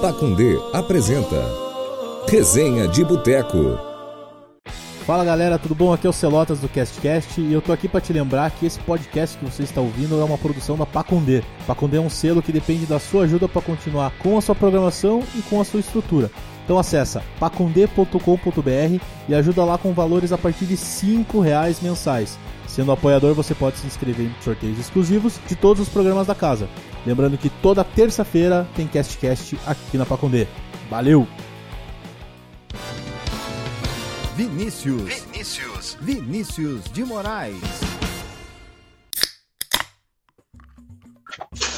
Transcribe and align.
Pacundê 0.00 0.58
apresenta 0.72 1.44
Resenha 2.26 2.88
de 2.88 3.04
Boteco. 3.04 3.78
Fala 5.04 5.22
galera, 5.22 5.58
tudo 5.58 5.74
bom? 5.74 5.92
Aqui 5.92 6.06
é 6.06 6.10
o 6.10 6.12
Celotas 6.12 6.58
do 6.58 6.70
CastCast 6.70 7.38
e 7.38 7.52
eu 7.52 7.60
tô 7.60 7.70
aqui 7.70 7.86
para 7.86 8.00
te 8.00 8.10
lembrar 8.10 8.50
que 8.50 8.64
esse 8.64 8.80
podcast 8.80 9.36
que 9.36 9.44
você 9.44 9.62
está 9.62 9.78
ouvindo 9.78 10.18
é 10.18 10.24
uma 10.24 10.38
produção 10.38 10.74
da 10.78 10.86
Pacundê. 10.86 11.42
Pacundê 11.66 11.98
é 11.98 12.00
um 12.00 12.08
selo 12.08 12.40
que 12.40 12.50
depende 12.50 12.86
da 12.86 12.98
sua 12.98 13.24
ajuda 13.24 13.46
para 13.46 13.60
continuar 13.60 14.10
com 14.22 14.38
a 14.38 14.40
sua 14.40 14.54
programação 14.54 15.22
e 15.36 15.42
com 15.42 15.60
a 15.60 15.64
sua 15.66 15.80
estrutura. 15.80 16.30
Então 16.70 16.78
acessa 16.78 17.20
pacundê.com.br 17.40 19.04
e 19.28 19.34
ajuda 19.34 19.64
lá 19.64 19.76
com 19.76 19.92
valores 19.92 20.30
a 20.30 20.38
partir 20.38 20.66
de 20.66 20.76
R$ 20.76 21.26
reais 21.42 21.80
mensais. 21.80 22.38
Sendo 22.68 22.92
apoiador, 22.92 23.34
você 23.34 23.56
pode 23.56 23.78
se 23.78 23.88
inscrever 23.88 24.26
em 24.26 24.34
sorteios 24.40 24.78
exclusivos 24.78 25.40
de 25.48 25.56
todos 25.56 25.82
os 25.82 25.88
programas 25.88 26.28
da 26.28 26.34
casa. 26.36 26.68
Lembrando 27.04 27.36
que 27.36 27.50
toda 27.50 27.82
terça-feira 27.82 28.68
tem 28.76 28.86
CastCast 28.86 29.58
aqui 29.66 29.98
na 29.98 30.06
Pacundê. 30.06 30.46
Valeu! 30.88 31.26
Vinícius. 34.36 35.24
Vinícius. 35.24 35.98
Vinícius 36.00 36.84
de 36.84 37.04
Moraes. 37.04 37.56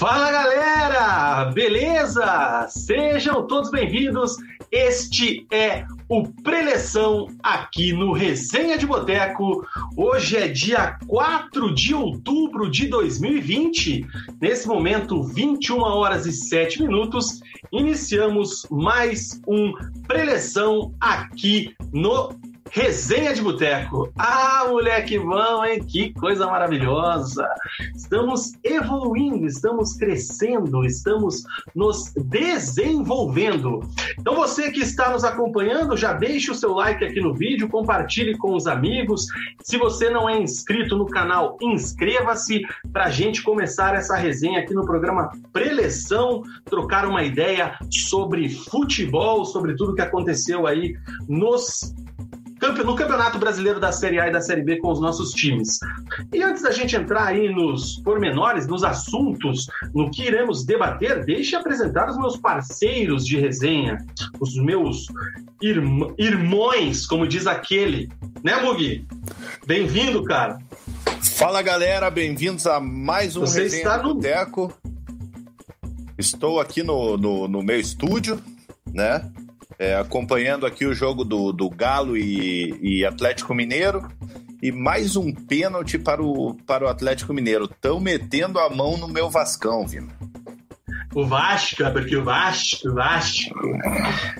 Fala 0.02 0.32
galera, 0.32 1.44
beleza? 1.54 2.66
Sejam 2.68 3.46
todos 3.46 3.70
bem-vindos. 3.70 4.36
Este 4.68 5.46
é 5.48 5.86
o 6.08 6.26
Preleção 6.42 7.28
aqui 7.40 7.92
no 7.92 8.12
Resenha 8.12 8.76
de 8.76 8.84
Boteco. 8.84 9.64
Hoje 9.96 10.36
é 10.36 10.48
dia 10.48 10.98
4 11.06 11.72
de 11.72 11.94
outubro 11.94 12.68
de 12.68 12.88
2020. 12.88 14.04
Nesse 14.40 14.66
momento, 14.66 15.22
21 15.22 15.80
horas 15.80 16.26
e 16.26 16.32
7 16.32 16.82
minutos, 16.82 17.40
iniciamos 17.70 18.66
mais 18.72 19.40
um 19.46 19.72
Preleção 20.08 20.92
aqui 21.00 21.76
no 21.92 22.30
Resenha 22.70 23.34
de 23.34 23.42
Boteco. 23.42 24.10
Ah, 24.16 24.64
moleque 24.68 25.18
bom, 25.18 25.64
hein? 25.64 25.84
Que 25.84 26.12
coisa 26.14 26.46
maravilhosa! 26.46 27.46
Estamos 27.94 28.52
evoluindo, 28.64 29.46
estamos 29.46 29.94
crescendo, 29.94 30.84
estamos 30.84 31.42
nos 31.74 32.12
desenvolvendo. 32.14 33.80
Então, 34.18 34.34
você 34.34 34.70
que 34.70 34.80
está 34.80 35.10
nos 35.10 35.24
acompanhando, 35.24 35.96
já 35.96 36.12
deixe 36.12 36.50
o 36.50 36.54
seu 36.54 36.72
like 36.72 37.04
aqui 37.04 37.20
no 37.20 37.34
vídeo, 37.34 37.68
compartilhe 37.68 38.36
com 38.38 38.54
os 38.54 38.66
amigos. 38.66 39.26
Se 39.62 39.76
você 39.76 40.08
não 40.08 40.28
é 40.28 40.40
inscrito 40.40 40.96
no 40.96 41.06
canal, 41.06 41.56
inscreva-se 41.60 42.62
para 42.92 43.04
a 43.04 43.10
gente 43.10 43.42
começar 43.42 43.94
essa 43.94 44.16
resenha 44.16 44.60
aqui 44.60 44.72
no 44.72 44.86
programa 44.86 45.30
Preleção, 45.52 46.42
trocar 46.64 47.06
uma 47.06 47.22
ideia 47.22 47.78
sobre 47.90 48.48
futebol, 48.48 49.44
sobre 49.44 49.74
tudo 49.76 49.94
que 49.94 50.02
aconteceu 50.02 50.66
aí 50.66 50.94
nos 51.28 51.92
no 52.84 52.94
Campeonato 52.94 53.38
Brasileiro 53.38 53.80
da 53.80 53.90
Série 53.90 54.20
A 54.20 54.28
e 54.28 54.32
da 54.32 54.40
Série 54.40 54.62
B 54.62 54.76
com 54.78 54.90
os 54.92 55.00
nossos 55.00 55.32
times. 55.32 55.80
E 56.32 56.40
antes 56.42 56.62
da 56.62 56.70
gente 56.70 56.94
entrar 56.94 57.26
aí 57.26 57.52
nos 57.52 57.96
pormenores, 58.02 58.68
nos 58.68 58.84
assuntos, 58.84 59.66
no 59.92 60.08
que 60.10 60.22
iremos 60.22 60.64
debater, 60.64 61.24
deixe 61.24 61.56
apresentar 61.56 62.08
os 62.08 62.16
meus 62.16 62.36
parceiros 62.36 63.26
de 63.26 63.36
resenha, 63.38 63.98
os 64.40 64.54
meus 64.56 65.06
irm 65.60 66.14
irmãos, 66.16 67.04
como 67.06 67.26
diz 67.26 67.46
aquele. 67.48 68.08
Né, 68.44 68.56
Mugi? 68.62 69.04
Bem-vindo, 69.66 70.22
cara. 70.22 70.58
Fala, 71.20 71.62
galera, 71.62 72.10
bem-vindos 72.10 72.66
a 72.66 72.78
mais 72.78 73.36
um 73.36 73.40
Você 73.40 73.62
Resenha 73.64 73.82
está 73.82 74.02
no- 74.02 74.14
Boteco. 74.14 74.72
Estou 76.16 76.60
aqui 76.60 76.82
no, 76.84 77.16
no, 77.16 77.48
no 77.48 77.62
meu 77.62 77.80
estúdio, 77.80 78.40
né? 78.92 79.28
É, 79.78 79.96
acompanhando 79.96 80.66
aqui 80.66 80.86
o 80.86 80.94
jogo 80.94 81.24
do, 81.24 81.52
do 81.52 81.68
Galo 81.68 82.16
e, 82.16 82.78
e 82.80 83.04
Atlético 83.04 83.54
Mineiro. 83.54 84.08
E 84.62 84.70
mais 84.70 85.16
um 85.16 85.32
pênalti 85.32 85.98
para 85.98 86.22
o, 86.22 86.54
para 86.66 86.84
o 86.84 86.88
Atlético 86.88 87.34
Mineiro. 87.34 87.64
Estão 87.64 87.98
metendo 87.98 88.60
a 88.60 88.70
mão 88.70 88.96
no 88.96 89.08
meu 89.08 89.28
Vascão, 89.28 89.86
viu? 89.86 90.06
O 91.14 91.26
Vasco, 91.26 91.82
porque 91.92 92.16
o 92.16 92.24
Vasco, 92.24 92.88
o 92.88 92.94
Vasco. 92.94 93.54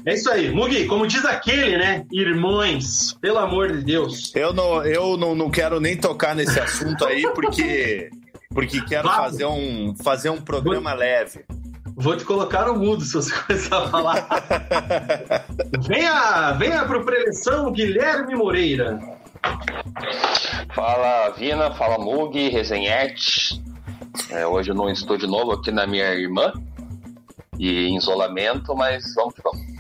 É 0.07 0.15
isso 0.15 0.31
aí. 0.31 0.51
Mugi, 0.51 0.87
como 0.87 1.07
diz 1.07 1.25
aquele, 1.25 1.77
né? 1.77 2.07
Irmãos, 2.11 3.17
pelo 3.21 3.39
amor 3.39 3.73
de 3.73 3.83
Deus. 3.83 4.35
Eu 4.35 4.55
não, 4.55 4.83
eu 4.85 5.17
não, 5.17 5.35
não 5.35 5.51
quero 5.51 5.81
nem 5.81 5.97
tocar 5.97 6.35
nesse 6.35 6.59
assunto 6.59 7.05
aí, 7.05 7.23
porque, 7.35 8.11
porque 8.55 8.81
quero 8.83 9.09
fazer 9.09 9.45
um, 9.45 9.95
fazer 10.03 10.31
um 10.31 10.41
programa 10.41 10.95
leve. 10.95 11.45
Vou 11.97 12.17
te 12.17 12.25
colocar 12.25 12.67
no 12.67 12.75
mudo 12.75 13.05
se 13.05 13.15
você 13.15 13.33
começar 13.47 13.85
a 13.85 13.89
falar. 13.89 14.29
venha, 15.87 16.53
venha 16.53 16.85
pro 16.85 17.05
preleção 17.05 17.71
Guilherme 17.73 18.35
Moreira. 18.35 18.99
Fala 20.75 21.31
Vina, 21.31 21.73
fala 21.75 21.99
Mug, 21.99 22.49
Resenhete. 22.49 23.63
É, 24.31 24.47
hoje 24.47 24.71
eu 24.71 24.75
não 24.75 24.89
estou 24.89 25.17
de 25.17 25.27
novo 25.27 25.53
aqui 25.53 25.71
na 25.71 25.87
minha 25.87 26.13
irmã 26.15 26.53
e 27.59 27.87
em 27.87 27.97
isolamento, 27.97 28.75
mas 28.75 29.15
vamos 29.15 29.35
que 29.35 29.43
vamos. 29.43 29.72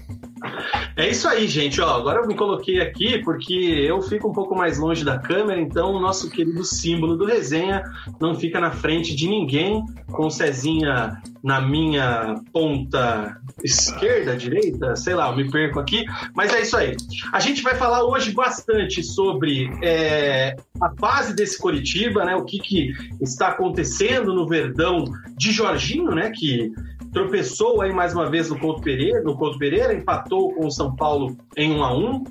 É 0.96 1.08
isso 1.08 1.28
aí, 1.28 1.46
gente. 1.48 1.80
Ó, 1.80 1.96
agora 1.96 2.20
eu 2.20 2.26
me 2.26 2.34
coloquei 2.34 2.80
aqui 2.80 3.18
porque 3.22 3.54
eu 3.54 4.00
fico 4.02 4.28
um 4.28 4.32
pouco 4.32 4.54
mais 4.54 4.78
longe 4.78 5.04
da 5.04 5.18
câmera, 5.18 5.60
então 5.60 5.92
o 5.92 6.00
nosso 6.00 6.30
querido 6.30 6.64
símbolo 6.64 7.16
do 7.16 7.24
resenha 7.24 7.82
não 8.20 8.34
fica 8.34 8.60
na 8.60 8.70
frente 8.70 9.14
de 9.14 9.28
ninguém, 9.28 9.84
com 10.10 10.26
o 10.26 10.30
Cezinha 10.30 11.20
na 11.42 11.60
minha 11.60 12.36
ponta 12.52 13.36
esquerda, 13.64 14.36
direita, 14.36 14.94
sei 14.94 15.14
lá, 15.14 15.28
eu 15.28 15.36
me 15.36 15.50
perco 15.50 15.80
aqui. 15.80 16.04
Mas 16.34 16.52
é 16.54 16.62
isso 16.62 16.76
aí. 16.76 16.96
A 17.32 17.40
gente 17.40 17.62
vai 17.62 17.74
falar 17.74 18.04
hoje 18.04 18.32
bastante 18.32 19.02
sobre 19.02 19.70
é, 19.82 20.54
a 20.80 20.90
fase 20.98 21.34
desse 21.34 21.58
Coritiba, 21.58 22.24
né? 22.24 22.36
O 22.36 22.44
que, 22.44 22.58
que 22.58 22.92
está 23.20 23.48
acontecendo 23.48 24.34
no 24.34 24.46
Verdão 24.46 25.04
de 25.36 25.50
Jorginho, 25.50 26.12
né? 26.12 26.30
Que 26.30 26.70
tropeçou 27.12 27.82
aí 27.82 27.92
mais 27.92 28.14
uma 28.14 28.28
vez 28.28 28.48
no 28.48 28.58
Couto 28.58 28.80
Pereira, 28.80 29.20
no 29.22 29.36
Couto 29.36 29.58
Pereira, 29.58 29.92
empatou 29.92 30.54
com 30.54 30.66
o 30.66 30.70
São 30.70 30.96
Paulo 30.96 31.36
em 31.56 31.70
1 31.72 31.84
a 31.84 31.94
1. 31.94 32.24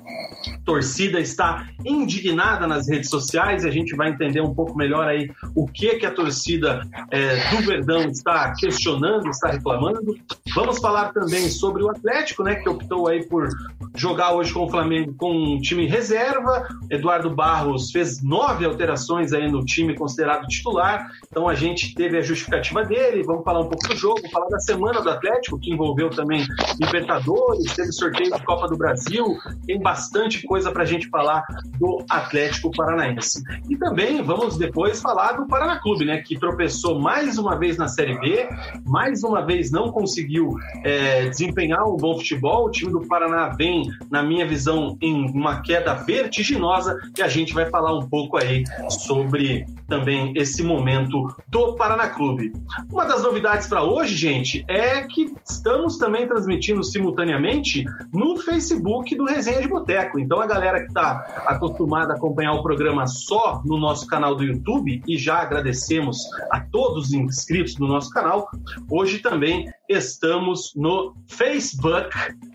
Torcida 0.64 1.20
está 1.20 1.68
indignada 1.84 2.66
nas 2.66 2.88
redes 2.88 3.08
sociais, 3.08 3.64
e 3.64 3.68
a 3.68 3.70
gente 3.70 3.94
vai 3.94 4.10
entender 4.10 4.40
um 4.40 4.54
pouco 4.54 4.76
melhor 4.76 5.06
aí 5.06 5.30
o 5.54 5.66
que 5.68 5.96
que 5.96 6.06
a 6.06 6.10
torcida 6.10 6.82
é, 7.10 7.36
do 7.50 7.66
Verdão 7.66 8.08
está 8.08 8.52
questionando, 8.58 9.28
está 9.28 9.50
reclamando. 9.50 10.16
Vamos 10.54 10.78
falar 10.80 11.12
também 11.12 11.48
sobre 11.48 11.84
o 11.84 11.90
Atlético, 11.90 12.42
né, 12.42 12.56
que 12.56 12.68
optou 12.68 13.08
aí 13.08 13.24
por 13.26 13.48
jogar 13.94 14.32
hoje 14.32 14.52
com 14.52 14.64
o 14.64 14.70
Flamengo 14.70 15.14
com 15.14 15.32
um 15.32 15.60
time 15.60 15.86
reserva. 15.86 16.66
Eduardo 16.90 17.30
Barros 17.30 17.90
fez 17.90 18.22
nove 18.22 18.64
alterações 18.64 19.32
aí 19.32 19.50
no 19.50 19.64
time 19.64 19.94
considerado 19.94 20.46
titular. 20.46 21.08
Então 21.28 21.48
a 21.48 21.54
gente 21.54 21.94
teve 21.94 22.18
a 22.18 22.22
justificativa 22.22 22.84
dele. 22.84 23.22
Vamos 23.22 23.44
falar 23.44 23.60
um 23.60 23.68
pouco 23.68 23.86
do 23.88 23.96
jogo, 23.96 24.20
falar 24.30 24.48
da 24.48 24.58
semana 24.72 25.02
do 25.02 25.10
Atlético, 25.10 25.58
que 25.58 25.70
envolveu 25.70 26.08
também 26.08 26.46
Libertadores, 26.80 27.74
teve 27.74 27.92
sorteio 27.92 28.32
de 28.32 28.42
Copa 28.44 28.66
do 28.68 28.76
Brasil. 28.76 29.36
Tem 29.66 29.78
bastante 29.78 30.42
coisa 30.46 30.72
para 30.72 30.82
a 30.82 30.86
gente 30.86 31.08
falar 31.08 31.44
do 31.78 32.02
Atlético 32.08 32.70
Paranaense. 32.70 33.42
E 33.68 33.76
também 33.76 34.22
vamos 34.22 34.56
depois 34.56 35.00
falar 35.00 35.32
do 35.32 35.46
Paraná 35.46 35.78
Clube, 35.80 36.06
né, 36.06 36.22
que 36.22 36.38
tropeçou 36.38 36.98
mais 36.98 37.38
uma 37.38 37.58
vez 37.58 37.76
na 37.76 37.86
Série 37.86 38.18
B, 38.18 38.48
mais 38.86 39.22
uma 39.22 39.44
vez 39.44 39.70
não 39.70 39.92
conseguiu 39.92 40.56
é, 40.84 41.28
desempenhar 41.28 41.84
um 41.84 41.96
bom 41.96 42.16
futebol. 42.16 42.66
O 42.66 42.70
time 42.70 42.92
do 42.92 43.00
Paraná 43.06 43.48
vem 43.48 43.90
na 44.10 44.22
minha 44.22 44.46
visão, 44.46 44.96
em 45.02 45.30
uma 45.30 45.60
queda 45.60 45.94
vertiginosa 45.94 46.98
e 47.16 47.22
a 47.22 47.28
gente 47.28 47.52
vai 47.52 47.68
falar 47.68 47.96
um 47.96 48.08
pouco 48.08 48.38
aí 48.38 48.64
sobre 48.88 49.66
também 49.86 50.32
esse 50.36 50.62
momento 50.62 51.28
do 51.48 51.74
Paraná 51.74 52.08
Clube. 52.08 52.52
Uma 52.90 53.04
das 53.04 53.22
novidades 53.22 53.66
para 53.66 53.82
hoje, 53.82 54.16
gente, 54.16 54.61
é 54.68 55.02
que 55.02 55.32
estamos 55.48 55.98
também 55.98 56.26
transmitindo 56.26 56.82
simultaneamente 56.82 57.84
no 58.12 58.36
Facebook 58.36 59.14
do 59.14 59.24
Resenha 59.24 59.60
de 59.60 59.68
Boteco. 59.68 60.18
Então 60.18 60.40
a 60.40 60.46
galera 60.46 60.80
que 60.80 60.88
está 60.88 61.44
acostumada 61.46 62.12
a 62.12 62.16
acompanhar 62.16 62.52
o 62.52 62.62
programa 62.62 63.06
só 63.06 63.62
no 63.64 63.78
nosso 63.78 64.06
canal 64.06 64.34
do 64.34 64.44
YouTube, 64.44 65.02
e 65.06 65.16
já 65.16 65.38
agradecemos 65.38 66.18
a 66.50 66.60
todos 66.60 67.08
os 67.08 67.12
inscritos 67.12 67.74
do 67.74 67.86
nosso 67.86 68.10
canal, 68.10 68.48
hoje 68.90 69.18
também 69.18 69.70
estamos 69.88 70.72
no 70.74 71.14
Facebook, 71.26 72.08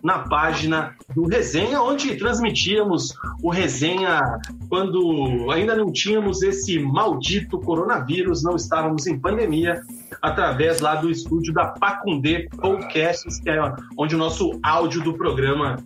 na 0.03 0.19
página 0.19 0.95
do 1.15 1.27
Resenha, 1.27 1.81
onde 1.81 2.15
transmitíamos 2.15 3.13
o 3.44 3.50
Resenha 3.50 4.21
quando 4.69 5.51
ainda 5.51 5.75
não 5.75 5.92
tínhamos 5.92 6.42
esse 6.42 6.80
maldito 6.80 7.60
coronavírus, 7.60 8.44
não 8.44 8.56
estávamos 8.56 9.07
em 9.07 9.19
pandemia, 9.19 9.81
através 10.21 10.79
lá 10.79 10.95
do 10.95 11.09
estúdio 11.09 11.53
da 11.53 11.67
Pacundê 11.67 12.47
Podcasts, 12.57 13.39
que 13.39 13.49
é 13.49 13.59
onde 13.97 14.15
o 14.15 14.17
nosso 14.17 14.59
áudio 14.63 15.03
do 15.03 15.13
programa 15.13 15.77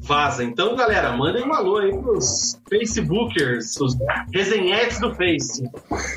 vaza. 0.00 0.42
Então, 0.42 0.74
galera, 0.74 1.16
mandem 1.16 1.44
um 1.44 1.52
alô 1.52 1.78
aí 1.78 1.90
pros 1.90 2.58
Facebookers, 2.68 3.76
os 3.80 3.96
resenhetes 4.32 4.98
do 5.00 5.14
Face. 5.14 5.62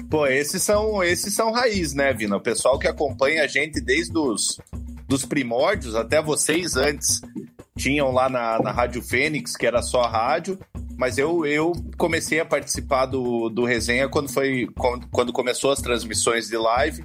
Pô, 0.09 0.25
esses 0.27 0.63
são, 0.63 1.03
esses 1.03 1.33
são 1.33 1.51
raiz, 1.51 1.93
né, 1.93 2.13
Vina? 2.13 2.37
O 2.37 2.41
pessoal 2.41 2.79
que 2.79 2.87
acompanha 2.87 3.43
a 3.43 3.47
gente 3.47 3.81
desde 3.81 4.17
os 4.17 4.57
dos 5.07 5.25
primórdios, 5.25 5.93
até 5.93 6.21
vocês 6.21 6.77
antes 6.77 7.19
tinham 7.77 8.13
lá 8.13 8.29
na, 8.29 8.59
na 8.61 8.71
Rádio 8.71 9.01
Fênix, 9.01 9.57
que 9.57 9.67
era 9.67 9.81
só 9.81 10.03
rádio, 10.03 10.57
mas 11.01 11.18
eu, 11.18 11.44
eu 11.48 11.71
comecei 11.98 12.39
a 12.39 12.45
participar 12.45 13.07
do, 13.07 13.50
do 13.50 13.65
resenha 13.65 14.07
quando 14.07 14.31
foi 14.31 14.69
quando 15.12 15.33
começou 15.33 15.71
as 15.71 15.81
transmissões 15.81 16.48
de 16.48 16.56
live 16.56 17.03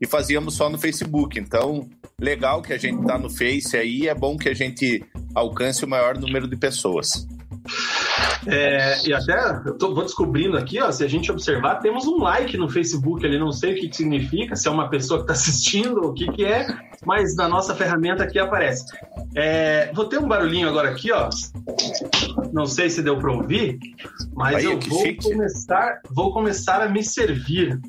e 0.00 0.06
fazíamos 0.06 0.54
só 0.54 0.70
no 0.70 0.78
Facebook. 0.78 1.40
Então, 1.40 1.88
legal 2.20 2.62
que 2.62 2.72
a 2.72 2.78
gente 2.78 3.04
tá 3.04 3.18
no 3.18 3.28
Face 3.28 3.76
aí, 3.76 4.06
é 4.06 4.14
bom 4.14 4.36
que 4.36 4.48
a 4.48 4.54
gente 4.54 5.04
alcance 5.34 5.84
o 5.84 5.88
maior 5.88 6.16
número 6.16 6.46
de 6.46 6.56
pessoas. 6.56 7.26
É, 8.46 9.08
e 9.08 9.12
até 9.12 9.60
eu 9.66 9.76
tô, 9.76 9.92
vou 9.92 10.04
descobrindo 10.04 10.56
aqui, 10.56 10.80
ó, 10.80 10.90
se 10.90 11.04
a 11.04 11.08
gente 11.08 11.30
observar, 11.30 11.76
temos 11.76 12.06
um 12.06 12.18
like 12.18 12.56
no 12.56 12.68
Facebook 12.68 13.24
ali, 13.24 13.38
não 13.38 13.52
sei 13.52 13.72
o 13.72 13.74
que, 13.76 13.88
que 13.88 13.96
significa, 13.96 14.56
se 14.56 14.68
é 14.68 14.70
uma 14.70 14.88
pessoa 14.88 15.18
que 15.18 15.24
está 15.24 15.32
assistindo 15.34 16.00
o 16.00 16.12
que, 16.12 16.30
que 16.30 16.44
é, 16.44 16.66
mas 17.04 17.36
na 17.36 17.48
nossa 17.48 17.74
ferramenta 17.74 18.24
aqui 18.24 18.38
aparece. 18.38 18.84
É, 19.34 19.92
vou 19.94 20.04
ter 20.06 20.18
um 20.18 20.28
barulhinho 20.28 20.68
agora 20.68 20.90
aqui, 20.90 21.10
ó. 21.12 21.28
Não 22.52 22.66
sei 22.66 22.90
se 22.90 23.02
deu 23.02 23.18
para 23.18 23.32
ouvir, 23.32 23.78
mas 24.34 24.62
eu 24.62 24.78
vou 24.78 25.16
começar, 25.22 26.00
vou 26.10 26.32
começar 26.32 26.82
a 26.82 26.88
me 26.88 27.02
servir, 27.02 27.80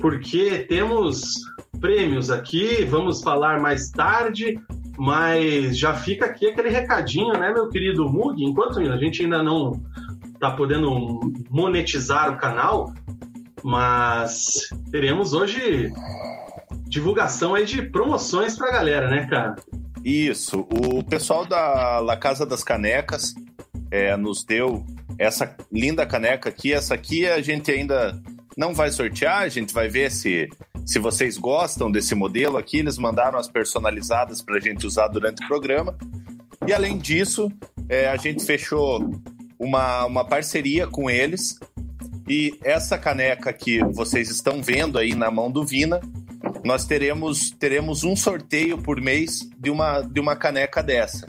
porque 0.00 0.66
temos 0.68 1.32
prêmios 1.80 2.30
aqui, 2.30 2.84
vamos 2.84 3.22
falar 3.22 3.60
mais 3.60 3.90
tarde, 3.90 4.60
mas 4.98 5.78
já 5.78 5.94
fica 5.94 6.26
aqui 6.26 6.48
aquele 6.48 6.68
recadinho, 6.68 7.32
né, 7.32 7.52
meu 7.52 7.68
querido 7.68 8.08
Mug? 8.08 8.44
Enquanto 8.44 8.78
a 8.78 8.96
gente 8.98 9.22
ainda 9.22 9.42
não 9.42 9.80
está 10.34 10.50
podendo 10.50 11.20
monetizar 11.50 12.30
o 12.32 12.36
canal, 12.36 12.92
mas 13.62 14.68
teremos 14.90 15.32
hoje 15.32 15.90
divulgação 16.86 17.54
aí 17.54 17.64
de 17.64 17.82
promoções 17.82 18.56
para 18.56 18.68
a 18.68 18.72
galera, 18.72 19.08
né, 19.08 19.26
cara? 19.26 19.56
Isso. 20.04 20.66
O 20.70 21.02
pessoal 21.02 21.46
da 21.46 21.98
La 22.00 22.16
Casa 22.16 22.44
das 22.44 22.62
Canecas 22.62 23.34
é, 23.94 24.16
nos 24.16 24.42
deu 24.42 24.84
essa 25.16 25.56
linda 25.70 26.04
caneca 26.04 26.48
aqui. 26.48 26.72
Essa 26.72 26.94
aqui 26.94 27.26
a 27.26 27.40
gente 27.40 27.70
ainda 27.70 28.20
não 28.56 28.74
vai 28.74 28.90
sortear, 28.90 29.42
a 29.42 29.48
gente 29.48 29.72
vai 29.72 29.88
ver 29.88 30.10
se 30.10 30.48
se 30.84 30.98
vocês 30.98 31.38
gostam 31.38 31.90
desse 31.90 32.14
modelo 32.14 32.58
aqui, 32.58 32.78
eles 32.78 32.98
mandaram 32.98 33.38
as 33.38 33.48
personalizadas 33.48 34.42
para 34.42 34.56
a 34.56 34.60
gente 34.60 34.84
usar 34.84 35.06
durante 35.08 35.42
o 35.44 35.46
programa. 35.46 35.96
E 36.66 36.72
além 36.74 36.98
disso, 36.98 37.50
é, 37.88 38.08
a 38.08 38.16
gente 38.16 38.44
fechou 38.44 39.08
uma, 39.58 40.04
uma 40.04 40.24
parceria 40.24 40.86
com 40.88 41.08
eles. 41.08 41.58
E 42.28 42.58
essa 42.64 42.98
caneca 42.98 43.52
que 43.52 43.82
vocês 43.92 44.28
estão 44.28 44.60
vendo 44.60 44.98
aí 44.98 45.14
na 45.14 45.30
mão 45.30 45.50
do 45.50 45.64
Vina, 45.64 46.00
nós 46.64 46.84
teremos, 46.84 47.50
teremos 47.52 48.02
um 48.02 48.16
sorteio 48.16 48.76
por 48.76 49.00
mês 49.00 49.48
de 49.56 49.70
uma, 49.70 50.02
de 50.02 50.20
uma 50.20 50.34
caneca 50.34 50.82
dessa. 50.82 51.26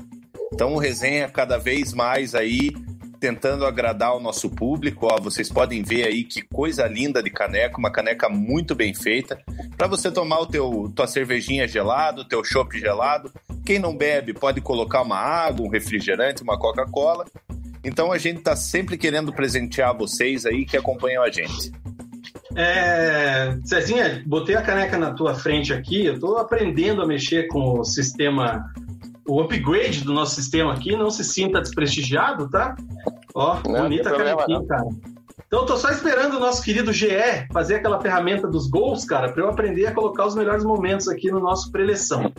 Então 0.53 0.73
o 0.73 0.77
resenha 0.77 1.29
cada 1.29 1.57
vez 1.57 1.93
mais 1.93 2.35
aí 2.35 2.71
tentando 3.19 3.65
agradar 3.65 4.15
o 4.15 4.19
nosso 4.19 4.49
público. 4.49 5.07
Ó, 5.11 5.19
vocês 5.19 5.49
podem 5.49 5.81
ver 5.81 6.05
aí 6.05 6.23
que 6.23 6.41
coisa 6.41 6.85
linda 6.87 7.23
de 7.23 7.29
caneca, 7.29 7.77
uma 7.77 7.91
caneca 7.91 8.29
muito 8.29 8.75
bem 8.75 8.93
feita 8.93 9.39
para 9.75 9.87
você 9.87 10.11
tomar 10.11 10.39
o 10.39 10.45
teu 10.45 10.91
tua 10.95 11.07
cervejinha 11.07 11.67
gelado, 11.67 12.27
teu 12.27 12.43
chopp 12.43 12.77
gelado. 12.79 13.31
Quem 13.65 13.79
não 13.79 13.97
bebe 13.97 14.33
pode 14.33 14.61
colocar 14.61 15.01
uma 15.01 15.17
água, 15.17 15.65
um 15.65 15.69
refrigerante, 15.69 16.43
uma 16.43 16.57
Coca-Cola. 16.57 17.25
Então 17.83 18.11
a 18.11 18.17
gente 18.17 18.39
está 18.39 18.55
sempre 18.55 18.97
querendo 18.97 19.33
presentear 19.33 19.95
vocês 19.97 20.45
aí 20.45 20.65
que 20.65 20.77
acompanham 20.77 21.23
a 21.23 21.31
gente. 21.31 21.71
É, 22.55 23.57
Cezinha, 23.65 24.23
botei 24.25 24.55
a 24.55 24.61
caneca 24.61 24.97
na 24.97 25.13
tua 25.13 25.33
frente 25.33 25.73
aqui. 25.73 26.05
Eu 26.05 26.13
estou 26.13 26.37
aprendendo 26.37 27.01
a 27.01 27.07
mexer 27.07 27.47
com 27.47 27.79
o 27.79 27.83
sistema 27.83 28.71
o 29.27 29.41
upgrade 29.41 30.03
do 30.03 30.13
nosso 30.13 30.35
sistema 30.35 30.73
aqui, 30.73 30.95
não 30.95 31.09
se 31.09 31.23
sinta 31.23 31.61
desprestigiado, 31.61 32.49
tá? 32.49 32.75
Ó, 33.33 33.59
não, 33.65 33.83
bonita 33.83 34.11
canequinha, 34.11 34.65
cara. 34.65 34.85
Então 35.55 35.65
tô 35.65 35.77
só 35.77 35.89
esperando 35.89 36.35
o 36.35 36.39
nosso 36.41 36.61
querido 36.61 36.91
GE 36.91 37.07
fazer 37.53 37.75
aquela 37.75 38.01
ferramenta 38.01 38.45
dos 38.45 38.67
gols, 38.67 39.05
cara, 39.05 39.31
para 39.31 39.41
eu 39.41 39.47
aprender 39.47 39.85
a 39.85 39.93
colocar 39.93 40.25
os 40.25 40.35
melhores 40.35 40.65
momentos 40.65 41.07
aqui 41.07 41.31
no 41.31 41.39
nosso 41.39 41.71
preleção. 41.71 42.29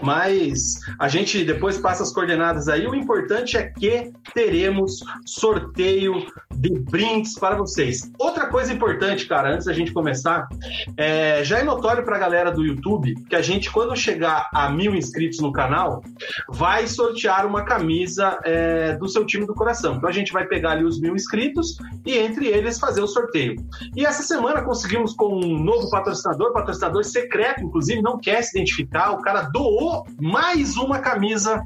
Mas 0.00 0.78
a 1.00 1.08
gente 1.08 1.44
depois 1.44 1.78
passa 1.78 2.04
as 2.04 2.12
coordenadas 2.12 2.68
aí. 2.68 2.86
O 2.86 2.94
importante 2.94 3.56
é 3.56 3.64
que 3.64 4.12
teremos 4.32 5.02
sorteio 5.26 6.24
de 6.54 6.78
brindes 6.78 7.36
para 7.36 7.56
vocês. 7.56 8.08
Outra 8.20 8.46
coisa 8.46 8.72
importante, 8.72 9.26
cara, 9.26 9.52
antes 9.52 9.66
da 9.66 9.72
gente 9.72 9.92
começar, 9.92 10.46
é, 10.96 11.42
já 11.42 11.58
é 11.58 11.64
notório 11.64 12.04
para 12.04 12.14
a 12.14 12.20
galera 12.20 12.52
do 12.52 12.64
YouTube 12.64 13.14
que 13.28 13.34
a 13.34 13.42
gente, 13.42 13.68
quando 13.68 13.96
chegar 13.96 14.48
a 14.54 14.70
mil 14.70 14.94
inscritos 14.94 15.40
no 15.40 15.50
canal, 15.50 16.02
vai 16.48 16.86
sortear 16.86 17.46
uma 17.46 17.64
camisa 17.64 18.38
é, 18.44 18.92
do 18.94 19.08
seu 19.08 19.26
time 19.26 19.44
do 19.44 19.54
coração. 19.54 19.96
Então 19.96 20.08
a 20.08 20.12
gente 20.12 20.32
vai 20.32 20.46
pegar 20.46 20.70
ali 20.70 20.84
os 20.84 21.00
mil 21.00 21.16
inscritos 21.16 21.76
e 22.06 22.16
entre 22.16 22.43
eles 22.46 22.78
fazer 22.78 23.00
o 23.00 23.06
sorteio. 23.06 23.56
E 23.96 24.04
essa 24.04 24.22
semana 24.22 24.62
conseguimos 24.62 25.14
com 25.14 25.34
um 25.34 25.58
novo 25.58 25.90
patrocinador, 25.90 26.52
patrocinador 26.52 27.04
secreto, 27.04 27.62
inclusive 27.62 28.02
não 28.02 28.18
quer 28.18 28.42
se 28.42 28.56
identificar, 28.56 29.12
o 29.12 29.22
cara 29.22 29.42
doou 29.52 30.06
mais 30.20 30.76
uma 30.76 30.98
camisa 30.98 31.62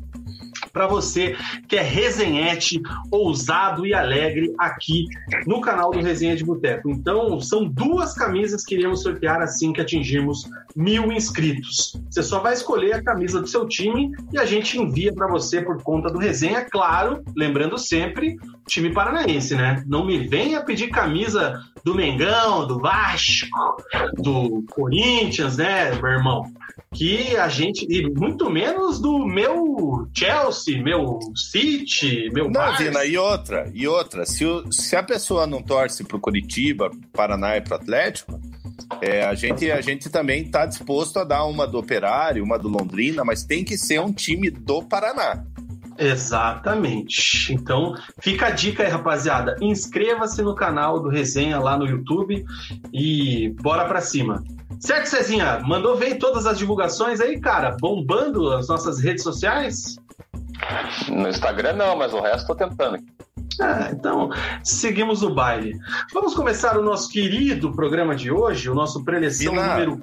para 0.73 0.87
você 0.87 1.37
que 1.67 1.77
é 1.77 1.83
resenhete, 1.83 2.81
ousado 3.11 3.87
e 3.87 3.95
alegre 3.95 4.53
aqui 4.59 5.07
no 5.47 5.61
canal 5.61 5.91
do 5.91 6.01
Resenha 6.01 6.37
de 6.37 6.45
Boteco. 6.45 6.91
Então, 6.91 7.41
são 7.41 7.65
duas 7.65 8.15
camisas 8.15 8.65
que 8.65 8.75
iremos 8.75 9.03
sortear 9.03 9.41
assim 9.41 9.73
que 9.73 9.81
atingirmos 9.81 10.49
mil 10.77 11.13
inscritos. 11.13 12.01
Você 12.11 12.23
só 12.23 12.41
vai 12.41 12.55
escolher 12.55 12.95
a 12.95 13.03
camisa 13.03 13.41
do 13.41 13.47
seu 13.47 13.67
time 13.67 14.11
e 14.33 14.39
a 14.39 14.45
gente 14.45 14.79
envia 14.79 15.13
para 15.13 15.27
você 15.27 15.61
por 15.61 15.83
conta 15.83 16.11
do 16.11 16.19
Resenha, 16.19 16.65
claro, 16.65 17.23
lembrando 17.37 17.79
sempre, 17.79 18.37
time 18.67 18.93
paranaense, 18.93 19.55
né? 19.55 19.83
Não 19.87 20.05
me 20.05 20.19
venha 20.27 20.63
pedir 20.63 20.89
camisa 20.89 21.61
do 21.85 21.95
Mengão, 21.95 22.67
do 22.67 22.79
Vasco, 22.79 23.77
do 24.17 24.65
Corinthians, 24.71 25.57
né, 25.57 25.95
meu 25.95 26.11
irmão? 26.11 26.45
Que 26.93 27.37
a 27.37 27.49
gente, 27.49 27.87
e 27.89 28.09
muito 28.11 28.51
menos 28.51 29.01
do 29.01 29.27
meu 29.27 30.09
Chelsea, 30.15 30.38
meu 30.83 31.19
City, 31.35 32.31
meu 32.33 32.51
Não, 32.51 32.77
Vina, 32.77 33.05
e 33.05 33.17
outra, 33.17 33.71
e 33.75 33.87
outra, 33.87 34.25
se, 34.25 34.45
o, 34.45 34.71
se 34.73 34.97
a 34.97 35.03
pessoa 35.03 35.47
não 35.47 35.63
torce 35.63 36.05
pro 36.05 36.21
Curitiba, 36.21 36.91
Paraná 37.13 37.57
e 37.57 37.61
pro 37.61 37.75
Atlético, 37.75 38.41
é, 39.01 39.25
a, 39.25 39.35
gente, 39.35 39.71
a 39.71 39.81
gente 39.81 40.09
também 40.09 40.43
está 40.43 40.67
disposto 40.67 41.19
a 41.19 41.25
dar 41.25 41.45
uma 41.45 41.67
do 41.67 41.79
Operário, 41.79 42.45
uma 42.45 42.59
do 42.59 42.69
Londrina, 42.69 43.25
mas 43.25 43.45
tem 43.45 43.65
que 43.65 43.77
ser 43.77 44.01
um 44.01 44.13
time 44.13 44.51
do 44.51 44.83
Paraná. 44.83 45.45
Exatamente. 45.99 47.53
Então, 47.53 47.93
fica 48.21 48.47
a 48.47 48.51
dica 48.51 48.85
aí, 48.85 48.89
rapaziada. 48.89 49.57
Inscreva-se 49.61 50.41
no 50.43 50.55
canal 50.55 51.01
do 51.01 51.09
Resenha 51.09 51.59
lá 51.59 51.77
no 51.77 51.87
YouTube 51.87 52.45
e 52.93 53.51
bora 53.61 53.85
pra 53.85 54.01
cima. 54.01 54.45
Certo, 54.79 55.07
Cezinha? 55.07 55.59
Mandou 55.67 55.97
ver 55.97 56.15
todas 56.17 56.47
as 56.47 56.57
divulgações 56.57 57.21
aí, 57.21 57.41
cara? 57.41 57.77
Bombando 57.81 58.53
as 58.53 58.69
nossas 58.69 59.01
redes 59.01 59.25
sociais? 59.25 59.97
No 61.09 61.29
Instagram 61.29 61.75
não, 61.75 61.97
mas 61.97 62.13
o 62.13 62.21
resto 62.21 62.47
tô 62.47 62.55
tentando. 62.55 62.99
Ah, 63.61 63.91
então, 63.93 64.31
seguimos 64.63 65.23
o 65.23 65.35
baile. 65.35 65.77
Vamos 66.13 66.35
começar 66.35 66.79
o 66.79 66.83
nosso 66.83 67.09
querido 67.09 67.73
programa 67.73 68.15
de 68.15 68.31
hoje, 68.31 68.71
o 68.71 68.75
nosso 68.75 69.03
preleção 69.05 69.55
número 69.55 70.03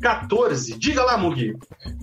14. 0.00 0.78
Diga 0.78 1.04
lá, 1.04 1.16
Mugi. 1.16 1.56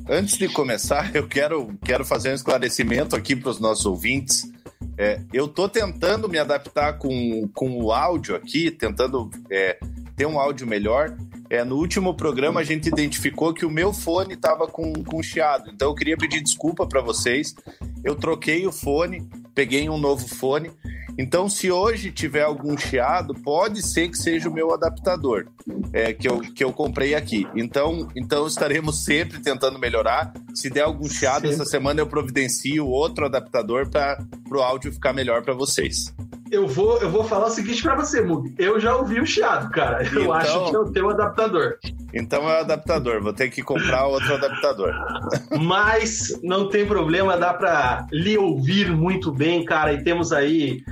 Antes 0.10 0.38
de 0.38 0.48
começar, 0.48 1.14
eu 1.16 1.28
quero, 1.28 1.78
quero 1.84 2.06
fazer 2.06 2.32
um 2.32 2.36
esclarecimento 2.36 3.16
aqui 3.16 3.36
para 3.36 3.50
os 3.50 3.60
nossos 3.60 3.86
ouvintes. 3.86 4.50
É, 4.98 5.20
eu 5.34 5.46
estou 5.46 5.68
tentando 5.68 6.30
me 6.30 6.38
adaptar 6.38 6.98
com, 6.98 7.50
com 7.54 7.82
o 7.82 7.92
áudio 7.92 8.36
aqui, 8.36 8.72
tentando 8.72 9.30
é, 9.50 9.78
ter 10.16 10.26
um 10.26 10.40
áudio 10.40 10.68
melhor. 10.68 11.16
É, 11.50 11.64
no 11.64 11.76
último 11.76 12.14
programa 12.16 12.62
a 12.62 12.64
gente 12.64 12.88
identificou 12.88 13.54
que 13.54 13.66
o 13.66 13.70
meu 13.70 13.94
fone 13.94 14.34
estava 14.34 14.68
com, 14.68 14.92
com 15.04 15.22
chiado, 15.22 15.70
então 15.72 15.90
eu 15.90 15.96
queria 15.96 16.18
pedir 16.18 16.42
desculpa 16.42 16.88
para 16.88 17.02
vocês. 17.02 17.56
Eu 18.04 18.16
troquei 18.16 18.66
o 18.66 18.72
fone, 18.72 19.28
peguei 19.54 19.90
um 19.90 19.98
novo 19.98 20.28
fone 20.28 20.72
então, 21.18 21.48
se 21.48 21.72
hoje 21.72 22.12
tiver 22.12 22.42
algum 22.42 22.78
chiado, 22.78 23.36
pode 23.36 23.86
ser 23.86 24.10
que 24.10 24.18
seja 24.18 24.50
o 24.50 24.54
meu 24.54 24.74
adaptador 24.74 25.48
é, 25.92 26.12
que, 26.12 26.28
eu, 26.28 26.40
que 26.40 26.64
eu 26.64 26.74
comprei 26.74 27.14
aqui. 27.14 27.48
Então, 27.56 28.08
então 28.16 28.48
estaremos 28.48 29.04
sempre 29.04 29.40
tentando 29.40 29.78
melhorar. 29.78 30.34
Se 30.56 30.70
der 30.70 30.82
algum 30.82 31.08
chiado, 31.08 31.48
essa 31.48 31.66
semana 31.66 32.02
eu 32.02 32.08
providencio 32.08 32.88
outro 32.88 33.26
adaptador 33.26 33.90
para 33.90 34.18
o 34.52 34.60
áudio 34.60 34.92
ficar 34.92 35.14
melhor 35.14 35.44
para 35.44 35.54
vocês 35.54 36.14
eu 36.54 36.68
vou, 36.68 37.00
eu 37.00 37.10
vou 37.10 37.24
falar 37.24 37.48
o 37.48 37.50
seguinte 37.50 37.82
para 37.82 37.96
você, 37.96 38.22
Mug. 38.22 38.54
Eu 38.60 38.80
já 38.80 38.96
ouvi 38.96 39.20
o 39.20 39.26
chiado, 39.26 39.72
cara. 39.72 40.04
Eu 40.04 40.22
então, 40.22 40.34
acho 40.34 40.70
que 40.70 40.76
é 40.76 40.80
o 40.80 40.92
teu 40.92 41.10
adaptador. 41.10 41.78
Então 42.14 42.48
é 42.48 42.58
o 42.58 42.60
adaptador, 42.60 43.22
vou 43.24 43.34
ter 43.34 43.50
que 43.50 43.64
comprar 43.64 44.06
outro 44.06 44.36
adaptador. 44.36 44.94
Mas 45.60 46.40
não 46.44 46.70
tem 46.70 46.86
problema, 46.86 47.36
dá 47.36 47.56
para 47.56 48.06
lhe 48.12 48.38
ouvir 48.38 48.92
muito 48.92 49.32
bem, 49.32 49.66
cara. 49.66 49.94
E 49.94 50.04
temos 50.04 50.32
aí 50.32 50.84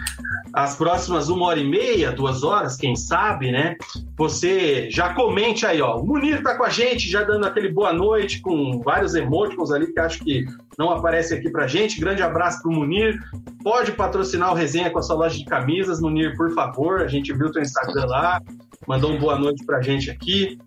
as 0.51 0.75
próximas 0.75 1.29
uma 1.29 1.45
hora 1.45 1.59
e 1.59 1.69
meia, 1.69 2.11
duas 2.11 2.43
horas, 2.43 2.75
quem 2.75 2.95
sabe, 2.95 3.51
né? 3.51 3.77
Você 4.17 4.89
já 4.89 5.13
comente 5.13 5.65
aí, 5.65 5.79
ó. 5.79 5.97
O 5.97 6.05
Munir 6.05 6.41
tá 6.41 6.57
com 6.57 6.63
a 6.63 6.69
gente, 6.69 7.07
já 7.07 7.23
dando 7.23 7.45
aquele 7.45 7.69
boa 7.69 7.93
noite, 7.93 8.41
com 8.41 8.81
vários 8.81 9.13
emoticons 9.13 9.71
ali 9.71 9.93
que 9.93 9.99
acho 9.99 10.23
que 10.23 10.45
não 10.77 10.91
aparece 10.91 11.33
aqui 11.33 11.49
pra 11.49 11.67
gente. 11.67 11.99
Grande 11.99 12.21
abraço 12.21 12.61
pro 12.61 12.71
Munir. 12.71 13.19
Pode 13.63 13.91
patrocinar 13.91 14.51
o 14.51 14.55
resenha 14.55 14.89
com 14.89 14.99
a 14.99 15.01
sua 15.01 15.15
loja 15.15 15.37
de 15.37 15.45
camisas, 15.45 15.99
Munir, 15.99 16.35
por 16.35 16.53
favor. 16.53 17.01
A 17.01 17.07
gente 17.07 17.33
viu 17.33 17.47
o 17.47 17.51
teu 17.51 17.61
Instagram 17.61 18.05
lá, 18.05 18.41
mandou 18.87 19.11
um 19.11 19.19
boa 19.19 19.37
noite 19.37 19.65
pra 19.65 19.81
gente 19.81 20.09
aqui. 20.09 20.57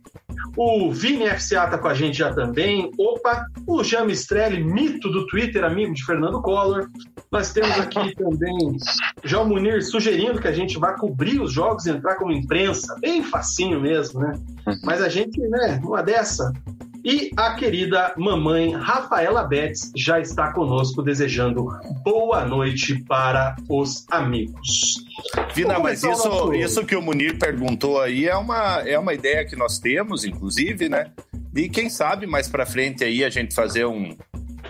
O 0.56 0.90
Vini 0.92 1.28
FCA 1.28 1.66
tá 1.66 1.78
com 1.78 1.88
a 1.88 1.94
gente 1.94 2.18
já 2.18 2.32
também. 2.32 2.90
Opa, 2.99 3.46
o 3.66 3.82
Jean 3.82 4.04
Mistrelli, 4.04 4.62
mito 4.62 5.11
do 5.11 5.26
Twitter, 5.26 5.64
amigo 5.64 5.92
de 5.92 6.04
Fernando 6.04 6.40
Collor. 6.40 6.88
Nós 7.32 7.52
temos 7.52 7.73
aqui 7.80 8.14
também 8.14 8.76
João 9.25 9.49
Munir 9.49 9.82
sugerindo 9.84 10.40
que 10.40 10.46
a 10.46 10.52
gente 10.52 10.78
vá 10.78 10.92
cobrir 10.92 11.40
os 11.40 11.52
jogos 11.52 11.87
e 11.87 11.90
entrar 11.90 12.14
como 12.16 12.32
imprensa. 12.32 12.96
Bem 13.00 13.23
facinho 13.25 13.80
mesmo, 13.80 14.20
né? 14.20 14.32
Uhum. 14.66 14.80
Mas 14.84 15.02
a 15.02 15.08
gente, 15.08 15.40
né, 15.40 15.80
uma 15.82 16.02
dessa, 16.02 16.52
e 17.04 17.30
a 17.37 17.54
querida 17.54 18.14
mamãe 18.16 18.73
Rafaela 18.73 19.44
Betts 19.44 19.92
já 19.94 20.18
está 20.18 20.52
conosco, 20.52 21.02
desejando 21.02 21.68
boa 22.02 22.46
noite 22.46 23.04
para 23.04 23.56
os 23.68 24.06
amigos. 24.11 25.04
Vina, 25.54 25.78
mas 25.78 26.02
isso, 26.02 26.28
nosso... 26.28 26.54
isso 26.54 26.84
que 26.87 26.96
o 26.96 27.02
Munir 27.02 27.38
perguntou 27.38 28.00
aí 28.00 28.26
é 28.26 28.37
uma, 28.37 28.80
é 28.80 28.99
uma 28.99 29.12
ideia 29.12 29.44
que 29.44 29.54
nós 29.54 29.78
temos, 29.78 30.25
inclusive, 30.25 30.88
né? 30.88 31.11
E 31.54 31.68
quem 31.68 31.90
sabe 31.90 32.26
mais 32.26 32.49
para 32.49 32.64
frente 32.64 33.04
aí 33.04 33.23
a 33.23 33.28
gente 33.28 33.54
fazer 33.54 33.84
um 33.84 34.16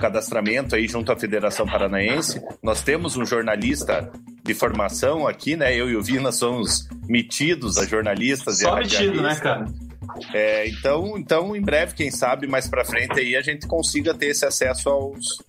cadastramento 0.00 0.74
aí 0.74 0.88
junto 0.88 1.12
à 1.12 1.16
Federação 1.16 1.66
Paranaense. 1.66 2.42
Nós 2.62 2.82
temos 2.82 3.16
um 3.16 3.24
jornalista 3.24 4.10
de 4.42 4.52
formação 4.52 5.26
aqui, 5.26 5.56
né? 5.56 5.74
Eu 5.74 5.88
e 5.88 5.96
o 5.96 6.02
Vina 6.02 6.32
somos 6.32 6.88
metidos 7.08 7.78
a 7.78 7.86
jornalistas. 7.86 8.58
Só 8.58 8.76
metido, 8.76 9.22
né, 9.22 9.34
cara? 9.36 9.66
É, 10.32 10.68
então, 10.68 11.16
então, 11.18 11.56
em 11.56 11.62
breve, 11.62 11.94
quem 11.94 12.10
sabe, 12.10 12.46
mais 12.46 12.68
para 12.68 12.84
frente 12.84 13.18
aí 13.18 13.36
a 13.36 13.42
gente 13.42 13.66
consiga 13.66 14.14
ter 14.14 14.26
esse 14.26 14.44
acesso 14.44 14.88
aos, 14.88 15.42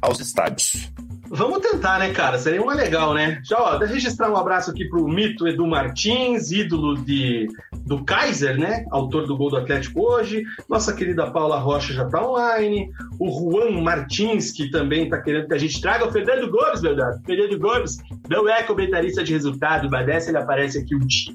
aos 0.00 0.20
estádios. 0.20 0.90
Vamos 1.34 1.60
tentar, 1.60 1.98
né, 1.98 2.12
cara? 2.12 2.38
Seria 2.38 2.60
uma 2.60 2.74
legal, 2.74 3.14
né? 3.14 3.40
Já, 3.42 3.58
ó, 3.58 3.78
registrar 3.78 4.30
um 4.30 4.36
abraço 4.36 4.70
aqui 4.70 4.86
pro 4.86 5.08
mito 5.08 5.48
Edu 5.48 5.66
Martins, 5.66 6.50
ídolo 6.50 6.94
de, 6.94 7.48
do 7.86 8.04
Kaiser, 8.04 8.58
né? 8.58 8.84
Autor 8.90 9.26
do 9.26 9.34
gol 9.34 9.48
do 9.48 9.56
Atlético 9.56 10.02
hoje. 10.02 10.44
Nossa 10.68 10.92
querida 10.92 11.30
Paula 11.30 11.58
Rocha 11.58 11.94
já 11.94 12.04
tá 12.04 12.22
online. 12.22 12.90
O 13.18 13.30
Juan 13.30 13.80
Martins, 13.80 14.52
que 14.52 14.70
também 14.70 15.08
tá 15.08 15.22
querendo 15.22 15.48
que 15.48 15.54
a 15.54 15.58
gente 15.58 15.80
traga. 15.80 16.06
O 16.06 16.12
Fernando 16.12 16.50
Gomes, 16.50 16.82
verdade. 16.82 17.18
Fernando 17.24 17.58
Gomes 17.58 17.96
não 18.28 18.46
é 18.46 18.62
comentarista 18.64 19.24
de 19.24 19.32
resultado, 19.32 19.88
mas 19.90 20.04
dessa 20.04 20.28
ele 20.28 20.36
aparece 20.36 20.80
aqui 20.80 20.94
um 20.94 21.00
dia. 21.00 21.34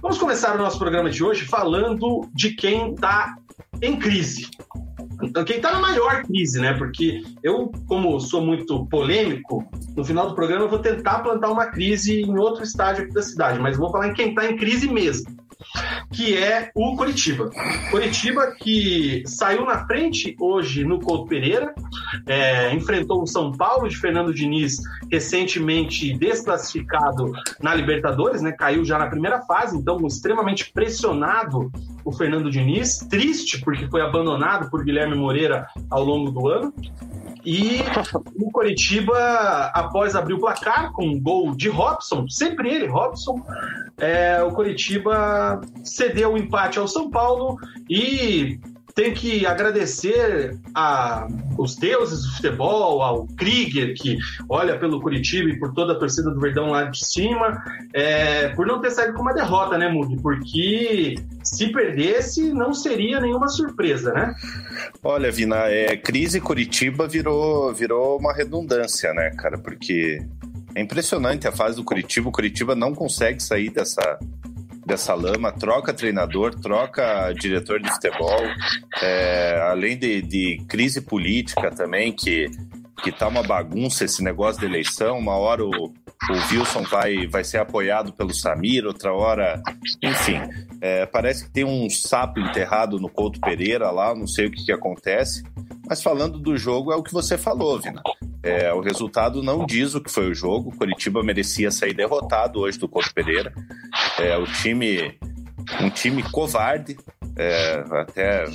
Vamos 0.00 0.16
começar 0.16 0.54
o 0.54 0.58
nosso 0.58 0.78
programa 0.78 1.10
de 1.10 1.22
hoje 1.22 1.44
falando 1.44 2.26
de 2.34 2.52
quem 2.52 2.94
tá 2.94 3.34
em 3.82 3.94
crise. 3.98 4.48
Então, 5.22 5.44
quem 5.44 5.56
está 5.56 5.72
na 5.72 5.80
maior 5.80 6.22
crise, 6.22 6.60
né? 6.60 6.74
Porque 6.74 7.22
eu, 7.42 7.72
como 7.86 8.20
sou 8.20 8.40
muito 8.40 8.86
polêmico, 8.86 9.68
no 9.96 10.04
final 10.04 10.28
do 10.28 10.34
programa 10.34 10.64
eu 10.64 10.68
vou 10.68 10.78
tentar 10.78 11.20
plantar 11.20 11.50
uma 11.50 11.66
crise 11.66 12.22
em 12.22 12.38
outro 12.38 12.62
estádio 12.62 13.12
da 13.12 13.22
cidade, 13.22 13.58
mas 13.58 13.76
vou 13.76 13.90
falar 13.90 14.08
em 14.08 14.14
quem 14.14 14.30
está 14.30 14.50
em 14.50 14.56
crise 14.56 14.88
mesmo 14.88 15.38
que 16.12 16.36
é 16.36 16.70
o 16.74 16.96
Curitiba. 16.96 17.50
Curitiba 17.90 18.52
que 18.52 19.22
saiu 19.26 19.64
na 19.64 19.86
frente 19.86 20.36
hoje 20.40 20.84
no 20.84 21.00
Couto 21.00 21.26
Pereira, 21.26 21.74
é, 22.26 22.72
enfrentou 22.74 23.22
o 23.22 23.26
São 23.26 23.52
Paulo 23.52 23.88
de 23.88 23.96
Fernando 23.96 24.32
Diniz, 24.32 24.78
recentemente 25.10 26.16
desclassificado 26.16 27.32
na 27.60 27.74
Libertadores, 27.74 28.40
né? 28.40 28.52
Caiu 28.52 28.84
já 28.84 28.98
na 28.98 29.08
primeira 29.08 29.40
fase, 29.42 29.76
então 29.76 30.06
extremamente 30.06 30.72
pressionado 30.72 31.70
o 32.08 32.12
Fernando 32.12 32.50
Diniz, 32.50 33.00
triste 33.10 33.60
porque 33.60 33.86
foi 33.86 34.00
abandonado 34.00 34.70
por 34.70 34.82
Guilherme 34.82 35.14
Moreira 35.14 35.66
ao 35.90 36.02
longo 36.02 36.30
do 36.30 36.48
ano. 36.48 36.72
E 37.44 37.80
o 38.34 38.50
Coritiba, 38.50 39.70
após 39.74 40.16
abrir 40.16 40.32
o 40.32 40.40
placar 40.40 40.90
com 40.92 41.06
um 41.06 41.20
gol 41.20 41.54
de 41.54 41.68
Robson, 41.68 42.26
sempre 42.28 42.70
ele, 42.70 42.86
Robson, 42.86 43.44
é, 43.98 44.42
o 44.42 44.50
Coritiba 44.52 45.60
cedeu 45.84 46.32
o 46.32 46.38
empate 46.38 46.78
ao 46.78 46.88
São 46.88 47.10
Paulo 47.10 47.58
e 47.90 48.58
tem 48.98 49.14
que 49.14 49.46
agradecer 49.46 50.58
a 50.74 51.28
os 51.56 51.76
deuses 51.76 52.24
do 52.24 52.32
futebol, 52.34 53.00
ao 53.00 53.26
Krieger, 53.28 53.94
que 53.94 54.18
olha 54.48 54.76
pelo 54.76 55.00
Curitiba 55.00 55.50
e 55.50 55.58
por 55.58 55.72
toda 55.72 55.92
a 55.92 55.96
torcida 55.96 56.30
do 56.30 56.40
Verdão 56.40 56.70
lá 56.70 56.84
de 56.84 57.04
cima, 57.04 57.62
é, 57.92 58.48
por 58.50 58.66
não 58.66 58.80
ter 58.80 58.90
saído 58.90 59.14
com 59.14 59.22
uma 59.22 59.32
derrota, 59.32 59.78
né, 59.78 59.88
Mugi? 59.88 60.16
Porque 60.20 61.14
se 61.44 61.68
perdesse, 61.68 62.52
não 62.52 62.72
seria 62.72 63.20
nenhuma 63.20 63.46
surpresa, 63.46 64.12
né? 64.12 64.34
Olha, 65.02 65.30
Vina, 65.30 65.66
é, 65.66 65.96
crise 65.96 66.40
Curitiba 66.40 67.06
virou, 67.06 67.72
virou 67.72 68.18
uma 68.18 68.32
redundância, 68.32 69.12
né, 69.14 69.30
cara? 69.30 69.58
Porque 69.58 70.20
é 70.74 70.80
impressionante 70.80 71.46
a 71.46 71.52
fase 71.52 71.76
do 71.76 71.84
Curitiba. 71.84 72.28
O 72.28 72.32
Curitiba 72.32 72.74
não 72.74 72.94
consegue 72.94 73.40
sair 73.42 73.70
dessa, 73.70 74.18
dessa 74.88 75.14
lama, 75.14 75.52
troca 75.52 75.92
treinador, 75.92 76.54
troca 76.54 77.30
diretor 77.34 77.78
de 77.78 77.92
futebol, 77.92 78.40
é, 79.02 79.60
além 79.70 79.98
de, 79.98 80.22
de, 80.22 80.64
crise 80.66 81.02
política 81.02 81.70
também, 81.70 82.10
que, 82.10 82.46
que 83.02 83.12
tá 83.12 83.28
uma 83.28 83.42
bagunça 83.42 84.06
esse 84.06 84.24
negócio 84.24 84.58
de 84.58 84.66
eleição, 84.66 85.18
uma 85.18 85.36
hora 85.36 85.62
o, 85.62 85.68
o 85.68 86.32
Wilson 86.50 86.82
vai, 86.84 87.26
vai 87.26 87.44
ser 87.44 87.58
apoiado 87.58 88.14
pelo 88.14 88.32
Samir, 88.32 88.86
outra 88.86 89.12
hora, 89.12 89.62
enfim, 90.02 90.40
é, 90.80 91.04
parece 91.04 91.44
que 91.44 91.52
tem 91.52 91.64
um 91.64 91.90
sapo 91.90 92.40
enterrado 92.40 92.98
no 92.98 93.10
Couto 93.10 93.38
Pereira 93.40 93.90
lá, 93.90 94.14
não 94.14 94.26
sei 94.26 94.46
o 94.46 94.50
que, 94.50 94.64
que 94.64 94.72
acontece, 94.72 95.42
mas 95.86 96.02
falando 96.02 96.38
do 96.38 96.56
jogo, 96.56 96.92
é 96.92 96.96
o 96.96 97.02
que 97.02 97.12
você 97.12 97.36
falou, 97.36 97.78
Vina. 97.78 98.02
É, 98.48 98.72
o 98.72 98.80
resultado 98.80 99.42
não 99.42 99.66
diz 99.66 99.94
o 99.94 100.00
que 100.00 100.10
foi 100.10 100.30
o 100.30 100.34
jogo. 100.34 100.70
O 100.70 100.76
Curitiba 100.76 101.22
merecia 101.22 101.70
sair 101.70 101.92
derrotado 101.92 102.60
hoje 102.60 102.78
do 102.78 102.88
Couto 102.88 103.12
Pereira. 103.12 103.52
É, 104.18 104.36
o 104.36 104.46
time, 104.46 105.18
um 105.80 105.90
time 105.90 106.22
covarde. 106.22 106.96
É, 107.36 107.84
até 107.92 108.46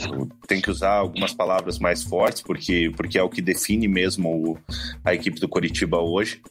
tem 0.46 0.60
que 0.60 0.70
usar 0.70 0.96
algumas 0.96 1.34
palavras 1.34 1.80
mais 1.80 2.04
fortes, 2.04 2.42
porque, 2.42 2.92
porque 2.98 3.18
é 3.18 3.24
o 3.24 3.30
que 3.30 3.42
define 3.42 3.88
mesmo 3.88 4.30
o, 4.30 4.58
a 5.06 5.14
equipe 5.14 5.40
do 5.40 5.48
Curitiba 5.48 6.00
hoje. 6.00 6.42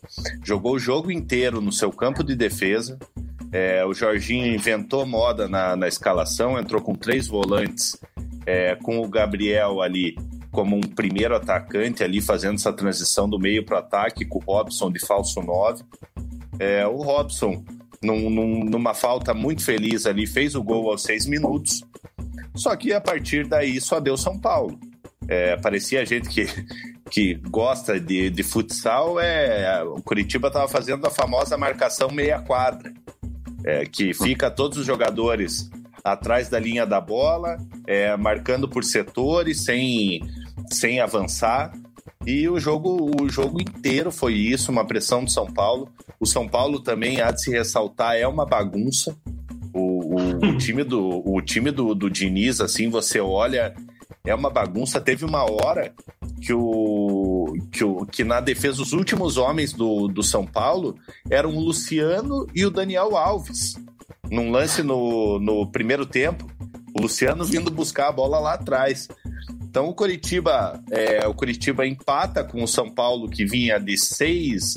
Jogou 0.43 0.75
o 0.75 0.79
jogo 0.79 1.11
inteiro 1.11 1.61
no 1.61 1.73
seu 1.73 1.91
campo 1.91 2.25
de 2.25 2.35
defesa. 2.35 2.99
É, 3.53 3.85
o 3.85 3.93
Jorginho 3.93 4.47
inventou 4.47 5.05
moda 5.05 5.47
na, 5.47 5.77
na 5.77 5.87
escalação, 5.87 6.59
entrou 6.59 6.81
com 6.81 6.95
três 6.95 7.27
volantes, 7.27 7.99
é, 8.47 8.77
com 8.77 9.01
o 9.01 9.09
Gabriel 9.09 9.83
ali 9.83 10.17
como 10.53 10.77
um 10.77 10.81
primeiro 10.81 11.35
atacante 11.35 12.05
ali, 12.05 12.21
fazendo 12.21 12.57
essa 12.57 12.73
transição 12.73 13.29
do 13.29 13.39
meio 13.39 13.65
para 13.65 13.77
o 13.77 13.79
ataque, 13.79 14.27
com 14.27 14.39
o 14.39 14.43
Robson 14.43 14.93
de 14.93 15.05
falso 15.05 15.41
9. 15.41 15.83
É, 16.59 16.87
o 16.87 16.99
Robson, 16.99 17.65
num, 18.03 18.29
num, 18.29 18.65
numa 18.65 18.93
falta 18.93 19.33
muito 19.33 19.65
feliz 19.65 20.05
ali, 20.05 20.27
fez 20.27 20.55
o 20.55 20.63
gol 20.63 20.91
aos 20.91 21.03
seis 21.03 21.27
minutos. 21.27 21.83
Só 22.55 22.77
que 22.77 22.93
a 22.93 23.01
partir 23.01 23.49
daí 23.49 23.81
só 23.81 23.99
deu 23.99 24.17
São 24.17 24.39
Paulo. 24.39 24.79
É, 25.27 25.57
parecia 25.57 26.05
gente 26.05 26.29
que, 26.29 26.47
que 27.11 27.35
gosta 27.35 27.99
de, 27.99 28.29
de 28.29 28.43
futsal, 28.43 29.19
é, 29.19 29.83
o 29.83 30.03
Curitiba 30.03 30.49
estava 30.49 30.69
fazendo 30.69 31.07
a 31.07 31.11
famosa 31.11 31.57
marcação 31.57 32.11
meia 32.11 32.41
quadra, 32.41 32.93
é, 33.65 33.87
que 33.87 34.13
fica 34.13 34.51
todos 34.51 34.77
os 34.77 34.85
jogadores 34.85 35.71
atrás 36.05 36.49
da 36.49 36.59
linha 36.59 36.87
da 36.87 37.01
bola 37.01 37.57
é, 37.87 38.17
marcando 38.17 38.69
por 38.69 38.85
setores, 38.85 39.65
sem, 39.65 40.21
sem 40.71 41.01
avançar. 41.01 41.73
E 42.27 42.49
o 42.49 42.59
jogo, 42.59 43.11
o 43.21 43.29
jogo 43.29 43.61
inteiro 43.61 44.13
foi 44.13 44.35
isso, 44.35 44.71
uma 44.71 44.87
pressão 44.87 45.25
do 45.25 45.31
São 45.31 45.47
Paulo. 45.47 45.89
O 46.21 46.27
São 46.27 46.49
Paulo 46.49 46.81
também, 46.81 47.21
há 47.21 47.31
de 47.31 47.43
se 47.43 47.51
ressaltar, 47.51 48.17
é 48.17 48.27
uma 48.27 48.47
bagunça. 48.47 49.17
O, 49.75 50.17
o, 50.17 50.51
o 50.51 50.59
time, 50.59 50.85
do, 50.85 51.23
o 51.25 51.41
time 51.41 51.71
do, 51.71 51.95
do 51.95 52.09
Diniz, 52.09 52.61
assim, 52.61 52.89
você 52.89 53.21
olha, 53.21 53.75
é 54.25 54.35
uma 54.35 54.51
bagunça. 54.51 55.01
Teve 55.01 55.25
uma 55.25 55.43
hora 55.43 55.93
que 56.41 56.53
o 56.53 57.23
que, 57.71 57.85
o, 57.85 58.07
que 58.07 58.25
na 58.25 58.41
defesa 58.41 58.83
os 58.83 58.93
últimos 58.93 59.37
homens 59.37 59.73
do, 59.73 60.09
do 60.09 60.23
São 60.23 60.47
Paulo 60.47 60.97
eram 61.31 61.51
o 61.51 61.61
Luciano 61.61 62.47
e 62.55 62.65
o 62.65 62.71
Daniel 62.71 63.17
Alves. 63.17 63.77
Num 64.31 64.51
lance 64.51 64.83
no, 64.83 65.39
no 65.39 65.67
primeiro 65.71 66.07
tempo, 66.07 66.47
o 66.95 67.03
Luciano 67.03 67.45
vindo 67.45 67.71
buscar 67.71 68.09
a 68.09 68.13
bola 68.13 68.39
lá 68.39 68.55
atrás. 68.55 69.09
Então 69.63 69.89
o 69.89 69.95
Curitiba, 69.95 70.83
é, 70.91 71.27
o 71.27 71.35
Curitiba 71.35 71.87
empata 71.87 72.45
com 72.45 72.63
o 72.63 72.69
São 72.69 72.91
Paulo 72.91 73.29
que 73.29 73.45
vinha 73.45 73.79
de 73.79 73.97
seis, 73.97 74.75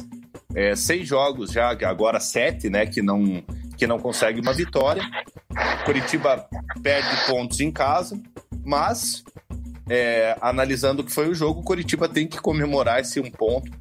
é, 0.54 0.76
seis 0.76 1.08
jogos 1.08 1.52
já, 1.52 1.72
agora 1.72 2.20
sete, 2.20 2.70
né? 2.70 2.86
Que 2.86 3.02
não, 3.02 3.44
que 3.78 3.86
não 3.86 4.00
consegue 4.00 4.40
uma 4.40 4.54
vitória. 4.54 5.04
O 5.82 5.86
Curitiba 5.86 6.48
perde 6.82 7.10
pontos 7.28 7.60
em 7.60 7.72
casa, 7.72 8.18
mas 8.64 9.24
é, 9.90 10.38
analisando 10.42 11.02
o 11.02 11.06
que 11.06 11.12
foi 11.12 11.30
o 11.30 11.36
jogo, 11.36 11.60
o 11.60 11.64
Curitiba 11.64 12.08
tem 12.08 12.28
que 12.28 12.40
comemorar 12.40 13.02
esse 13.02 13.20
um 13.20 13.30
ponto, 13.30 13.72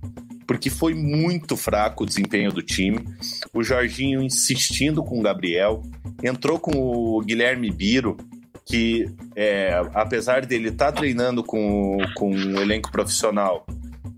porque 0.46 0.70
foi 0.70 0.94
muito 0.94 1.56
fraco 1.56 2.04
o 2.04 2.06
desempenho 2.06 2.52
do 2.52 2.62
time. 2.62 3.04
O 3.52 3.62
Jorginho 3.62 4.22
insistindo 4.22 5.02
com 5.02 5.18
o 5.18 5.22
Gabriel, 5.22 5.82
entrou 6.22 6.58
com 6.58 6.72
o 6.76 7.20
Guilherme 7.20 7.70
Biro, 7.70 8.16
que 8.64 9.06
é, 9.36 9.82
apesar 9.92 10.46
dele 10.46 10.68
estar 10.68 10.92
tá 10.92 10.92
treinando 10.92 11.42
com, 11.44 11.98
com 12.14 12.30
um 12.30 12.60
elenco 12.60 12.90
profissional, 12.90 13.66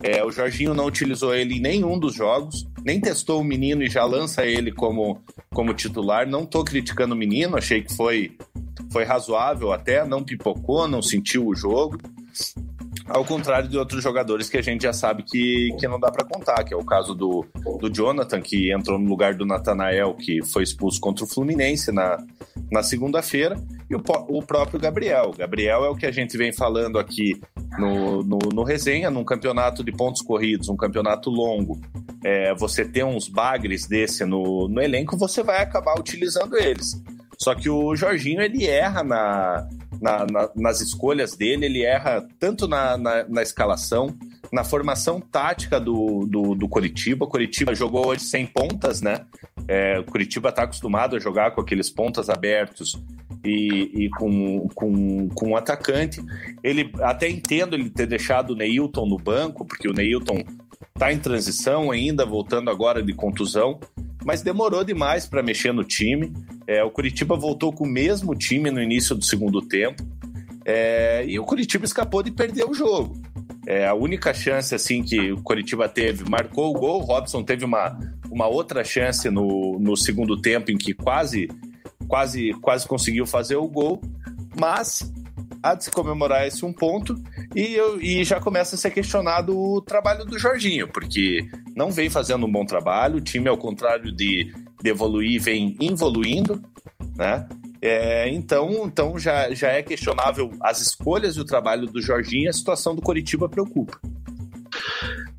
é, 0.02 0.24
o 0.24 0.30
Jorginho 0.30 0.74
não 0.74 0.86
utilizou 0.86 1.34
ele 1.34 1.56
em 1.56 1.60
nenhum 1.60 1.98
dos 1.98 2.14
jogos, 2.14 2.66
nem 2.84 3.00
testou 3.00 3.40
o 3.40 3.44
menino 3.44 3.82
e 3.82 3.88
já 3.88 4.04
lança 4.04 4.44
ele 4.44 4.70
como, 4.70 5.20
como 5.52 5.74
titular. 5.74 6.28
Não 6.28 6.44
estou 6.44 6.64
criticando 6.64 7.14
o 7.14 7.18
menino, 7.18 7.56
achei 7.56 7.82
que 7.82 7.94
foi, 7.94 8.36
foi 8.92 9.04
razoável 9.04 9.72
até, 9.72 10.06
não 10.06 10.22
pipocou, 10.22 10.86
não 10.86 11.00
sentiu 11.00 11.46
o 11.46 11.54
jogo. 11.54 11.98
Ao 13.08 13.24
contrário 13.24 13.68
de 13.68 13.78
outros 13.78 14.02
jogadores 14.02 14.48
que 14.48 14.56
a 14.56 14.62
gente 14.62 14.82
já 14.82 14.92
sabe 14.92 15.22
que, 15.22 15.74
que 15.78 15.86
não 15.86 15.98
dá 15.98 16.10
para 16.10 16.24
contar, 16.24 16.64
que 16.64 16.74
é 16.74 16.76
o 16.76 16.84
caso 16.84 17.14
do, 17.14 17.46
do 17.78 17.88
Jonathan, 17.88 18.40
que 18.40 18.72
entrou 18.72 18.98
no 18.98 19.08
lugar 19.08 19.34
do 19.34 19.46
Natanael, 19.46 20.14
que 20.14 20.44
foi 20.44 20.64
expulso 20.64 21.00
contra 21.00 21.24
o 21.24 21.28
Fluminense 21.28 21.92
na, 21.92 22.18
na 22.70 22.82
segunda-feira, 22.82 23.56
e 23.88 23.94
o, 23.94 24.02
o 24.28 24.42
próprio 24.42 24.80
Gabriel. 24.80 25.32
Gabriel 25.38 25.84
é 25.84 25.88
o 25.88 25.94
que 25.94 26.04
a 26.04 26.10
gente 26.10 26.36
vem 26.36 26.52
falando 26.52 26.98
aqui 26.98 27.40
no, 27.78 28.24
no, 28.24 28.38
no 28.52 28.64
resenha, 28.64 29.08
num 29.08 29.24
campeonato 29.24 29.84
de 29.84 29.92
pontos 29.92 30.20
corridos, 30.20 30.68
um 30.68 30.76
campeonato 30.76 31.30
longo. 31.30 31.80
É, 32.24 32.52
você 32.54 32.84
ter 32.84 33.04
uns 33.04 33.28
bagres 33.28 33.86
desse 33.86 34.24
no, 34.24 34.66
no 34.66 34.82
elenco, 34.82 35.16
você 35.16 35.44
vai 35.44 35.62
acabar 35.62 35.96
utilizando 35.96 36.56
eles. 36.56 37.00
Só 37.38 37.54
que 37.54 37.68
o 37.68 37.94
Jorginho, 37.94 38.40
ele 38.40 38.66
erra 38.66 39.04
na, 39.04 39.68
na, 40.00 40.26
na, 40.26 40.50
nas 40.54 40.80
escolhas 40.80 41.36
dele, 41.36 41.66
ele 41.66 41.82
erra 41.82 42.26
tanto 42.38 42.66
na, 42.66 42.96
na, 42.96 43.42
escalação, 43.42 44.16
na 44.52 44.64
formação 44.64 45.20
tática 45.20 45.80
do, 45.80 46.26
do, 46.26 46.54
do 46.54 46.68
Curitiba. 46.68 47.26
Curitiba 47.26 47.74
jogou 47.74 48.06
hoje 48.08 48.24
sem 48.24 48.46
pontas, 48.46 49.00
né? 49.00 49.26
É, 49.68 50.02
Curitiba 50.02 50.50
está 50.50 50.62
acostumado 50.62 51.16
a 51.16 51.18
jogar 51.18 51.52
com 51.52 51.60
aqueles 51.60 51.90
pontas 51.90 52.28
abertos 52.28 53.00
e, 53.44 54.04
e, 54.04 54.10
com, 54.10 54.68
com, 54.74 55.28
com 55.28 55.50
um 55.50 55.56
atacante. 55.56 56.20
Ele 56.62 56.90
até 57.00 57.28
entendo 57.28 57.74
ele 57.74 57.90
ter 57.90 58.06
deixado 58.06 58.50
o 58.50 58.56
Neilton 58.56 59.06
no 59.06 59.16
banco, 59.16 59.64
porque 59.64 59.88
o 59.88 59.92
Neilton 59.92 60.44
está 60.94 61.12
em 61.12 61.18
transição 61.18 61.90
ainda, 61.90 62.24
voltando 62.24 62.70
agora 62.70 63.02
de 63.02 63.12
contusão, 63.12 63.78
mas 64.24 64.42
demorou 64.42 64.82
demais 64.82 65.26
para 65.26 65.42
mexer 65.42 65.72
no 65.72 65.84
time. 65.84 66.32
É, 66.66 66.82
o 66.82 66.90
Curitiba 66.90 67.36
voltou 67.36 67.72
com 67.72 67.84
o 67.84 67.88
mesmo 67.88 68.34
time 68.34 68.70
no 68.70 68.82
início 68.82 69.14
do 69.14 69.24
segundo 69.24 69.62
tempo. 69.62 70.02
É, 70.64 71.24
e 71.26 71.38
o 71.38 71.44
Curitiba 71.44 71.84
escapou 71.84 72.22
de 72.22 72.32
perder 72.32 72.64
o 72.64 72.74
jogo. 72.74 73.16
É, 73.66 73.86
a 73.86 73.94
única 73.94 74.32
chance 74.34 74.74
assim 74.74 75.02
que 75.02 75.32
o 75.32 75.42
Curitiba 75.42 75.88
teve, 75.88 76.28
marcou 76.28 76.70
o 76.70 76.72
gol, 76.72 77.00
o 77.00 77.04
Robson 77.04 77.42
teve 77.42 77.64
uma, 77.64 77.98
uma 78.30 78.46
outra 78.46 78.82
chance 78.82 79.28
no, 79.30 79.78
no 79.78 79.96
segundo 79.96 80.40
tempo 80.40 80.70
em 80.70 80.76
que 80.76 80.92
quase, 80.92 81.48
quase, 82.08 82.52
quase 82.60 82.86
conseguiu 82.86 83.26
fazer 83.26 83.56
o 83.56 83.68
gol, 83.68 84.00
mas 84.58 85.12
há 85.62 85.74
de 85.74 85.84
se 85.84 85.90
comemorar 85.90 86.46
esse 86.46 86.64
um 86.64 86.72
ponto 86.72 87.14
e, 87.54 87.74
eu, 87.74 88.00
e 88.00 88.24
já 88.24 88.40
começa 88.40 88.74
a 88.74 88.78
ser 88.78 88.90
questionado 88.90 89.58
o 89.58 89.80
trabalho 89.80 90.24
do 90.24 90.38
Jorginho, 90.38 90.88
porque 90.88 91.48
não 91.74 91.90
vem 91.90 92.08
fazendo 92.08 92.46
um 92.46 92.52
bom 92.52 92.64
trabalho, 92.64 93.16
o 93.16 93.20
time, 93.20 93.48
ao 93.48 93.58
contrário 93.58 94.12
de, 94.12 94.52
de 94.82 94.90
evoluir, 94.90 95.40
vem 95.40 95.76
evoluindo, 95.80 96.62
né? 97.16 97.48
É, 97.80 98.28
então, 98.30 98.86
então 98.86 99.18
já, 99.18 99.52
já 99.52 99.68
é 99.68 99.82
questionável 99.82 100.50
as 100.60 100.80
escolhas 100.80 101.36
e 101.36 101.40
o 101.40 101.44
trabalho 101.44 101.86
do 101.86 102.00
Jorginho, 102.00 102.48
a 102.48 102.52
situação 102.52 102.94
do 102.94 103.02
Coritiba 103.02 103.48
preocupa. 103.48 104.00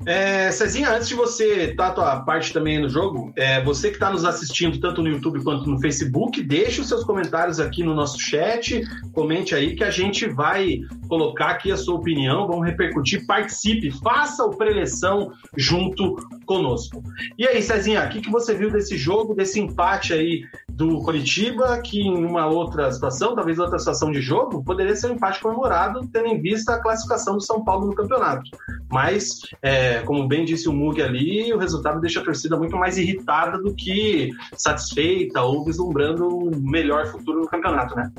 É, 0.08 0.50
Cezinha, 0.50 0.90
antes 0.90 1.06
de 1.06 1.14
você 1.14 1.74
dar 1.74 1.88
a 1.88 1.90
tua 1.90 2.20
parte 2.20 2.50
também 2.50 2.80
no 2.80 2.88
jogo, 2.88 3.30
é, 3.36 3.62
você 3.62 3.88
que 3.90 3.96
está 3.96 4.08
nos 4.08 4.24
assistindo 4.24 4.80
tanto 4.80 5.02
no 5.02 5.08
YouTube 5.10 5.44
quanto 5.44 5.68
no 5.68 5.78
Facebook, 5.78 6.42
deixe 6.42 6.80
os 6.80 6.88
seus 6.88 7.04
comentários 7.04 7.60
aqui 7.60 7.82
no 7.82 7.94
nosso 7.94 8.18
chat, 8.18 8.82
comente 9.12 9.54
aí 9.54 9.76
que 9.76 9.84
a 9.84 9.90
gente 9.90 10.26
vai 10.26 10.80
colocar 11.08 11.48
aqui 11.48 11.70
a 11.70 11.76
sua 11.76 11.96
opinião, 11.96 12.46
vamos 12.46 12.66
repercutir, 12.66 13.26
participe, 13.26 13.90
faça 14.02 14.42
o 14.46 14.56
preleção 14.56 15.30
junto 15.54 16.16
conosco. 16.46 17.02
E 17.36 17.46
aí, 17.46 17.60
Cezinha, 17.60 18.02
o 18.02 18.08
que, 18.08 18.22
que 18.22 18.30
você 18.30 18.54
viu 18.54 18.70
desse 18.70 18.96
jogo, 18.96 19.34
desse 19.34 19.60
empate 19.60 20.14
aí 20.14 20.42
do 20.78 21.02
Curitiba, 21.02 21.76
que 21.82 22.00
em 22.00 22.24
uma 22.24 22.46
outra 22.46 22.88
situação, 22.92 23.34
talvez 23.34 23.58
outra 23.58 23.80
situação 23.80 24.12
de 24.12 24.22
jogo, 24.22 24.62
poderia 24.62 24.94
ser 24.94 25.10
um 25.10 25.14
empate 25.14 25.40
comemorado, 25.40 26.08
tendo 26.12 26.28
em 26.28 26.40
vista 26.40 26.74
a 26.74 26.80
classificação 26.80 27.34
do 27.34 27.42
São 27.42 27.64
Paulo 27.64 27.88
no 27.88 27.96
campeonato. 27.96 28.48
Mas, 28.88 29.40
é, 29.60 30.02
como 30.02 30.28
bem 30.28 30.44
disse 30.44 30.68
o 30.68 30.72
Mug 30.72 31.02
ali, 31.02 31.52
o 31.52 31.58
resultado 31.58 32.00
deixa 32.00 32.20
a 32.20 32.24
torcida 32.24 32.56
muito 32.56 32.76
mais 32.76 32.96
irritada 32.96 33.58
do 33.58 33.74
que 33.74 34.30
satisfeita 34.56 35.42
ou 35.42 35.64
vislumbrando 35.64 36.28
um 36.28 36.52
melhor 36.56 37.08
futuro 37.08 37.40
no 37.40 37.48
campeonato, 37.48 37.96
né? 37.96 38.12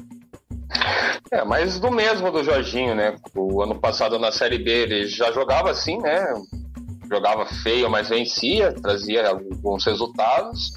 É, 1.32 1.46
mas 1.46 1.80
do 1.80 1.90
mesmo 1.90 2.30
do 2.30 2.44
Jorginho, 2.44 2.94
né? 2.94 3.16
O 3.34 3.62
ano 3.64 3.80
passado 3.80 4.20
na 4.20 4.34
Série 4.34 4.60
B 4.60 4.70
ele 4.70 5.08
já 5.08 5.32
jogava 5.32 5.72
assim, 5.72 5.98
né? 6.00 6.28
Jogava 7.10 7.46
feio, 7.46 7.90
mas 7.90 8.10
vencia, 8.10 8.74
trazia 8.74 9.30
alguns 9.30 9.86
resultados. 9.86 10.74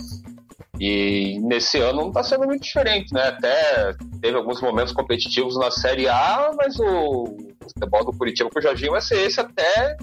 E 0.80 1.38
nesse 1.40 1.78
ano 1.78 2.02
não 2.02 2.08
está 2.08 2.22
sendo 2.22 2.46
muito 2.46 2.62
diferente, 2.62 3.12
né? 3.12 3.28
Até 3.28 3.94
teve 4.20 4.36
alguns 4.36 4.60
momentos 4.60 4.92
competitivos 4.92 5.56
na 5.58 5.70
Série 5.70 6.08
A, 6.08 6.50
mas 6.56 6.78
o, 6.80 7.36
futebol 7.62 8.04
do 8.04 8.16
Curitiba 8.16 8.50
com 8.50 8.58
o 8.58 8.62
Jorginho 8.62 8.92
vai 8.92 9.00
ser 9.00 9.26
esse 9.26 9.40
até 9.40 9.96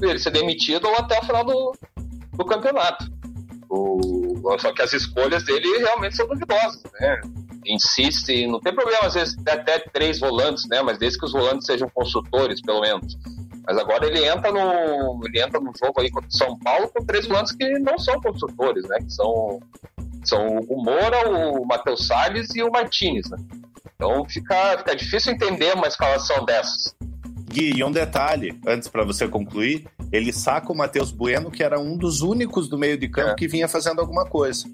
ele 0.00 0.18
ser 0.18 0.30
demitido 0.30 0.88
ou 0.88 0.96
até 0.96 1.18
o 1.18 1.24
final 1.24 1.44
do, 1.44 1.72
do 2.32 2.44
campeonato. 2.44 3.06
O, 3.70 4.42
só 4.58 4.72
que 4.72 4.82
as 4.82 4.92
escolhas 4.92 5.44
dele 5.44 5.78
realmente 5.78 6.16
são 6.16 6.26
duvidosas, 6.26 6.82
né? 7.00 7.20
Insiste, 7.66 8.46
não 8.46 8.60
tem 8.60 8.74
problema 8.74 9.06
às 9.06 9.14
vezes 9.14 9.36
até 9.48 9.78
três 9.78 10.20
volantes, 10.20 10.68
né? 10.68 10.82
Mas 10.82 10.98
desde 10.98 11.18
que 11.18 11.24
os 11.24 11.32
volantes 11.32 11.66
sejam 11.66 11.88
consultores, 11.94 12.60
pelo 12.60 12.80
menos. 12.80 13.16
Mas 13.66 13.78
agora 13.78 14.06
ele 14.06 14.24
entra 14.24 14.52
no, 14.52 15.20
ele 15.26 15.40
entra 15.40 15.58
no 15.58 15.72
jogo 15.78 16.00
aí 16.00 16.10
contra 16.10 16.28
o 16.28 16.32
São 16.32 16.58
Paulo 16.58 16.90
com 16.94 17.04
três 17.04 17.26
volantes 17.26 17.52
que 17.52 17.78
não 17.78 17.98
são 17.98 18.20
consultores, 18.20 18.86
né? 18.88 18.98
Que 18.98 19.10
são, 19.10 19.60
são 20.24 20.58
o 20.68 20.82
Moura, 20.82 21.28
o 21.28 21.66
Matheus 21.66 22.06
Salles 22.06 22.54
e 22.54 22.62
o 22.62 22.70
Martinez, 22.70 23.28
né? 23.30 23.38
Então 23.94 24.24
fica, 24.28 24.78
fica 24.78 24.94
difícil 24.94 25.32
entender 25.32 25.74
uma 25.74 25.86
escalação 25.86 26.44
dessas. 26.44 26.94
Gui, 27.54 27.76
e 27.76 27.84
um 27.84 27.92
detalhe, 27.92 28.58
antes 28.66 28.88
para 28.88 29.04
você 29.04 29.28
concluir, 29.28 29.86
ele 30.10 30.32
saca 30.32 30.72
o 30.72 30.76
Matheus 30.76 31.12
Bueno, 31.12 31.50
que 31.50 31.62
era 31.62 31.78
um 31.78 31.96
dos 31.96 32.20
únicos 32.20 32.68
do 32.68 32.76
meio 32.76 32.98
de 32.98 33.08
campo 33.08 33.30
é. 33.30 33.34
que 33.34 33.46
vinha 33.46 33.68
fazendo 33.68 34.00
alguma 34.00 34.24
coisa. 34.24 34.64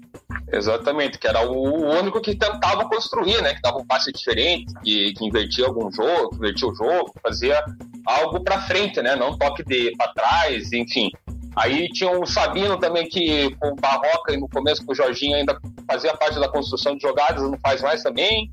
Exatamente, 0.51 1.19
que 1.19 1.27
era 1.27 1.47
o 1.47 1.99
único 1.99 2.19
que 2.19 2.35
tentava 2.35 2.87
construir, 2.89 3.41
né? 3.41 3.53
Que 3.53 3.61
dava 3.61 3.77
um 3.77 3.85
passe 3.85 4.11
diferente, 4.11 4.73
que, 4.83 5.13
que 5.13 5.25
invertia 5.25 5.67
algum 5.67 5.91
jogo, 5.91 6.31
que 6.31 6.37
invertia 6.37 6.67
o 6.67 6.75
jogo, 6.75 7.13
fazia 7.21 7.63
algo 8.05 8.43
para 8.43 8.61
frente, 8.61 9.01
né? 9.01 9.15
Não 9.15 9.37
toque 9.37 9.63
de 9.63 9.95
para 9.95 10.13
trás, 10.13 10.71
enfim. 10.71 11.09
Aí 11.55 11.89
tinha 11.89 12.11
o 12.11 12.25
Sabino 12.25 12.77
também, 12.77 13.07
que 13.07 13.53
com 13.55 13.69
o 13.69 13.75
Barroca 13.75 14.33
e 14.33 14.37
no 14.37 14.47
começo 14.47 14.85
com 14.85 14.93
o 14.93 14.95
Jorginho 14.95 15.35
ainda 15.35 15.59
fazia 15.89 16.15
parte 16.15 16.39
da 16.39 16.47
construção 16.47 16.95
de 16.95 17.01
jogadas, 17.01 17.43
não 17.43 17.59
faz 17.59 17.81
mais 17.81 18.01
também. 18.01 18.49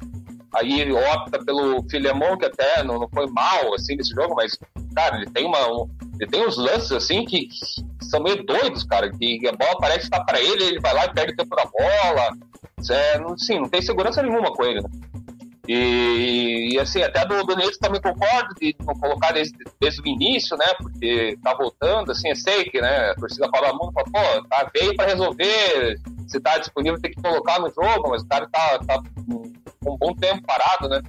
Aí 0.55 0.81
ele 0.81 0.93
opta 0.93 1.45
pelo 1.45 1.85
Filemon, 1.89 2.37
que 2.37 2.47
até 2.47 2.83
não, 2.83 2.99
não 2.99 3.09
foi 3.09 3.27
mal, 3.29 3.75
assim, 3.75 3.95
nesse 3.95 4.15
jogo, 4.15 4.35
mas, 4.35 4.59
cara, 4.95 5.17
ele 5.17 5.31
tem 5.31 5.45
uma... 5.47 5.69
Um, 5.71 5.89
ele 6.19 6.31
tem 6.31 6.45
uns 6.45 6.57
lances, 6.57 6.91
assim, 6.91 7.25
que, 7.25 7.47
que 7.47 7.57
são 8.03 8.21
meio 8.21 8.45
doidos, 8.45 8.83
cara, 8.83 9.11
que 9.11 9.47
a 9.47 9.53
bola 9.53 9.79
parece 9.79 10.05
estar 10.05 10.25
para 10.25 10.41
ele, 10.41 10.65
ele 10.65 10.81
vai 10.81 10.93
lá 10.95 11.05
e 11.05 11.15
perde 11.15 11.35
o 11.35 11.37
tempo 11.37 11.55
da 11.55 11.65
bola. 11.65 12.31
É, 12.91 13.19
não, 13.19 13.39
sim, 13.39 13.61
não 13.61 13.69
tem 13.69 13.83
segurança 13.83 14.23
nenhuma 14.23 14.53
com 14.53 14.65
ele, 14.65 14.81
né? 14.81 14.89
E, 15.69 16.71
e, 16.73 16.79
assim, 16.79 17.03
até 17.03 17.27
do, 17.27 17.45
do 17.45 17.55
Neto 17.55 17.79
também 17.79 18.01
concordo 18.01 18.55
de 18.59 18.73
colocar 18.73 19.33
desde, 19.33 19.55
desde 19.79 20.01
o 20.01 20.07
início, 20.07 20.57
né? 20.57 20.65
Porque 20.79 21.39
tá 21.45 21.53
voltando, 21.55 22.11
assim, 22.11 22.31
eu 22.31 22.37
sei 22.37 22.65
que 22.65 22.81
né, 22.81 23.11
a 23.11 23.15
torcida 23.15 23.51
fala 23.55 23.75
muito, 23.75 23.93
fala, 23.93 24.07
pô, 24.07 24.49
tá, 24.49 24.71
veio 24.75 24.97
para 24.97 25.11
resolver, 25.11 26.01
se 26.27 26.41
tá 26.41 26.57
disponível 26.57 26.99
tem 26.99 27.11
que 27.11 27.21
colocar 27.21 27.61
no 27.61 27.69
jogo, 27.69 28.09
mas 28.09 28.23
o 28.23 28.27
cara 28.27 28.49
tá, 28.51 28.79
tá 28.79 29.03
um 29.87 29.97
bom 29.99 30.15
tempo 30.15 30.43
parado, 30.47 30.89
né? 30.89 31.03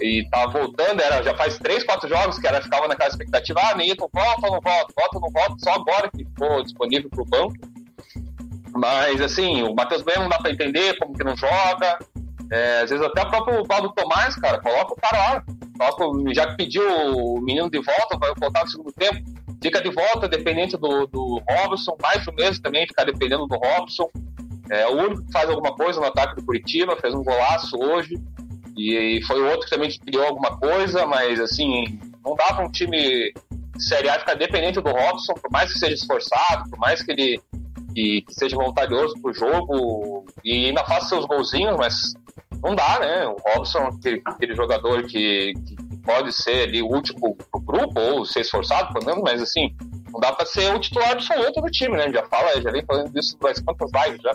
E 0.00 0.24
tá 0.30 0.46
voltando, 0.46 1.00
era, 1.00 1.20
já 1.20 1.34
faz 1.34 1.58
três, 1.58 1.82
quatro 1.82 2.08
jogos 2.08 2.38
que 2.38 2.46
era, 2.46 2.62
ficava 2.62 2.86
naquela 2.86 3.10
expectativa, 3.10 3.60
ah, 3.64 3.74
Neto, 3.74 4.08
volta 4.14 4.46
ou 4.46 4.52
não 4.52 4.60
volta, 4.60 4.94
volta 4.96 5.16
ou 5.16 5.20
não 5.22 5.30
volta, 5.30 5.56
só 5.58 5.72
agora 5.72 6.08
que 6.08 6.24
ficou 6.24 6.62
disponível 6.62 7.10
pro 7.10 7.24
banco. 7.24 7.56
Mas, 8.76 9.20
assim, 9.20 9.64
o 9.64 9.74
Matheus 9.74 10.02
Bueno 10.02 10.22
não 10.22 10.28
dá 10.28 10.38
para 10.38 10.52
entender 10.52 10.96
como 10.98 11.16
que 11.16 11.24
não 11.24 11.36
joga. 11.36 11.98
É, 12.50 12.80
às 12.80 12.90
vezes 12.90 13.04
até 13.04 13.22
o 13.22 13.28
próprio 13.30 13.64
Paulo 13.66 13.92
Tomás, 13.92 14.34
cara, 14.36 14.58
coloca 14.60 14.92
o 14.92 14.96
cara 14.96 15.18
lá. 15.18 15.44
Coloca, 15.78 16.34
já 16.34 16.46
que 16.48 16.56
pediu 16.56 16.82
o 17.14 17.40
menino 17.40 17.70
de 17.70 17.80
volta, 17.80 18.18
vai 18.18 18.32
voltar 18.38 18.64
no 18.64 18.70
segundo 18.70 18.92
tempo. 18.92 19.22
Fica 19.62 19.82
de 19.82 19.90
volta, 19.90 20.28
dependente 20.28 20.76
do, 20.76 21.06
do 21.06 21.42
Robson. 21.48 21.96
Mais 22.00 22.26
um 22.26 22.32
mês 22.32 22.58
também, 22.58 22.86
ficar 22.86 23.04
dependendo 23.04 23.46
do 23.46 23.56
Robson. 23.56 24.08
É 24.70 24.86
o 24.86 24.96
único 24.96 25.24
que 25.24 25.32
faz 25.32 25.48
alguma 25.48 25.74
coisa 25.74 26.00
no 26.00 26.06
ataque 26.06 26.36
do 26.36 26.44
Curitiba, 26.44 26.96
fez 26.96 27.14
um 27.14 27.22
golaço 27.22 27.76
hoje. 27.78 28.14
E, 28.76 29.18
e 29.18 29.22
foi 29.24 29.40
o 29.40 29.46
outro 29.46 29.66
que 29.66 29.70
também 29.70 29.90
criou 29.98 30.24
alguma 30.24 30.56
coisa, 30.56 31.06
mas 31.06 31.40
assim, 31.40 31.98
não 32.24 32.34
dá 32.34 32.54
para 32.54 32.64
um 32.64 32.70
time 32.70 33.32
Série 33.78 34.08
A 34.08 34.18
ficar 34.18 34.34
dependente 34.34 34.80
do 34.80 34.90
Robson, 34.90 35.34
por 35.34 35.50
mais 35.50 35.72
que 35.72 35.78
seja 35.78 35.94
esforçado, 35.94 36.68
por 36.70 36.78
mais 36.78 37.02
que 37.02 37.12
ele 37.12 37.40
que, 37.94 38.22
que 38.22 38.34
seja 38.34 38.56
voluntarioso 38.56 39.14
pro 39.20 39.32
jogo 39.32 40.24
e 40.44 40.66
ainda 40.66 40.84
faça 40.84 41.08
seus 41.08 41.24
golzinhos, 41.24 41.76
mas 41.76 42.14
não 42.62 42.74
dá, 42.74 42.98
né? 43.00 43.26
O 43.26 43.36
Robson, 43.46 43.78
aquele, 43.78 44.22
aquele 44.24 44.54
jogador 44.54 45.02
que, 45.04 45.52
que, 45.66 45.76
pode 46.04 46.32
ser 46.32 46.68
ali 46.68 46.82
útil 46.82 47.14
pro, 47.16 47.34
pro 47.34 47.60
grupo 47.60 48.00
ou 48.00 48.24
ser 48.24 48.40
esforçado, 48.40 48.92
pelo 48.94 49.04
menos, 49.04 49.22
mas 49.22 49.42
assim, 49.42 49.74
não 50.10 50.20
dá 50.20 50.32
para 50.32 50.46
ser 50.46 50.74
o 50.74 50.78
titular 50.78 51.12
absoluto 51.12 51.60
do 51.60 51.70
time, 51.70 51.96
né? 51.96 52.10
Já 52.10 52.24
fala, 52.24 52.60
já 52.60 52.70
vem 52.70 52.84
falando 52.84 53.12
disso 53.12 53.36
faz 53.40 53.60
quantas 53.60 53.90
lives 53.92 54.22
já. 54.22 54.34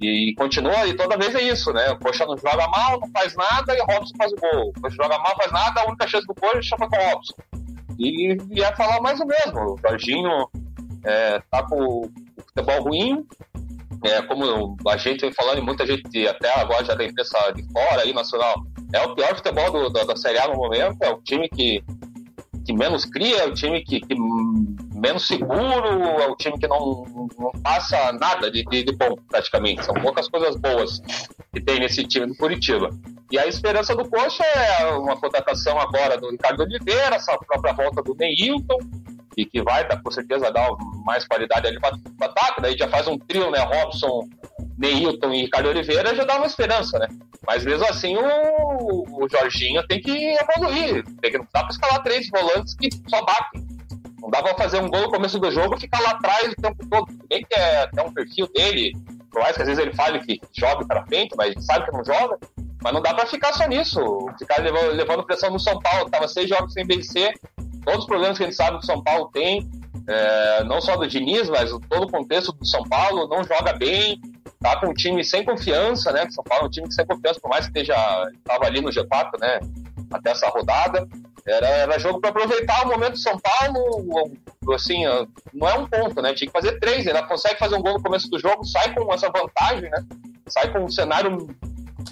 E 0.00 0.34
continua, 0.36 0.86
e 0.86 0.94
toda 0.94 1.16
vez 1.16 1.34
é 1.34 1.42
isso, 1.42 1.72
né? 1.72 1.90
O 1.90 1.98
Coxa 1.98 2.26
não 2.26 2.36
joga 2.36 2.66
mal, 2.68 3.00
não 3.00 3.10
faz 3.10 3.34
nada 3.34 3.76
e 3.76 3.80
o 3.80 3.84
Robson 3.84 4.14
faz 4.16 4.32
o 4.32 4.36
gol. 4.36 4.72
O 4.76 4.80
Coxa 4.80 4.96
joga 4.96 5.18
mal, 5.18 5.36
faz 5.36 5.52
nada, 5.52 5.80
a 5.80 5.86
única 5.86 6.06
chance 6.06 6.26
do 6.26 6.34
gol 6.34 6.50
é 6.54 6.62
chama 6.62 6.88
com 6.88 6.96
o 6.96 7.10
Robson. 7.10 7.34
E 7.98 8.36
ia 8.50 8.66
é 8.66 8.76
falar 8.76 9.00
mais 9.00 9.20
o 9.20 9.26
mesmo. 9.26 9.74
O 9.74 9.78
Jorginho 9.78 10.48
é, 11.04 11.40
tá 11.50 11.62
com 11.62 12.10
futebol 12.38 12.82
ruim. 12.82 13.26
É, 14.02 14.22
como 14.22 14.76
a 14.88 14.96
gente 14.96 15.22
vem 15.22 15.32
falando, 15.32 15.58
e 15.58 15.62
muita 15.62 15.86
gente 15.86 16.26
até 16.26 16.60
agora 16.60 16.84
já 16.84 16.94
da 16.94 17.04
imprensa 17.04 17.38
de 17.52 17.62
fora, 17.72 18.02
aí, 18.02 18.12
nacional, 18.12 18.54
é 18.92 19.00
o 19.02 19.14
pior 19.14 19.34
futebol 19.34 19.70
do, 19.70 19.90
do, 19.90 20.06
da 20.06 20.16
Série 20.16 20.38
A 20.38 20.48
no 20.48 20.56
momento, 20.56 20.96
é 21.02 21.10
o 21.10 21.20
time 21.22 21.48
que, 21.48 21.82
que 22.64 22.72
menos 22.72 23.04
cria, 23.04 23.42
é 23.42 23.46
o 23.46 23.54
time 23.54 23.82
que, 23.82 24.00
que 24.00 24.14
menos 24.94 25.26
seguro, 25.26 26.02
é 26.20 26.26
o 26.26 26.36
time 26.36 26.58
que 26.58 26.66
não, 26.66 27.04
não 27.38 27.50
passa 27.62 28.12
nada 28.12 28.50
de, 28.50 28.64
de, 28.64 28.84
de, 28.84 28.92
bom, 28.96 29.16
praticamente. 29.28 29.84
São 29.84 29.94
poucas 29.94 30.28
coisas 30.28 30.56
boas 30.56 31.00
que 31.52 31.60
tem 31.60 31.78
nesse 31.80 32.04
time 32.04 32.26
do 32.26 32.36
Curitiba. 32.36 32.90
E 33.30 33.38
a 33.38 33.46
esperança 33.46 33.94
do 33.94 34.08
Coxa 34.08 34.44
é 34.44 34.86
uma 34.94 35.16
contratação 35.16 35.78
agora 35.78 36.16
do 36.16 36.30
Ricardo 36.30 36.62
Oliveira, 36.62 37.16
essa 37.16 37.36
própria 37.38 37.74
volta 37.74 38.02
do 38.02 38.14
Neilton, 38.14 38.78
e 39.36 39.44
que 39.44 39.62
vai, 39.62 39.86
tá, 39.86 40.00
com 40.00 40.10
certeza, 40.10 40.50
dar 40.50 40.68
mais 41.04 41.26
qualidade 41.26 41.66
ali 41.66 41.80
para 41.80 41.96
o 41.96 42.24
ataque. 42.24 42.60
Daí 42.60 42.76
já 42.76 42.88
faz 42.88 43.06
um 43.08 43.18
trio, 43.18 43.50
né? 43.50 43.58
Robson, 43.60 44.28
Neilton 44.78 45.32
e 45.32 45.42
Ricardo 45.42 45.68
Oliveira, 45.68 46.14
já 46.14 46.24
dá 46.24 46.36
uma 46.36 46.46
esperança, 46.46 46.98
né? 46.98 47.08
Mas 47.46 47.64
mesmo 47.64 47.86
assim, 47.86 48.16
o, 48.16 49.24
o 49.24 49.28
Jorginho 49.28 49.86
tem 49.86 50.00
que 50.00 50.10
evoluir. 50.10 51.04
Tem 51.20 51.30
que, 51.30 51.38
não 51.38 51.46
dá 51.52 51.60
para 51.60 51.70
escalar 51.70 52.02
três 52.02 52.28
volantes 52.28 52.74
que 52.74 52.88
só 53.08 53.24
batem. 53.24 53.66
Não 54.20 54.30
dá 54.30 54.42
para 54.42 54.56
fazer 54.56 54.80
um 54.80 54.88
gol 54.88 55.02
no 55.02 55.10
começo 55.10 55.38
do 55.38 55.50
jogo 55.50 55.76
e 55.76 55.80
ficar 55.80 56.00
lá 56.00 56.12
atrás 56.12 56.52
o 56.52 56.62
tempo 56.62 56.88
todo. 56.88 57.06
Tudo 57.06 57.26
bem 57.28 57.44
que 57.44 57.54
é 57.58 57.82
até 57.82 58.02
um 58.02 58.12
perfil 58.12 58.48
dele, 58.54 58.92
por 59.30 59.42
mais 59.42 59.54
que 59.54 59.62
às 59.62 59.68
vezes 59.68 59.82
ele 59.82 59.94
fale 59.94 60.20
que 60.20 60.40
joga 60.52 60.86
para 60.86 61.04
frente, 61.04 61.34
mas 61.36 61.54
sabe 61.64 61.84
que 61.84 61.92
não 61.92 62.04
joga. 62.04 62.38
Mas 62.82 62.92
não 62.92 63.02
dá 63.02 63.14
para 63.14 63.26
ficar 63.26 63.52
só 63.52 63.66
nisso. 63.66 64.00
Ficar 64.38 64.62
levando, 64.62 64.92
levando 64.92 65.24
pressão 65.24 65.50
no 65.50 65.58
São 65.58 65.78
Paulo, 65.78 66.08
tava 66.10 66.26
seis 66.28 66.48
jogos 66.48 66.72
sem 66.72 66.86
vencer, 66.86 67.34
todos 67.84 68.00
os 68.00 68.06
problemas 68.06 68.36
que 68.36 68.44
a 68.44 68.46
gente 68.46 68.56
sabe 68.56 68.78
que 68.78 68.84
o 68.84 68.86
São 68.86 69.02
Paulo 69.02 69.30
tem, 69.32 69.68
é, 70.06 70.64
não 70.64 70.80
só 70.80 70.96
do 70.96 71.06
Diniz, 71.06 71.48
mas 71.48 71.70
todo 71.88 72.04
o 72.04 72.10
contexto 72.10 72.52
do 72.52 72.66
São 72.66 72.82
Paulo, 72.84 73.28
não 73.28 73.44
joga 73.44 73.72
bem, 73.72 74.20
tá 74.60 74.78
com 74.80 74.88
um 74.88 74.94
time 74.94 75.24
sem 75.24 75.44
confiança, 75.44 76.12
né? 76.12 76.24
O 76.24 76.32
São 76.32 76.44
Paulo 76.44 76.64
é 76.64 76.66
um 76.66 76.70
time 76.70 76.92
sem 76.92 77.06
confiança, 77.06 77.40
por 77.40 77.50
mais 77.50 77.66
que 77.66 77.78
esteja 77.78 77.94
estava 78.36 78.66
ali 78.66 78.80
no 78.80 78.90
G4, 78.90 79.40
né? 79.40 79.60
Até 80.12 80.30
essa 80.30 80.48
rodada. 80.48 81.06
Era, 81.46 81.68
era 81.68 81.98
jogo 81.98 82.20
para 82.20 82.30
aproveitar 82.30 82.86
o 82.86 82.88
momento 82.88 83.12
do 83.12 83.18
São 83.18 83.38
Paulo, 83.38 84.32
assim, 84.74 85.04
não 85.52 85.68
é 85.68 85.74
um 85.74 85.86
ponto, 85.86 86.22
né? 86.22 86.32
Tinha 86.32 86.50
que 86.50 86.58
fazer 86.58 86.78
três, 86.80 87.06
ainda 87.06 87.22
consegue 87.22 87.58
fazer 87.58 87.76
um 87.76 87.82
gol 87.82 87.94
no 87.94 88.02
começo 88.02 88.30
do 88.30 88.38
jogo, 88.38 88.64
sai 88.64 88.94
com 88.94 89.12
essa 89.12 89.30
vantagem, 89.30 89.90
né? 89.90 90.02
Sai 90.48 90.72
com 90.72 90.84
um 90.84 90.88
cenário 90.88 91.46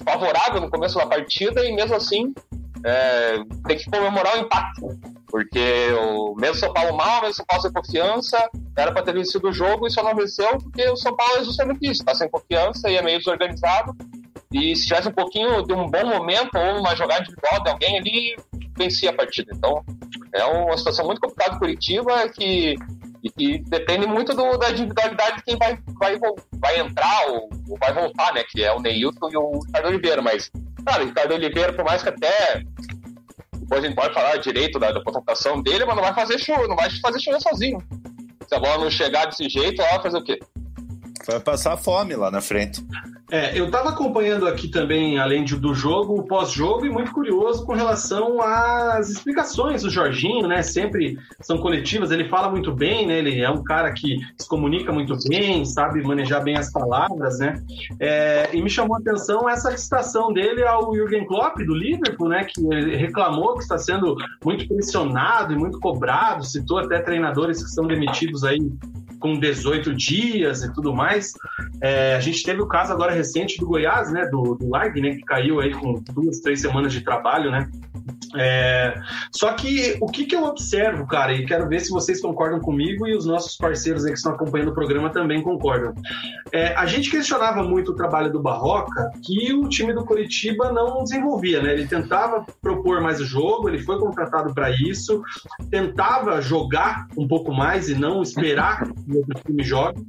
favorável 0.05 0.61
no 0.61 0.71
começo 0.71 0.99
da 0.99 1.07
partida 1.07 1.65
e 1.65 1.75
mesmo 1.75 1.97
assim 1.97 2.35
é, 2.85 3.39
tem 3.67 3.77
que 3.77 3.91
comemorar 3.91 4.37
o 4.37 4.41
empate. 4.41 4.81
Porque 5.29 5.93
o 5.99 6.35
mesmo 6.35 6.57
São 6.57 6.73
Paulo 6.73 6.97
mal, 6.97 7.23
mesmo 7.23 7.37
São 7.37 7.47
Paulo 7.47 7.63
sem 7.63 7.73
confiança, 7.73 8.51
era 8.77 8.93
para 8.93 9.03
ter 9.03 9.15
vencido 9.15 9.49
o 9.49 9.53
jogo 9.53 9.87
e 9.87 9.91
só 9.91 10.03
não 10.03 10.15
venceu 10.15 10.59
porque 10.59 10.87
o 10.89 10.97
São 10.97 11.17
Paulo 11.17 11.39
é 11.39 11.45
justamente 11.45 11.79
isso, 11.83 12.03
está 12.03 12.15
sem 12.15 12.29
confiança 12.29 12.91
e 12.91 12.97
é 12.97 13.03
meio 13.03 13.19
desorganizado. 13.19 13.97
E 14.53 14.77
se 14.77 14.87
tivesse 14.87 15.09
um 15.09 15.13
pouquinho 15.13 15.63
de 15.63 15.73
um 15.73 15.89
bom 15.89 16.07
momento 16.07 16.57
ou 16.57 16.81
uma 16.81 16.95
jogada 16.95 17.23
individual 17.23 17.63
de 17.63 17.71
alguém 17.71 17.99
ali, 17.99 18.37
vencia 18.77 19.11
a 19.11 19.15
partida. 19.15 19.51
Então, 19.55 19.83
é 20.35 20.45
uma 20.45 20.77
situação 20.77 21.07
muito 21.07 21.21
complicada 21.21 21.59
Curitiba 21.59 22.29
que, 22.29 22.77
e 23.23 23.31
que 23.31 23.59
depende 23.61 24.07
muito 24.07 24.35
do, 24.35 24.59
da 24.59 24.71
individualidade 24.71 25.37
de 25.37 25.45
quem 25.45 25.57
vai, 25.57 25.79
vai, 25.99 26.19
vai 26.55 26.81
entrar 26.81 27.27
ou, 27.29 27.49
ou, 27.69 27.79
vai 27.79 27.93
voltar, 27.93 28.35
né? 28.35 28.43
Que 28.49 28.63
é 28.63 28.73
o 28.73 28.81
Neilton 28.81 29.31
e 29.31 29.37
o 29.37 29.61
Ricardo 29.61 29.89
Oliveira. 29.89 30.21
Mas, 30.21 30.51
cara, 30.85 31.03
o 31.03 31.07
Ricardo 31.07 31.35
Oliveira, 31.35 31.73
por 31.73 31.85
mais 31.85 32.03
que 32.03 32.09
até 32.09 32.63
depois 33.73 33.85
a 33.85 33.87
gente 33.87 33.97
pode 33.97 34.13
falar 34.13 34.37
direito 34.37 34.79
da, 34.79 34.93
da 34.93 35.03
contratação 35.03 35.63
dele, 35.63 35.85
mas 35.85 35.97
não 35.97 36.03
vai 36.03 36.15
fazer 36.15 36.39
show, 36.39 36.69
não 36.69 36.77
vai 36.77 36.91
fazer 37.01 37.21
show 37.21 37.41
sozinho. 37.41 37.79
Se 38.47 38.55
a 38.55 38.61
bola 38.61 38.85
não 38.85 38.91
chegar 38.91 39.27
desse 39.27 39.49
jeito, 39.49 39.81
ela 39.81 39.93
vai 39.93 40.03
fazer 40.03 40.19
o 40.19 40.25
quê? 40.25 40.39
Vai 41.27 41.41
passar 41.41 41.77
fome 41.77 42.15
lá 42.15 42.31
na 42.31 42.41
frente. 42.41 42.85
É, 43.33 43.59
eu 43.59 43.65
estava 43.65 43.89
acompanhando 43.89 44.47
aqui 44.47 44.69
também, 44.69 45.19
além 45.19 45.43
do 45.43 45.75
jogo, 45.75 46.19
o 46.19 46.23
pós-jogo, 46.23 46.85
e 46.85 46.91
muito 46.91 47.13
curioso 47.13 47.65
com 47.65 47.73
relação 47.73 48.43
às 48.43 49.09
explicações 49.09 49.81
do 49.81 49.89
Jorginho, 49.89 50.47
né? 50.47 50.63
Sempre 50.63 51.19
são 51.41 51.57
coletivas, 51.57 52.11
ele 52.11 52.29
fala 52.29 52.51
muito 52.51 52.71
bem, 52.71 53.07
né? 53.07 53.19
Ele 53.19 53.41
é 53.41 53.49
um 53.49 53.65
cara 53.65 53.91
que 53.91 54.19
se 54.37 54.47
comunica 54.47 54.93
muito 54.93 55.17
bem, 55.31 55.65
sabe 55.65 56.03
manejar 56.03 56.43
bem 56.43 56.59
as 56.59 56.71
palavras, 56.71 57.39
né? 57.39 57.63
É, 57.99 58.51
e 58.53 58.61
me 58.61 58.69
chamou 58.69 58.97
a 58.97 59.01
atenção 59.01 59.49
essa 59.49 59.75
citação 59.79 60.31
dele 60.31 60.63
ao 60.65 60.95
Jürgen 60.95 61.27
Klopp, 61.27 61.57
do 61.57 61.75
Liverpool, 61.75 62.29
né? 62.29 62.45
Que 62.45 62.61
reclamou 62.97 63.55
que 63.55 63.63
está 63.63 63.79
sendo 63.79 64.15
muito 64.45 64.69
pressionado 64.69 65.55
e 65.55 65.57
muito 65.57 65.81
cobrado, 65.81 66.45
citou 66.45 66.81
até 66.81 66.99
treinadores 66.99 67.63
que 67.63 67.71
são 67.71 67.87
demitidos 67.87 68.45
aí 68.45 68.59
com 69.23 69.39
18 69.39 69.95
dias 69.95 70.65
e 70.65 70.73
tudo 70.75 70.93
mais. 70.93 71.33
É, 71.81 72.17
a 72.17 72.21
gente 72.21 72.43
teve 72.43 72.61
o 72.61 72.67
caso 72.67 72.93
agora 72.93 73.13
recente 73.13 73.59
do 73.59 73.67
Goiás, 73.67 74.13
né, 74.13 74.27
do, 74.27 74.57
do 74.57 74.69
Lag, 74.69 75.01
né, 75.01 75.15
que 75.15 75.23
caiu 75.23 75.61
aí 75.61 75.73
com 75.73 76.03
duas, 76.13 76.41
três 76.41 76.61
semanas 76.61 76.93
de 76.93 77.01
trabalho, 77.01 77.51
né, 77.51 77.71
é, 78.35 78.95
só 79.31 79.53
que 79.53 79.97
o 80.01 80.07
que, 80.07 80.25
que 80.25 80.35
eu 80.35 80.45
observo, 80.45 81.07
cara, 81.07 81.33
e 81.33 81.45
quero 81.45 81.69
ver 81.69 81.81
se 81.81 81.91
vocês 81.91 82.21
concordam 82.21 82.61
comigo 82.61 83.07
e 83.07 83.15
os 83.15 83.27
nossos 83.27 83.57
parceiros 83.57 84.05
aí 84.05 84.13
que 84.13 84.17
estão 84.17 84.33
acompanhando 84.33 84.71
o 84.71 84.75
programa 84.75 85.11
também 85.11 85.43
concordam. 85.43 85.95
É, 86.53 86.75
a 86.75 86.87
gente 86.87 87.11
questionava 87.11 87.63
muito 87.63 87.93
o 87.93 87.95
trabalho 87.95 88.33
do 88.33 88.41
Barroca, 88.41 89.11
que 89.23 89.53
o 89.53 89.69
time 89.69 89.93
do 89.93 90.05
Curitiba 90.05 90.73
não 90.73 91.03
desenvolvia, 91.03 91.63
né? 91.63 91.73
Ele 91.73 91.87
tentava 91.87 92.45
propor 92.61 93.01
mais 93.01 93.21
o 93.21 93.25
jogo, 93.25 93.69
ele 93.69 93.79
foi 93.79 93.99
contratado 93.99 94.55
para 94.55 94.71
isso, 94.71 95.23
tentava 95.71 96.41
jogar 96.41 97.07
um 97.17 97.29
pouco 97.29 97.53
mais 97.53 97.89
e 97.89 97.95
não 97.95 98.23
esperar 98.23 98.89
que 99.13 99.17
o 99.17 99.21
outro 99.21 99.43
time 99.45 99.63
jogue. 99.63 100.07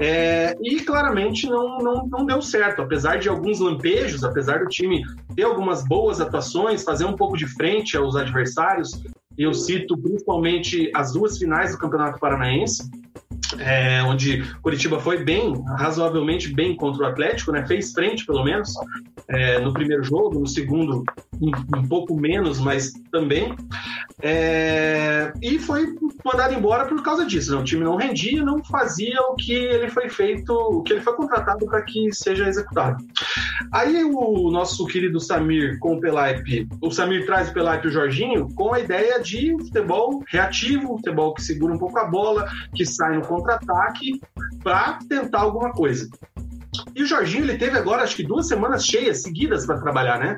É, 0.00 0.56
e 0.62 0.80
claramente 0.80 1.48
não, 1.48 1.78
não, 1.78 2.06
não 2.06 2.26
deu 2.26 2.42
certo, 2.42 2.82
apesar 2.82 3.18
de 3.18 3.28
alguns 3.28 3.58
lampejos, 3.58 4.22
apesar 4.22 4.60
do 4.60 4.66
time 4.66 5.02
ter 5.34 5.44
algumas 5.44 5.82
boas 5.84 6.20
atuações, 6.20 6.84
fazer 6.84 7.04
um 7.04 7.16
pouco 7.16 7.36
de 7.36 7.46
frente 7.46 7.96
aos 7.96 8.14
adversários. 8.16 9.02
Eu 9.36 9.52
cito 9.52 9.96
principalmente 9.98 10.90
as 10.94 11.12
duas 11.12 11.38
finais 11.38 11.72
do 11.72 11.78
Campeonato 11.78 12.20
Paranaense, 12.20 12.88
é, 13.58 14.02
onde 14.02 14.42
Curitiba 14.62 15.00
foi 15.00 15.22
bem, 15.22 15.54
razoavelmente 15.78 16.52
bem 16.52 16.76
contra 16.76 17.04
o 17.04 17.06
Atlético, 17.06 17.52
né? 17.52 17.66
fez 17.66 17.92
frente 17.92 18.26
pelo 18.26 18.44
menos. 18.44 18.74
é, 19.28 19.58
no 19.60 19.72
primeiro 19.72 20.02
jogo, 20.02 20.38
no 20.38 20.46
segundo 20.46 21.02
um, 21.40 21.78
um 21.78 21.88
pouco 21.88 22.14
menos, 22.14 22.58
mas 22.58 22.92
também. 23.10 23.54
É, 24.22 25.32
e 25.42 25.58
foi 25.58 25.94
mandado 26.24 26.54
embora 26.54 26.86
por 26.86 27.02
causa 27.02 27.24
disso. 27.24 27.54
Né? 27.54 27.60
O 27.60 27.64
time 27.64 27.84
não 27.84 27.96
rendia, 27.96 28.42
não 28.42 28.62
fazia 28.64 29.20
o 29.22 29.34
que 29.34 29.52
ele 29.52 29.88
foi 29.88 30.08
feito, 30.08 30.52
o 30.52 30.82
que 30.82 30.92
ele 30.92 31.02
foi 31.02 31.14
contratado 31.14 31.66
para 31.66 31.82
que 31.82 32.12
seja 32.12 32.48
executado. 32.48 33.04
Aí 33.72 34.04
o 34.04 34.50
nosso 34.50 34.86
querido 34.86 35.20
Samir 35.20 35.78
com 35.78 35.94
o 35.94 36.00
Pelaipe, 36.00 36.68
o 36.80 36.90
Samir 36.90 37.26
traz 37.26 37.48
o 37.48 37.52
Pelaipe 37.52 37.86
e 37.86 37.88
o 37.88 37.92
Jorginho 37.92 38.48
com 38.54 38.72
a 38.72 38.80
ideia 38.80 39.20
de 39.20 39.52
futebol 39.58 40.22
reativo, 40.28 40.96
futebol 40.96 41.34
que 41.34 41.42
segura 41.42 41.74
um 41.74 41.78
pouco 41.78 41.98
a 41.98 42.04
bola, 42.04 42.46
que 42.74 42.84
sai 42.86 43.16
no 43.16 43.24
contra-ataque 43.34 44.20
para 44.62 44.98
tentar 45.08 45.40
alguma 45.40 45.72
coisa. 45.72 46.08
E 46.94 47.02
o 47.02 47.06
Jorginho, 47.06 47.44
ele 47.44 47.56
teve 47.56 47.76
agora, 47.76 48.02
acho 48.02 48.16
que 48.16 48.22
duas 48.22 48.48
semanas 48.48 48.84
cheias, 48.84 49.22
seguidas 49.22 49.66
para 49.66 49.80
trabalhar, 49.80 50.18
né? 50.18 50.36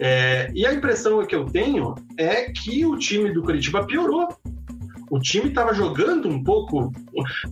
É, 0.00 0.50
e 0.54 0.66
a 0.66 0.72
impressão 0.72 1.24
que 1.24 1.34
eu 1.34 1.44
tenho 1.44 1.94
é 2.16 2.50
que 2.50 2.84
o 2.84 2.96
time 2.96 3.32
do 3.32 3.42
Curitiba 3.42 3.86
piorou. 3.86 4.28
O 5.10 5.20
time 5.20 5.48
estava 5.48 5.74
jogando 5.74 6.26
um 6.28 6.42
pouco 6.42 6.90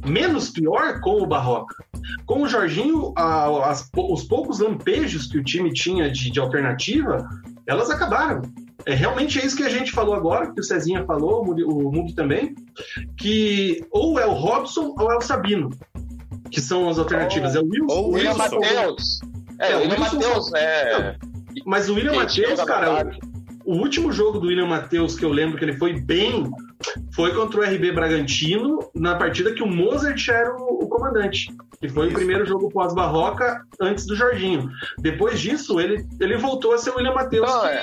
menos 0.07 0.49
pior 0.49 1.01
com 1.01 1.23
o 1.23 1.27
Barroca. 1.27 1.85
Com 2.25 2.43
o 2.43 2.49
Jorginho, 2.49 3.13
a, 3.17 3.71
as, 3.71 3.91
os 3.95 4.25
poucos 4.25 4.61
lampejos 4.61 5.27
que 5.27 5.39
o 5.39 5.45
time 5.45 5.71
tinha 5.73 6.11
de, 6.11 6.31
de 6.31 6.41
alternativa, 6.41 7.29
elas 7.67 7.91
acabaram. 7.91 8.43
É 8.87 8.95
realmente 8.95 9.39
é 9.39 9.45
isso 9.45 9.57
que 9.57 9.63
a 9.63 9.69
gente 9.69 9.93
falou 9.93 10.15
agora, 10.15 10.53
que 10.53 10.61
o 10.61 10.65
Cezinha 10.65 11.05
falou, 11.05 11.45
o 11.45 11.93
Mugi 11.93 12.15
também, 12.15 12.55
que 13.17 13.85
ou 13.91 14.19
é 14.19 14.27
o 14.27 14.33
Robson 14.33 14.95
ou 14.99 15.13
é 15.13 15.17
o 15.17 15.21
Sabino 15.21 15.71
que 16.51 16.61
são 16.61 16.89
as 16.89 16.99
alternativas. 16.99 17.55
é 17.55 17.61
o 17.61 17.65
Wilson. 17.65 17.95
Ou 17.95 18.09
o 18.09 18.13
William 18.13 18.35
Matheus. 18.35 19.21
É, 19.59 19.73
é, 19.73 19.77
o 19.77 19.81
William 19.81 19.99
Matheus, 19.99 20.53
é. 20.55 21.17
Mas 21.65 21.89
o 21.89 21.95
William 21.95 22.15
Matheus, 22.15 22.63
cara, 22.65 23.11
o, 23.65 23.75
último 23.75 24.13
jogo 24.13 24.39
do 24.39 24.47
William 24.49 24.67
Matheus 24.67 25.19
que 25.19 25.25
eu 25.25 25.31
lembro 25.31 25.59
que 25.59 25.65
ele 25.65 25.77
foi 25.77 25.99
bem 25.99 26.51
foi 27.15 27.35
contra 27.35 27.61
o 27.61 27.63
RB 27.63 27.93
Bragantino, 27.93 28.79
na 28.95 29.15
partida 29.15 29.53
que 29.53 29.63
o 29.63 29.67
Mozart 29.67 30.29
era 30.29 30.57
o, 30.57 30.85
o 30.85 30.89
comandante. 30.89 31.53
Que 31.81 31.89
foi 31.89 32.07
Isso. 32.07 32.15
o 32.15 32.19
primeiro 32.19 32.47
jogo 32.47 32.71
pós-barroca 32.71 33.65
antes 33.81 34.07
do 34.07 34.15
Jorginho. 34.15 34.71
Depois 34.99 35.41
disso, 35.41 35.81
ele, 35.81 36.07
ele 36.21 36.37
voltou 36.37 36.75
a 36.75 36.79
ser 36.79 36.91
o 36.91 36.97
William 36.97 37.15
Matheus. 37.15 37.51
Não, 37.51 37.67
é. 37.67 37.83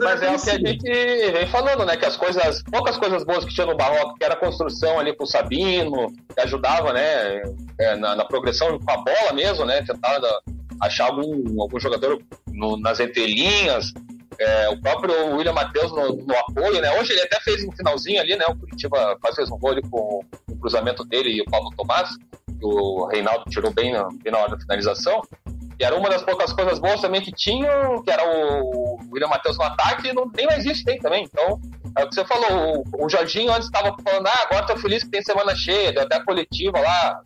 Mas 0.00 0.22
é 0.22 0.30
o 0.30 0.40
que 0.40 0.50
a 0.50 0.70
gente 0.70 1.32
vem 1.32 1.46
falando, 1.48 1.84
né? 1.84 1.96
Que 1.96 2.04
as 2.04 2.16
coisas, 2.16 2.62
poucas 2.70 2.96
coisas 2.96 3.24
boas 3.24 3.44
que 3.44 3.54
tinha 3.54 3.66
no 3.66 3.76
Barroca, 3.76 4.14
que 4.18 4.24
era 4.24 4.34
a 4.34 4.38
construção 4.38 4.98
ali 4.98 5.14
com 5.14 5.24
o 5.24 5.26
Sabino, 5.26 6.12
que 6.34 6.40
ajudava, 6.40 6.92
né? 6.92 7.42
É, 7.78 7.96
na, 7.96 8.14
na, 8.14 8.24
progressão 8.24 8.78
com 8.78 8.90
a 8.90 8.96
bola 8.98 9.32
mesmo, 9.34 9.64
né? 9.64 9.82
Tentar 9.82 10.20
achar 10.80 11.06
algum, 11.06 11.60
algum 11.60 11.80
jogador 11.80 12.20
no, 12.52 12.76
nas 12.76 13.00
entrelinhas, 13.00 13.92
é, 14.38 14.68
o 14.68 14.80
próprio 14.80 15.36
William 15.36 15.52
Matheus 15.52 15.90
no, 15.92 16.16
no, 16.16 16.36
apoio, 16.36 16.80
né? 16.80 16.90
Hoje 16.98 17.12
ele 17.12 17.22
até 17.22 17.40
fez 17.40 17.64
um 17.64 17.72
finalzinho 17.72 18.20
ali, 18.20 18.36
né? 18.36 18.44
O 18.48 18.56
Curitiba 18.56 19.16
quase 19.20 19.36
fez 19.36 19.50
um 19.50 19.58
gol 19.58 19.74
com 19.90 20.20
o 20.50 20.56
cruzamento 20.58 21.04
dele 21.04 21.30
e 21.30 21.40
o 21.40 21.44
Paulo 21.46 21.70
Tomás, 21.76 22.10
que 22.58 22.64
o 22.64 23.06
Reinaldo 23.06 23.44
tirou 23.50 23.72
bem 23.72 23.92
na, 23.92 24.08
bem 24.22 24.32
na 24.32 24.38
hora 24.38 24.50
da 24.50 24.60
finalização. 24.60 25.22
E 25.78 25.84
era 25.84 25.94
uma 25.94 26.08
das 26.08 26.22
poucas 26.22 26.52
coisas 26.52 26.78
boas 26.78 27.00
também 27.02 27.20
que 27.20 27.30
tinham, 27.30 28.02
que 28.02 28.10
era 28.10 28.22
o 28.26 28.98
William 29.12 29.28
Matheus 29.28 29.58
no 29.58 29.64
ataque, 29.64 30.08
e 30.08 30.12
não, 30.12 30.30
nem 30.34 30.46
mais 30.46 30.64
isso 30.64 30.84
tem 30.84 30.98
também. 30.98 31.24
Então, 31.24 31.60
é 31.98 32.04
o 32.04 32.08
que 32.08 32.14
você 32.14 32.24
falou, 32.24 32.82
o, 32.94 33.04
o 33.04 33.08
Jorginho 33.08 33.52
antes 33.52 33.66
estava 33.66 33.94
falando, 34.02 34.26
ah, 34.26 34.46
agora 34.48 34.66
tô 34.66 34.76
feliz 34.78 35.04
que 35.04 35.10
tem 35.10 35.22
semana 35.22 35.54
cheia, 35.54 35.92
deu 35.92 36.02
até 36.02 36.16
a 36.16 36.24
coletiva 36.24 36.80
lá, 36.80 37.20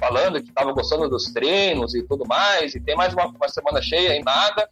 falando 0.00 0.42
que 0.42 0.48
estava 0.48 0.72
gostando 0.72 1.08
dos 1.08 1.32
treinos 1.32 1.94
e 1.94 2.02
tudo 2.02 2.26
mais, 2.26 2.74
e 2.74 2.80
tem 2.80 2.96
mais 2.96 3.12
uma, 3.12 3.26
uma 3.26 3.48
semana 3.48 3.82
cheia 3.82 4.16
e 4.16 4.22
nada 4.24 4.68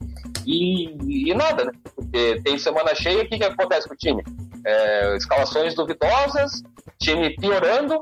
e, 0.47 1.29
e 1.31 1.35
nada, 1.35 1.67
né? 1.67 1.73
Porque 1.95 2.41
tem 2.43 2.59
semana 2.59 2.95
cheia, 2.95 3.23
o 3.23 3.29
que, 3.29 3.37
que 3.37 3.45
acontece 3.45 3.87
com 3.87 3.95
o 3.95 3.97
time? 3.97 4.25
É, 4.65 5.17
escalações 5.17 5.75
duvidosas, 5.75 6.63
time 6.99 7.37
piorando, 7.37 8.01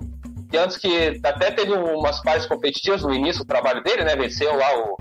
que 0.48 0.56
antes 0.56 0.76
que 0.76 1.20
até 1.24 1.50
teve 1.50 1.72
umas 1.72 2.22
partes 2.22 2.46
competitivas 2.46 3.02
no 3.02 3.12
início 3.12 3.42
do 3.42 3.48
trabalho 3.48 3.82
dele, 3.82 4.04
né? 4.04 4.14
Venceu 4.14 4.56
lá 4.56 4.78
o, 4.78 4.96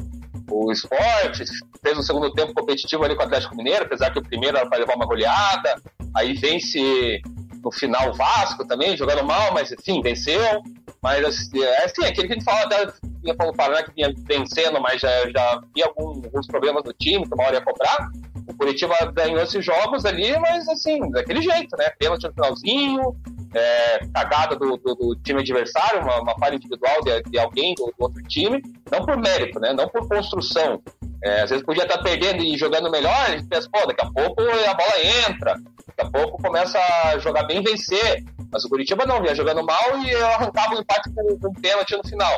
o 0.49 0.71
esporte, 0.71 1.43
fez 1.83 1.97
um 1.97 2.01
segundo 2.01 2.33
tempo 2.33 2.53
competitivo 2.53 3.03
ali 3.03 3.15
com 3.15 3.21
o 3.21 3.25
Atlético 3.25 3.55
Mineiro, 3.55 3.85
apesar 3.85 4.11
que 4.11 4.19
o 4.19 4.23
primeiro 4.23 4.57
era 4.57 4.67
para 4.67 4.79
levar 4.79 4.95
uma 4.95 5.05
goleada, 5.05 5.75
aí 6.15 6.33
vence 6.33 7.21
no 7.65 7.71
final 7.71 8.11
o 8.11 8.13
Vasco 8.13 8.63
também, 8.65 8.95
jogando 8.95 9.25
mal, 9.25 9.51
mas 9.51 9.71
enfim, 9.71 10.01
venceu. 10.01 10.61
Mas 11.01 11.25
assim, 11.25 11.63
é 11.63 11.85
assim, 11.85 12.05
aquele 12.05 12.27
que 12.27 12.33
a 12.33 12.35
gente 12.35 12.45
fala 12.45 12.61
até 12.61 12.93
vinha 13.21 13.35
para 13.35 13.49
o 13.49 13.53
Paraná 13.53 13.83
que 13.83 13.91
vinha 13.91 14.13
vencendo, 14.15 14.79
mas 14.79 15.01
já, 15.01 15.09
já 15.31 15.53
havia 15.53 15.85
alguns, 15.87 16.23
alguns 16.23 16.47
problemas 16.47 16.83
no 16.83 16.93
time, 16.93 17.27
que 17.27 17.33
uma 17.33 17.43
hora 17.43 17.55
ia 17.55 17.61
cobrar. 17.61 18.09
O 18.47 18.55
Curitiba 18.55 18.93
ganhou 19.11 19.41
esses 19.41 19.65
jogos 19.65 20.05
ali, 20.05 20.37
mas 20.39 20.67
assim, 20.69 21.09
daquele 21.09 21.41
jeito, 21.41 21.75
né? 21.75 21.89
Pênalti 21.97 22.27
no 22.27 22.33
finalzinho, 22.33 23.15
é, 23.55 23.99
cagada 24.13 24.55
do, 24.55 24.77
do, 24.77 24.95
do, 24.95 25.15
time 25.23 25.41
adversário, 25.41 26.01
uma, 26.01 26.21
uma 26.21 26.35
falha 26.37 26.55
individual 26.55 27.01
de, 27.01 27.23
de 27.23 27.39
alguém 27.39 27.73
do, 27.73 27.85
do, 27.85 27.95
outro 28.03 28.21
time, 28.23 28.61
não 28.91 29.03
por 29.03 29.17
mérito, 29.17 29.59
né? 29.59 29.73
Não 29.73 29.87
por 29.87 30.07
construção. 30.07 30.81
É, 31.23 31.41
às 31.41 31.49
vezes 31.49 31.65
podia 31.65 31.83
estar 31.83 31.97
perdendo 31.99 32.43
e 32.43 32.57
jogando 32.57 32.91
melhor, 32.91 33.15
a 33.15 33.31
gente 33.31 33.47
pensa, 33.47 33.69
pô, 33.71 33.85
daqui 33.87 34.05
a 34.05 34.11
pouco 34.11 34.41
a 34.41 34.73
bola 34.73 35.03
entra, 35.27 35.55
daqui 35.87 36.01
a 36.01 36.11
pouco 36.11 36.41
começa 36.41 36.79
a 36.79 37.17
jogar 37.19 37.43
bem 37.43 37.59
e 37.59 37.63
vencer. 37.63 38.23
Mas 38.51 38.63
o 38.63 38.69
Curitiba 38.69 39.05
não, 39.05 39.21
vinha 39.21 39.35
jogando 39.35 39.65
mal 39.65 39.97
e 40.03 40.15
arrancava 40.15 40.75
o 40.75 40.77
um 40.77 40.81
empate 40.81 41.09
com, 41.13 41.39
com 41.39 41.49
um 41.49 41.53
pênalti 41.53 41.95
no 41.97 42.07
final. 42.07 42.37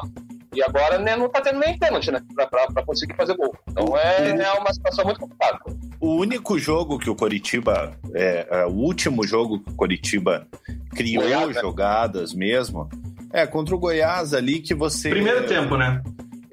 E 0.58 0.64
agora 0.64 0.98
né, 0.98 1.16
não 1.16 1.30
tá 1.30 1.40
tendo 1.40 1.60
nem 1.60 1.78
pênalti, 1.78 2.10
né? 2.10 2.20
Pra, 2.34 2.48
pra, 2.48 2.66
pra 2.68 2.84
conseguir 2.84 3.16
fazer 3.16 3.36
gol. 3.36 3.56
Então 3.70 3.96
é, 3.96 4.30
é, 4.30 4.54
uma 4.54 4.74
situação 4.74 5.06
muito 5.06 5.20
complicada. 5.20 5.60
O 6.00 6.16
único 6.16 6.58
jogo 6.58 6.98
que 6.98 7.10
o 7.10 7.16
Coritiba. 7.16 7.96
É, 8.16 8.48
é, 8.50 8.66
o 8.66 8.72
último 8.72 9.26
jogo 9.28 9.60
que 9.60 9.72
o 9.72 9.76
Coritiba 9.76 10.48
criou 10.96 11.24
Goiás, 11.24 11.56
né? 11.56 11.62
jogadas 11.62 12.34
mesmo. 12.34 12.90
É, 13.32 13.46
contra 13.46 13.76
o 13.76 13.78
Goiás 13.78 14.34
ali 14.34 14.60
que 14.60 14.74
você. 14.74 15.10
Primeiro 15.10 15.46
tempo, 15.46 15.78
né? 15.78 16.02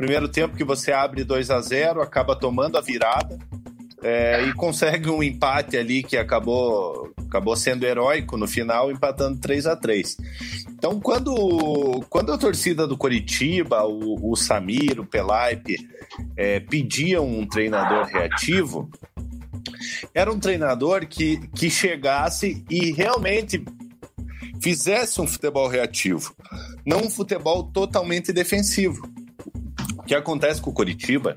Primeiro 0.05 0.29
tempo 0.29 0.55
que 0.55 0.65
você 0.65 0.93
abre 0.93 1.25
2 1.25 1.51
a 1.51 1.63
0 1.63 2.03
acaba 2.03 2.37
tomando 2.37 2.77
a 2.77 2.83
virada. 2.83 3.39
É, 4.03 4.45
e 4.45 4.53
consegue 4.53 5.09
um 5.09 5.23
empate 5.23 5.79
ali 5.79 6.03
que 6.03 6.19
acabou, 6.19 7.11
acabou 7.27 7.57
sendo 7.57 7.87
heróico 7.87 8.37
no 8.37 8.47
final, 8.47 8.93
empatando 8.93 9.41
3 9.41 9.67
a 9.67 9.75
3 9.75 10.19
Então, 10.69 11.01
quando, 11.01 12.05
quando 12.11 12.35
a 12.35 12.37
torcida 12.37 12.87
do 12.87 12.99
Coritiba, 12.99 13.83
o, 13.85 14.31
o 14.31 14.37
Samir, 14.37 15.01
o 15.01 15.07
Pelaipe, 15.07 15.89
é, 16.37 16.61
pediam 16.61 17.27
um 17.27 17.47
treinador 17.47 18.05
reativo, 18.05 18.91
era 20.13 20.31
um 20.31 20.39
treinador 20.39 21.07
que, 21.07 21.39
que 21.57 21.71
chegasse 21.71 22.63
e 22.69 22.93
realmente 22.93 23.65
fizesse 24.61 25.19
um 25.19 25.27
futebol 25.27 25.67
reativo, 25.67 26.37
não 26.85 27.05
um 27.05 27.11
futebol 27.11 27.63
totalmente 27.73 28.35
defensivo. 28.35 29.24
O 30.05 30.07
que 30.07 30.15
acontece 30.15 30.61
com 30.61 30.69
o 30.69 30.75
Coritiba, 30.75 31.35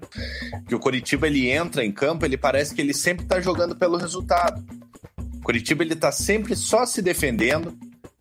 que 0.67 0.75
o 0.75 0.79
Coritiba 0.79 1.25
ele 1.25 1.49
entra 1.49 1.85
em 1.85 1.91
campo, 1.91 2.25
ele 2.25 2.35
parece 2.35 2.75
que 2.75 2.81
ele 2.81 2.93
sempre 2.93 3.23
está 3.23 3.39
jogando 3.39 3.77
pelo 3.77 3.95
resultado. 3.95 4.61
O 5.37 5.41
Coritiba 5.41 5.83
ele 5.83 5.93
está 5.93 6.11
sempre 6.11 6.53
só 6.53 6.85
se 6.85 7.01
defendendo, 7.01 7.77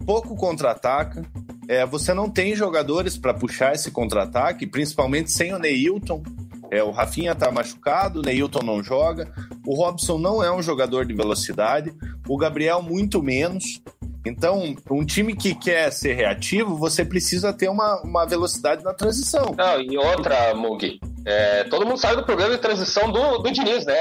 pouco 0.07 0.37
contra-ataca. 0.37 1.27
É, 1.67 1.85
você 1.85 2.15
não 2.15 2.31
tem 2.31 2.55
jogadores 2.55 3.19
para 3.19 3.35
puxar 3.35 3.75
esse 3.75 3.91
contra-ataque, 3.91 4.69
principalmente 4.69 5.33
sem 5.33 5.53
o 5.53 5.59
Neilton. 5.59 6.23
É, 6.71 6.81
o 6.81 6.93
Rafinha 6.93 7.33
está 7.33 7.51
machucado, 7.51 8.21
o 8.21 8.23
Neilton 8.23 8.63
não 8.63 8.85
joga, 8.85 9.29
o 9.67 9.75
Robson 9.75 10.17
não 10.17 10.45
é 10.45 10.55
um 10.55 10.63
jogador 10.63 11.05
de 11.05 11.13
velocidade, 11.13 11.93
o 12.29 12.37
Gabriel 12.37 12.81
muito 12.81 13.21
menos. 13.21 13.83
Então, 14.27 14.75
um 14.91 15.05
time 15.05 15.35
que 15.35 15.55
quer 15.55 15.91
ser 15.91 16.15
reativo, 16.15 16.77
você 16.77 17.05
precisa 17.05 17.53
ter 17.53 17.69
uma, 17.69 18.01
uma 18.03 18.27
velocidade 18.27 18.83
na 18.83 18.93
transição. 18.93 19.55
Não, 19.57 19.81
e 19.81 19.97
outra, 19.97 20.55
Mugi, 20.55 20.99
é, 21.25 21.65
todo 21.65 21.87
mundo 21.87 21.99
sabe 21.99 22.17
do 22.17 22.25
problema 22.25 22.55
de 22.55 22.61
transição 22.61 23.11
do, 23.11 23.39
do 23.39 23.51
Diniz, 23.51 23.85
né? 23.85 23.97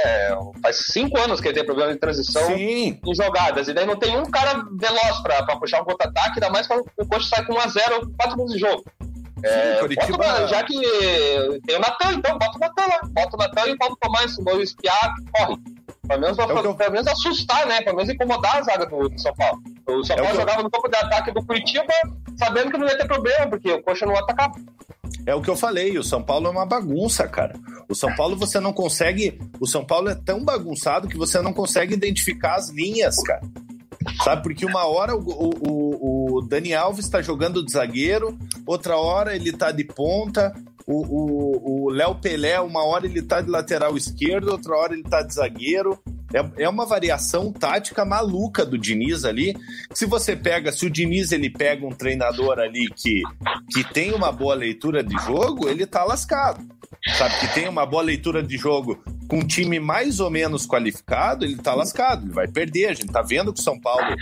Faz 0.61 0.77
cinco 0.91 1.17
anos 1.19 1.41
que 1.41 1.47
ele 1.47 1.55
tem 1.55 1.65
problema 1.65 1.93
de 1.93 1.99
transição 1.99 2.45
Sim. 2.47 2.99
em 3.05 3.15
jogadas. 3.15 3.67
E 3.67 3.73
daí 3.73 3.85
não 3.85 3.97
tem 3.97 4.17
um 4.17 4.25
cara 4.25 4.63
veloz 4.79 5.19
pra, 5.21 5.43
pra 5.43 5.57
puxar 5.57 5.81
um 5.81 5.85
contra-ataque, 5.85 6.33
ainda 6.35 6.49
mais 6.49 6.67
quando 6.67 6.85
o 6.97 7.05
coach 7.07 7.27
sai 7.27 7.45
com 7.45 7.53
1x0 7.53 8.11
quatro 8.17 8.35
minutos 8.35 8.53
de 8.53 8.59
jogo. 8.59 8.83
É, 9.43 9.77
Curitiba... 9.79 10.17
bota, 10.17 10.47
já 10.47 10.63
que 10.63 10.73
tem 11.65 11.75
o 11.75 11.79
Natan, 11.79 12.13
então 12.13 12.37
bota 12.37 12.57
o 12.57 12.59
Natan 12.59 12.85
lá. 12.87 12.99
Bota 13.09 13.35
o 13.35 13.39
Natan 13.39 13.67
e 13.67 13.73
o 13.73 13.77
Paulo 13.77 13.97
Tomás, 14.01 14.37
o 14.37 14.61
espiar, 14.61 15.13
corre. 15.35 15.57
Pelo 16.07 16.21
menos, 16.21 16.37
é 16.37 16.43
eu... 16.43 16.75
pelo 16.75 16.91
menos 16.91 17.07
assustar, 17.07 17.65
né? 17.67 17.81
Pelo 17.81 17.97
menos 17.97 18.11
incomodar 18.11 18.57
a 18.57 18.61
zaga 18.61 18.85
do, 18.85 19.09
do 19.09 19.19
São 19.19 19.33
Paulo. 19.33 19.61
O 19.87 20.03
São 20.03 20.15
Paulo 20.15 20.31
é 20.31 20.35
jogava 20.35 20.63
no 20.63 20.69
campo 20.69 20.87
de 20.87 20.97
ataque 20.97 21.31
do 21.31 21.43
Curitiba 21.45 21.93
sabendo 22.37 22.71
que 22.71 22.77
não 22.77 22.87
ia 22.87 22.97
ter 22.97 23.07
problema, 23.07 23.47
porque 23.47 23.71
o 23.71 23.81
Coxa 23.81 24.05
não 24.05 24.15
atacava. 24.15 24.53
É 25.25 25.33
o 25.33 25.41
que 25.41 25.49
eu 25.49 25.55
falei, 25.55 25.97
o 25.97 26.03
São 26.03 26.21
Paulo 26.21 26.47
é 26.47 26.49
uma 26.49 26.65
bagunça, 26.65 27.27
cara. 27.27 27.55
O 27.89 27.95
São 27.95 28.13
Paulo 28.15 28.35
você 28.35 28.59
não 28.59 28.73
consegue. 28.73 29.39
O 29.59 29.65
São 29.65 29.83
Paulo 29.83 30.09
é 30.09 30.15
tão 30.15 30.43
bagunçado 30.43 31.07
que 31.07 31.17
você 31.17 31.41
não 31.41 31.53
consegue 31.53 31.93
identificar 31.93 32.55
as 32.55 32.69
linhas, 32.69 33.15
cara. 33.23 33.41
Sabe? 34.23 34.43
Porque 34.43 34.65
uma 34.65 34.85
hora 34.85 35.15
o, 35.15 35.19
o, 35.19 36.37
o 36.37 36.41
Dani 36.41 36.75
Alves 36.75 37.05
está 37.05 37.21
jogando 37.21 37.65
de 37.65 37.71
zagueiro, 37.71 38.37
outra 38.65 38.97
hora 38.97 39.35
ele 39.35 39.49
está 39.49 39.71
de 39.71 39.83
ponta, 39.83 40.53
O 40.87 41.89
Léo 41.89 42.15
Pelé, 42.15 42.59
uma 42.59 42.83
hora 42.83 43.05
ele 43.05 43.21
tá 43.21 43.41
de 43.41 43.49
lateral 43.49 43.97
esquerdo, 43.97 44.51
outra 44.51 44.75
hora 44.75 44.93
ele 44.93 45.03
tá 45.03 45.21
de 45.21 45.33
zagueiro. 45.33 45.99
É, 46.33 46.63
é 46.63 46.69
uma 46.69 46.85
variação 46.85 47.51
tática 47.51 48.03
maluca 48.03 48.65
do 48.65 48.77
Diniz 48.77 49.23
ali. 49.23 49.55
Se 49.93 50.05
você 50.05 50.35
pega, 50.35 50.71
se 50.71 50.85
o 50.85 50.89
Diniz 50.89 51.31
ele 51.31 51.49
pega 51.49 51.85
um 51.85 51.91
treinador 51.91 52.59
ali 52.59 52.89
que, 52.93 53.23
que 53.71 53.83
tem 53.93 54.13
uma 54.13 54.31
boa 54.31 54.53
leitura 54.53 55.03
de 55.03 55.15
jogo, 55.23 55.69
ele 55.69 55.85
tá 55.85 56.03
lascado. 56.03 56.63
Sabe, 57.17 57.39
que 57.39 57.53
tem 57.53 57.69
uma 57.69 57.85
boa 57.85 58.01
leitura 58.01 58.41
de 58.41 58.57
jogo 58.57 59.01
com 59.27 59.37
um 59.37 59.47
time 59.47 59.79
mais 59.79 60.19
ou 60.19 60.29
menos 60.29 60.65
qualificado, 60.65 61.45
ele 61.45 61.55
tá 61.55 61.73
lascado, 61.73 62.25
ele 62.25 62.33
vai 62.33 62.47
perder. 62.47 62.87
A 62.87 62.93
gente 62.93 63.11
tá 63.11 63.21
vendo 63.21 63.53
que 63.53 63.59
o 63.59 63.63
São 63.63 63.79
Paulo, 63.79 64.15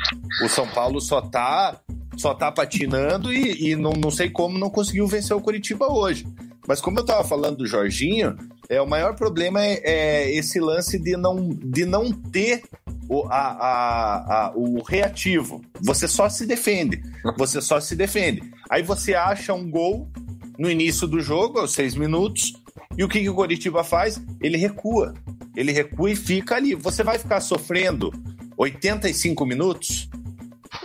o 0.43 0.49
São 0.49 0.67
Paulo 0.67 0.99
só 0.99 1.21
tá 1.21 1.80
só 2.17 2.34
tá 2.34 2.52
patinando 2.52 3.34
e, 3.34 3.71
e 3.71 3.76
não, 3.76 3.93
não 3.93 4.12
sei 4.12 4.30
como 4.30 4.60
não 4.60 4.69
conseguiu 4.69 5.08
vencer 5.08 5.36
o 5.36 5.41
Curitiba 5.41 5.91
hoje. 5.91 6.28
Mas 6.67 6.80
como 6.80 6.99
eu 6.99 7.06
tava 7.06 7.23
falando 7.23 7.58
do 7.58 7.67
Jorginho, 7.67 8.38
é, 8.69 8.82
o 8.82 8.88
maior 8.88 9.15
problema 9.15 9.63
é, 9.63 9.82
é 9.84 10.36
esse 10.36 10.60
lance 10.60 10.97
de 10.97 11.17
não, 11.17 11.49
de 11.49 11.86
não 11.86 12.12
ter 12.12 12.63
o, 13.10 13.26
a, 13.28 13.38
a, 13.38 14.45
a, 14.47 14.54
o 14.56 14.82
reativo. 14.82 15.62
Você 15.82 16.08
só 16.08 16.30
se 16.30 16.45
defende. 16.45 17.02
Você 17.38 17.62
só 17.62 17.80
se 17.80 17.95
defende. 17.95 18.43
Aí 18.69 18.82
você 18.82 19.13
acha 19.13 19.54
um 19.54 19.69
gol 19.69 20.10
no 20.58 20.69
início 20.69 21.08
do 21.08 21.19
jogo, 21.19 21.60
aos 21.60 21.73
seis 21.73 21.95
minutos, 21.95 22.54
e 22.97 23.04
o 23.04 23.10
que, 23.10 23.19
que 23.19 23.30
o 23.30 23.36
Coritiba 23.36 23.84
faz? 23.84 24.21
Ele 24.41 24.58
recua. 24.58 25.13
Ele 25.56 25.71
recua 25.71 26.12
e 26.12 26.15
fica 26.15 26.56
ali. 26.56 26.76
Você 26.76 27.04
vai 27.04 27.17
ficar 27.17 27.41
sofrendo 27.41 28.12
85 28.58 29.45
minutos? 29.45 30.10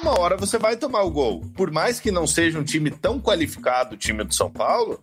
Uma 0.00 0.18
hora 0.18 0.36
você 0.36 0.58
vai 0.58 0.76
tomar 0.76 1.02
o 1.02 1.10
gol. 1.10 1.42
Por 1.54 1.70
mais 1.70 1.98
que 1.98 2.10
não 2.10 2.26
seja 2.26 2.58
um 2.58 2.64
time 2.64 2.90
tão 2.90 3.20
qualificado, 3.20 3.94
o 3.94 3.98
time 3.98 4.22
do 4.22 4.32
São 4.32 4.50
Paulo, 4.50 5.00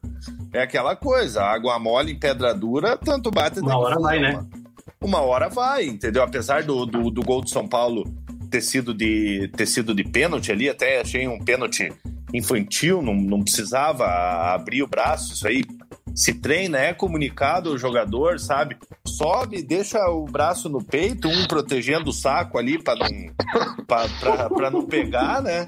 é 0.54 0.62
aquela 0.62 0.96
coisa, 0.96 1.44
água 1.44 1.78
mole 1.78 2.14
em 2.14 2.20
pedra 2.20 2.54
dura, 2.54 2.98
tanto 2.98 3.30
bate... 3.30 3.60
Uma 3.60 3.78
hora 3.78 4.00
vai, 4.00 4.20
né? 4.20 4.46
Uma 5.02 5.20
hora 5.20 5.50
vai, 5.50 5.86
entendeu? 5.86 6.24
Apesar 6.24 6.64
do, 6.64 6.86
do, 6.86 7.12
do, 7.12 7.22
gol 7.22 7.42
do 7.42 7.50
São 7.50 7.68
Paulo 7.68 8.06
ter 8.50 8.62
sido 8.62 8.94
de, 8.94 9.50
ter 9.56 9.66
sido 9.66 9.94
de 9.94 10.04
pênalti 10.04 10.52
ali, 10.52 10.70
até 10.70 11.02
achei 11.02 11.28
um 11.28 11.40
pênalti 11.40 11.92
infantil, 12.34 13.02
não, 13.02 13.14
não 13.14 13.44
precisava 13.44 14.06
abrir 14.54 14.82
o 14.82 14.88
braço, 14.88 15.34
isso 15.34 15.48
aí 15.48 15.64
se 16.15 16.34
treina, 16.34 16.80
é 16.80 16.93
comunicado 16.93 17.71
o 17.71 17.78
jogador, 17.78 18.39
sabe? 18.39 18.78
Sobe, 19.06 19.62
deixa 19.62 19.99
o 20.10 20.25
braço 20.25 20.69
no 20.69 20.84
peito, 20.84 21.28
um 21.28 21.45
protegendo 21.45 22.10
o 22.10 22.13
saco 22.13 22.58
ali 22.58 22.82
para 22.82 22.95
não, 22.95 24.71
não 24.71 24.86
pegar, 24.86 25.41
né? 25.41 25.67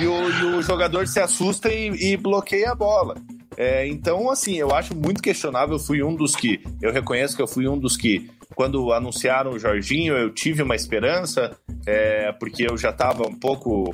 E 0.00 0.06
o, 0.06 0.30
e 0.30 0.44
o 0.56 0.62
jogador 0.62 1.06
se 1.06 1.20
assusta 1.20 1.72
e, 1.72 2.12
e 2.12 2.16
bloqueia 2.16 2.72
a 2.72 2.74
bola. 2.74 3.16
É, 3.56 3.86
então, 3.88 4.30
assim, 4.30 4.56
eu 4.56 4.74
acho 4.74 4.94
muito 4.94 5.22
questionável. 5.22 5.76
Eu 5.76 5.80
fui 5.80 6.02
um 6.02 6.14
dos 6.14 6.36
que. 6.36 6.60
Eu 6.80 6.92
reconheço 6.92 7.34
que 7.34 7.42
eu 7.42 7.46
fui 7.46 7.66
um 7.66 7.78
dos 7.78 7.96
que, 7.96 8.30
quando 8.56 8.90
anunciaram 8.90 9.50
o 9.50 9.58
Jorginho, 9.58 10.16
eu 10.16 10.30
tive 10.30 10.62
uma 10.62 10.74
esperança, 10.74 11.54
é, 11.86 12.32
porque 12.32 12.66
eu 12.68 12.74
já 12.78 12.88
estava 12.88 13.28
um 13.28 13.38
pouco 13.38 13.84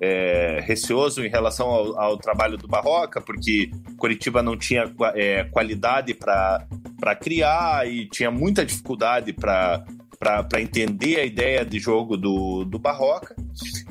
é, 0.00 0.60
receoso 0.62 1.26
em 1.26 1.28
relação 1.28 1.66
ao, 1.66 1.98
ao, 1.98 2.16
trabalho 2.16 2.56
do 2.56 2.68
Barroca, 2.68 3.20
porque 3.20 3.72
Curitiba 3.98 4.40
não 4.40 4.56
tinha 4.56 4.84
é, 5.16 5.42
qualidade 5.44 6.14
para 6.14 7.16
criar 7.20 7.86
e 7.90 8.06
tinha 8.06 8.30
muita 8.30 8.64
dificuldade 8.64 9.32
para 9.32 9.84
para 10.18 10.62
entender 10.62 11.18
a 11.18 11.24
ideia 11.24 11.64
de 11.64 11.80
jogo 11.80 12.16
do, 12.16 12.64
do 12.64 12.78
Barroca. 12.78 13.34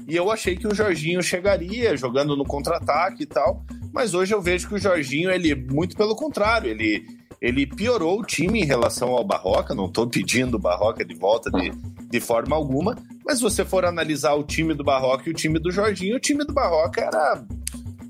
E 0.07 0.15
eu 0.15 0.31
achei 0.31 0.55
que 0.55 0.65
o 0.65 0.73
Jorginho 0.73 1.21
chegaria 1.21 1.97
jogando 1.97 2.37
no 2.37 2.45
contra-ataque 2.45 3.23
e 3.23 3.25
tal. 3.25 3.65
Mas 3.91 4.13
hoje 4.13 4.33
eu 4.33 4.41
vejo 4.41 4.69
que 4.69 4.75
o 4.75 4.79
Jorginho, 4.79 5.29
ele, 5.29 5.53
muito 5.53 5.97
pelo 5.97 6.15
contrário, 6.15 6.71
ele, 6.71 7.05
ele 7.41 7.65
piorou 7.65 8.19
o 8.19 8.23
time 8.23 8.61
em 8.61 8.65
relação 8.65 9.09
ao 9.09 9.23
Barroca. 9.23 9.73
Não 9.73 9.87
estou 9.87 10.07
pedindo 10.07 10.57
o 10.57 10.59
Barroca 10.59 11.03
de 11.03 11.15
volta 11.15 11.49
de, 11.49 11.71
de 12.07 12.19
forma 12.19 12.55
alguma. 12.55 12.95
Mas 13.25 13.37
se 13.37 13.43
você 13.43 13.65
for 13.65 13.83
analisar 13.83 14.33
o 14.35 14.43
time 14.43 14.75
do 14.75 14.83
Barroca 14.83 15.23
e 15.27 15.31
o 15.31 15.35
time 15.35 15.57
do 15.57 15.71
Jorginho, 15.71 16.17
o 16.17 16.19
time 16.19 16.45
do 16.45 16.53
Barroca 16.53 17.01
era 17.01 17.43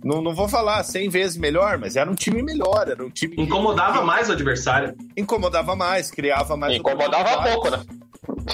não, 0.03 0.21
não 0.21 0.33
vou 0.33 0.49
falar 0.49 0.83
100 0.83 1.09
vezes 1.09 1.37
melhor, 1.37 1.77
mas 1.77 1.95
era 1.95 2.09
um 2.09 2.15
time 2.15 2.41
melhor, 2.41 2.87
era 2.89 3.05
um 3.05 3.09
time 3.09 3.35
incomodava 3.37 3.99
que... 3.99 4.05
mais 4.05 4.29
o 4.29 4.33
adversário. 4.33 4.95
Incomodava 5.15 5.75
mais, 5.75 6.09
criava 6.09 6.57
mais 6.57 6.75
Incomodava 6.75 7.43
pouco, 7.43 7.69
né? 7.69 7.83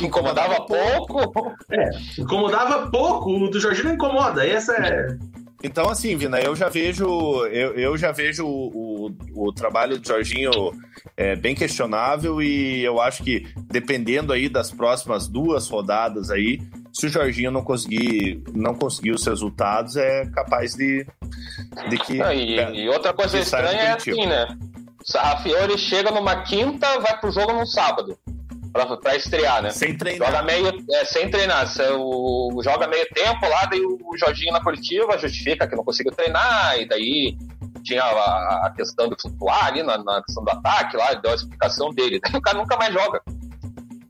Incomodava, 0.01 0.55
incomodava 0.55 0.65
pouco. 0.65 1.55
É, 1.71 1.89
incomodava 2.19 2.91
pouco, 2.91 3.31
o 3.31 3.49
do 3.49 3.59
Jorginho 3.59 3.87
não 3.87 3.95
incomoda. 3.95 4.45
Essa 4.45 4.73
é 4.73 5.17
então, 5.63 5.89
assim, 5.89 6.15
Vina, 6.15 6.39
eu 6.39 6.55
já 6.55 6.69
vejo, 6.69 7.05
eu, 7.47 7.73
eu 7.73 7.97
já 7.97 8.11
vejo 8.11 8.45
o, 8.45 9.07
o, 9.35 9.47
o 9.47 9.53
trabalho 9.53 9.97
do 9.97 10.07
Jorginho 10.07 10.51
é, 11.15 11.35
bem 11.35 11.55
questionável 11.55 12.41
e 12.41 12.83
eu 12.83 13.01
acho 13.01 13.23
que 13.23 13.47
dependendo 13.65 14.31
aí 14.31 14.49
das 14.49 14.69
próximas 14.69 15.27
duas 15.27 15.67
rodadas 15.67 16.29
aí, 16.29 16.61
se 16.93 17.07
o 17.07 17.09
Jorginho 17.09 17.51
não 17.51 17.63
conseguir, 17.63 18.43
não 18.53 18.75
conseguir 18.75 19.11
os 19.11 19.25
resultados, 19.25 19.95
é 19.95 20.25
capaz 20.27 20.73
de, 20.73 21.05
de 21.89 21.97
que. 21.97 22.17
E, 22.17 22.59
é, 22.59 22.73
e, 22.73 22.89
outra 22.89 23.13
coisa 23.13 23.39
estranha 23.39 23.81
é 23.81 23.91
assim, 23.93 24.25
né? 24.25 24.47
Sarrafiore 25.03 25.77
chega 25.77 26.11
numa 26.11 26.43
quinta, 26.43 26.99
vai 26.99 27.19
pro 27.19 27.31
jogo 27.31 27.53
no 27.53 27.65
sábado 27.65 28.17
para 28.85 29.15
estrear, 29.15 29.61
né? 29.61 29.69
Sem 29.69 29.97
treinar. 29.97 30.27
Joga 30.27 30.43
meio, 30.43 30.67
é, 30.91 31.05
sem 31.05 31.29
treinar. 31.29 31.67
O, 31.97 32.61
joga 32.63 32.87
meio 32.87 33.05
tempo 33.13 33.47
lá, 33.47 33.65
daí 33.65 33.81
o 33.81 34.17
Jorginho 34.17 34.53
na 34.53 34.63
coletiva 34.63 35.17
justifica 35.17 35.67
que 35.67 35.75
não 35.75 35.83
conseguiu 35.83 36.11
treinar, 36.11 36.79
e 36.79 36.87
daí 36.87 37.37
tinha 37.83 38.03
a, 38.03 38.67
a 38.67 38.73
questão 38.75 39.07
de 39.07 39.15
flutuar 39.21 39.67
ali 39.67 39.81
na, 39.83 39.97
na, 39.97 40.21
questão 40.23 40.43
do 40.43 40.51
ataque 40.51 40.97
lá, 40.97 41.13
deu 41.13 41.31
a 41.31 41.35
explicação 41.35 41.89
dele. 41.91 42.19
Daí 42.23 42.35
o 42.35 42.41
cara 42.41 42.57
nunca 42.57 42.75
mais 42.75 42.93
joga. 42.93 43.21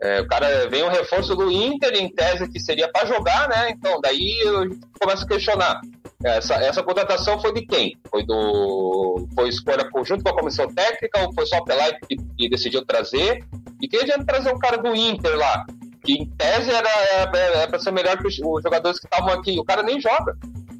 É, 0.01 0.21
o 0.21 0.27
cara 0.27 0.69
vem 0.69 0.83
um 0.83 0.89
reforço 0.89 1.35
do 1.35 1.51
Inter, 1.51 1.93
em 1.95 2.09
tese 2.09 2.47
que 2.47 2.59
seria 2.59 2.87
para 2.91 3.07
jogar, 3.07 3.49
né? 3.49 3.71
Então, 3.71 3.99
daí 3.99 4.39
eu 4.43 4.69
começo 4.99 5.23
a 5.23 5.27
questionar. 5.27 5.81
Essa, 6.23 6.55
essa 6.55 6.83
contratação 6.83 7.39
foi 7.39 7.53
de 7.53 7.65
quem? 7.65 7.97
Foi 8.09 8.23
do. 8.23 9.27
Foi 9.33 9.49
escolha 9.49 9.89
conjunto 9.89 10.23
com 10.23 10.29
a 10.29 10.35
comissão 10.35 10.67
técnica 10.67 11.21
ou 11.21 11.33
foi 11.33 11.45
só 11.47 11.63
pela 11.63 11.91
que, 11.93 12.15
que 12.15 12.49
decidiu 12.49 12.85
trazer? 12.85 13.43
E 13.81 13.87
quem 13.87 14.01
adianta 14.01 14.25
trazer 14.25 14.53
um 14.53 14.59
cara 14.59 14.77
do 14.77 14.95
Inter 14.95 15.35
lá? 15.37 15.65
Que 16.03 16.13
em 16.13 16.25
tese 16.37 16.71
era, 16.71 16.89
era, 17.11 17.37
era 17.37 17.67
para 17.67 17.79
ser 17.79 17.91
melhor 17.91 18.17
que 18.17 18.27
os, 18.27 18.39
os 18.39 18.63
jogadores 18.63 18.99
que 18.99 19.07
estavam 19.07 19.33
aqui. 19.33 19.59
O 19.59 19.65
cara 19.65 19.83
nem 19.83 19.99
joga. 19.99 20.37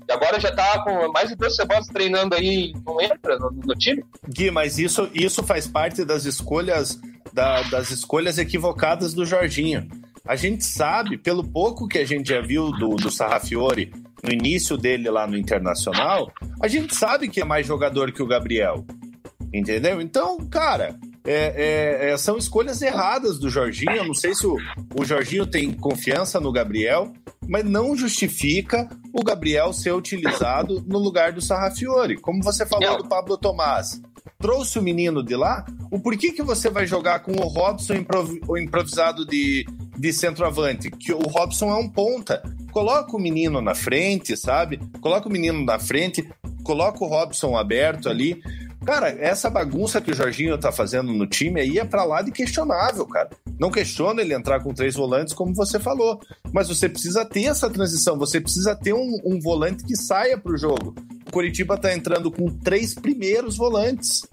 E 0.07 0.12
agora 0.12 0.39
já 0.39 0.51
tá 0.55 0.83
com 0.83 1.12
mais 1.12 1.29
de 1.29 1.36
duas 1.36 1.55
semanas 1.55 1.88
treinando 1.88 2.33
aí, 2.33 2.73
não 2.86 3.01
entra 3.01 3.38
no, 3.38 3.51
no 3.51 3.75
time. 3.75 4.03
Gui, 4.29 4.49
mas 4.49 4.79
isso, 4.79 5.10
isso 5.13 5.43
faz 5.43 5.67
parte 5.67 6.05
das 6.05 6.23
escolhas 6.23 6.99
da, 7.33 7.62
das 7.63 7.91
escolhas 7.91 8.38
equivocadas 8.38 9.13
do 9.13 9.25
Jorginho. 9.25 9.88
A 10.25 10.36
gente 10.36 10.63
sabe, 10.63 11.17
pelo 11.17 11.43
pouco 11.43 11.88
que 11.88 11.97
a 11.97 12.05
gente 12.05 12.29
já 12.29 12.41
viu 12.41 12.71
do, 12.71 12.95
do 12.95 13.12
Sarrafiore 13.12 13.93
no 14.23 14.31
início 14.31 14.77
dele 14.77 15.10
lá 15.10 15.27
no 15.27 15.38
Internacional, 15.38 16.31
a 16.62 16.67
gente 16.67 16.95
sabe 16.95 17.29
que 17.29 17.41
é 17.41 17.45
mais 17.45 17.67
jogador 17.67 18.12
que 18.12 18.23
o 18.23 18.27
Gabriel. 18.27 18.86
Entendeu? 19.53 20.01
Então, 20.01 20.38
cara, 20.49 20.97
é, 21.28 22.08
é, 22.08 22.12
é, 22.12 22.18
são 22.18 22.38
escolhas 22.38 22.82
erradas 22.82 23.38
do 23.38 23.50
Jorginho. 23.50 23.92
Eu 23.92 24.06
não 24.06 24.13
sei 24.13 24.34
se 24.34 24.48
o, 24.48 24.58
o 24.98 25.04
Jorginho 25.04 25.46
tem 25.46 25.72
confiança 25.74 26.40
no 26.40 26.52
Gabriel, 26.52 27.12
mas 27.48 27.66
não 27.66 27.96
justifica 27.96 28.88
o 29.13 29.24
Gabriel 29.24 29.74
ser 29.74 29.94
utilizado 29.94 30.84
no 30.88 30.98
lugar 30.98 31.34
do 31.34 31.42
Sarrafiore. 31.42 32.18
Como 32.18 32.42
você 32.42 32.66
falou 32.66 32.98
do 32.98 33.10
Pablo 33.10 33.38
Tomás 33.38 34.02
trouxe 34.40 34.78
o 34.78 34.82
menino 34.82 35.24
de 35.24 35.36
lá, 35.36 35.66
o 35.92 36.00
porquê 36.00 36.32
que 36.32 36.44
você 36.44 36.70
vai 36.70 36.86
jogar 36.86 37.20
com 37.20 37.32
o 37.32 37.48
Robson 37.48 37.94
improvisado 37.96 39.26
de, 39.26 39.66
de 39.98 40.13
centroavante? 40.13 40.92
Que 40.92 41.13
o 41.13 41.28
Robson 41.28 41.70
é 41.70 41.76
um 41.76 41.90
ponta. 41.90 42.42
Coloca 42.72 43.16
o 43.16 43.20
menino 43.20 43.62
na 43.62 43.74
frente, 43.74 44.38
sabe? 44.38 44.80
Coloca 45.02 45.28
o 45.28 45.32
menino 45.32 45.63
na 45.63 45.80
frente, 45.80 46.28
coloca 46.63 47.04
o 47.04 47.08
Robson 47.08 47.58
aberto 47.58 48.10
ali. 48.10 48.42
Cara, 48.86 49.10
essa 49.10 49.50
bagunça 49.50 50.00
que 50.00 50.12
o 50.12 50.16
Jorginho 50.16 50.58
tá 50.58 50.72
fazendo 50.72 51.12
no 51.12 51.28
time 51.28 51.60
aí 51.60 51.78
é 51.78 51.86
pra 51.86 52.04
lá 52.04 52.22
de 52.22 52.32
questionável, 52.32 53.06
cara. 53.06 53.30
Não 53.60 53.72
questiona 53.72 54.22
ele 54.22 54.34
entrar 54.34 54.62
com 54.62 54.74
três 54.74 54.96
volantes, 54.96 55.34
como 55.34 55.54
você 55.54 55.80
falou. 55.80 56.22
Mas 56.54 56.68
você 56.68 56.88
precisa 56.88 57.26
ter 57.26 57.46
essa 57.46 57.70
transição, 57.70 58.18
você 58.18 58.40
precisa 58.40 58.76
ter 58.76 58.94
um, 58.94 59.20
um 59.26 59.40
volante 59.40 59.84
que 59.84 59.96
saia 59.96 60.38
pro 60.38 60.58
jogo. 60.58 60.96
O 61.28 61.32
Curitiba 61.32 61.78
tá 61.78 61.94
entrando 61.94 62.32
com 62.32 62.48
três 62.50 62.94
primeiros 62.94 63.58
volantes. 63.58 64.26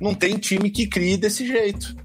Não 0.00 0.14
tem 0.14 0.36
time 0.36 0.70
que 0.70 0.86
crie 0.86 1.16
desse 1.16 1.46
jeito. 1.46 1.96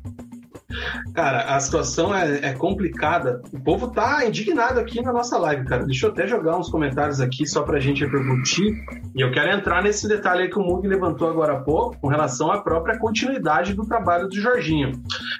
Cara, 1.14 1.56
a 1.56 1.60
situação 1.60 2.14
é, 2.14 2.50
é, 2.50 2.54
complicada. 2.54 3.42
O 3.54 3.60
povo 3.60 3.88
tá 3.88 4.26
indignado 4.26 4.80
aqui 4.80 5.02
na 5.02 5.14
nossa 5.14 5.38
live, 5.38 5.66
cara. 5.66 5.86
Deixa 5.86 6.06
eu 6.06 6.12
até 6.12 6.28
jogar 6.28 6.58
uns 6.58 6.70
comentários 6.70 7.22
aqui 7.22 7.46
só 7.46 7.64
pra 7.64 7.80
gente 7.80 8.04
repercutir. 8.04 8.76
E 9.16 9.22
eu 9.22 9.32
quero 9.32 9.50
entrar 9.52 9.82
nesse 9.82 10.08
detalhe 10.08 10.44
aí 10.44 10.50
que 10.50 10.60
o 10.60 10.64
Mug 10.64 10.86
levantou 10.86 11.30
agora 11.30 11.54
há 11.54 11.62
pouco, 11.62 11.98
com 12.00 12.08
relação 12.08 12.52
à 12.52 12.62
própria 12.62 12.98
continuidade 12.98 13.74
do 13.74 13.86
trabalho 13.86 14.28
do 14.28 14.36
Jorginho. 14.40 14.92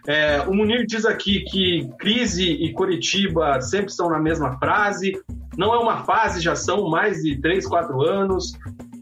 É, 0.08 0.42
o 0.48 0.54
Munir 0.54 0.86
diz 0.86 1.06
aqui 1.06 1.42
que 1.42 1.90
crise 2.00 2.50
e 2.50 2.72
Curitiba 2.72 3.60
sempre 3.62 3.92
estão 3.92 4.10
na 4.10 4.20
mesma 4.20 4.58
frase. 4.58 5.14
Não 5.58 5.74
é 5.74 5.78
uma 5.78 6.06
fase, 6.06 6.40
já 6.40 6.56
são 6.56 6.90
mais 6.90 7.22
de 7.22 7.36
3, 7.42 7.68
4 7.68 8.02
anos. 8.02 8.54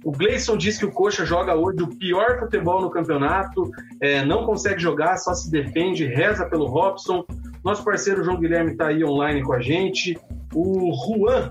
O 0.06 0.12
Gleison 0.12 0.56
diz 0.56 0.78
que 0.78 0.86
o 0.86 0.91
Coxa 0.91 1.26
joga 1.26 1.56
hoje 1.56 1.82
o 1.82 1.88
pior 1.88 2.38
futebol 2.38 2.80
no 2.80 2.91
campeonato, 2.91 3.72
é, 4.00 4.24
não 4.24 4.46
consegue 4.46 4.80
jogar, 4.80 5.18
só 5.18 5.34
se 5.34 5.50
defende, 5.50 6.06
reza 6.06 6.46
pelo 6.46 6.68
Robson. 6.68 7.26
Nosso 7.64 7.84
parceiro 7.84 8.24
João 8.24 8.39
Guilherme 8.39 8.74
está 8.74 8.89
aí 8.89 9.03
online 9.03 9.41
com 9.41 9.53
a 9.53 9.60
gente. 9.60 10.16
O 10.53 10.93
Juan 10.93 11.49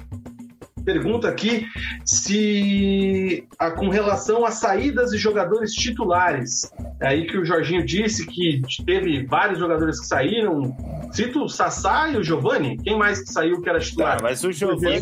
pergunta 0.85 1.29
aqui 1.29 1.67
se 2.05 3.45
a, 3.59 3.73
com 3.73 3.89
relação 3.89 4.45
às 4.45 4.55
saídas 4.55 5.11
de 5.11 5.19
jogadores 5.19 5.73
titulares. 5.73 6.71
É 7.01 7.09
aí 7.09 7.27
que 7.27 7.37
o 7.37 7.45
Jorginho 7.45 7.85
disse 7.85 8.25
que 8.25 8.63
teve 8.87 9.27
vários 9.27 9.59
jogadores 9.59 9.99
que 9.99 10.07
saíram. 10.07 10.77
Cito 11.11 11.43
o 11.43 11.49
Sassá 11.49 12.09
e 12.09 12.17
o 12.17 12.23
Giovani. 12.23 12.77
Quem 12.77 12.97
mais 12.97 13.21
que 13.21 13.33
saiu 13.33 13.61
que 13.61 13.69
era 13.69 13.81
titular? 13.81 14.19
Tá, 14.19 14.23
mas 14.23 14.45
o 14.45 14.53
Giovani. 14.53 15.01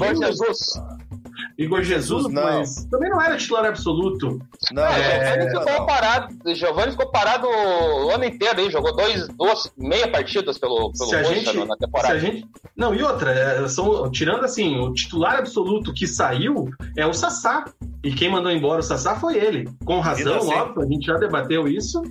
Igor 1.59 1.83
Jesus, 1.83 2.25
não. 2.25 2.43
mas 2.43 2.85
também 2.87 3.11
não 3.11 3.21
era 3.21 3.37
titular 3.37 3.65
absoluto. 3.67 4.41
Não, 4.73 4.85
é... 4.85 5.37
Giovanni 5.37 5.51
ficou 5.51 5.87
parado. 5.87 6.55
Giovanni 6.55 6.91
ficou 6.93 7.11
parado 7.11 7.47
o 7.47 8.11
ano 8.11 8.25
inteiro 8.25 8.61
aí, 8.61 8.71
jogou 8.71 8.95
dois, 8.95 9.29
duas, 9.29 9.73
meia 9.77 10.09
partidas 10.09 10.59
pelo, 10.59 10.93
pelo 10.93 11.11
se 11.11 11.25
gente, 11.25 11.65
na 11.65 11.77
temporada. 11.77 12.19
Se 12.19 12.27
a 12.27 12.31
gente... 12.31 12.47
Não, 12.77 12.95
e 12.95 13.03
outra, 13.03 13.33
é, 13.33 13.69
são, 13.69 14.11
tirando 14.11 14.45
assim, 14.45 14.79
o 14.79 14.93
titular 14.93 15.39
absoluto 15.39 15.93
que 15.93 16.07
saiu 16.07 16.71
é 16.97 17.07
o 17.07 17.13
Sassá. 17.13 17.65
E 18.03 18.13
quem 18.13 18.31
mandou 18.31 18.51
embora 18.51 18.81
o 18.81 18.83
Sassá 18.83 19.17
foi 19.17 19.37
ele. 19.37 19.69
Com 19.85 20.01
razão, 20.01 20.39
assim, 20.39 20.55
óbvio, 20.55 20.83
a 20.83 20.87
gente 20.87 21.07
já 21.07 21.17
debateu 21.17 21.69
isso. 21.69 22.03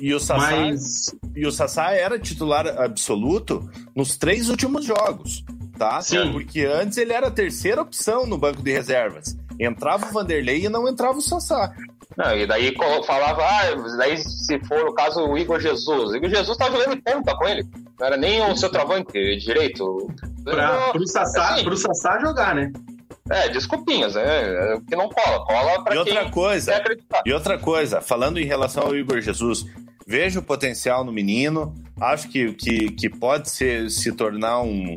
E 0.00 0.12
o, 0.12 0.20
Sassá, 0.20 0.50
mas... 0.50 1.14
e 1.36 1.46
o 1.46 1.52
Sassá 1.52 1.92
era 1.92 2.18
titular 2.18 2.66
absoluto 2.66 3.68
nos 3.94 4.16
três 4.16 4.48
últimos 4.48 4.84
jogos 4.84 5.44
tá? 5.78 6.00
Sim. 6.00 6.32
Porque 6.32 6.64
antes 6.64 6.98
ele 6.98 7.12
era 7.12 7.28
a 7.28 7.30
terceira 7.30 7.82
opção 7.82 8.26
no 8.26 8.38
banco 8.38 8.62
de 8.62 8.72
reservas. 8.72 9.36
Entrava 9.58 10.06
o 10.06 10.12
Vanderlei 10.12 10.64
e 10.64 10.68
não 10.68 10.88
entrava 10.88 11.18
o 11.18 11.22
Sassá. 11.22 11.72
Não, 12.16 12.36
e 12.36 12.46
daí 12.46 12.74
falava, 13.06 13.42
ah, 13.42 13.74
daí 13.98 14.16
se 14.18 14.58
for 14.66 14.86
o 14.86 14.92
caso 14.92 15.26
o 15.26 15.36
Igor 15.36 15.60
Jesus. 15.60 16.10
O 16.10 16.16
Igor 16.16 16.30
Jesus 16.30 16.56
tava 16.56 16.76
jogando 16.76 17.02
ponta 17.02 17.36
com 17.36 17.48
ele. 17.48 17.66
Não 17.98 18.06
era 18.06 18.16
nem 18.16 18.40
o 18.50 18.56
seu 18.56 18.70
travante 18.70 19.36
direito. 19.38 20.08
Pra, 20.44 20.90
pro, 20.92 21.06
Sassá, 21.08 21.54
assim, 21.54 21.64
pro 21.64 21.76
Sassá 21.76 22.18
jogar, 22.20 22.54
né? 22.54 22.72
É, 23.30 23.48
desculpinhas, 23.48 24.14
né? 24.14 24.80
Que 24.88 24.94
não 24.94 25.08
cola. 25.08 25.44
Cola 25.44 25.82
pra 25.82 25.94
e 25.94 25.98
outra 25.98 26.30
coisa, 26.30 26.84
E 27.24 27.32
outra 27.32 27.58
coisa, 27.58 28.00
falando 28.00 28.38
em 28.38 28.44
relação 28.44 28.84
ao 28.84 28.96
Igor 28.96 29.20
Jesus, 29.20 29.64
vejo 30.06 30.40
o 30.40 30.42
potencial 30.42 31.04
no 31.04 31.12
menino, 31.12 31.74
acho 32.00 32.28
que, 32.28 32.52
que, 32.52 32.90
que 32.90 33.08
pode 33.08 33.50
ser, 33.50 33.90
se 33.90 34.12
tornar 34.12 34.60
um, 34.60 34.96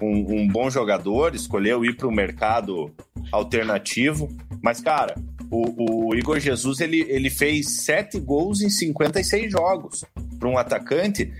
um, 0.00 0.42
um 0.42 0.48
bom 0.48 0.68
jogador, 0.70 1.34
escolheu 1.34 1.84
ir 1.84 1.96
para 1.96 2.06
o 2.06 2.12
mercado 2.12 2.92
alternativo. 3.32 4.28
Mas, 4.62 4.80
cara, 4.80 5.14
o, 5.50 6.08
o, 6.08 6.14
Igor 6.14 6.38
Jesus 6.38 6.80
ele, 6.80 7.06
ele 7.08 7.30
fez 7.30 7.84
sete 7.84 8.18
gols 8.18 8.60
em 8.60 8.68
56 8.68 9.50
jogos. 9.50 10.04
Para 10.38 10.48
um 10.48 10.58
atacante, 10.58 11.32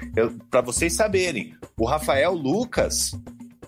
para 0.51 0.63
vocês 0.63 0.95
saberem, 0.95 1.55
o 1.79 1.85
Rafael 1.85 2.33
Lucas, 2.33 3.13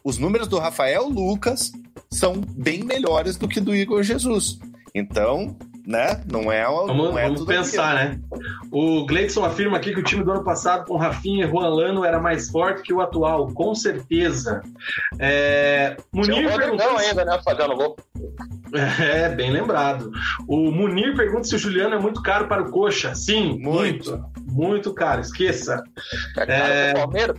os 0.03 0.17
números 0.17 0.49
do 0.49 0.59
Rafael 0.59 1.07
Lucas 1.07 1.71
são 2.11 2.41
bem 2.41 2.83
melhores 2.83 3.37
do 3.37 3.47
que 3.47 3.61
do 3.61 3.77
Igor 3.77 4.03
Jesus. 4.03 4.59
Então, 4.95 5.55
né? 5.89 6.21
Não 6.31 6.53
é 6.53 6.69
o. 6.69 6.87
Vamos, 6.87 7.11
não 7.13 7.19
é 7.19 7.25
vamos 7.25 7.47
pensar, 7.47 7.95
né? 7.95 8.21
O 8.71 9.07
Gleidson 9.07 9.43
afirma 9.43 9.79
aqui 9.79 9.95
que 9.95 10.01
o 10.01 10.03
time 10.03 10.23
do 10.23 10.31
ano 10.31 10.45
passado 10.45 10.85
com 10.85 10.99
Rafinha 10.99 11.47
e 11.47 11.49
Juan 11.49 11.69
Lano 11.69 12.05
era 12.05 12.21
mais 12.21 12.51
forte 12.51 12.83
que 12.83 12.93
o 12.93 13.01
atual, 13.01 13.47
com 13.55 13.75
certeza. 13.75 14.61
É... 15.19 15.97
Munir 16.13 16.55
perguntou. 16.55 16.99
ainda, 16.99 17.25
né? 17.25 17.41
Fazendo 17.43 17.75
gol. 17.75 17.97
É, 19.01 19.31
bem 19.31 19.51
lembrado. 19.51 20.11
O 20.47 20.71
Munir 20.71 21.17
pergunta 21.17 21.45
se 21.45 21.55
o 21.55 21.59
Juliano 21.59 21.95
é 21.95 21.99
muito 21.99 22.23
caro 22.23 22.47
para 22.47 22.61
o 22.61 22.71
Coxa. 22.71 23.15
Sim, 23.15 23.59
muito. 23.59 24.11
Muito, 24.11 24.53
muito 24.53 24.93
caro, 24.93 25.23
esqueça. 25.23 25.83
É 26.37 26.47
caro 26.47 26.53
é... 26.53 26.93
Palmeiras? 26.93 27.39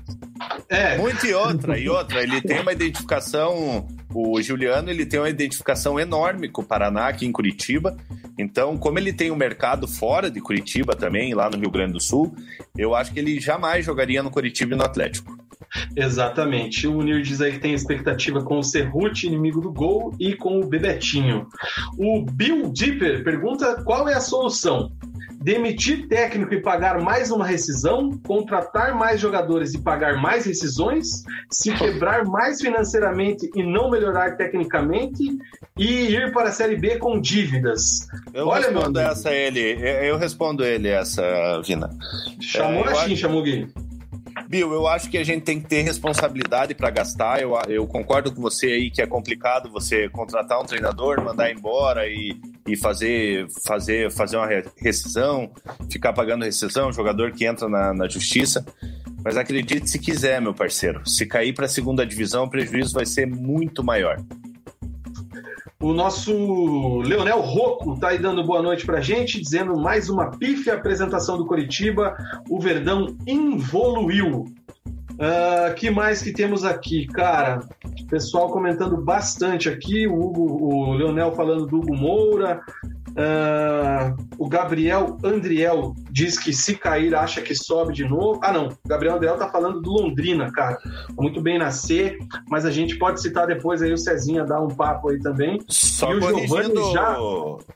É. 0.67 0.97
Muito 0.97 1.23
e 1.27 1.33
outra, 1.35 1.77
e 1.77 1.87
outra. 1.87 2.23
Ele 2.23 2.41
tem 2.41 2.59
uma 2.59 2.71
identificação 2.71 3.87
o 4.13 4.41
Juliano 4.41 4.89
ele 4.89 5.05
tem 5.05 5.19
uma 5.19 5.29
identificação 5.29 5.99
enorme 5.99 6.49
com 6.49 6.61
o 6.61 6.65
Paraná 6.65 7.07
aqui 7.07 7.25
em 7.25 7.31
Curitiba. 7.31 7.95
Então, 8.37 8.77
como 8.77 8.97
ele 8.97 9.13
tem 9.13 9.31
um 9.31 9.35
mercado 9.35 9.87
fora 9.87 10.31
de 10.31 10.41
Curitiba 10.41 10.95
também, 10.95 11.33
lá 11.33 11.49
no 11.49 11.57
Rio 11.57 11.69
Grande 11.69 11.93
do 11.93 12.01
Sul, 12.01 12.35
eu 12.77 12.95
acho 12.95 13.13
que 13.13 13.19
ele 13.19 13.39
jamais 13.39 13.85
jogaria 13.85 14.23
no 14.23 14.31
Curitiba 14.31 14.73
e 14.73 14.77
no 14.77 14.83
Atlético. 14.83 15.37
Exatamente. 15.95 16.87
O 16.87 16.93
Munir 16.93 17.21
diz 17.21 17.41
aí 17.41 17.51
que 17.51 17.59
tem 17.59 17.73
expectativa 17.73 18.41
com 18.41 18.57
o 18.57 18.63
Cerruti, 18.63 19.27
inimigo 19.27 19.61
do 19.61 19.71
gol, 19.71 20.15
e 20.19 20.35
com 20.35 20.59
o 20.59 20.65
Bebetinho. 20.65 21.47
O 21.97 22.23
Bill 22.23 22.71
Dipper 22.71 23.23
pergunta 23.23 23.83
qual 23.83 24.09
é 24.09 24.15
a 24.15 24.21
solução 24.21 24.91
demitir 25.41 26.07
técnico 26.07 26.53
e 26.53 26.61
pagar 26.61 27.01
mais 27.01 27.31
uma 27.31 27.45
rescisão, 27.45 28.11
contratar 28.25 28.93
mais 28.93 29.19
jogadores 29.19 29.73
e 29.73 29.81
pagar 29.81 30.17
mais 30.21 30.45
rescisões, 30.45 31.23
se 31.49 31.73
quebrar 31.73 32.25
mais 32.25 32.61
financeiramente 32.61 33.49
e 33.55 33.63
não 33.63 33.89
melhorar 33.89 34.35
tecnicamente 34.35 35.37
e 35.77 36.07
ir 36.07 36.33
para 36.33 36.49
a 36.49 36.51
Série 36.51 36.75
B 36.75 36.97
com 36.97 37.19
dívidas. 37.19 38.07
Eu 38.33 38.47
Olha, 38.47 38.69
respondo 38.69 38.99
essa 38.99 39.31
ele, 39.31 39.77
eu 40.05 40.17
respondo 40.17 40.63
ele 40.65 40.89
essa, 40.89 41.23
Vina. 41.65 41.89
Chamou 42.41 42.85
é, 42.85 42.91
assim, 42.91 43.15
chamou 43.15 43.41
Gui. 43.41 43.67
Bill, 44.49 44.73
eu 44.73 44.87
acho 44.87 45.11
que 45.11 45.17
a 45.19 45.23
gente 45.23 45.43
tem 45.43 45.61
que 45.61 45.67
ter 45.67 45.83
responsabilidade 45.83 46.73
para 46.73 46.89
gastar. 46.89 47.39
Eu, 47.39 47.53
eu 47.67 47.85
concordo 47.85 48.33
com 48.33 48.41
você 48.41 48.65
aí 48.65 48.89
que 48.89 48.99
é 48.99 49.05
complicado 49.05 49.69
você 49.69 50.09
contratar 50.09 50.59
um 50.59 50.65
treinador, 50.65 51.23
mandar 51.23 51.51
embora 51.51 52.07
e, 52.07 52.35
e 52.67 52.75
fazer, 52.75 53.45
fazer, 53.63 54.11
fazer 54.11 54.37
uma 54.37 54.47
rescisão, 54.75 55.51
ficar 55.91 56.13
pagando 56.13 56.45
rescisão, 56.45 56.91
jogador 56.91 57.31
que 57.31 57.45
entra 57.45 57.69
na, 57.69 57.93
na 57.93 58.07
justiça. 58.07 58.65
Mas 59.23 59.37
acredite 59.37 59.87
se 59.87 59.99
quiser, 59.99 60.41
meu 60.41 60.55
parceiro. 60.55 61.07
Se 61.07 61.27
cair 61.27 61.53
para 61.53 61.65
a 61.65 61.69
segunda 61.69 62.03
divisão, 62.03 62.45
o 62.45 62.49
prejuízo 62.49 62.95
vai 62.95 63.05
ser 63.05 63.27
muito 63.27 63.83
maior. 63.83 64.17
O 65.81 65.93
nosso 65.93 67.01
Leonel 67.03 67.39
Rocco 67.39 67.93
está 67.93 68.09
aí 68.09 68.17
dando 68.17 68.43
boa 68.43 68.61
noite 68.61 68.85
para 68.85 68.99
gente, 68.99 69.39
dizendo 69.39 69.79
mais 69.79 70.09
uma 70.09 70.29
pífia 70.29 70.73
apresentação 70.73 71.37
do 71.37 71.45
Coritiba. 71.45 72.17
O 72.49 72.59
Verdão 72.59 73.15
evoluiu. 73.25 74.43
Uh, 75.13 75.73
que 75.75 75.89
mais 75.89 76.21
que 76.21 76.33
temos 76.33 76.65
aqui, 76.65 77.07
cara? 77.07 77.61
Pessoal 78.09 78.49
comentando 78.49 78.97
bastante 78.97 79.69
aqui. 79.69 80.05
O, 80.05 80.19
Hugo, 80.19 80.41
o 80.61 80.93
Leonel 80.95 81.31
falando 81.31 81.65
do 81.65 81.77
Hugo 81.77 81.95
Moura. 81.95 82.61
Uh, 83.19 84.15
o 84.37 84.47
Gabriel 84.47 85.17
Andriel 85.21 85.93
diz 86.09 86.39
que 86.39 86.53
se 86.53 86.75
cair 86.77 87.13
acha 87.13 87.41
que 87.41 87.53
sobe 87.53 87.93
de 87.93 88.07
novo. 88.07 88.39
Ah, 88.41 88.53
não. 88.53 88.69
O 88.69 88.87
Gabriel 88.87 89.15
Andriel 89.15 89.37
tá 89.37 89.49
falando 89.49 89.81
do 89.81 89.91
Londrina, 89.91 90.49
cara. 90.53 90.77
Muito 91.17 91.41
bem 91.41 91.59
nascer, 91.59 92.17
mas 92.49 92.65
a 92.65 92.71
gente 92.71 92.97
pode 92.97 93.21
citar 93.21 93.45
depois 93.45 93.81
aí 93.81 93.91
o 93.91 93.97
Cezinha 93.97 94.45
dar 94.45 94.61
um 94.61 94.69
papo 94.69 95.09
aí 95.09 95.19
também. 95.19 95.59
Só 95.67 96.13
e 96.13 96.19
corrigindo, 96.21 96.91
já... 96.93 97.17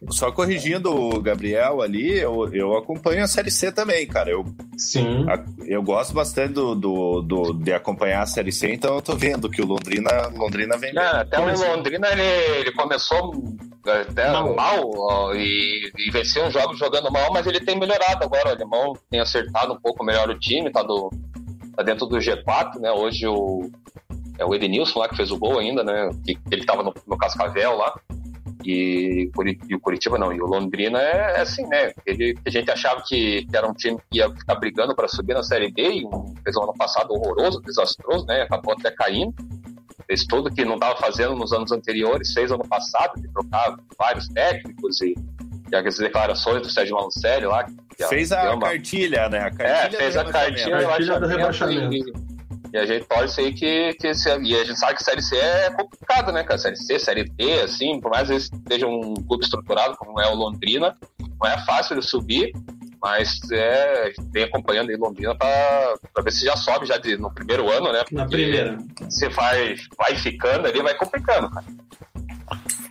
só 0.10 0.32
corrigindo 0.32 0.96
o 0.96 1.22
Gabriel 1.22 1.82
ali, 1.82 2.18
eu, 2.18 2.50
eu 2.54 2.78
acompanho 2.78 3.22
a 3.22 3.28
Série 3.28 3.52
C 3.52 3.70
também, 3.70 4.08
cara. 4.08 4.30
Eu, 4.30 4.46
Sim. 4.78 5.26
A, 5.30 5.44
eu 5.66 5.84
gosto 5.84 6.14
bastante 6.14 6.54
do, 6.54 6.74
do, 6.74 7.22
do, 7.22 7.54
de 7.54 7.74
acompanhar 7.74 8.22
a 8.22 8.26
Série 8.26 8.54
C, 8.54 8.74
então 8.74 8.96
eu 8.96 9.02
tô 9.02 9.14
vendo 9.14 9.50
que 9.50 9.62
o 9.62 9.66
Londrina, 9.66 10.30
Londrina 10.34 10.78
vem. 10.78 10.98
É, 10.98 11.06
até 11.18 11.38
o 11.38 11.76
Londrina 11.76 12.08
ele, 12.12 12.22
ele 12.60 12.72
começou 12.72 13.34
até 13.86 14.32
mal, 14.32 14.56
mal 14.56 15.33
e, 15.36 15.92
e 15.98 16.12
venceu 16.12 16.46
uns 16.46 16.54
jogos 16.54 16.78
jogando 16.78 17.12
mal, 17.12 17.32
mas 17.32 17.46
ele 17.48 17.60
tem 17.60 17.78
melhorado 17.78 18.24
agora. 18.24 18.50
O 18.50 18.52
alemão 18.52 18.94
tem 19.10 19.20
acertado 19.20 19.74
um 19.74 19.80
pouco 19.80 20.04
melhor 20.04 20.30
o 20.30 20.40
time, 20.40 20.72
tá, 20.72 20.84
do, 20.84 21.10
tá 21.76 21.84
dentro 21.84 22.06
do 22.06 22.18
G4, 22.18 22.80
né? 22.80 22.92
Hoje 22.92 23.28
o, 23.28 23.70
é 24.38 24.46
o 24.46 24.54
Edenilson 24.54 25.00
lá 25.00 25.10
que 25.10 25.16
fez 25.16 25.32
o 25.32 25.38
gol 25.38 25.60
ainda, 25.60 25.84
né? 25.84 26.10
Que, 26.26 26.38
ele 26.52 26.66
tava 26.66 26.84
no, 26.84 26.94
no 27.08 27.18
Cascavel 27.18 27.78
lá. 27.78 27.94
E, 28.66 29.30
e, 29.68 29.76
o 29.76 29.80
Curitiba 29.80 30.18
não, 30.18 30.32
e 30.32 30.42
o 30.42 30.46
Londrina 30.46 31.02
é, 31.02 31.36
é 31.38 31.42
assim, 31.42 31.66
né? 31.68 31.92
Ele, 32.06 32.38
a 32.46 32.50
gente 32.50 32.72
achava 32.72 33.04
que, 33.06 33.46
que, 33.46 33.58
era 33.58 33.70
um 33.70 33.74
time 33.74 33.98
que 34.10 34.20
ia 34.20 34.30
ficar 34.30 34.56
brigando 34.56 34.96
para 34.96 35.08
subir 35.08 35.34
na 35.34 35.44
Série 35.44 35.70
B 35.70 35.82
e 35.82 36.04
fez 36.44 36.56
um 36.56 36.64
ano 36.64 36.74
passado 36.74 37.12
horroroso, 37.12 37.62
desastroso, 37.62 38.26
né? 38.26 38.44
Acabou 38.44 38.74
até 38.74 38.90
caindo 38.92 39.34
fez 40.08 40.26
tudo 40.26 40.54
que 40.54 40.66
não 40.66 40.76
estava 40.76 40.98
fazendo 40.98 41.36
nos 41.36 41.52
anos 41.52 41.72
anteriores, 41.72 42.34
fez 42.34 42.52
ano 42.52 42.68
passado, 42.68 43.22
de 43.22 43.28
trocar 43.30 43.76
vários 43.98 44.28
técnicos 44.30 45.02
e, 45.02 45.16
e 45.72 45.76
as 45.76 45.98
declarações 45.98 46.62
do 46.62 46.70
Sérgio 46.70 46.96
Malucelli 46.96 47.46
lá. 47.46 47.66
fez 48.10 48.32
a 48.32 48.58
cartilha, 48.58 49.30
né? 49.30 49.40
A 49.40 49.52
cartilha 49.52 49.98
é, 49.98 50.02
fez 50.02 50.18
a 50.18 50.26
cartilha, 50.26 50.88
cartilha 50.88 51.20
do 51.20 51.28
rebaixamento. 51.28 51.94
E, 51.94 52.34
e 52.74 52.78
a 52.78 52.88
gente 52.88 53.06
torce 53.06 53.40
aí 53.40 53.54
que, 53.54 53.94
que 53.94 54.08
e 54.08 54.56
a 54.56 54.64
gente 54.64 54.80
sabe 54.80 54.96
que 54.96 55.04
Série 55.04 55.22
C 55.22 55.36
é 55.38 55.70
complicado, 55.70 56.32
né, 56.32 56.44
cara? 56.44 56.58
Série 56.58 56.76
C, 56.76 56.98
Série 56.98 57.24
D, 57.24 57.62
assim, 57.62 58.00
por 58.00 58.10
mais 58.10 58.28
que 58.28 58.36
esteja 58.36 58.88
um 58.88 59.14
clube 59.14 59.44
estruturado 59.44 59.96
como 59.96 60.20
é 60.20 60.28
o 60.28 60.34
Londrina, 60.34 60.98
não 61.40 61.48
é 61.48 61.64
fácil 61.66 62.00
de 62.00 62.04
subir. 62.04 62.52
Mas 63.04 63.38
é, 63.52 64.14
vem 64.32 64.44
acompanhando 64.44 64.90
em 64.90 64.96
Londrina 64.96 65.36
para 65.36 65.98
ver 66.24 66.32
se 66.32 66.46
já 66.46 66.56
sobe 66.56 66.86
já 66.86 66.98
de, 66.98 67.18
no 67.18 67.30
primeiro 67.34 67.70
ano, 67.70 67.92
né? 67.92 68.02
Na 68.14 68.26
primeira. 68.26 68.78
Se 69.10 69.28
vai, 69.28 69.76
vai 69.98 70.16
ficando 70.16 70.68
ali, 70.68 70.82
vai 70.82 70.96
complicando, 70.96 71.50
cara. 71.50 71.66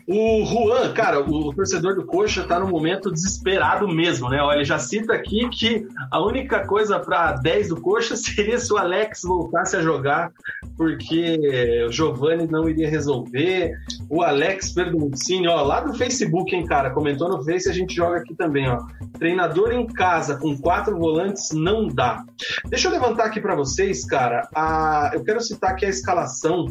O 0.06 0.44
Juan, 0.44 0.92
cara, 0.92 1.20
o 1.20 1.54
torcedor 1.54 1.94
do 1.94 2.04
Coxa 2.04 2.42
tá 2.42 2.58
no 2.58 2.66
momento 2.66 3.10
desesperado 3.10 3.86
mesmo, 3.86 4.28
né? 4.28 4.42
Olha, 4.42 4.64
já 4.64 4.78
cita 4.78 5.12
aqui 5.12 5.48
que 5.48 5.86
a 6.10 6.20
única 6.20 6.66
coisa 6.66 6.98
para 6.98 7.32
10 7.32 7.68
do 7.68 7.80
Coxa 7.80 8.16
seria 8.16 8.58
se 8.58 8.72
o 8.72 8.76
Alex 8.76 9.22
voltasse 9.22 9.76
a 9.76 9.82
jogar, 9.82 10.32
porque 10.76 11.84
o 11.86 11.92
Giovani 11.92 12.48
não 12.48 12.68
iria 12.68 12.90
resolver. 12.90 13.72
O 14.10 14.22
Alex 14.22 14.72
Perdoncini, 14.72 15.46
ó, 15.46 15.62
lá 15.62 15.80
do 15.80 15.94
Facebook, 15.94 16.54
hein, 16.54 16.66
cara, 16.66 16.90
comentou 16.90 17.28
no 17.28 17.44
Face, 17.44 17.68
a 17.68 17.72
gente 17.72 17.94
joga 17.94 18.18
aqui 18.18 18.34
também, 18.34 18.68
ó. 18.68 18.78
Treinador 19.18 19.72
em 19.72 19.86
casa 19.86 20.36
com 20.36 20.56
quatro 20.58 20.98
volantes 20.98 21.50
não 21.52 21.86
dá. 21.86 22.24
Deixa 22.66 22.88
eu 22.88 22.92
levantar 22.92 23.26
aqui 23.26 23.40
para 23.40 23.54
vocês, 23.54 24.04
cara. 24.04 24.48
A... 24.54 25.12
Eu 25.14 25.22
quero 25.22 25.40
citar 25.40 25.70
aqui 25.70 25.86
a 25.86 25.88
escalação 25.88 26.66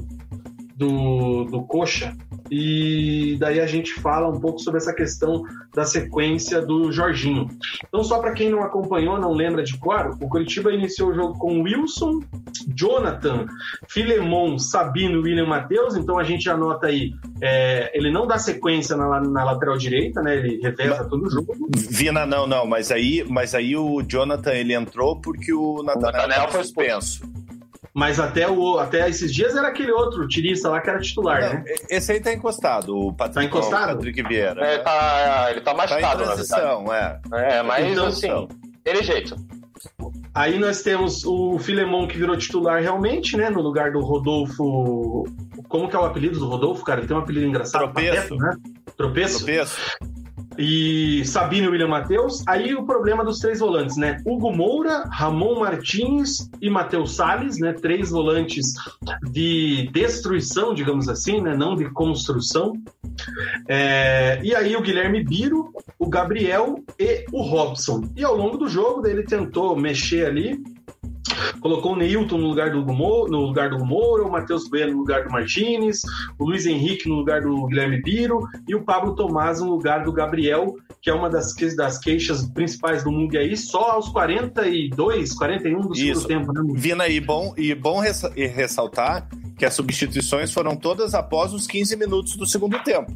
do, 0.75 1.45
do 1.45 1.63
Coxa 1.63 2.13
e 2.51 3.37
daí 3.39 3.61
a 3.61 3.65
gente 3.65 3.93
fala 3.93 4.27
um 4.27 4.37
pouco 4.37 4.59
sobre 4.59 4.77
essa 4.77 4.93
questão 4.93 5.43
da 5.73 5.85
sequência 5.85 6.61
do 6.61 6.91
Jorginho. 6.91 7.47
Então, 7.87 8.03
só 8.03 8.19
para 8.19 8.33
quem 8.33 8.49
não 8.49 8.61
acompanhou, 8.61 9.17
não 9.17 9.31
lembra 9.31 9.63
de 9.63 9.77
cor, 9.77 10.17
o 10.21 10.27
Curitiba 10.27 10.73
iniciou 10.73 11.11
o 11.11 11.13
jogo 11.13 11.39
com 11.39 11.61
Wilson, 11.61 12.19
Jonathan, 12.75 13.45
Filemon, 13.87 14.59
Sabino 14.59 15.19
e 15.19 15.21
William 15.21 15.45
Matheus. 15.45 15.95
Então 15.95 16.19
a 16.19 16.23
gente 16.25 16.49
anota 16.49 16.87
aí, 16.87 17.13
é, 17.41 17.89
ele 17.97 18.11
não 18.11 18.27
dá 18.27 18.37
sequência 18.37 18.97
na, 18.97 19.21
na, 19.21 19.45
lateral 19.45 19.77
direita, 19.77 20.21
né? 20.21 20.35
Ele 20.35 20.59
reveza 20.61 21.05
todo 21.05 21.27
o 21.27 21.29
jogo. 21.29 21.55
Vina, 21.73 22.25
não, 22.25 22.45
não, 22.45 22.65
mas 22.65 22.91
aí, 22.91 23.25
mas 23.29 23.55
aí 23.55 23.77
o 23.77 24.01
Jonathan 24.01 24.51
ele 24.51 24.73
entrou 24.73 25.15
porque 25.21 25.53
o 25.53 25.81
Nathaniel 25.83 26.49
foi 26.49 26.63
suspenso. 26.63 27.21
Mas 27.93 28.19
até, 28.19 28.49
o, 28.49 28.79
até 28.79 29.09
esses 29.09 29.33
dias 29.33 29.55
era 29.55 29.67
aquele 29.67 29.91
outro 29.91 30.27
tirista 30.27 30.69
lá 30.69 30.79
que 30.79 30.89
era 30.89 30.99
titular, 30.99 31.41
não, 31.41 31.53
né? 31.55 31.63
Esse 31.89 32.13
aí 32.13 32.21
tá 32.21 32.33
encostado, 32.33 32.95
o 32.95 33.13
Patrick, 33.13 33.35
tá 33.35 33.43
encostado? 33.43 33.95
Patrick 33.95 34.23
Vieira. 34.23 34.65
É, 34.65 34.77
tá, 34.77 35.47
ele 35.51 35.61
tá 35.61 35.73
machucado, 35.73 36.23
tá 36.23 36.25
transição, 36.25 36.93
é. 36.93 37.19
É, 37.33 37.61
mas 37.61 37.85
então, 37.91 38.07
assim, 38.07 38.47
ele 38.85 39.03
jeito. 39.03 39.35
Aí 40.33 40.57
nós 40.57 40.81
temos 40.81 41.25
o 41.25 41.59
Filemon 41.59 42.07
que 42.07 42.17
virou 42.17 42.37
titular 42.37 42.81
realmente, 42.81 43.35
né? 43.35 43.49
No 43.49 43.61
lugar 43.61 43.91
do 43.91 43.99
Rodolfo. 43.99 45.25
Como 45.67 45.89
que 45.89 45.95
é 45.95 45.99
o 45.99 46.05
apelido 46.05 46.39
do 46.39 46.47
Rodolfo, 46.47 46.85
cara? 46.85 47.01
Ele 47.01 47.07
tem 47.07 47.17
um 47.17 47.19
apelido 47.19 47.45
engraçado. 47.45 47.81
Tropeço. 47.81 48.35
né? 48.35 48.55
Tropeço. 48.95 49.37
Tropeço 49.39 49.81
e 50.61 51.25
Sabino 51.25 51.65
e 51.65 51.69
William 51.69 51.87
Matheus. 51.87 52.43
Aí 52.47 52.75
o 52.75 52.85
problema 52.85 53.25
dos 53.25 53.39
três 53.39 53.59
volantes, 53.59 53.97
né? 53.97 54.17
Hugo 54.25 54.51
Moura, 54.55 55.03
Ramon 55.11 55.59
Martins 55.59 56.49
e 56.61 56.69
Matheus 56.69 57.15
Salles, 57.15 57.57
né? 57.59 57.73
Três 57.73 58.11
volantes 58.11 58.73
de 59.31 59.89
destruição, 59.91 60.73
digamos 60.73 61.09
assim, 61.09 61.41
né? 61.41 61.55
Não 61.55 61.75
de 61.75 61.89
construção. 61.89 62.73
É... 63.67 64.39
E 64.43 64.55
aí 64.55 64.75
o 64.75 64.81
Guilherme 64.81 65.23
Biro, 65.23 65.73
o 65.97 66.07
Gabriel 66.07 66.75
e 66.99 67.25
o 67.31 67.41
Robson. 67.41 68.09
E 68.15 68.23
ao 68.23 68.35
longo 68.35 68.57
do 68.57 68.67
jogo 68.67 69.05
ele 69.07 69.23
tentou 69.23 69.75
mexer 69.75 70.25
ali 70.25 70.61
Colocou 71.59 71.93
o 71.93 71.95
Neilton 71.95 72.37
no 72.37 72.47
lugar 72.47 72.71
do 72.71 72.79
Hugo 72.79 72.93
Moura, 72.93 73.31
no 73.31 73.41
lugar 73.41 73.69
do 73.69 73.85
Moura, 73.85 74.23
o 74.23 74.31
Matheus 74.31 74.69
Bueno 74.69 74.93
no 74.93 74.99
lugar 74.99 75.23
do 75.23 75.31
Martinez, 75.31 76.01
o 76.39 76.45
Luiz 76.45 76.65
Henrique 76.65 77.07
no 77.07 77.15
lugar 77.15 77.41
do 77.41 77.67
Guilherme 77.67 78.01
Biro 78.01 78.47
e 78.67 78.75
o 78.75 78.83
Pablo 78.83 79.15
Tomás 79.15 79.61
no 79.61 79.69
lugar 79.69 80.03
do 80.03 80.11
Gabriel, 80.11 80.75
que 81.01 81.09
é 81.09 81.13
uma 81.13 81.29
das, 81.29 81.53
das 81.75 81.99
queixas 81.99 82.45
principais 82.49 83.03
do 83.03 83.11
Mug 83.11 83.37
aí, 83.37 83.55
só 83.55 83.91
aos 83.91 84.09
42, 84.09 85.33
41 85.33 85.81
do 85.81 85.95
segundo 85.95 86.27
tempo, 86.27 86.53
né, 86.53 86.61
Vina, 86.75 87.07
e 87.07 87.19
bom, 87.19 87.53
e 87.57 87.73
bom 87.75 87.99
ressaltar 87.99 89.27
que 89.61 89.65
as 89.67 89.75
substituições 89.75 90.51
foram 90.51 90.75
todas 90.75 91.13
após 91.13 91.53
os 91.53 91.67
15 91.67 91.95
minutos 91.95 92.35
do 92.35 92.47
segundo 92.47 92.79
tempo. 92.79 93.15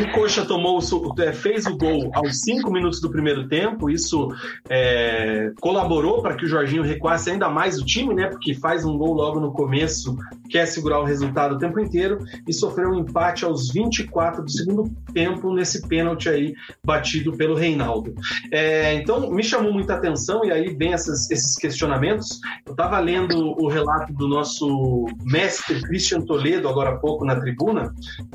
O 0.00 0.12
Coxa 0.12 0.44
tomou, 0.44 0.78
é, 1.18 1.32
fez 1.32 1.66
o 1.66 1.76
gol 1.76 2.08
aos 2.14 2.42
5 2.42 2.70
minutos 2.70 3.00
do 3.00 3.10
primeiro 3.10 3.48
tempo, 3.48 3.90
isso 3.90 4.28
é, 4.70 5.50
colaborou 5.60 6.22
para 6.22 6.36
que 6.36 6.44
o 6.44 6.48
Jorginho 6.48 6.84
recuasse 6.84 7.32
ainda 7.32 7.48
mais 7.48 7.80
o 7.80 7.84
time, 7.84 8.14
né? 8.14 8.28
Porque 8.28 8.54
faz 8.54 8.84
um 8.84 8.96
gol 8.96 9.12
logo 9.12 9.40
no 9.40 9.50
começo, 9.50 10.16
quer 10.48 10.66
segurar 10.66 11.00
o 11.00 11.04
resultado 11.04 11.56
o 11.56 11.58
tempo 11.58 11.80
inteiro 11.80 12.18
e 12.46 12.52
sofreu 12.52 12.90
um 12.90 13.00
empate 13.00 13.44
aos 13.44 13.72
24 13.72 14.40
do 14.40 14.50
segundo 14.52 14.88
tempo 15.12 15.52
nesse 15.52 15.84
pênalti 15.88 16.28
aí 16.28 16.54
batido 16.84 17.36
pelo 17.36 17.56
Reinaldo. 17.56 18.14
É, 18.52 18.94
então 18.94 19.28
me 19.32 19.42
chamou 19.42 19.72
muita 19.72 19.94
atenção 19.94 20.44
e 20.44 20.52
aí 20.52 20.72
vem 20.76 20.92
essas, 20.92 21.28
esses 21.28 21.56
questionamentos. 21.56 22.40
Eu 22.64 22.70
estava 22.70 23.00
lendo 23.00 23.36
o 23.60 23.66
relato 23.66 24.12
do 24.12 24.28
nosso 24.28 25.08
mestre 25.24 25.80
Christian 25.82 26.20
Toledo, 26.20 26.68
agora 26.68 26.90
há 26.90 26.96
pouco 26.96 27.24
na 27.24 27.36
tribuna, 27.36 27.92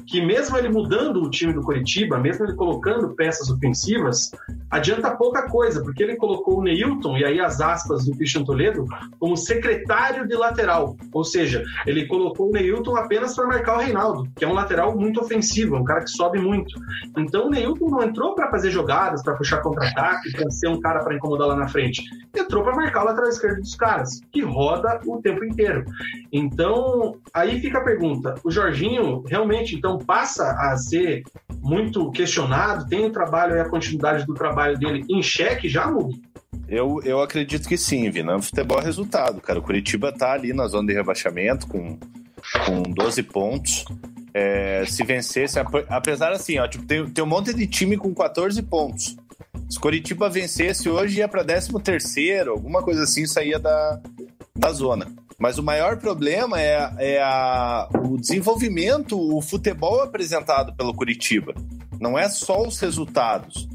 que 0.07 0.21
mesmo 0.25 0.57
ele 0.57 0.69
mudando 0.69 1.21
o 1.21 1.29
time 1.29 1.53
do 1.53 1.61
Coritiba, 1.61 2.17
mesmo 2.17 2.45
ele 2.45 2.55
colocando 2.55 3.15
peças 3.15 3.49
ofensivas, 3.49 4.31
adianta 4.69 5.15
pouca 5.15 5.49
coisa, 5.49 5.81
porque 5.81 6.03
ele 6.03 6.15
colocou 6.15 6.59
o 6.59 6.63
Neilton, 6.63 7.17
e 7.17 7.25
aí 7.25 7.39
as 7.39 7.61
aspas 7.61 8.05
do 8.05 8.15
Christian 8.15 8.43
Toledo, 8.43 8.85
como 9.19 9.37
secretário 9.37 10.27
de 10.27 10.35
lateral. 10.35 10.95
Ou 11.13 11.23
seja, 11.23 11.63
ele 11.85 12.07
colocou 12.07 12.49
o 12.49 12.51
Neilton 12.51 12.95
apenas 12.95 13.35
para 13.35 13.47
marcar 13.47 13.77
o 13.77 13.81
Reinaldo, 13.81 14.29
que 14.35 14.45
é 14.45 14.47
um 14.47 14.53
lateral 14.53 14.97
muito 14.97 15.19
ofensivo, 15.19 15.75
é 15.75 15.79
um 15.79 15.83
cara 15.83 16.01
que 16.01 16.09
sobe 16.09 16.39
muito. 16.39 16.79
Então 17.17 17.47
o 17.47 17.49
Neilton 17.49 17.89
não 17.89 18.03
entrou 18.03 18.35
para 18.35 18.49
fazer 18.49 18.71
jogadas, 18.71 19.23
para 19.23 19.35
puxar 19.35 19.61
contra-ataque, 19.61 20.31
para 20.31 20.49
ser 20.49 20.67
um 20.67 20.79
cara 20.79 21.03
para 21.03 21.15
incomodar 21.15 21.47
lá 21.47 21.55
na 21.55 21.67
frente. 21.67 22.03
Entrou 22.35 22.63
para 22.63 22.75
marcar 22.75 23.03
o 23.03 23.05
lateral 23.05 23.29
esquerdo 23.29 23.61
dos 23.61 23.75
caras, 23.75 24.21
que 24.31 24.41
roda 24.41 24.99
o 25.05 25.21
tempo 25.21 25.43
inteiro. 25.43 25.83
Então, 26.31 26.78
então, 26.79 27.19
aí 27.33 27.59
fica 27.59 27.79
a 27.79 27.83
pergunta: 27.83 28.35
o 28.43 28.49
Jorginho 28.49 29.23
realmente 29.27 29.75
então 29.75 29.97
passa 29.97 30.51
a 30.51 30.77
ser 30.77 31.23
muito 31.61 32.09
questionado? 32.11 32.87
Tem 32.87 33.05
o 33.05 33.11
trabalho 33.11 33.55
e 33.55 33.59
a 33.59 33.69
continuidade 33.69 34.25
do 34.25 34.33
trabalho 34.33 34.77
dele 34.77 35.05
em 35.09 35.21
xeque 35.21 35.67
já, 35.67 35.89
Mugi? 35.91 36.21
Eu, 36.67 37.01
eu 37.03 37.21
acredito 37.21 37.67
que 37.67 37.77
sim, 37.77 38.09
Vina. 38.09 38.37
O 38.37 38.41
futebol 38.41 38.79
é 38.79 38.83
resultado, 38.83 39.41
cara. 39.41 39.59
O 39.59 39.61
Curitiba 39.61 40.11
tá 40.11 40.33
ali 40.33 40.53
na 40.53 40.67
zona 40.67 40.87
de 40.87 40.93
rebaixamento 40.93 41.67
com, 41.67 41.97
com 42.65 42.81
12 42.83 43.23
pontos. 43.23 43.85
É, 44.31 44.85
se 44.85 45.03
vencesse, 45.03 45.57
apesar 45.89 46.31
assim, 46.31 46.59
ó, 46.59 46.67
tipo, 46.67 46.85
tem, 46.85 47.09
tem 47.09 47.23
um 47.23 47.27
monte 47.27 47.51
de 47.53 47.65
time 47.65 47.97
com 47.97 48.13
14 48.13 48.61
pontos. 48.61 49.17
Se 49.67 49.79
Curitiba 49.79 50.29
vencesse 50.29 50.87
hoje, 50.87 51.17
ia 51.17 51.27
para 51.27 51.43
13 51.43 51.73
terceiro, 51.83 52.51
alguma 52.51 52.83
coisa 52.83 53.03
assim, 53.03 53.25
saía 53.25 53.57
da, 53.57 53.99
da 54.55 54.71
zona. 54.71 55.07
Mas 55.39 55.57
o 55.57 55.63
maior 55.63 55.97
problema 55.97 56.61
é, 56.61 56.91
é 56.97 57.23
a, 57.23 57.87
o 58.03 58.17
desenvolvimento, 58.17 59.17
o 59.17 59.41
futebol 59.41 60.01
apresentado 60.01 60.75
pelo 60.75 60.93
Curitiba. 60.93 61.55
Não 61.99 62.19
é 62.19 62.27
só 62.29 62.61
os 62.61 62.77
resultados. 62.79 63.67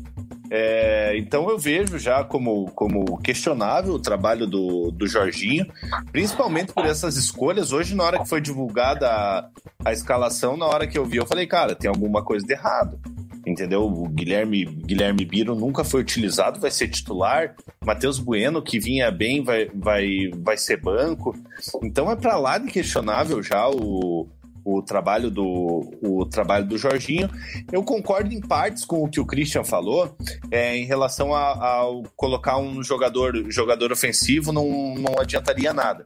É, 0.51 1.17
então 1.17 1.49
eu 1.49 1.59
vejo 1.59 1.99
já 1.99 2.23
como, 2.23 2.71
como 2.73 3.17
questionável 3.19 3.95
o 3.95 3.99
trabalho 3.99 4.47
do, 4.47 4.91
do 4.91 5.07
Jorginho, 5.07 5.67
principalmente 6.13 6.73
por 6.73 6.85
essas 6.85 7.17
escolhas. 7.17 7.73
Hoje, 7.73 7.95
na 7.95 8.05
hora 8.05 8.19
que 8.19 8.29
foi 8.29 8.43
divulgada 8.43 9.09
a, 9.09 9.49
a 9.87 9.93
escalação, 9.93 10.57
na 10.57 10.67
hora 10.67 10.87
que 10.87 10.99
eu 10.99 11.05
vi, 11.05 11.17
eu 11.17 11.27
falei, 11.27 11.47
cara, 11.47 11.75
tem 11.75 11.89
alguma 11.89 12.23
coisa 12.23 12.47
de 12.47 12.53
errado 12.53 13.01
entendeu? 13.47 13.85
O 13.85 14.09
Guilherme, 14.09 14.65
Guilherme 14.65 15.25
Biro 15.25 15.55
nunca 15.55 15.85
foi 15.85 16.01
utilizado, 16.01 16.61
vai 16.61 16.71
ser 16.71 16.89
titular. 16.89 17.55
Matheus 17.85 18.19
Bueno, 18.19 18.63
que 18.63 18.79
vinha 18.79 19.11
bem, 19.11 19.43
vai, 19.43 19.71
vai, 19.75 20.31
vai 20.37 20.57
ser 20.57 20.81
banco. 20.81 21.35
Então 21.83 22.11
é 22.11 22.17
para 22.17 22.37
lá 22.37 22.59
de 22.59 22.71
questionável 22.71 23.43
já 23.43 23.69
o, 23.69 24.29
o 24.65 24.83
trabalho 24.83 25.31
do 25.31 25.93
o 26.03 26.25
trabalho 26.27 26.67
do 26.67 26.79
Jorginho. 26.79 27.29
Eu 27.71 27.83
concordo 27.83 28.33
em 28.33 28.41
partes 28.41 28.85
com 28.85 29.05
o 29.05 29.09
que 29.09 29.21
o 29.21 29.27
Christian 29.27 29.65
falou 29.65 30.17
é, 30.51 30.77
em 30.77 30.85
relação 30.85 31.35
a, 31.35 31.85
colocar 32.17 32.59
um 32.59 32.83
jogador 32.83 33.51
jogador 33.51 33.93
ofensivo 33.93 34.53
não, 34.53 34.95
não 34.95 35.19
adiantaria 35.19 35.73
nada 35.73 36.05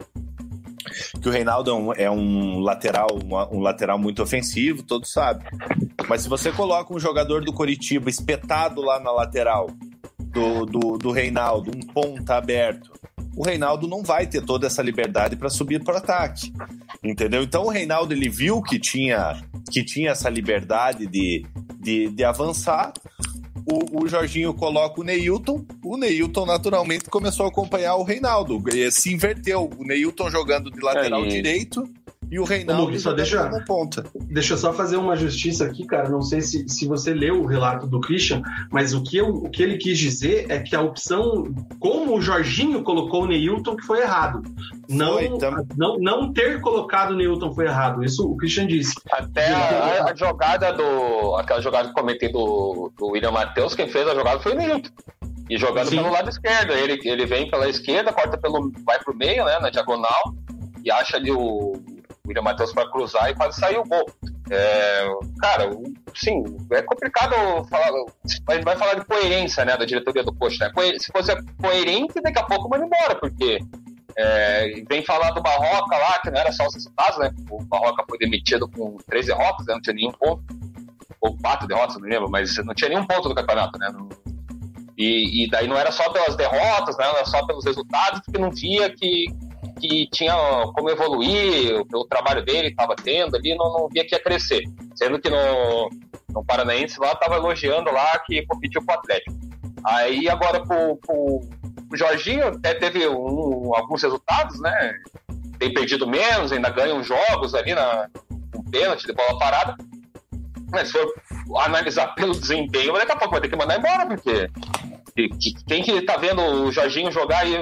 que 1.20 1.28
o 1.28 1.32
Reinaldo 1.32 1.70
é 1.70 1.74
um, 1.74 1.92
é 1.92 2.10
um 2.10 2.60
lateral, 2.60 3.08
um, 3.12 3.56
um, 3.56 3.60
lateral 3.60 3.98
muito 3.98 4.22
ofensivo, 4.22 4.82
todos 4.82 5.12
sabem. 5.12 5.46
Mas 6.08 6.22
se 6.22 6.28
você 6.28 6.52
coloca 6.52 6.94
um 6.94 6.98
jogador 6.98 7.44
do 7.44 7.52
Coritiba 7.52 8.08
espetado 8.08 8.80
lá 8.80 9.00
na 9.00 9.10
lateral 9.10 9.68
do, 10.18 10.64
do, 10.64 10.98
do 10.98 11.10
Reinaldo, 11.10 11.70
um 11.74 11.80
ponta 11.80 12.36
aberto, 12.36 12.92
o 13.36 13.44
Reinaldo 13.44 13.86
não 13.86 14.02
vai 14.02 14.26
ter 14.26 14.42
toda 14.42 14.66
essa 14.66 14.82
liberdade 14.82 15.36
para 15.36 15.48
subir 15.48 15.82
para 15.84 15.94
o 15.94 15.98
ataque, 15.98 16.52
entendeu? 17.04 17.42
Então 17.42 17.64
o 17.64 17.70
Reinaldo 17.70 18.12
ele 18.12 18.28
viu 18.28 18.60
que 18.60 18.78
tinha 18.78 19.40
que 19.70 19.84
tinha 19.84 20.10
essa 20.10 20.28
liberdade 20.28 21.06
de, 21.06 21.44
de, 21.78 22.08
de 22.08 22.24
avançar 22.24 22.92
o, 23.70 24.04
o 24.04 24.08
Jorginho 24.08 24.54
coloca 24.54 25.00
o 25.00 25.04
Neilton, 25.04 25.64
o 25.84 25.96
Neilton 25.96 26.46
naturalmente 26.46 27.04
começou 27.10 27.46
a 27.46 27.48
acompanhar 27.48 27.96
o 27.96 28.02
Reinaldo. 28.02 28.62
E 28.72 28.90
se 28.90 29.12
inverteu. 29.12 29.70
O 29.78 29.84
Neilton 29.84 30.30
jogando 30.30 30.70
de 30.70 30.80
lateral 30.80 31.24
é, 31.24 31.28
direito 31.28 31.88
E 32.30 32.38
o 32.38 32.44
Reinaldo 32.44 32.92
Ô, 32.94 32.98
só 32.98 33.12
deixa, 33.12 33.48
ponta. 33.66 34.04
Deixa 34.14 34.52
eu 34.52 34.58
só 34.58 34.72
fazer 34.72 34.96
uma 34.96 35.16
justiça 35.16 35.64
aqui, 35.64 35.86
cara. 35.86 36.08
Não 36.10 36.20
sei 36.20 36.42
se, 36.42 36.68
se 36.68 36.86
você 36.86 37.14
leu 37.14 37.42
o 37.42 37.46
relato 37.46 37.86
do 37.86 38.00
Christian, 38.00 38.42
mas 38.70 38.92
o 38.92 39.02
que, 39.02 39.16
eu, 39.16 39.28
o 39.28 39.48
que 39.48 39.62
ele 39.62 39.78
quis 39.78 39.98
dizer 39.98 40.46
é 40.50 40.58
que 40.58 40.76
a 40.76 40.82
opção, 40.82 41.44
como 41.80 42.16
o 42.16 42.20
Jorginho 42.20 42.82
colocou 42.82 43.22
o 43.22 43.26
Neilton, 43.26 43.76
que 43.76 43.86
foi 43.86 44.00
errado. 44.00 44.42
Não, 44.88 45.14
foi, 45.14 45.26
então... 45.26 45.66
não, 45.76 45.98
não 45.98 46.32
ter 46.32 46.60
colocado 46.60 47.12
o 47.12 47.16
Neilton 47.16 47.54
foi 47.54 47.64
errado. 47.64 48.04
Isso 48.04 48.30
o 48.30 48.36
Christian 48.36 48.66
disse. 48.66 48.94
Até 49.10 49.52
a, 49.52 50.04
a, 50.10 50.14
jogada 50.14 50.72
do. 50.72 51.34
Aquela 51.36 51.62
jogada 51.62 51.88
que 51.88 51.94
comentei 51.94 52.30
do, 52.30 52.92
do 52.98 53.08
William 53.08 53.30
Matheus, 53.30 53.74
quem 53.74 53.88
fez 53.88 54.06
a 54.06 54.14
jogada 54.14 54.40
foi 54.40 54.52
o 54.52 54.56
Neilton. 54.56 54.90
E 55.48 55.56
jogando 55.56 55.88
Sim. 55.88 55.96
pelo 55.96 56.12
lado 56.12 56.28
esquerdo. 56.28 56.72
Ele, 56.72 57.00
ele 57.04 57.24
vem 57.24 57.50
pela 57.50 57.68
esquerda, 57.70 58.12
corta 58.12 58.36
pelo. 58.36 58.70
vai 58.84 58.98
pro 58.98 59.16
meio, 59.16 59.46
né? 59.46 59.58
Na 59.60 59.70
diagonal, 59.70 60.34
e 60.84 60.90
acha 60.90 61.16
ali 61.16 61.30
o 61.30 61.72
William 62.28 62.42
Matheus 62.42 62.72
para 62.72 62.90
cruzar 62.90 63.30
e 63.30 63.34
quase 63.34 63.58
saiu 63.58 63.80
o 63.80 63.88
gol. 63.88 64.06
É, 64.50 65.06
cara, 65.40 65.70
sim, 66.14 66.44
é 66.70 66.82
complicado 66.82 67.34
falar. 67.68 67.88
A 68.48 68.54
gente 68.54 68.64
vai 68.64 68.76
falar 68.76 68.94
de 68.94 69.04
coerência 69.04 69.64
né, 69.64 69.76
da 69.76 69.84
diretoria 69.84 70.22
do 70.22 70.32
Coxa. 70.34 70.68
Né? 70.68 70.98
Se 70.98 71.10
fosse 71.10 71.34
coerente, 71.60 72.20
daqui 72.20 72.38
a 72.38 72.44
pouco 72.44 72.68
manda 72.68 72.84
embora, 72.84 73.14
porque 73.16 73.58
é, 74.16 74.82
vem 74.88 75.02
falar 75.04 75.30
do 75.30 75.42
Barroca 75.42 75.96
lá, 75.96 76.18
que 76.20 76.30
não 76.30 76.38
era 76.38 76.52
só 76.52 76.66
os 76.66 76.74
resultados, 76.74 77.18
né? 77.18 77.30
O 77.50 77.62
Barroca 77.64 78.04
foi 78.08 78.18
demitido 78.18 78.68
com 78.68 78.96
três 79.06 79.26
derrotas, 79.26 79.66
né? 79.66 79.74
não 79.74 79.80
tinha 79.80 79.94
nenhum 79.94 80.12
ponto. 80.12 80.42
Ou 81.20 81.36
quatro 81.38 81.66
derrotas, 81.66 81.96
não 81.96 82.08
lembro, 82.08 82.30
mas 82.30 82.56
não 82.64 82.74
tinha 82.74 82.90
nenhum 82.90 83.06
ponto 83.06 83.28
no 83.28 83.34
campeonato, 83.34 83.78
né? 83.78 83.92
E, 84.96 85.44
e 85.44 85.50
daí 85.50 85.68
não 85.68 85.76
era 85.76 85.92
só 85.92 86.10
pelas 86.10 86.36
derrotas, 86.36 86.96
né? 86.96 87.06
Não 87.06 87.16
era 87.16 87.24
só 87.24 87.46
pelos 87.46 87.64
resultados, 87.64 88.20
porque 88.24 88.38
não 88.38 88.50
via 88.50 88.90
que, 88.90 89.26
que 89.80 90.08
tinha 90.10 90.34
como 90.74 90.90
evoluir, 90.90 91.80
o, 91.92 92.04
trabalho 92.04 92.44
dele 92.44 92.68
estava 92.68 92.94
tendo 92.96 93.36
ali, 93.36 93.54
não, 93.56 93.72
não 93.72 93.88
via 93.88 94.04
que 94.06 94.14
ia 94.14 94.22
crescer. 94.22 94.62
Sendo 94.94 95.20
que 95.20 95.30
no, 95.30 95.90
no 96.32 96.44
Paranaense 96.44 97.00
lá 97.00 97.12
estava 97.12 97.36
elogiando 97.36 97.90
lá 97.90 98.18
que 98.20 98.44
competiu 98.46 98.84
com 98.84 98.92
o 98.92 98.94
Atlético. 98.94 99.36
Aí 99.84 100.28
agora 100.28 100.64
pro, 100.64 100.96
pro, 100.96 101.40
pro 101.88 101.98
Jorginho 101.98 102.48
até 102.48 102.74
teve 102.74 103.08
um, 103.08 103.74
alguns 103.74 104.02
resultados, 104.02 104.60
né? 104.60 104.94
Tem 105.58 105.72
perdido 105.72 106.06
menos, 106.06 106.52
ainda 106.52 106.70
ganha 106.70 106.94
uns 106.94 107.06
jogos 107.06 107.54
ali 107.54 107.74
na 107.74 108.08
um 108.54 108.62
pênalti 108.70 109.06
de 109.06 109.12
bola 109.12 109.38
parada. 109.38 109.76
Mas 110.70 110.88
se 110.88 110.92
for 110.92 111.12
analisar 111.60 112.08
pelo 112.14 112.38
desempenho, 112.38 112.92
daqui 112.92 113.12
a 113.12 113.16
pouco 113.16 113.32
vai 113.32 113.40
ter 113.40 113.48
que 113.48 113.56
mandar 113.56 113.78
embora, 113.78 114.06
porque 114.06 114.48
quem 115.66 115.82
que 115.82 116.00
tá 116.02 116.16
vendo 116.16 116.40
o 116.40 116.70
Jorginho 116.70 117.10
jogar 117.10 117.46
e 117.48 117.56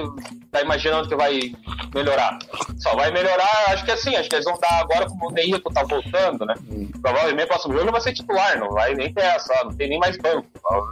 tá 0.51 0.61
imaginando 0.61 1.07
que 1.07 1.15
vai 1.15 1.51
melhorar? 1.95 2.37
Só 2.77 2.95
vai 2.95 3.09
melhorar, 3.11 3.65
acho 3.69 3.83
que 3.83 3.91
assim, 3.91 4.15
acho 4.15 4.29
que 4.29 4.35
eles 4.35 4.45
vão 4.45 4.59
dar 4.59 4.81
agora 4.81 5.07
como 5.07 5.29
o 5.29 5.31
Neilton 5.31 5.71
tá 5.71 5.83
voltando, 5.83 6.45
né? 6.45 6.53
Provavelmente 7.01 7.45
o 7.45 7.47
próximo 7.47 7.73
jogo 7.73 7.91
vai 7.91 8.01
ser 8.01 8.13
titular, 8.13 8.59
não 8.59 8.69
vai 8.69 8.93
nem 8.93 9.11
ter 9.11 9.23
essa, 9.23 9.63
não 9.63 9.75
tem 9.75 9.89
nem 9.89 9.97
mais 9.97 10.17
banco, 10.17 10.47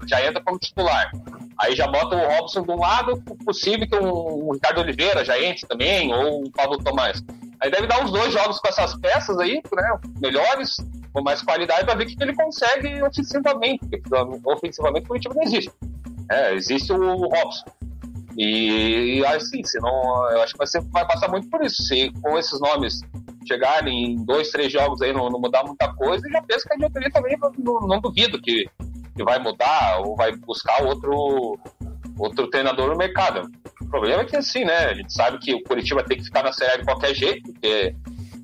já 0.08 0.26
entra 0.26 0.42
como 0.42 0.58
titular. 0.58 1.12
Aí 1.60 1.76
já 1.76 1.88
bota 1.88 2.16
o 2.16 2.28
Robson 2.28 2.64
de 2.64 2.72
um 2.72 2.80
lado, 2.80 3.22
possível 3.46 3.88
que 3.88 3.96
o 3.96 4.54
Ricardo 4.54 4.82
Oliveira 4.82 5.24
já 5.24 5.40
entre 5.40 5.68
também, 5.68 6.14
ou 6.14 6.46
o 6.46 6.52
Pablo 6.52 6.78
Tomás. 6.84 7.24
Aí 7.62 7.72
deve 7.72 7.88
dar 7.88 8.04
uns 8.04 8.12
dois 8.12 8.34
jogos 8.34 8.60
com 8.60 8.68
essas 8.68 8.96
peças 8.96 9.38
aí, 9.40 9.62
né? 9.74 10.00
Melhores, 10.20 10.78
com 11.14 11.22
mais 11.22 11.42
qualidade, 11.42 11.86
para 11.86 11.96
ver 11.96 12.04
o 12.04 12.08
que 12.08 12.22
ele 12.22 12.36
consegue 12.36 13.02
ofensivamente. 13.02 13.86
Porque 13.88 14.02
ofensivamente 14.46 15.06
o 15.06 15.08
Curitiba 15.08 15.36
não 15.36 15.44
existe. 15.44 15.72
É, 16.32 16.54
existe 16.54 16.92
o 16.92 17.16
Robson. 17.16 17.66
E, 18.38 19.24
assim, 19.28 19.64
senão, 19.64 20.30
eu 20.32 20.42
acho 20.42 20.54
que 20.54 20.80
vai 20.92 21.08
passar 21.08 21.30
muito 21.30 21.50
por 21.50 21.64
isso. 21.64 21.82
Se 21.84 22.12
com 22.22 22.38
esses 22.38 22.60
nomes 22.60 23.00
chegarem 23.48 24.14
em 24.14 24.26
dois, 24.26 24.50
três 24.50 24.72
jogos 24.72 25.02
aí, 25.02 25.14
não, 25.14 25.30
não 25.30 25.40
mudar 25.40 25.64
muita 25.64 25.94
coisa, 25.94 26.28
já 26.30 26.42
penso 26.42 26.68
que 26.68 26.74
a 26.74 26.78
diretoria 26.78 27.12
também 27.12 27.38
não, 27.60 27.80
não 27.82 28.02
duvido 28.02 28.42
que, 28.42 28.66
que 29.16 29.24
vai 29.24 29.40
mudar 29.40 30.02
ou 30.02 30.16
vai 30.16 30.36
buscar 30.36 30.84
outro, 30.84 31.58
outro 32.20 32.50
treinador 32.50 32.90
no 32.90 32.98
mercado. 32.98 33.50
O 33.82 33.88
problema 33.88 34.24
é 34.24 34.26
que 34.26 34.36
assim, 34.36 34.66
né? 34.66 34.88
A 34.88 34.94
gente 34.94 35.14
sabe 35.14 35.38
que 35.38 35.54
o 35.54 35.64
Curitiba 35.64 36.04
tem 36.04 36.18
que 36.18 36.26
ficar 36.26 36.44
na 36.44 36.52
Série 36.52 36.80
de 36.80 36.86
qualquer 36.86 37.14
jeito, 37.14 37.54
porque 37.54 37.96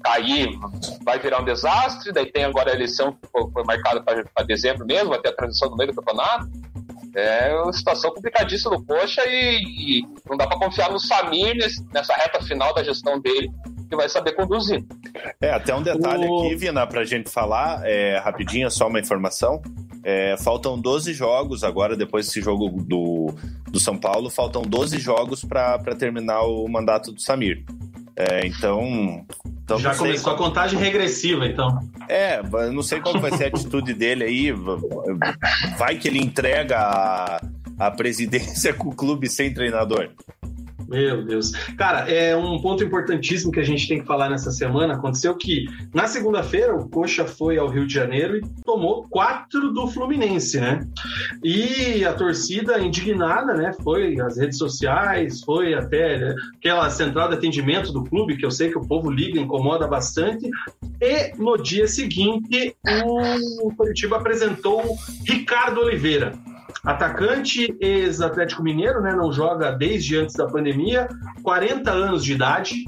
cair 0.03 0.57
vai 1.03 1.19
virar 1.19 1.41
um 1.41 1.45
desastre. 1.45 2.13
Daí 2.13 2.31
tem 2.31 2.45
agora 2.45 2.71
a 2.71 2.75
eleição 2.75 3.11
que 3.11 3.27
foi 3.51 3.63
marcada 3.65 4.01
para 4.01 4.45
dezembro 4.45 4.85
mesmo, 4.85 5.17
ter 5.17 5.29
a 5.29 5.35
transição 5.35 5.69
no 5.69 5.75
meio 5.75 5.91
do 5.91 5.95
campeonato. 5.95 6.49
É 7.13 7.53
uma 7.61 7.73
situação 7.73 8.11
complicadíssima 8.11 8.77
do 8.77 8.85
Coxa 8.85 9.21
e, 9.27 9.99
e 9.99 10.01
não 10.29 10.37
dá 10.37 10.47
para 10.47 10.59
confiar 10.59 10.89
no 10.89 10.99
Samir 10.99 11.55
nesse, 11.55 11.85
nessa 11.93 12.13
reta 12.13 12.41
final 12.43 12.73
da 12.73 12.83
gestão 12.83 13.19
dele, 13.19 13.49
que 13.91 13.95
vai 13.97 14.07
saber 14.07 14.31
conduzir. 14.31 14.83
É, 15.41 15.51
até 15.51 15.75
um 15.75 15.83
detalhe 15.83 16.25
o... 16.25 16.39
aqui, 16.39 16.55
Vina, 16.55 16.87
para 16.87 17.01
a 17.01 17.05
gente 17.05 17.29
falar, 17.29 17.81
é, 17.85 18.17
rapidinho, 18.19 18.71
só 18.71 18.87
uma 18.87 18.99
informação. 18.99 19.61
É, 20.01 20.37
faltam 20.37 20.79
12 20.79 21.13
jogos 21.13 21.63
agora, 21.63 21.95
depois 21.95 22.25
desse 22.25 22.41
jogo 22.41 22.69
do, 22.69 23.35
do 23.69 23.79
São 23.79 23.97
Paulo, 23.97 24.29
faltam 24.29 24.61
12 24.61 24.97
jogos 24.97 25.43
para 25.43 25.77
terminar 25.95 26.41
o 26.43 26.67
mandato 26.69 27.11
do 27.11 27.21
Samir. 27.21 27.65
É, 28.15 28.47
então, 28.47 29.25
então, 29.45 29.77
Já 29.77 29.93
começou 29.93 30.33
como... 30.33 30.45
a 30.45 30.49
contagem 30.49 30.79
regressiva, 30.79 31.45
então. 31.45 31.79
É, 32.07 32.41
não 32.71 32.83
sei 32.83 33.01
qual 33.01 33.19
vai 33.19 33.31
ser 33.31 33.45
a 33.45 33.47
atitude 33.47 33.93
dele 33.93 34.23
aí. 34.23 34.51
Vai 35.77 35.97
que 35.97 36.07
ele 36.07 36.19
entrega 36.19 36.77
a, 36.77 37.41
a 37.77 37.91
presidência 37.91 38.73
com 38.75 38.89
o 38.89 38.95
clube 38.95 39.29
sem 39.29 39.53
treinador. 39.53 40.09
Meu 40.91 41.23
Deus. 41.23 41.51
Cara, 41.77 41.99
é 42.11 42.35
um 42.35 42.59
ponto 42.59 42.83
importantíssimo 42.83 43.49
que 43.49 43.61
a 43.61 43.63
gente 43.63 43.87
tem 43.87 44.01
que 44.01 44.05
falar 44.05 44.29
nessa 44.29 44.51
semana. 44.51 44.95
Aconteceu 44.95 45.33
que 45.33 45.63
na 45.93 46.05
segunda-feira 46.05 46.75
o 46.75 46.89
Coxa 46.89 47.23
foi 47.23 47.57
ao 47.57 47.69
Rio 47.69 47.87
de 47.87 47.93
Janeiro 47.93 48.35
e 48.35 48.41
tomou 48.65 49.07
quatro 49.09 49.71
do 49.71 49.87
Fluminense, 49.87 50.59
né? 50.59 50.85
E 51.41 52.03
a 52.03 52.11
torcida 52.13 52.77
indignada, 52.77 53.53
né? 53.53 53.71
Foi 53.81 54.19
às 54.19 54.37
redes 54.37 54.57
sociais, 54.57 55.41
foi 55.41 55.73
até 55.73 56.17
né, 56.17 56.35
aquela 56.57 56.89
central 56.89 57.29
de 57.29 57.35
atendimento 57.35 57.93
do 57.93 58.03
clube, 58.03 58.35
que 58.35 58.45
eu 58.45 58.51
sei 58.51 58.69
que 58.69 58.77
o 58.77 58.85
povo 58.85 59.09
liga, 59.09 59.39
incomoda 59.39 59.87
bastante. 59.87 60.49
E 60.99 61.33
no 61.37 61.55
dia 61.55 61.87
seguinte, 61.87 62.75
o 63.63 63.73
Curitiba 63.77 64.17
apresentou 64.17 64.83
Ricardo 65.25 65.79
Oliveira 65.79 66.33
Atacante 66.83 67.75
ex-Atlético 67.79 68.63
Mineiro, 68.63 69.01
né? 69.01 69.13
Não 69.13 69.31
joga 69.31 69.71
desde 69.71 70.17
antes 70.17 70.35
da 70.35 70.47
pandemia, 70.47 71.07
40 71.43 71.91
anos 71.91 72.23
de 72.23 72.33
idade, 72.33 72.85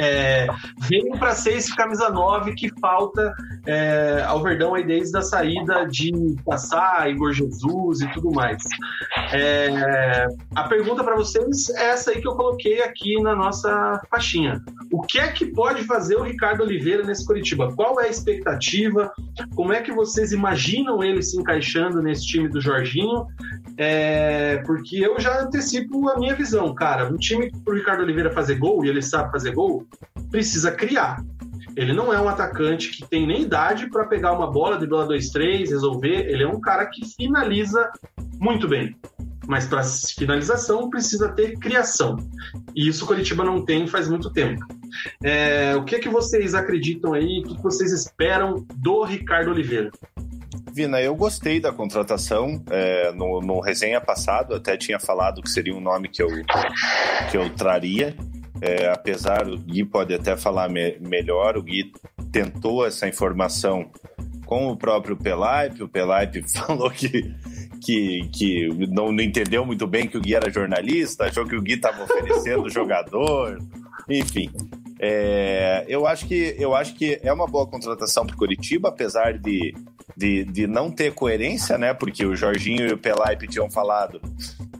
é, 0.00 0.46
veio 0.88 1.10
para 1.18 1.34
ser 1.34 1.58
esse 1.58 1.76
camisa 1.76 2.08
9 2.08 2.54
que 2.54 2.70
falta 2.80 3.34
é, 3.66 4.24
ao 4.26 4.42
Verdão 4.42 4.74
aí 4.74 4.82
desde 4.82 5.16
a 5.18 5.20
saída 5.20 5.86
de 5.86 6.10
Passar, 6.44 7.10
Igor 7.10 7.34
Jesus 7.34 8.00
e 8.00 8.10
tudo 8.12 8.30
mais. 8.32 8.62
É, 9.30 10.26
a 10.54 10.64
pergunta 10.64 11.04
para 11.04 11.14
vocês 11.16 11.68
é 11.76 11.90
essa 11.90 12.12
aí 12.12 12.20
que 12.22 12.26
eu 12.26 12.34
coloquei 12.34 12.82
aqui 12.82 13.20
na 13.20 13.36
nossa 13.36 14.00
faixinha. 14.10 14.62
O 14.90 15.02
que 15.02 15.18
é 15.18 15.28
que 15.28 15.44
pode 15.44 15.84
fazer 15.84 16.16
o 16.16 16.22
Ricardo 16.22 16.62
Oliveira 16.62 17.04
nesse 17.04 17.26
Curitiba? 17.26 17.70
Qual 17.74 18.00
é 18.00 18.06
a 18.06 18.10
expectativa? 18.10 19.12
Como 19.54 19.72
é 19.72 19.82
que 19.82 19.92
vocês 19.92 20.32
imaginam 20.32 21.04
ele 21.04 21.22
se 21.22 21.38
encaixando 21.38 22.00
nesse 22.02 22.26
time 22.26 22.48
do 22.48 22.60
Jorginho? 22.60 23.26
É, 23.82 24.58
porque 24.66 24.98
eu 24.98 25.18
já 25.18 25.40
antecipo 25.40 26.10
a 26.10 26.18
minha 26.18 26.34
visão, 26.34 26.74
cara. 26.74 27.10
Um 27.10 27.16
time 27.16 27.50
para 27.64 27.72
o 27.72 27.76
Ricardo 27.76 28.02
Oliveira 28.02 28.30
fazer 28.30 28.56
gol, 28.56 28.84
e 28.84 28.90
ele 28.90 29.00
sabe 29.00 29.32
fazer 29.32 29.52
gol, 29.52 29.86
precisa 30.30 30.70
criar. 30.70 31.24
Ele 31.74 31.94
não 31.94 32.12
é 32.12 32.20
um 32.20 32.28
atacante 32.28 32.90
que 32.90 33.08
tem 33.08 33.26
nem 33.26 33.40
idade 33.40 33.88
para 33.88 34.06
pegar 34.06 34.34
uma 34.34 34.50
bola 34.50 34.76
de 34.76 34.86
bola 34.86 35.08
2-3, 35.08 35.70
resolver. 35.70 36.26
Ele 36.28 36.42
é 36.42 36.46
um 36.46 36.60
cara 36.60 36.84
que 36.84 37.06
finaliza 37.16 37.90
muito 38.38 38.68
bem. 38.68 38.94
Mas 39.48 39.66
para 39.66 39.82
finalização 39.82 40.90
precisa 40.90 41.30
ter 41.30 41.58
criação. 41.58 42.18
E 42.74 42.86
isso 42.86 43.04
o 43.04 43.08
Curitiba 43.08 43.44
não 43.44 43.64
tem 43.64 43.86
faz 43.86 44.10
muito 44.10 44.30
tempo. 44.30 44.62
É, 45.24 45.74
o 45.74 45.84
que 45.84 45.98
que 46.00 46.08
vocês 46.10 46.54
acreditam 46.54 47.14
aí? 47.14 47.40
O 47.40 47.54
que 47.54 47.62
vocês 47.62 47.92
esperam 47.92 48.66
do 48.76 49.04
Ricardo 49.04 49.50
Oliveira? 49.50 49.90
Vina, 50.80 50.98
eu 50.98 51.14
gostei 51.14 51.60
da 51.60 51.70
contratação. 51.70 52.62
É, 52.70 53.12
no, 53.12 53.42
no 53.42 53.60
resenha 53.60 54.00
passado, 54.00 54.54
até 54.54 54.78
tinha 54.78 54.98
falado 54.98 55.42
que 55.42 55.50
seria 55.50 55.74
um 55.74 55.80
nome 55.80 56.08
que 56.08 56.22
eu, 56.22 56.28
que 57.30 57.36
eu 57.36 57.50
traria. 57.50 58.16
É, 58.62 58.88
apesar, 58.88 59.46
o 59.46 59.58
Gui 59.58 59.84
pode 59.84 60.14
até 60.14 60.34
falar 60.38 60.70
me 60.70 60.98
melhor, 60.98 61.58
o 61.58 61.62
Gui 61.62 61.92
tentou 62.32 62.86
essa 62.86 63.06
informação 63.06 63.90
com 64.46 64.68
o 64.68 64.76
próprio 64.76 65.16
Pelaipe, 65.16 65.82
o 65.82 65.88
Pelaipe 65.88 66.42
falou 66.50 66.90
que, 66.90 67.30
que, 67.82 68.28
que 68.32 68.68
não, 68.88 69.12
não, 69.12 69.22
entendeu 69.22 69.64
muito 69.66 69.86
bem 69.86 70.08
que 70.08 70.16
o 70.16 70.20
Gui 70.20 70.34
era 70.34 70.50
jornalista, 70.50 71.26
achou 71.26 71.46
que 71.46 71.56
o 71.56 71.62
Gui 71.62 71.74
estava 71.74 72.02
oferecendo 72.04 72.68
jogador, 72.72 73.58
enfim. 74.08 74.50
É, 74.98 75.84
eu, 75.88 76.06
acho 76.06 76.26
que, 76.26 76.56
eu 76.58 76.74
acho 76.74 76.94
que 76.94 77.20
é 77.22 77.32
uma 77.32 77.46
boa 77.46 77.66
contratação 77.66 78.26
para 78.26 78.34
o 78.34 78.38
Curitiba, 78.38 78.88
apesar 78.88 79.38
de, 79.38 79.74
de, 80.16 80.44
de 80.44 80.66
não 80.66 80.90
ter 80.90 81.12
coerência, 81.12 81.78
né? 81.78 81.94
Porque 81.94 82.24
o 82.24 82.36
Jorginho 82.36 82.86
e 82.88 82.92
o 82.92 82.98
Pelaipe 82.98 83.48
tinham 83.48 83.70
falado 83.70 84.20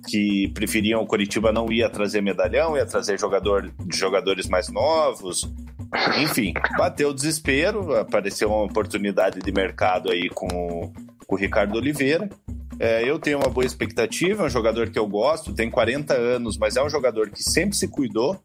que 0.06 0.48
preferiam 0.54 1.02
o 1.02 1.06
Curitiba 1.06 1.52
não 1.52 1.70
ia 1.70 1.88
trazer 1.88 2.20
medalhão, 2.20 2.76
ia 2.76 2.86
trazer 2.86 3.18
jogador, 3.18 3.70
jogadores 3.92 4.48
mais 4.48 4.68
novos. 4.68 5.48
Enfim, 6.18 6.52
bateu 6.76 7.10
o 7.10 7.14
desespero, 7.14 7.96
apareceu 7.96 8.48
uma 8.48 8.64
oportunidade 8.64 9.40
de 9.40 9.52
mercado 9.52 10.10
aí 10.10 10.28
com, 10.28 10.92
com 11.26 11.34
o 11.34 11.38
Ricardo 11.38 11.76
Oliveira. 11.76 12.28
É, 12.78 13.08
eu 13.08 13.18
tenho 13.18 13.38
uma 13.38 13.50
boa 13.50 13.66
expectativa, 13.66 14.42
é 14.42 14.46
um 14.46 14.50
jogador 14.50 14.88
que 14.88 14.98
eu 14.98 15.06
gosto, 15.06 15.52
tem 15.52 15.70
40 15.70 16.14
anos, 16.14 16.56
mas 16.56 16.76
é 16.76 16.82
um 16.82 16.88
jogador 16.88 17.30
que 17.30 17.42
sempre 17.42 17.76
se 17.76 17.86
cuidou. 17.88 18.40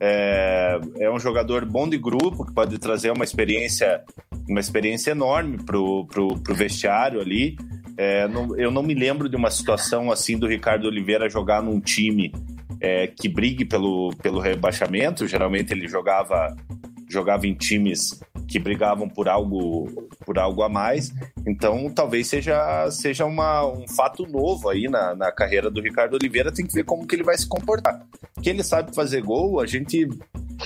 É, 0.00 0.80
é 1.00 1.10
um 1.10 1.18
jogador 1.18 1.64
bom 1.64 1.88
de 1.88 1.98
grupo, 1.98 2.44
que 2.44 2.52
pode 2.52 2.78
trazer 2.78 3.10
uma 3.10 3.24
experiência, 3.24 4.02
uma 4.48 4.60
experiência 4.60 5.10
enorme 5.10 5.58
pro, 5.58 6.06
pro, 6.06 6.38
pro 6.38 6.54
vestiário 6.54 7.20
ali. 7.20 7.56
É, 7.96 8.28
não, 8.28 8.56
eu 8.56 8.70
não 8.70 8.82
me 8.82 8.94
lembro 8.94 9.28
de 9.28 9.36
uma 9.36 9.50
situação 9.50 10.10
assim 10.12 10.38
do 10.38 10.46
Ricardo 10.46 10.86
Oliveira 10.86 11.28
jogar 11.28 11.62
num 11.62 11.80
time 11.80 12.32
é, 12.80 13.08
que 13.08 13.28
brigue 13.28 13.64
pelo, 13.64 14.14
pelo 14.22 14.40
rebaixamento. 14.40 15.26
Geralmente 15.26 15.72
ele 15.72 15.88
jogava, 15.88 16.54
jogava 17.08 17.46
em 17.46 17.54
times 17.54 18.20
que 18.48 18.58
brigavam 18.58 19.08
por 19.08 19.28
algo, 19.28 20.08
por 20.24 20.38
algo 20.38 20.62
a 20.62 20.68
mais. 20.68 21.12
Então 21.46 21.90
talvez 21.90 22.26
seja, 22.26 22.90
seja 22.90 23.26
uma, 23.26 23.66
um 23.66 23.86
fato 23.86 24.26
novo 24.26 24.70
aí 24.70 24.88
na, 24.88 25.14
na 25.14 25.30
carreira 25.30 25.70
do 25.70 25.82
Ricardo 25.82 26.14
Oliveira. 26.14 26.50
Tem 26.50 26.66
que 26.66 26.74
ver 26.74 26.84
como 26.84 27.06
que 27.06 27.14
ele 27.14 27.22
vai 27.22 27.36
se 27.36 27.46
comportar. 27.46 28.02
Que 28.42 28.48
ele 28.48 28.64
sabe 28.64 28.94
fazer 28.94 29.22
gol, 29.22 29.60
a 29.60 29.66
gente 29.66 30.08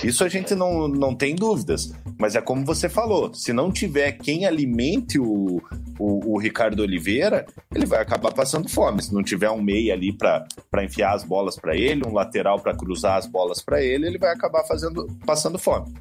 isso 0.01 0.23
a 0.23 0.29
gente 0.29 0.55
não, 0.55 0.87
não 0.87 1.13
tem 1.13 1.35
dúvidas. 1.35 1.93
Mas 2.17 2.35
é 2.35 2.41
como 2.41 2.65
você 2.65 2.87
falou: 2.87 3.33
se 3.33 3.51
não 3.51 3.71
tiver 3.71 4.13
quem 4.13 4.45
alimente 4.45 5.19
o, 5.19 5.61
o, 5.99 6.33
o 6.33 6.39
Ricardo 6.39 6.79
Oliveira, 6.81 7.45
ele 7.73 7.85
vai 7.85 8.01
acabar 8.01 8.33
passando 8.33 8.69
fome. 8.69 9.03
Se 9.03 9.13
não 9.13 9.21
tiver 9.21 9.49
um 9.49 9.61
meia 9.61 9.93
ali 9.93 10.11
para 10.13 10.83
enfiar 10.83 11.13
as 11.13 11.23
bolas 11.23 11.57
para 11.57 11.75
ele, 11.75 12.07
um 12.07 12.13
lateral 12.13 12.59
para 12.59 12.75
cruzar 12.75 13.17
as 13.17 13.27
bolas 13.27 13.61
para 13.61 13.83
ele, 13.83 14.07
ele 14.07 14.17
vai 14.17 14.33
acabar 14.33 14.63
fazendo, 14.63 15.05
passando 15.25 15.59
fome. 15.59 15.93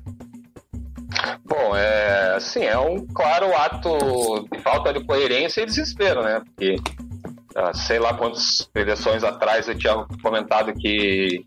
Bom, 1.44 1.76
é 1.76 2.34
assim, 2.36 2.64
é 2.64 2.78
um 2.78 3.06
claro 3.06 3.54
ato 3.56 4.48
de 4.50 4.58
falta 4.60 4.92
de 4.92 5.04
coerência 5.04 5.62
e 5.62 5.66
desespero, 5.66 6.22
né? 6.22 6.40
Porque 6.44 6.76
ah, 7.54 7.72
sei 7.74 7.98
lá 7.98 8.14
quantas 8.14 8.68
eleições 8.74 9.22
atrás 9.22 9.68
eu 9.68 9.76
tinha 9.76 10.06
comentado 10.22 10.72
que 10.72 11.44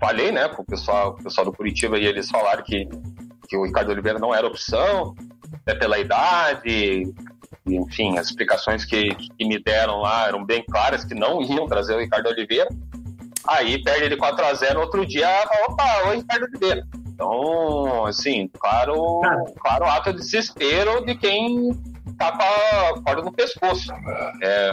falei, 0.00 0.32
né, 0.32 0.48
com 0.48 0.62
o 0.62 0.66
pessoal, 0.66 1.10
o 1.10 1.22
pessoal 1.22 1.46
do 1.46 1.52
Curitiba 1.52 1.98
e 1.98 2.06
eles 2.06 2.28
falaram 2.30 2.62
que, 2.62 2.88
que 3.48 3.56
o 3.56 3.64
Ricardo 3.64 3.90
Oliveira 3.90 4.18
não 4.18 4.34
era 4.34 4.46
opção, 4.46 5.14
né, 5.66 5.74
pela 5.74 5.98
idade, 5.98 7.12
enfim, 7.66 8.18
as 8.18 8.26
explicações 8.26 8.84
que, 8.84 9.14
que 9.14 9.46
me 9.46 9.62
deram 9.62 10.00
lá 10.00 10.28
eram 10.28 10.44
bem 10.44 10.64
claras 10.64 11.04
que 11.04 11.14
não 11.14 11.42
iam 11.42 11.66
trazer 11.66 11.94
o 11.94 12.00
Ricardo 12.00 12.28
Oliveira. 12.28 12.68
Aí 13.46 13.82
perde 13.82 14.04
ele 14.04 14.16
4x0 14.16 14.74
no 14.74 14.80
outro 14.80 15.06
dia, 15.06 15.28
opa, 15.68 16.08
oi 16.08 16.16
Ricardo 16.16 16.44
Oliveira. 16.44 16.86
Então, 17.14 18.06
assim, 18.06 18.50
claro, 18.58 19.20
claro 19.60 19.84
ato 19.86 20.12
de 20.12 20.18
desespero 20.18 21.04
de 21.06 21.14
quem 21.14 21.70
tá 22.18 22.32
com 22.32 22.42
a 22.42 23.02
corda 23.02 23.22
no 23.22 23.32
pescoço. 23.32 23.92
É, 24.42 24.72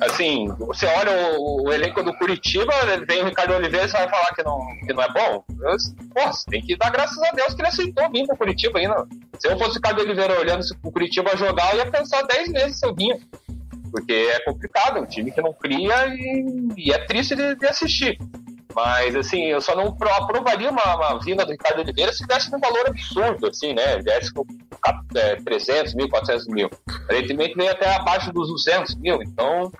assim, 0.00 0.48
você 0.58 0.86
olha 0.86 1.38
o, 1.38 1.64
o, 1.64 1.72
elenco 1.72 2.02
do 2.02 2.14
Curitiba, 2.14 2.72
vem 3.06 3.22
o 3.22 3.26
Ricardo 3.26 3.54
Oliveira 3.54 3.84
e 3.84 3.88
você 3.90 3.98
vai 3.98 4.08
falar 4.08 4.34
que 4.34 4.42
não, 4.42 4.58
que 4.86 4.92
não 4.94 5.02
é 5.02 5.08
bom? 5.12 5.44
Eu, 5.60 5.76
pô, 6.14 6.32
você 6.32 6.50
tem 6.50 6.62
que 6.62 6.76
dar 6.76 6.90
graças 6.90 7.22
a 7.22 7.30
Deus 7.32 7.52
que 7.52 7.60
ele 7.60 7.68
aceitou 7.68 8.10
vir 8.10 8.26
pro 8.26 8.38
Curitiba 8.38 8.78
ainda. 8.78 9.06
Se 9.38 9.48
eu 9.48 9.58
fosse 9.58 9.72
o 9.72 9.74
Ricardo 9.74 10.00
Oliveira 10.00 10.40
olhando 10.40 10.64
o 10.82 10.92
Curitiba 10.92 11.36
jogar, 11.36 11.74
eu 11.74 11.80
ia 11.80 11.90
pensar 11.90 12.22
10 12.22 12.48
meses 12.48 12.78
se 12.78 12.86
eu 12.86 12.94
vinha. 12.94 13.18
Porque 13.90 14.12
é 14.12 14.40
complicado, 14.44 14.96
é 14.96 15.02
um 15.02 15.06
time 15.06 15.30
que 15.30 15.42
não 15.42 15.52
cria 15.52 16.06
e, 16.08 16.68
e 16.78 16.92
é 16.92 17.04
triste 17.04 17.36
de, 17.36 17.54
de 17.54 17.66
assistir. 17.66 18.16
Mas, 18.74 19.14
assim, 19.14 19.44
eu 19.44 19.60
só 19.60 19.76
não 19.76 19.96
aprovaria 20.16 20.70
uma, 20.70 20.96
uma 20.96 21.18
vinda 21.20 21.44
do 21.44 21.52
Ricardo 21.52 21.80
Oliveira 21.80 22.12
se 22.12 22.26
desse 22.26 22.54
um 22.54 22.58
valor 22.58 22.86
absurdo, 22.86 23.48
assim, 23.48 23.74
né? 23.74 23.98
Desse 23.98 24.32
com 24.32 24.44
é, 25.14 25.36
300 25.36 25.94
mil, 25.94 26.08
400 26.08 26.46
mil. 26.48 26.70
Aparentemente 27.04 27.54
veio 27.54 27.70
até 27.70 27.94
abaixo 27.94 28.32
dos 28.32 28.48
200 28.48 28.94
mil, 28.96 29.22
então 29.22 29.70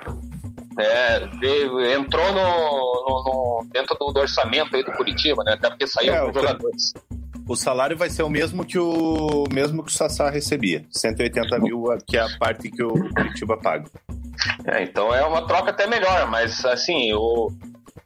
é, 0.79 1.27
veio, 1.41 1.81
entrou 1.93 2.33
no, 2.33 2.41
no, 2.41 3.25
no, 3.25 3.67
dentro 3.73 3.97
do, 3.99 4.13
do, 4.13 4.21
orçamento 4.21 4.75
aí 4.77 4.85
do 4.85 4.93
Curitiba, 4.93 5.43
né? 5.45 5.55
Até 5.55 5.69
porque 5.69 5.87
saiu 5.87 6.15
é, 6.15 6.21
com 6.21 6.33
jogadores. 6.33 6.93
O 7.49 7.57
salário 7.57 7.97
vai 7.97 8.09
ser 8.09 8.23
o 8.23 8.31
mesmo 8.31 8.65
que 8.65 8.79
o 8.79 9.45
mesmo 9.53 9.83
que 9.83 9.91
o 9.91 9.95
Sassá 9.95 10.31
recebia, 10.31 10.85
180 10.91 11.59
mil, 11.59 11.85
que 12.07 12.17
é 12.17 12.21
a 12.21 12.29
parte 12.39 12.71
que 12.71 12.83
o 12.83 12.93
Curitiba 13.15 13.57
paga. 13.57 13.91
É, 14.65 14.83
então 14.83 15.15
é 15.15 15.25
uma 15.25 15.47
troca 15.47 15.71
até 15.71 15.87
melhor, 15.87 16.31
mas 16.31 16.65
assim, 16.65 17.13
o, 17.13 17.51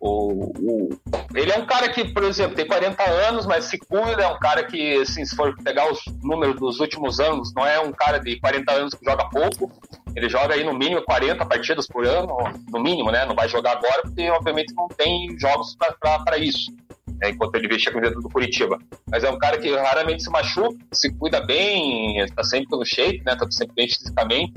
o, 0.01 0.53
o, 0.59 0.89
ele 1.35 1.51
é 1.51 1.59
um 1.59 1.67
cara 1.67 1.89
que, 1.89 2.05
por 2.13 2.23
exemplo, 2.25 2.55
tem 2.55 2.67
40 2.67 3.03
anos, 3.29 3.47
mas 3.47 3.65
se 3.65 3.79
cuida, 3.79 4.23
é 4.23 4.29
um 4.29 4.39
cara 4.39 4.65
que, 4.65 5.01
assim, 5.01 5.25
se 5.25 5.35
for 5.35 5.55
pegar 5.63 5.91
os 5.91 6.01
números 6.23 6.57
dos 6.57 6.81
últimos 6.81 7.19
anos, 7.19 7.53
não 7.55 7.67
é 7.67 7.81
um 7.81 7.93
cara 7.93 8.19
de 8.19 8.39
40 8.41 8.73
anos 8.73 8.95
que 8.95 9.05
joga 9.05 9.29
pouco, 9.31 9.73
ele 10.15 10.29
joga 10.29 10.55
aí 10.55 10.65
no 10.65 10.73
mínimo 10.73 11.03
40 11.03 11.45
partidas 11.47 11.87
por 11.87 12.07
ano, 12.07 12.37
no 12.71 12.81
mínimo, 12.81 13.11
né? 13.11 13.25
Não 13.27 13.35
vai 13.35 13.49
jogar 13.49 13.73
agora 13.73 14.03
porque, 14.03 14.31
obviamente, 14.31 14.75
não 14.75 14.89
tem 14.89 15.39
jogos 15.39 15.77
para 15.77 16.39
isso. 16.39 16.73
Né, 17.21 17.31
enquanto 17.31 17.55
ele 17.55 17.69
vestia 17.69 17.91
a 17.91 17.95
camiseta 17.95 18.21
do 18.21 18.29
Curitiba. 18.29 18.79
Mas 19.11 19.25
é 19.25 19.31
um 19.31 19.39
cara 19.39 19.57
que 19.57 19.75
raramente 19.75 20.23
se 20.23 20.29
machuca, 20.29 20.77
se 20.93 21.11
cuida 21.15 21.41
bem, 21.41 22.19
está 22.19 22.45
sempre 22.45 22.77
no 22.77 22.85
shape, 22.85 23.23
né? 23.25 23.35
Tá 23.35 23.47
sempre 23.51 23.75
bem 23.75 23.89
fisicamente. 23.89 24.53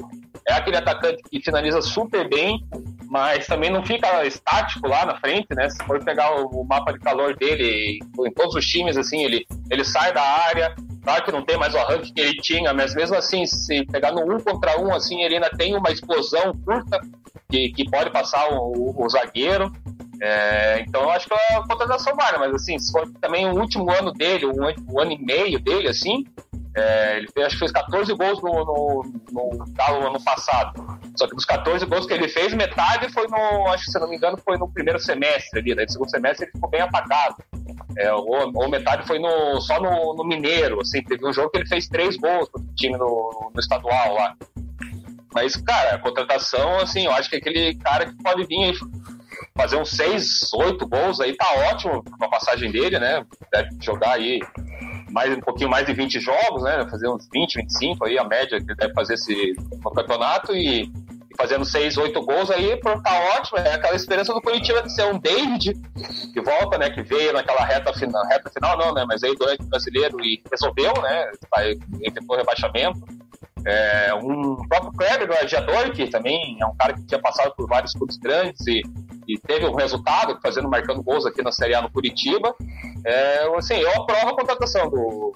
É 0.45 0.53
aquele 0.53 0.75
atacante 0.75 1.21
que 1.29 1.41
finaliza 1.41 1.81
super 1.81 2.27
bem, 2.27 2.65
mas 3.09 3.47
também 3.47 3.71
não 3.71 3.83
fica 3.83 4.23
estático 4.23 4.87
lá 4.87 5.03
na 5.03 5.17
frente, 5.17 5.47
né? 5.55 5.67
Se 5.67 5.83
for 5.83 6.03
pegar 6.03 6.31
o, 6.35 6.63
mapa 6.63 6.93
de 6.93 6.99
calor 6.99 7.35
dele, 7.35 7.99
em 8.19 8.31
todos 8.31 8.53
os 8.53 8.65
times, 8.65 8.95
assim, 8.97 9.23
ele, 9.23 9.47
ele 9.71 9.83
sai 9.83 10.13
da 10.13 10.21
área, 10.21 10.75
claro 11.03 11.25
que 11.25 11.31
não 11.31 11.43
tem 11.43 11.57
mais 11.57 11.73
o 11.73 11.79
arranque 11.79 12.13
que 12.13 12.21
ele 12.21 12.37
tinha, 12.37 12.71
mas 12.71 12.93
mesmo 12.93 13.15
assim, 13.15 13.47
se 13.47 13.83
pegar 13.87 14.11
no 14.11 14.21
um 14.21 14.39
contra 14.39 14.79
um, 14.79 14.93
assim, 14.93 15.23
ele 15.23 15.35
ainda 15.35 15.49
tem 15.49 15.75
uma 15.75 15.89
explosão 15.89 16.53
curta 16.63 17.01
que, 17.49 17.69
que 17.71 17.89
pode 17.89 18.11
passar 18.11 18.47
o, 18.53 18.73
o, 18.73 19.05
o 19.05 19.09
zagueiro. 19.09 19.71
É, 20.21 20.81
então 20.81 21.03
eu 21.03 21.09
acho 21.11 21.27
que 21.27 21.33
é 21.33 21.55
a 21.55 21.63
contratação 21.63 22.13
vale, 22.15 22.37
mas 22.37 22.53
assim, 22.53 22.77
se 22.77 22.91
for 22.91 23.09
também 23.21 23.47
o 23.47 23.57
último 23.59 23.89
ano 23.89 24.11
dele, 24.11 24.45
o 24.45 24.51
um, 24.51 24.93
um 24.93 24.99
ano 24.99 25.13
e 25.13 25.17
meio 25.17 25.59
dele, 25.59 25.87
assim, 25.87 26.25
é, 26.75 27.17
ele 27.17 27.27
fez, 27.33 27.45
acho 27.45 27.55
que 27.55 27.59
fez 27.59 27.71
14 27.71 28.13
gols 28.13 28.41
no, 28.41 28.51
no, 28.51 29.03
no 29.31 29.65
Galo 29.73 30.07
ano 30.07 30.23
passado. 30.23 30.99
Só 31.17 31.27
que 31.27 31.35
dos 31.35 31.45
14 31.45 31.85
gols 31.85 32.05
que 32.05 32.13
ele 32.13 32.27
fez, 32.27 32.53
metade 32.53 33.11
foi 33.11 33.27
no, 33.27 33.67
acho 33.67 33.85
que 33.85 33.91
se 33.91 33.99
não 33.99 34.07
me 34.07 34.15
engano, 34.15 34.37
foi 34.37 34.57
no 34.57 34.71
primeiro 34.71 34.99
semestre 34.99 35.59
ali. 35.59 35.75
Daí 35.75 35.85
no 35.85 35.91
segundo 35.91 36.09
semestre 36.09 36.45
ele 36.45 36.51
ficou 36.51 36.69
bem 36.69 36.81
apagado. 36.81 37.35
É, 37.97 38.13
ou, 38.13 38.51
ou, 38.53 38.69
metade 38.69 39.05
foi 39.07 39.19
no, 39.19 39.59
só 39.61 39.81
no, 39.81 40.13
no, 40.13 40.23
Mineiro, 40.23 40.79
assim, 40.79 41.03
teve 41.03 41.27
um 41.27 41.33
jogo 41.33 41.49
que 41.49 41.57
ele 41.57 41.67
fez 41.67 41.87
três 41.87 42.15
gols 42.15 42.47
pro 42.49 42.63
time 42.75 42.97
no, 42.97 43.51
no 43.53 43.59
estadual 43.59 44.13
lá. 44.13 44.35
Mas, 45.33 45.55
cara, 45.55 45.95
a 45.95 45.99
contratação, 45.99 46.77
assim, 46.77 47.05
eu 47.05 47.11
acho 47.11 47.29
que 47.29 47.35
é 47.35 47.39
aquele 47.39 47.75
cara 47.75 48.05
que 48.05 48.23
pode 48.23 48.45
vir 48.45 48.75
fazer 49.55 49.77
uns 49.77 49.89
seis, 49.89 50.53
oito 50.53 50.87
gols 50.87 51.19
aí, 51.19 51.35
tá 51.35 51.51
ótimo 51.71 52.03
com 52.03 52.25
a 52.25 52.29
passagem 52.29 52.71
dele, 52.71 52.99
né? 52.99 53.25
Deve 53.51 53.69
jogar 53.81 54.13
aí 54.13 54.39
mais 55.11 55.35
um 55.35 55.39
pouquinho 55.39 55.69
mais 55.69 55.85
de 55.85 55.93
20 55.93 56.19
jogos, 56.19 56.63
né? 56.63 56.85
Fazer 56.89 57.07
uns 57.09 57.27
20, 57.31 57.55
25 57.55 58.05
aí, 58.05 58.17
a 58.17 58.23
média 58.23 58.59
que 58.59 58.65
ele 58.65 58.75
deve 58.75 58.93
fazer 58.93 59.15
esse, 59.15 59.55
campeonato 59.95 60.55
e, 60.55 60.91
fazendo 61.37 61.63
6, 61.63 61.97
8 61.97 62.21
gols 62.21 62.51
aí, 62.51 62.77
tá 62.77 63.37
ótimo. 63.37 63.59
É 63.59 63.73
aquela 63.73 63.95
esperança 63.95 64.33
do 64.33 64.41
Curitiba 64.41 64.81
de 64.81 64.93
ser 64.93 65.05
um 65.05 65.17
David 65.17 65.73
que 66.33 66.41
volta, 66.41 66.77
né? 66.77 66.89
Que 66.89 67.01
veio 67.01 67.33
naquela 67.33 67.63
reta 67.63 67.93
final, 67.93 68.25
reta 68.27 68.49
final 68.49 68.77
não, 68.77 68.93
né? 68.93 69.05
Mas 69.07 69.23
aí 69.23 69.35
durante 69.35 69.63
o 69.63 69.67
brasileiro 69.67 70.19
e 70.21 70.43
resolveu, 70.51 70.93
né? 71.01 71.31
Evitou 72.01 72.35
rebaixamento. 72.35 72.99
É, 73.65 74.13
um 74.13 74.55
próprio 74.67 74.91
Kleber, 74.93 75.29
o 75.29 75.33
agiador, 75.33 75.91
que 75.91 76.07
também 76.07 76.57
é 76.61 76.65
um 76.65 76.75
cara 76.75 76.93
que 76.93 77.05
tinha 77.05 77.19
passado 77.19 77.53
por 77.55 77.67
vários 77.67 77.93
clubes 77.93 78.17
grandes 78.17 78.65
e, 78.67 78.81
e 79.29 79.37
teve 79.37 79.67
um 79.67 79.75
resultado, 79.75 80.39
fazendo, 80.41 80.67
marcando 80.67 81.03
gols 81.03 81.23
aqui 81.23 81.43
na 81.43 81.51
Série 81.51 81.75
A 81.75 81.83
no 81.83 81.91
Curitiba. 81.91 82.55
É, 83.05 83.47
assim, 83.55 83.75
eu 83.75 84.01
aprovo 84.01 84.29
a 84.29 84.35
contratação 84.35 84.89
do, 84.89 85.33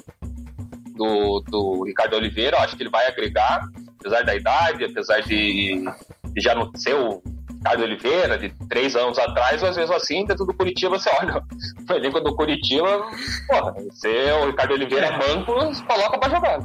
do, 0.95 1.43
do 1.47 1.83
Ricardo 1.83 2.15
Oliveira, 2.15 2.57
eu 2.57 2.61
acho 2.61 2.75
que 2.75 2.81
ele 2.81 2.89
vai 2.89 3.05
agregar, 3.05 3.69
apesar 3.99 4.23
da 4.23 4.35
idade, 4.35 4.85
apesar 4.85 5.21
de, 5.21 5.85
de 6.25 6.41
já 6.41 6.55
não 6.55 6.71
ser 6.75 6.95
o 6.95 7.21
Ricardo 7.51 7.83
Oliveira, 7.83 8.35
de 8.35 8.49
três 8.67 8.95
anos 8.95 9.19
atrás, 9.19 9.61
mas 9.61 9.77
mesmo 9.77 9.95
assim, 9.95 10.25
dentro 10.25 10.43
do 10.43 10.55
Curitiba, 10.55 10.97
você 10.97 11.11
olha, 11.21 11.35
o 11.87 11.93
elenco 11.93 12.19
do 12.19 12.35
Curitiba, 12.35 13.05
porra, 13.47 13.73
você, 13.73 14.31
o 14.31 14.47
Ricardo 14.47 14.73
Oliveira 14.73 15.05
é 15.05 15.17
banco, 15.19 15.53
coloca 15.85 16.17
pra 16.17 16.29
jogar. 16.29 16.59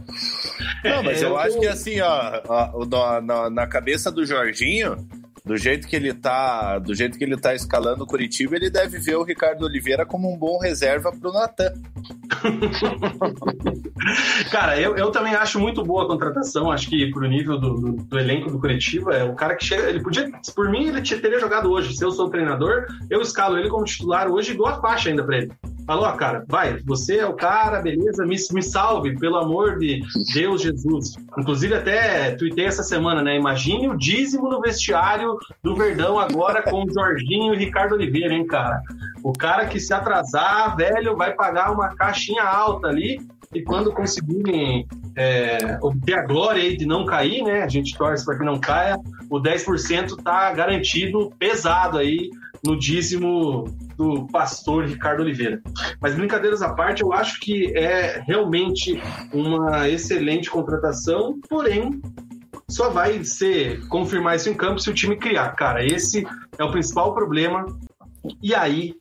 Não, 0.82 1.02
mas 1.02 1.20
eu 1.22 1.36
acho 1.36 1.60
que 1.60 1.66
assim, 1.66 2.00
ó, 2.00 2.42
ó 2.48 3.20
na, 3.20 3.50
na 3.50 3.66
cabeça 3.66 4.10
do 4.10 4.24
Jorginho, 4.24 4.96
do 5.48 5.56
jeito 5.56 5.88
que 5.88 5.96
ele 5.96 6.12
tá, 6.12 6.78
do 6.78 6.94
jeito 6.94 7.16
que 7.16 7.24
ele 7.24 7.38
tá 7.38 7.54
escalando 7.54 8.04
o 8.04 8.06
Curitiba, 8.06 8.54
ele 8.54 8.68
deve 8.68 8.98
ver 8.98 9.16
o 9.16 9.22
Ricardo 9.22 9.64
Oliveira 9.64 10.04
como 10.04 10.30
um 10.30 10.36
bom 10.36 10.58
reserva 10.58 11.10
pro 11.10 11.32
Natan. 11.32 11.72
cara, 14.52 14.78
eu, 14.78 14.94
eu 14.94 15.10
também 15.10 15.34
acho 15.34 15.58
muito 15.58 15.82
boa 15.82 16.04
a 16.04 16.06
contratação, 16.06 16.70
acho 16.70 16.90
que 16.90 17.10
pro 17.10 17.26
nível 17.26 17.58
do, 17.58 17.76
do, 17.76 17.92
do, 17.92 18.18
elenco 18.18 18.50
do 18.50 18.60
Curitiba, 18.60 19.14
é 19.14 19.24
o 19.24 19.34
cara 19.34 19.56
que 19.56 19.64
chega, 19.64 19.88
ele 19.88 20.02
podia, 20.02 20.30
por 20.54 20.70
mim, 20.70 20.88
ele 20.88 21.00
teria 21.00 21.40
jogado 21.40 21.70
hoje. 21.70 21.96
Se 21.96 22.04
eu 22.04 22.10
sou 22.10 22.26
o 22.26 22.30
treinador, 22.30 22.84
eu 23.08 23.22
escalo 23.22 23.56
ele 23.56 23.70
como 23.70 23.84
titular 23.84 24.30
hoje 24.30 24.52
e 24.52 24.54
dou 24.54 24.66
a 24.66 24.78
faixa 24.82 25.08
ainda 25.08 25.24
pra 25.24 25.38
ele. 25.38 25.50
Falou, 25.88 26.04
ó, 26.04 26.12
cara, 26.12 26.44
vai, 26.46 26.78
você 26.84 27.16
é 27.16 27.26
o 27.26 27.32
cara, 27.32 27.80
beleza, 27.80 28.22
me, 28.26 28.36
me 28.52 28.62
salve, 28.62 29.18
pelo 29.18 29.38
amor 29.38 29.78
de 29.78 30.02
Deus, 30.34 30.60
Jesus. 30.60 31.16
Inclusive, 31.38 31.76
até 31.76 32.32
tuitei 32.32 32.66
essa 32.66 32.82
semana, 32.82 33.22
né? 33.22 33.36
Imagine 33.36 33.88
o 33.88 33.96
dízimo 33.96 34.50
no 34.50 34.60
vestiário 34.60 35.38
do 35.62 35.74
Verdão 35.74 36.18
agora 36.18 36.62
com 36.62 36.84
o 36.84 36.92
Jorginho 36.92 37.54
e 37.54 37.56
Ricardo 37.56 37.94
Oliveira, 37.94 38.34
hein, 38.34 38.46
cara? 38.46 38.82
O 39.22 39.32
cara 39.32 39.64
que 39.64 39.80
se 39.80 39.94
atrasar, 39.94 40.76
velho, 40.76 41.16
vai 41.16 41.32
pagar 41.32 41.72
uma 41.72 41.96
caixinha 41.96 42.42
alta 42.42 42.88
ali 42.88 43.18
e 43.54 43.62
quando 43.62 43.90
conseguirem 43.90 44.86
é, 45.16 45.78
obter 45.80 46.18
a 46.18 46.26
glória 46.26 46.62
aí 46.62 46.76
de 46.76 46.84
não 46.84 47.06
cair, 47.06 47.42
né? 47.42 47.62
A 47.62 47.68
gente 47.68 47.96
torce 47.96 48.26
para 48.26 48.36
que 48.36 48.44
não 48.44 48.60
caia, 48.60 48.98
o 49.30 49.40
10% 49.40 50.22
tá 50.22 50.52
garantido 50.52 51.32
pesado 51.38 51.96
aí 51.96 52.28
no 52.64 52.78
dízimo 52.78 53.64
do 53.96 54.26
pastor 54.26 54.86
Ricardo 54.86 55.20
Oliveira. 55.20 55.60
Mas 56.00 56.14
brincadeiras 56.14 56.62
à 56.62 56.72
parte, 56.74 57.02
eu 57.02 57.12
acho 57.12 57.40
que 57.40 57.76
é 57.76 58.22
realmente 58.26 59.00
uma 59.32 59.88
excelente 59.88 60.50
contratação, 60.50 61.38
porém 61.48 62.00
só 62.68 62.90
vai 62.90 63.24
ser 63.24 63.86
confirmar 63.88 64.36
isso 64.36 64.50
em 64.50 64.54
campo 64.54 64.80
se 64.80 64.90
o 64.90 64.94
time 64.94 65.16
criar. 65.16 65.50
Cara, 65.52 65.84
esse 65.84 66.26
é 66.58 66.64
o 66.64 66.70
principal 66.70 67.14
problema. 67.14 67.64
E 68.42 68.54
aí 68.54 68.94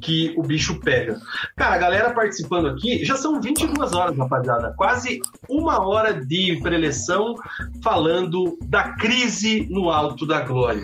que 0.00 0.34
o 0.36 0.42
bicho 0.42 0.80
pega. 0.80 1.20
Cara, 1.56 1.76
a 1.76 1.78
galera 1.78 2.12
participando 2.12 2.66
aqui, 2.68 3.04
já 3.04 3.16
são 3.16 3.40
22 3.40 3.92
horas, 3.92 4.16
rapaziada. 4.16 4.74
Quase 4.76 5.20
uma 5.48 5.86
hora 5.86 6.12
de 6.12 6.58
preleção 6.62 7.34
falando 7.82 8.58
da 8.64 8.94
crise 8.94 9.68
no 9.70 9.88
alto 9.88 10.26
da 10.26 10.40
glória. 10.40 10.82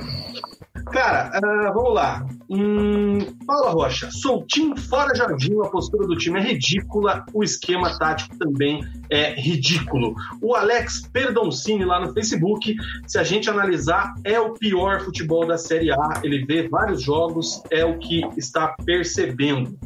Cara, 0.86 1.30
uh, 1.38 1.74
vamos 1.74 1.94
lá. 1.94 2.26
Hum, 2.48 3.18
Paula 3.46 3.70
Rocha, 3.70 4.10
soltinho 4.10 4.76
fora 4.76 5.14
Jardim, 5.14 5.54
a 5.62 5.68
postura 5.68 6.06
do 6.06 6.16
time 6.16 6.40
é 6.40 6.42
ridícula, 6.42 7.24
o 7.32 7.42
esquema 7.42 7.96
tático 7.98 8.36
também 8.38 8.82
é 9.10 9.34
ridículo. 9.34 10.14
O 10.40 10.54
Alex 10.54 11.08
Perdoncini 11.12 11.84
lá 11.84 12.00
no 12.00 12.12
Facebook, 12.12 12.74
se 13.06 13.18
a 13.18 13.22
gente 13.22 13.50
analisar, 13.50 14.14
é 14.24 14.40
o 14.40 14.54
pior 14.54 15.00
futebol 15.00 15.46
da 15.46 15.58
Série 15.58 15.90
A. 15.90 16.20
Ele 16.22 16.44
vê 16.44 16.68
vários 16.68 17.02
jogos, 17.02 17.62
é 17.70 17.84
o 17.84 17.98
que 17.98 18.22
está 18.36 18.74
percebendo. 18.84 19.78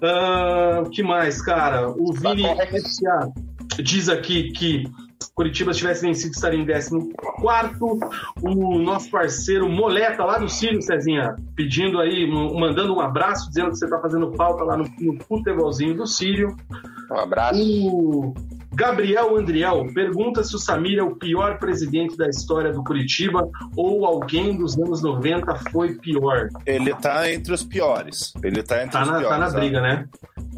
O 0.00 0.86
uh, 0.86 0.90
que 0.90 1.02
mais, 1.02 1.40
cara? 1.40 1.88
O 1.88 2.12
Vini 2.12 2.44
SA 2.80 3.30
diz 3.80 4.08
aqui 4.08 4.50
que 4.52 4.84
Curitiba 5.34 5.72
tivesse 5.72 6.02
vencido, 6.02 6.32
estaria 6.32 6.60
em 6.60 6.66
14. 6.66 7.10
O 8.42 8.78
nosso 8.78 9.10
parceiro 9.10 9.68
Moleta, 9.68 10.24
lá 10.24 10.38
do 10.38 10.48
Círio, 10.48 10.82
Cezinha, 10.82 11.34
pedindo 11.56 12.00
aí, 12.00 12.30
mandando 12.30 12.94
um 12.94 13.00
abraço, 13.00 13.48
dizendo 13.48 13.70
que 13.70 13.76
você 13.76 13.86
está 13.86 13.98
fazendo 13.98 14.32
falta 14.34 14.62
lá 14.62 14.76
no, 14.76 14.84
no 15.00 15.18
futebolzinho 15.24 15.94
do 15.94 16.06
Sírio. 16.06 16.54
Um 17.10 17.18
abraço. 17.18 17.60
O 17.62 18.34
Gabriel 18.74 19.36
Andriel 19.36 19.86
pergunta 19.94 20.42
se 20.42 20.54
o 20.54 20.58
Samir 20.58 20.98
é 20.98 21.02
o 21.02 21.16
pior 21.16 21.58
presidente 21.58 22.16
da 22.16 22.28
história 22.28 22.72
do 22.72 22.82
Curitiba 22.82 23.48
ou 23.76 24.06
alguém 24.06 24.56
dos 24.56 24.78
anos 24.78 25.02
90 25.02 25.54
foi 25.70 25.94
pior. 25.94 26.48
Ele 26.66 26.90
está 26.90 27.30
entre 27.30 27.52
os 27.52 27.64
piores. 27.64 28.32
Ele 28.42 28.60
está 28.60 28.82
entre 28.82 28.92
tá 28.92 29.02
os 29.02 29.08
na, 29.08 29.18
piores. 29.18 29.38
Tá 29.38 29.38
na 29.38 29.50
briga, 29.50 29.80
né? 29.80 30.08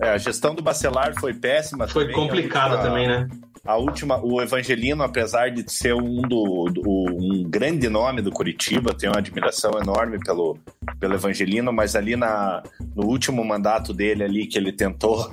É, 0.01 0.11
a 0.11 0.19
gestão 0.19 0.55
do 0.55 0.63
Bacelar 0.63 1.13
foi 1.19 1.35
péssima. 1.35 1.87
Foi 1.89 2.05
também, 2.05 2.17
complicada 2.17 2.79
também, 2.79 3.07
né? 3.07 3.29
A 3.65 3.79
última, 3.79 4.23
o 4.23 4.43
Evangelino, 4.43 5.03
apesar 5.03 5.51
de 5.51 5.65
ser 5.73 5.95
um, 5.95 6.21
do, 6.21 6.67
do, 6.67 6.83
um 6.87 7.45
grande 7.49 7.89
nome 7.89 8.21
do 8.21 8.31
Curitiba, 8.31 8.93
tenho 8.93 9.13
uma 9.13 9.19
admiração 9.19 9.71
enorme 9.81 10.19
pelo, 10.19 10.59
pelo 11.01 11.15
Evangelino, 11.15 11.73
mas 11.73 11.97
ali 11.97 12.15
na, 12.15 12.63
no 12.95 13.07
último 13.07 13.43
mandato 13.43 13.95
dele 13.95 14.23
ali, 14.23 14.47
que 14.47 14.59
ele 14.59 14.71
tentou, 14.71 15.31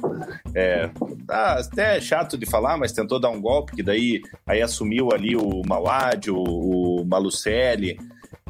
é, 0.56 0.90
ah, 1.30 1.60
até 1.60 1.98
é 1.98 2.02
chato 2.02 2.38
de 2.38 2.46
falar, 2.46 2.78
mas 2.78 2.94
tentou 2.94 3.20
dar 3.20 3.30
um 3.30 3.42
golpe, 3.42 3.76
que 3.76 3.84
daí 3.84 4.22
aí 4.48 4.62
assumiu 4.62 5.10
ali 5.12 5.36
o 5.36 5.62
Mauad, 5.68 6.32
o, 6.32 6.42
o 6.42 7.06
Malucelli, 7.06 8.00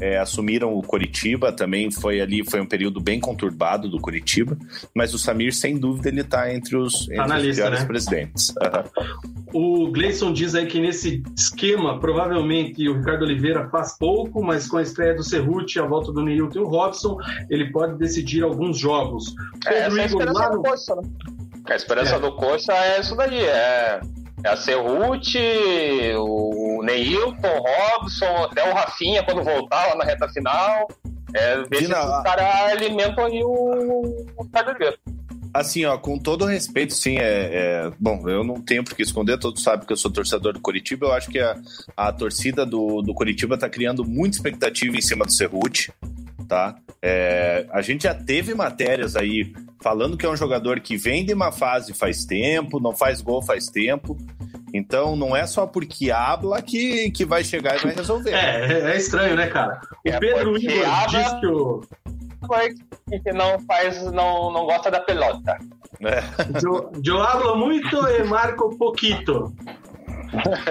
é, 0.02 0.18
assumiram 0.18 0.74
o 0.74 0.82
Coritiba, 0.82 1.52
também 1.52 1.92
foi 1.92 2.20
ali, 2.20 2.44
foi 2.44 2.60
um 2.60 2.66
período 2.66 3.00
bem 3.00 3.20
conturbado 3.20 3.88
do 3.88 4.00
Curitiba, 4.00 4.58
mas 4.94 5.14
o 5.14 5.20
Samir, 5.20 5.54
sem 5.54 5.78
dúvida, 5.78 6.10
ele 6.10 6.22
está 6.22 6.52
entre 6.54 6.76
os, 6.76 7.06
tá 7.06 7.14
entre 7.24 7.38
os 7.38 7.44
lista, 7.44 7.62
piores 7.62 7.80
né? 7.80 7.86
presidentes. 7.86 8.50
Uhum. 9.54 9.86
O 9.86 9.92
Gleison 9.92 10.32
diz 10.34 10.56
aí 10.56 10.66
que 10.66 10.80
nesse 10.80 11.22
esquema, 11.38 12.00
provavelmente 12.00 12.88
o 12.90 12.98
Ricardo 12.98 13.24
Oliveira 13.24 13.70
faz 13.70 13.98
pouco, 13.98 14.42
mas 14.44 14.68
com 14.68 14.78
a 14.78 14.82
estreia 14.82 15.14
do 15.14 15.24
Cerruti, 15.24 15.78
a 15.80 15.86
volta 15.86 16.12
do 16.12 16.24
Neilton 16.24 16.60
e 16.60 16.62
o 16.62 16.68
Robson, 16.68 17.18
ele 17.50 17.70
pode 17.72 17.98
decidir 17.98 18.44
alguns 18.44 18.78
jogos. 18.80 19.36
É, 19.68 19.84
Pedro 19.84 20.00
essa 20.00 20.00
é 20.00 20.04
a 20.04 20.06
Igor, 20.06 20.22
esperança 20.22 20.40
lá 20.40 20.50
do 20.50 20.56
no- 20.58 20.64
Coxa, 20.64 20.96
né? 20.96 21.02
A 21.70 21.76
esperança 21.76 22.16
É. 22.16 22.20
do 22.20 22.32
Coxa 22.36 22.74
é 22.74 23.00
isso 23.02 23.16
daí, 23.16 23.40
é, 23.40 23.50
é 23.50 24.02
a 24.46 24.56
Cerruti, 24.56 25.38
o 26.18 26.82
Neilton, 26.84 27.48
o 27.48 27.98
Robson, 27.98 28.44
até 28.44 28.70
o 28.70 28.74
Rafinha 28.74 29.24
quando 29.24 29.44
voltar 29.44 29.88
lá 29.88 29.96
na 29.96 30.04
reta 30.04 30.28
final. 30.30 30.88
É, 31.34 31.58
ver 31.64 31.86
se 31.86 31.94
os 31.94 32.24
caras 32.24 32.74
alimentam 32.74 33.26
aí 33.26 33.42
o, 33.44 33.50
o. 33.50 34.28
Assim, 35.54 35.84
ó, 35.86 35.98
com 35.98 36.18
todo 36.18 36.46
respeito, 36.46 36.94
sim, 36.94 37.18
é, 37.18 37.24
é- 37.86 37.92
Bom, 38.00 38.28
eu 38.30 38.44
não 38.44 38.62
tenho 38.62 38.84
por 38.84 38.96
que 38.96 39.04
esconder, 39.04 39.38
todos 39.38 39.62
sabem 39.62 39.86
que 39.86 39.92
eu 39.92 39.98
sou 39.98 40.10
torcedor 40.10 40.54
do 40.54 40.62
Curitiba. 40.62 41.08
Eu 41.08 41.14
acho 41.14 41.30
que 41.30 41.40
a, 41.40 41.58
a 41.96 42.12
torcida 42.12 42.66
do, 42.66 43.02
do 43.02 43.14
Curitiba 43.14 43.58
tá 43.58 43.70
criando 43.70 44.06
muita 44.06 44.38
expectativa 44.38 44.96
em 44.96 45.02
cima 45.02 45.26
do 45.26 45.34
Cerruti, 45.34 45.92
tá? 46.52 46.76
É, 47.02 47.66
a 47.72 47.82
gente 47.82 48.04
já 48.04 48.14
teve 48.14 48.54
matérias 48.54 49.16
aí 49.16 49.54
falando 49.82 50.18
que 50.18 50.26
é 50.26 50.30
um 50.30 50.36
jogador 50.36 50.82
que 50.82 50.98
vem 50.98 51.26
de 51.26 51.34
uma 51.34 51.50
fase 51.50 51.94
faz 51.94 52.26
tempo, 52.26 52.78
não 52.78 52.94
faz 52.94 53.22
gol 53.22 53.42
faz 53.42 53.68
tempo. 53.68 54.18
Então, 54.74 55.16
não 55.16 55.34
é 55.34 55.48
só 55.48 55.66
porque 55.66 56.12
habla 56.12 56.62
que, 56.62 57.10
que 57.12 57.24
vai 57.24 57.42
chegar 57.42 57.78
e 57.78 57.84
vai 57.84 57.96
resolver. 57.96 58.32
É, 58.34 58.92
é 58.92 58.98
estranho, 58.98 59.38
né, 59.38 59.48
cara? 59.48 59.80
O 60.06 60.10
É, 60.10 60.20
Pedro 60.20 60.52
porque 60.52 60.68
Igor 60.68 60.86
habla- 60.90 61.08
diz 61.24 61.34
que 61.40 61.48
o 61.48 61.82
Foi 62.46 62.74
que 63.24 63.32
não 63.32 63.58
faz, 63.62 64.04
não, 64.12 64.52
não 64.52 64.66
gosta 64.66 64.92
da 64.92 65.00
pelota. 65.00 65.58
né? 66.02 66.22
Eu, 66.64 66.92
eu 67.06 67.22
hablo 67.24 67.56
muito 67.56 67.96
e 68.10 68.24
marco 68.26 68.76
pouquito. 68.78 69.54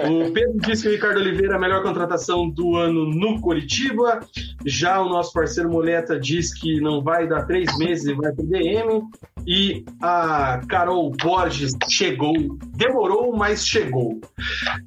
O 0.09 0.31
Pedro 0.31 0.57
disse 0.59 0.83
que 0.83 0.89
o 0.89 0.91
Ricardo 0.91 1.17
Oliveira 1.19 1.53
é 1.53 1.57
a 1.57 1.59
melhor 1.59 1.83
contratação 1.83 2.49
do 2.49 2.75
ano 2.75 3.05
no 3.05 3.39
Curitiba. 3.39 4.19
Já 4.65 4.99
o 5.01 5.09
nosso 5.09 5.31
parceiro 5.33 5.69
Moleta 5.69 6.19
diz 6.19 6.53
que 6.53 6.79
não 6.81 7.01
vai 7.03 7.27
dar 7.27 7.45
três 7.45 7.77
meses 7.77 8.05
e 8.05 8.13
vai 8.13 8.31
pro 8.31 8.45
DM. 8.45 9.01
E 9.45 9.83
a 10.01 10.61
Carol 10.67 11.11
Borges 11.11 11.73
chegou. 11.89 12.33
Demorou, 12.75 13.35
mas 13.35 13.65
chegou. 13.65 14.19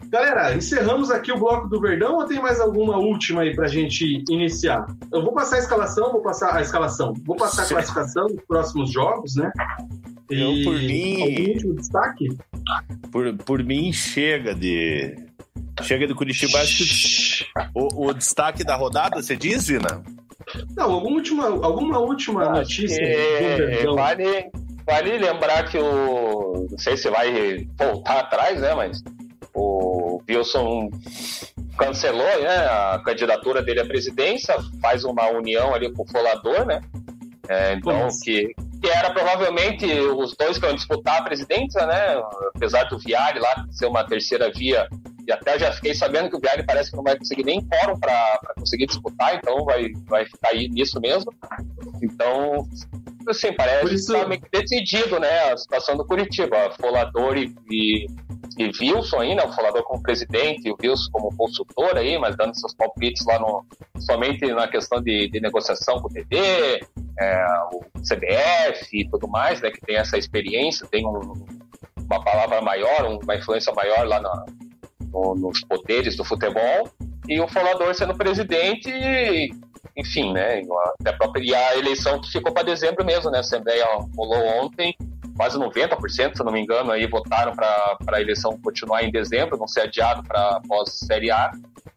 Galera, 0.09 0.55
encerramos 0.57 1.11
aqui 1.11 1.33
o 1.33 1.39
bloco 1.39 1.69
do 1.69 1.81
Verdão 1.81 2.17
ou 2.17 2.25
tem 2.27 2.41
mais 2.41 2.61
alguma 2.61 2.97
última 2.97 3.43
aí 3.43 3.55
pra 3.55 3.67
gente 3.67 4.23
iniciar? 4.31 4.87
Eu 5.13 5.23
vou 5.25 5.33
passar 5.33 5.57
a 5.57 5.59
escalação, 5.61 6.13
vou 6.13 6.23
passar 6.23 6.55
a 6.57 6.61
escalação, 6.61 7.13
vou 7.25 7.37
passar 7.37 7.65
a 7.65 7.67
classificação 7.69 8.27
dos 8.29 8.45
próximos 8.47 8.93
jogos, 8.93 9.35
né? 9.35 9.51
Eu, 10.31 10.53
por 10.65 10.75
mim- 10.79 11.21
algum 11.23 11.51
último 11.53 11.75
destaque? 11.75 12.29
Por, 13.13 13.35
por 13.45 13.63
mim, 13.63 13.93
chega 13.93 14.55
de. 14.65 15.17
Chega 15.83 16.07
de 16.07 16.15
Curitiba. 16.15 16.59
Acho 16.59 16.79
que 16.79 17.47
o, 17.75 18.09
o 18.09 18.15
destaque 18.15 18.65
da 18.65 18.77
rodada, 18.77 19.21
você 19.21 19.37
diz, 19.37 19.67
Vina? 19.67 20.03
Não, 20.77 20.93
alguma 20.93 21.17
última, 21.17 21.47
alguma 21.47 21.99
última 21.99 22.49
notícia 22.49 22.97
do 22.97 23.03
É, 23.03 23.87
vale, 23.87 24.51
vale 24.87 25.19
lembrar 25.19 25.69
que 25.69 25.79
o. 25.79 26.67
Não 26.71 26.79
sei 26.79 26.97
se 26.97 27.11
vai 27.11 27.67
voltar 27.77 28.21
atrás, 28.21 28.61
né? 28.61 28.75
Mas 28.75 29.03
o 29.55 30.23
Wilson 30.29 30.91
cancelou 31.77 32.41
né, 32.41 32.57
a 32.67 33.03
candidatura 33.05 33.61
dele 33.63 33.81
à 33.81 33.87
presidência, 33.87 34.55
faz 34.81 35.05
uma 35.05 35.29
união 35.29 35.75
ali 35.75 35.93
com 35.93 36.03
o 36.03 36.07
Folador, 36.07 36.65
né? 36.65 36.81
É, 37.49 37.75
então, 37.75 38.09
que, 38.23 38.55
que 38.81 38.89
era 38.89 39.13
provavelmente 39.13 39.87
os 39.87 40.35
dois 40.37 40.59
que 40.59 40.65
iam 40.65 40.75
disputar 40.75 41.21
a 41.21 41.25
presidência, 41.25 41.87
né? 41.87 42.21
Apesar 42.55 42.85
do 42.85 42.99
Viale 42.99 43.39
lá 43.39 43.67
ser 43.71 43.87
uma 43.87 44.05
terceira 44.05 44.51
via, 44.51 44.89
e 45.27 45.33
até 45.33 45.59
já 45.59 45.73
fiquei 45.73 45.95
sabendo 45.95 46.31
que 46.31 46.37
o 46.37 46.41
Viale 46.41 46.63
parece 46.63 46.91
que 46.91 46.97
não 46.97 47.05
vai 47.05 47.17
conseguir 47.17 47.45
nem 47.45 47.67
fórum 47.67 47.99
para 47.99 48.41
conseguir 48.59 48.87
disputar, 48.87 49.35
então 49.37 49.65
vai, 49.65 49.91
vai 50.07 50.25
ficar 50.25 50.51
aí 50.51 50.69
nisso 50.69 51.01
mesmo. 51.01 51.33
Então, 52.03 52.67
assim, 53.31 53.53
parece 53.53 53.95
isso- 53.95 54.13
que 54.13 54.21
tá 54.21 54.29
meio 54.29 54.41
que 54.41 54.49
decidido, 54.51 55.19
né? 55.21 55.53
A 55.53 55.57
situação 55.57 55.97
do 55.97 56.05
Curitiba. 56.07 56.71
Folador 56.81 57.37
e, 57.37 57.55
e, 57.71 58.07
e 58.59 58.71
Wilson 58.81 59.21
aí, 59.21 59.35
né? 59.35 59.43
O 59.45 59.53
Folador 59.53 59.83
como 59.85 60.03
presidente 60.03 60.69
e 60.69 60.71
o 60.73 60.77
Wilson 60.83 61.11
como 61.13 61.37
consultor 61.37 61.97
aí, 61.97 62.19
mas 62.19 62.37
dando 62.37 62.59
seus 62.59 62.75
palpites 62.75 63.25
lá 63.27 63.39
no, 63.39 63.65
somente 63.99 64.47
na 64.53 64.69
questão 64.69 65.01
de, 65.03 65.29
de 65.29 65.41
negociação 65.41 66.01
com 66.01 66.09
o 66.09 66.13
TD, 66.13 66.37
é, 67.21 67.47
o 67.73 67.81
CBF 68.01 68.89
e 68.93 69.09
tudo 69.09 69.29
mais, 69.29 69.61
né? 69.61 69.71
Que 69.71 69.81
tem 69.81 69.97
essa 69.97 70.17
experiência, 70.19 70.87
tem 70.87 71.07
um- 71.07 71.33
uma 72.11 72.23
palavra 72.23 72.61
maior, 72.61 73.19
uma 73.23 73.35
influência 73.37 73.73
maior 73.73 74.07
lá 74.07 74.21
na- 74.21 74.45
no- 75.13 75.35
nos 75.35 75.61
poderes 75.63 76.17
do 76.17 76.25
futebol. 76.25 76.89
E 77.29 77.41
o 77.41 77.49
Folador 77.49 77.95
sendo 77.95 78.15
presidente, 78.15 78.91
enfim, 79.97 80.33
né? 80.33 80.63
Até 81.01 81.11
a 81.11 81.17
própria 81.17 81.43
e 81.43 81.55
a 81.55 81.77
eleição 81.77 82.21
que 82.21 82.31
ficou 82.31 82.53
para 82.53 82.65
dezembro 82.65 83.05
mesmo, 83.05 83.31
né? 83.31 83.39
A 83.39 83.41
Assembleia 83.41 83.87
rolou 84.17 84.65
ontem, 84.65 84.97
quase 85.37 85.59
90%, 85.59 86.37
se 86.37 86.45
não 86.45 86.53
me 86.53 86.61
engano, 86.61 86.91
aí 86.91 87.07
votaram 87.07 87.53
para 87.53 87.97
a 88.09 88.21
eleição 88.21 88.59
continuar 88.63 89.05
em 89.05 89.11
dezembro, 89.11 89.57
não 89.57 89.69
ser 89.69 89.83
adiado 89.83 90.23
para 90.25 90.61
pós-Série 90.69 91.31
A. 91.31 91.51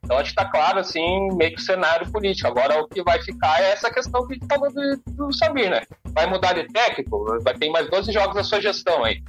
Então 0.04 0.18
acho 0.18 0.34
que 0.34 0.40
está 0.40 0.46
claro, 0.46 0.80
assim, 0.80 1.30
meio 1.36 1.54
que 1.54 1.62
o 1.62 1.64
cenário 1.64 2.10
político. 2.12 2.48
Agora 2.48 2.82
o 2.82 2.88
que 2.88 3.04
vai 3.04 3.22
ficar 3.22 3.62
é 3.62 3.72
essa 3.72 3.92
questão 3.92 4.26
que 4.28 4.40
falou 4.48 4.72
do, 4.72 5.02
do 5.08 5.34
Samir, 5.34 5.70
né? 5.70 5.82
Vai 6.14 6.28
mudar 6.28 6.54
de 6.54 6.66
técnico? 6.68 7.26
Vai 7.42 7.54
ter 7.56 7.70
mais 7.70 7.90
12 7.90 8.12
jogos 8.12 8.36
da 8.36 8.44
sua 8.44 8.62
gestão 8.62 9.04
aí. 9.04 9.22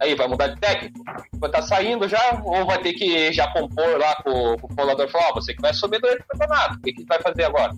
Aí 0.00 0.14
vai 0.14 0.28
mudar 0.28 0.48
de 0.48 0.60
técnico? 0.60 0.98
Vai 1.38 1.48
estar 1.48 1.60
tá 1.60 1.62
saindo 1.62 2.06
já? 2.06 2.42
Ou 2.44 2.66
vai 2.66 2.78
ter 2.78 2.92
que 2.92 3.32
já 3.32 3.50
compor 3.52 3.98
lá 3.98 4.14
com, 4.16 4.56
com 4.58 4.66
o 4.66 4.76
colador 4.76 5.06
e 5.06 5.10
falar, 5.10 5.30
oh, 5.30 5.34
você 5.34 5.54
que 5.54 5.62
vai 5.62 5.72
subir 5.72 6.00
durante 6.00 6.22
o 6.22 6.26
campeonato, 6.26 6.74
o 6.74 6.80
que, 6.82 6.92
que 6.92 7.04
vai 7.06 7.20
fazer 7.20 7.44
agora? 7.44 7.72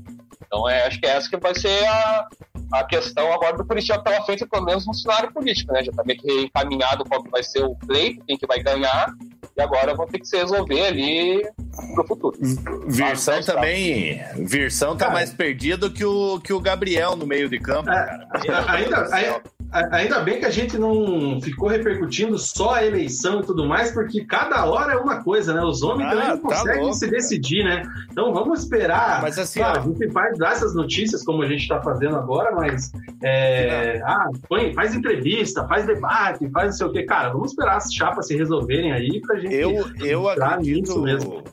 Então 0.49 0.69
é, 0.69 0.87
acho 0.87 0.99
que 0.99 1.07
é 1.07 1.11
essa 1.11 1.29
que 1.29 1.37
vai 1.37 1.55
ser 1.55 1.87
a, 1.87 2.27
a 2.73 2.85
questão 2.85 3.31
agora 3.33 3.57
do 3.57 3.67
Curitiba 3.67 4.03
pela 4.03 4.25
frente, 4.25 4.47
pelo 4.47 4.65
menos 4.65 4.87
no 4.87 4.95
cenário 4.95 5.33
político, 5.33 5.73
né? 5.73 5.85
Já 5.85 5.91
está 5.91 6.03
meio 6.05 6.19
que 6.19 6.43
encaminhado 6.43 7.05
qual 7.05 7.23
que 7.23 7.31
vai 7.31 7.43
ser 7.43 7.63
o 7.63 7.77
pleito, 7.77 8.25
quem 8.27 8.37
que 8.37 8.47
vai 8.47 8.63
ganhar, 8.63 9.13
e 9.57 9.61
agora 9.61 9.95
vão 9.95 10.07
ter 10.07 10.19
que 10.21 10.27
se 10.27 10.39
resolver 10.39 10.87
ali 10.87 11.47
pro 11.95 12.07
futuro. 12.07 12.39
Virsão 12.87 13.43
também. 13.43 14.25
Virsão 14.37 14.97
tá 14.97 15.07
cara, 15.07 15.13
mais 15.13 15.33
perdido 15.33 15.91
que 15.91 16.05
o, 16.05 16.41
que 16.41 16.53
o 16.53 16.61
Gabriel 16.61 17.15
no 17.15 17.27
meio 17.27 17.49
de 17.49 17.59
campo. 17.59 17.91
É, 17.91 18.27
ainda, 18.69 19.15
ainda, 19.15 19.43
Ainda 19.71 20.21
bem 20.21 20.39
que 20.39 20.47
a 20.47 20.51
gente 20.51 20.79
não 20.79 21.41
ficou 21.43 21.69
repercutindo 21.69 22.39
só 22.39 22.77
a 22.77 22.87
eleição 22.87 23.41
e 23.41 23.43
tudo 23.45 23.67
mais, 23.67 23.91
porque 23.91 24.25
cada 24.25 24.65
hora 24.65 24.95
é 24.95 24.97
uma 24.97 25.23
coisa, 25.23 25.53
né? 25.53 25.63
Os 25.63 25.83
homens 25.83 26.07
ah, 26.07 26.11
também 26.11 26.29
não 26.29 26.39
tá 26.39 26.49
conseguem 26.49 26.81
louco. 26.81 26.95
se 26.95 27.11
decidir, 27.11 27.65
né? 27.65 27.83
Então 28.11 28.33
vamos 28.33 28.61
esperar. 28.61 29.21
Mas 29.21 29.39
assim, 29.39 29.61
claro, 29.61 29.81
a 29.81 29.83
gente 29.83 30.39
dar 30.39 30.53
essas 30.53 30.75
notícias 30.75 31.23
como 31.23 31.43
a 31.43 31.47
gente 31.47 31.61
está 31.61 31.83
fazendo 31.83 32.17
agora, 32.17 32.55
mas 32.55 32.91
é, 33.23 34.01
ah, 34.05 34.31
põe, 34.49 34.73
faz 34.73 34.95
entrevista, 34.95 35.67
faz 35.69 35.87
debate, 35.87 36.49
faz 36.51 36.67
não 36.67 36.73
sei 36.73 36.87
o 36.87 36.93
quê. 36.93 37.03
Cara, 37.03 37.31
vamos 37.31 37.51
esperar 37.51 37.77
as 37.77 37.93
chapas 37.93 38.27
se 38.27 38.37
resolverem 38.37 38.93
aí 38.93 39.21
pra 39.21 39.39
gente. 39.39 39.55
Eu, 39.55 39.85
eu 40.01 40.29
acredito. 40.31 40.99
Mesmo. 41.03 41.45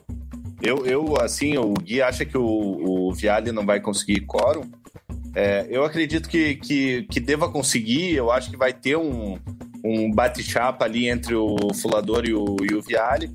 Eu, 0.62 0.86
eu, 0.86 1.20
assim, 1.20 1.58
o 1.58 1.74
Gui 1.74 2.00
acha 2.00 2.24
que 2.24 2.38
o, 2.38 2.42
o 2.42 3.12
Viale 3.12 3.52
não 3.52 3.66
vai 3.66 3.78
conseguir 3.78 4.20
quórum. 4.22 4.62
É, 5.34 5.66
eu 5.68 5.84
acredito 5.84 6.28
que, 6.28 6.56
que, 6.56 7.02
que 7.04 7.20
deva 7.20 7.50
conseguir, 7.50 8.14
eu 8.14 8.30
acho 8.30 8.50
que 8.50 8.56
vai 8.56 8.72
ter 8.72 8.96
um, 8.96 9.38
um 9.84 10.10
bate-chapa 10.10 10.84
ali 10.84 11.08
entre 11.08 11.34
o 11.34 11.56
Fulador 11.74 12.24
e 12.26 12.32
o, 12.32 12.56
e 12.62 12.74
o 12.74 12.80
Viale, 12.80 13.30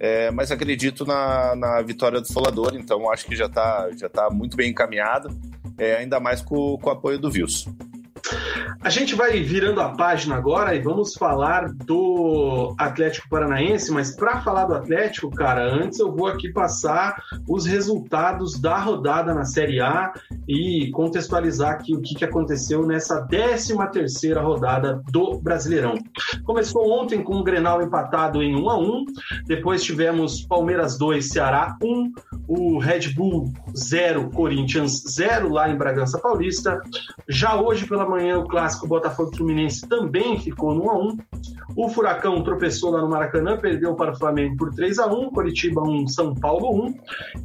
é, 0.00 0.30
mas 0.30 0.50
acredito 0.50 1.06
na, 1.06 1.54
na 1.54 1.80
vitória 1.82 2.20
do 2.20 2.32
Fulador, 2.32 2.74
então 2.74 3.10
acho 3.10 3.24
que 3.24 3.36
já 3.36 3.46
está 3.46 3.88
já 3.96 4.08
tá 4.08 4.28
muito 4.30 4.56
bem 4.56 4.70
encaminhado, 4.70 5.28
é, 5.78 5.96
ainda 5.96 6.18
mais 6.18 6.42
com, 6.42 6.76
com 6.78 6.88
o 6.88 6.92
apoio 6.92 7.18
do 7.18 7.28
Wilson. 7.28 7.72
A 8.84 8.90
gente 8.90 9.14
vai 9.14 9.40
virando 9.40 9.80
a 9.80 9.88
página 9.88 10.36
agora 10.36 10.74
e 10.74 10.78
vamos 10.78 11.14
falar 11.14 11.72
do 11.72 12.74
Atlético 12.76 13.30
Paranaense, 13.30 13.90
mas 13.90 14.14
para 14.14 14.42
falar 14.42 14.66
do 14.66 14.74
Atlético, 14.74 15.30
cara, 15.30 15.64
antes 15.64 15.98
eu 15.98 16.12
vou 16.14 16.26
aqui 16.26 16.52
passar 16.52 17.16
os 17.48 17.64
resultados 17.64 18.60
da 18.60 18.78
rodada 18.78 19.32
na 19.32 19.46
Série 19.46 19.80
A 19.80 20.12
e 20.46 20.90
contextualizar 20.90 21.72
aqui 21.72 21.94
o 21.94 22.02
que, 22.02 22.22
aconteceu 22.26 22.86
nessa 22.86 23.22
13 23.26 23.74
terceira 23.90 24.42
rodada 24.42 25.02
do 25.10 25.40
Brasileirão. 25.40 25.94
Começou 26.44 26.90
ontem 26.90 27.22
com 27.22 27.36
o 27.36 27.42
Grenal 27.42 27.80
empatado 27.80 28.42
em 28.42 28.54
1 28.54 28.68
a 28.68 28.78
1 28.78 29.04
depois 29.46 29.82
tivemos 29.82 30.42
Palmeiras 30.42 30.98
2, 30.98 31.26
Ceará 31.26 31.74
1, 31.82 32.12
o 32.46 32.78
Red 32.78 33.14
Bull 33.14 33.50
0, 33.74 34.30
Corinthians 34.30 35.02
0 35.08 35.50
lá 35.50 35.70
em 35.70 35.76
Bragança 35.76 36.18
Paulista. 36.18 36.78
Já 37.28 37.56
hoje 37.56 37.86
pela 37.86 38.08
manhã, 38.08 38.38
o 38.38 38.46
clássico 38.46 38.73
Botafogo 38.82 39.36
Fluminense 39.36 39.86
também 39.88 40.38
ficou 40.38 40.74
no 40.74 40.84
1x1. 40.84 41.18
O 41.76 41.88
Furacão 41.88 42.42
tropeçou 42.42 42.90
lá 42.90 43.00
no 43.00 43.08
Maracanã, 43.08 43.56
perdeu 43.56 43.94
para 43.94 44.12
o 44.12 44.18
Flamengo 44.18 44.56
por 44.56 44.74
3 44.74 44.98
a 44.98 45.06
1 45.06 45.30
Curitiba 45.30 45.82
1, 45.82 46.08
São 46.08 46.34
Paulo 46.34 46.86
1. 46.86 46.94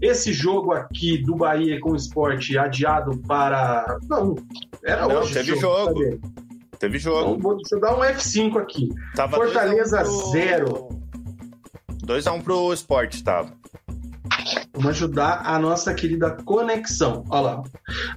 Esse 0.01 0.33
jogo 0.33 0.73
aqui 0.73 1.17
do 1.17 1.35
Bahia 1.35 1.79
com 1.79 1.91
o 1.91 1.95
esporte 1.95 2.57
adiado 2.57 3.17
para. 3.27 3.97
Não, 4.09 4.35
era 4.83 5.07
Não, 5.07 5.19
hoje. 5.19 5.33
Teve 5.33 5.55
jogo. 5.55 6.03
jogo. 6.03 6.21
Teve 6.79 6.97
jogo. 6.97 7.35
Então, 7.37 7.55
deixa 7.57 7.75
eu 7.75 7.79
dar 7.81 7.97
um 7.97 8.01
F5 8.01 8.57
aqui. 8.57 8.89
Tava 9.15 9.35
Fortaleza 9.35 10.03
0. 10.03 10.89
2x1 12.05 12.31
pro... 12.41 12.41
pro 12.41 12.73
esporte, 12.73 13.23
tava. 13.23 13.58
Vamos 14.79 14.95
ajudar 14.95 15.41
a 15.43 15.59
nossa 15.59 15.93
querida 15.93 16.31
conexão. 16.45 17.25
Olha 17.29 17.41
lá. 17.41 17.63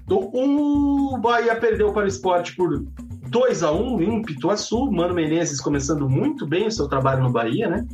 Então, 0.04 0.30
o 0.32 1.18
Bahia 1.18 1.56
perdeu 1.56 1.92
para 1.92 2.04
o 2.04 2.06
esporte 2.08 2.54
por 2.54 2.84
2 3.28 3.62
a 3.64 3.72
1 3.72 4.00
em 4.00 4.22
Pituaçu. 4.22 4.88
Mano 4.92 5.12
Menezes 5.12 5.60
começando 5.60 6.08
muito 6.08 6.46
bem 6.46 6.68
o 6.68 6.70
seu 6.70 6.86
trabalho 6.86 7.24
no 7.24 7.32
Bahia, 7.32 7.68
né? 7.68 7.84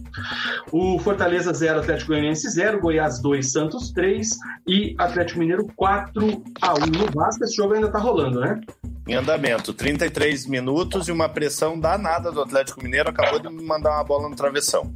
O 0.70 0.98
Fortaleza 0.98 1.50
0, 1.50 1.78
Atlético 1.78 2.08
Goianiense 2.08 2.46
0, 2.50 2.78
Goiás 2.78 3.22
2, 3.22 3.50
Santos 3.50 3.90
3 3.90 4.36
e 4.66 4.94
Atlético 4.98 5.38
Mineiro 5.38 5.66
4 5.74 6.42
a 6.60 6.74
1 6.74 6.76
no 6.98 7.10
Vasco. 7.14 7.44
Esse 7.44 7.56
jogo 7.56 7.72
ainda 7.72 7.90
tá 7.90 7.98
rolando, 7.98 8.40
né? 8.40 8.60
Em 9.08 9.14
andamento, 9.14 9.72
33 9.72 10.44
minutos 10.44 11.08
e 11.08 11.12
uma 11.12 11.30
pressão 11.30 11.80
danada 11.80 12.30
do 12.30 12.42
Atlético 12.42 12.82
Mineiro. 12.82 13.08
Acabou 13.08 13.38
de 13.38 13.48
mandar 13.48 13.92
uma 13.92 14.04
bola 14.04 14.28
no 14.28 14.36
travessão. 14.36 14.92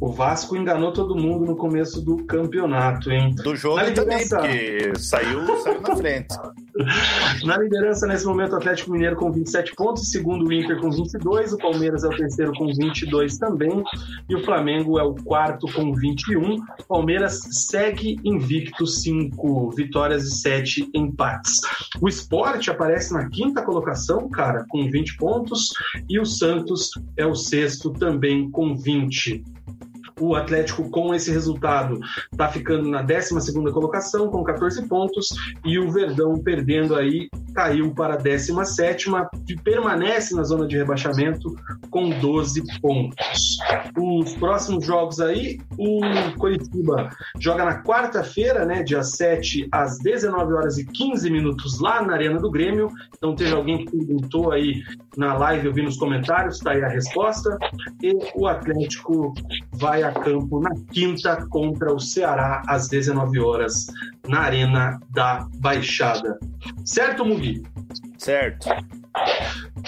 O 0.00 0.10
Vasco 0.12 0.56
enganou 0.56 0.92
todo 0.92 1.16
mundo 1.16 1.44
no 1.44 1.56
começo 1.56 2.00
do 2.00 2.24
campeonato, 2.24 3.10
hein? 3.10 3.34
Do 3.34 3.56
jogo 3.56 3.80
liderança... 3.80 4.36
também, 4.36 4.58
porque 4.58 4.98
saiu, 4.98 5.46
saiu 5.58 5.80
na 5.80 5.96
frente. 5.96 6.34
Na 7.44 7.58
liderança, 7.58 8.06
nesse 8.06 8.24
momento, 8.24 8.52
o 8.52 8.56
Atlético 8.56 8.92
Mineiro 8.92 9.16
com 9.16 9.32
27 9.32 9.74
pontos, 9.74 10.10
segundo 10.10 10.46
o 10.46 10.52
Inter 10.52 10.78
com 10.80 10.90
22, 10.90 11.52
o 11.52 11.58
Palmeiras 11.58 12.04
é 12.04 12.08
o 12.08 12.16
terceiro 12.16 12.52
com 12.52 12.66
22 12.66 13.36
também, 13.36 13.82
e 14.28 14.36
o 14.36 14.44
Flamengo 14.44 14.98
é 14.98 15.02
o 15.02 15.14
quarto 15.14 15.66
com 15.72 15.92
21. 15.92 16.54
O 16.54 16.86
Palmeiras 16.86 17.40
segue 17.50 18.16
invicto, 18.24 18.86
5 18.86 19.70
vitórias 19.72 20.24
e 20.24 20.30
7 20.36 20.88
empates. 20.94 21.60
O 22.00 22.08
Esporte 22.08 22.70
aparece 22.70 23.12
na 23.12 23.28
quinta 23.28 23.62
colocação, 23.62 24.28
cara, 24.28 24.64
com 24.68 24.88
20 24.88 25.16
pontos, 25.16 25.70
e 26.08 26.20
o 26.20 26.24
Santos 26.24 26.90
é 27.16 27.26
o 27.26 27.34
sexto 27.34 27.90
também 27.90 28.50
com 28.50 28.76
20. 28.76 29.44
Thank 29.54 29.80
you. 29.82 29.87
O 30.20 30.34
Atlético, 30.34 30.88
com 30.90 31.14
esse 31.14 31.30
resultado, 31.30 31.98
está 32.32 32.48
ficando 32.48 32.88
na 32.88 33.02
12 33.02 33.52
colocação, 33.72 34.28
com 34.28 34.42
14 34.42 34.86
pontos, 34.88 35.28
e 35.64 35.78
o 35.78 35.90
Verdão, 35.90 36.38
perdendo 36.38 36.94
aí, 36.94 37.28
caiu 37.54 37.92
para 37.92 38.14
a 38.14 38.16
17, 38.16 39.10
e 39.48 39.56
permanece 39.56 40.34
na 40.34 40.42
zona 40.42 40.66
de 40.66 40.76
rebaixamento 40.76 41.54
com 41.90 42.10
12 42.10 42.62
pontos. 42.80 43.58
Os 43.96 44.34
próximos 44.34 44.84
jogos 44.84 45.20
aí, 45.20 45.58
o 45.76 46.00
Coritiba 46.38 47.10
joga 47.38 47.64
na 47.64 47.82
quarta-feira, 47.82 48.64
né, 48.64 48.82
dia 48.82 49.02
7, 49.02 49.68
às 49.72 49.98
19 49.98 50.52
horas 50.52 50.78
e 50.78 50.84
15 50.84 51.30
minutos, 51.30 51.80
lá 51.80 52.02
na 52.02 52.14
Arena 52.14 52.38
do 52.38 52.50
Grêmio. 52.50 52.90
Então, 53.16 53.34
teve 53.34 53.52
alguém 53.52 53.84
que 53.84 53.90
perguntou 53.90 54.52
aí 54.52 54.82
na 55.16 55.36
live, 55.36 55.66
eu 55.66 55.72
vi 55.72 55.82
nos 55.82 55.96
comentários, 55.96 56.56
está 56.56 56.72
aí 56.72 56.82
a 56.82 56.88
resposta. 56.88 57.58
E 58.02 58.12
o 58.34 58.46
Atlético 58.46 59.34
vai 59.72 60.02
a 60.08 60.12
campo 60.12 60.60
na 60.60 60.70
quinta 60.90 61.46
contra 61.48 61.92
o 61.92 62.00
Ceará 62.00 62.62
às 62.66 62.88
19 62.88 63.40
horas 63.40 63.86
na 64.26 64.40
Arena 64.40 64.98
da 65.10 65.46
Baixada. 65.56 66.38
Certo, 66.84 67.24
Mugi? 67.24 67.62
Certo. 68.16 68.68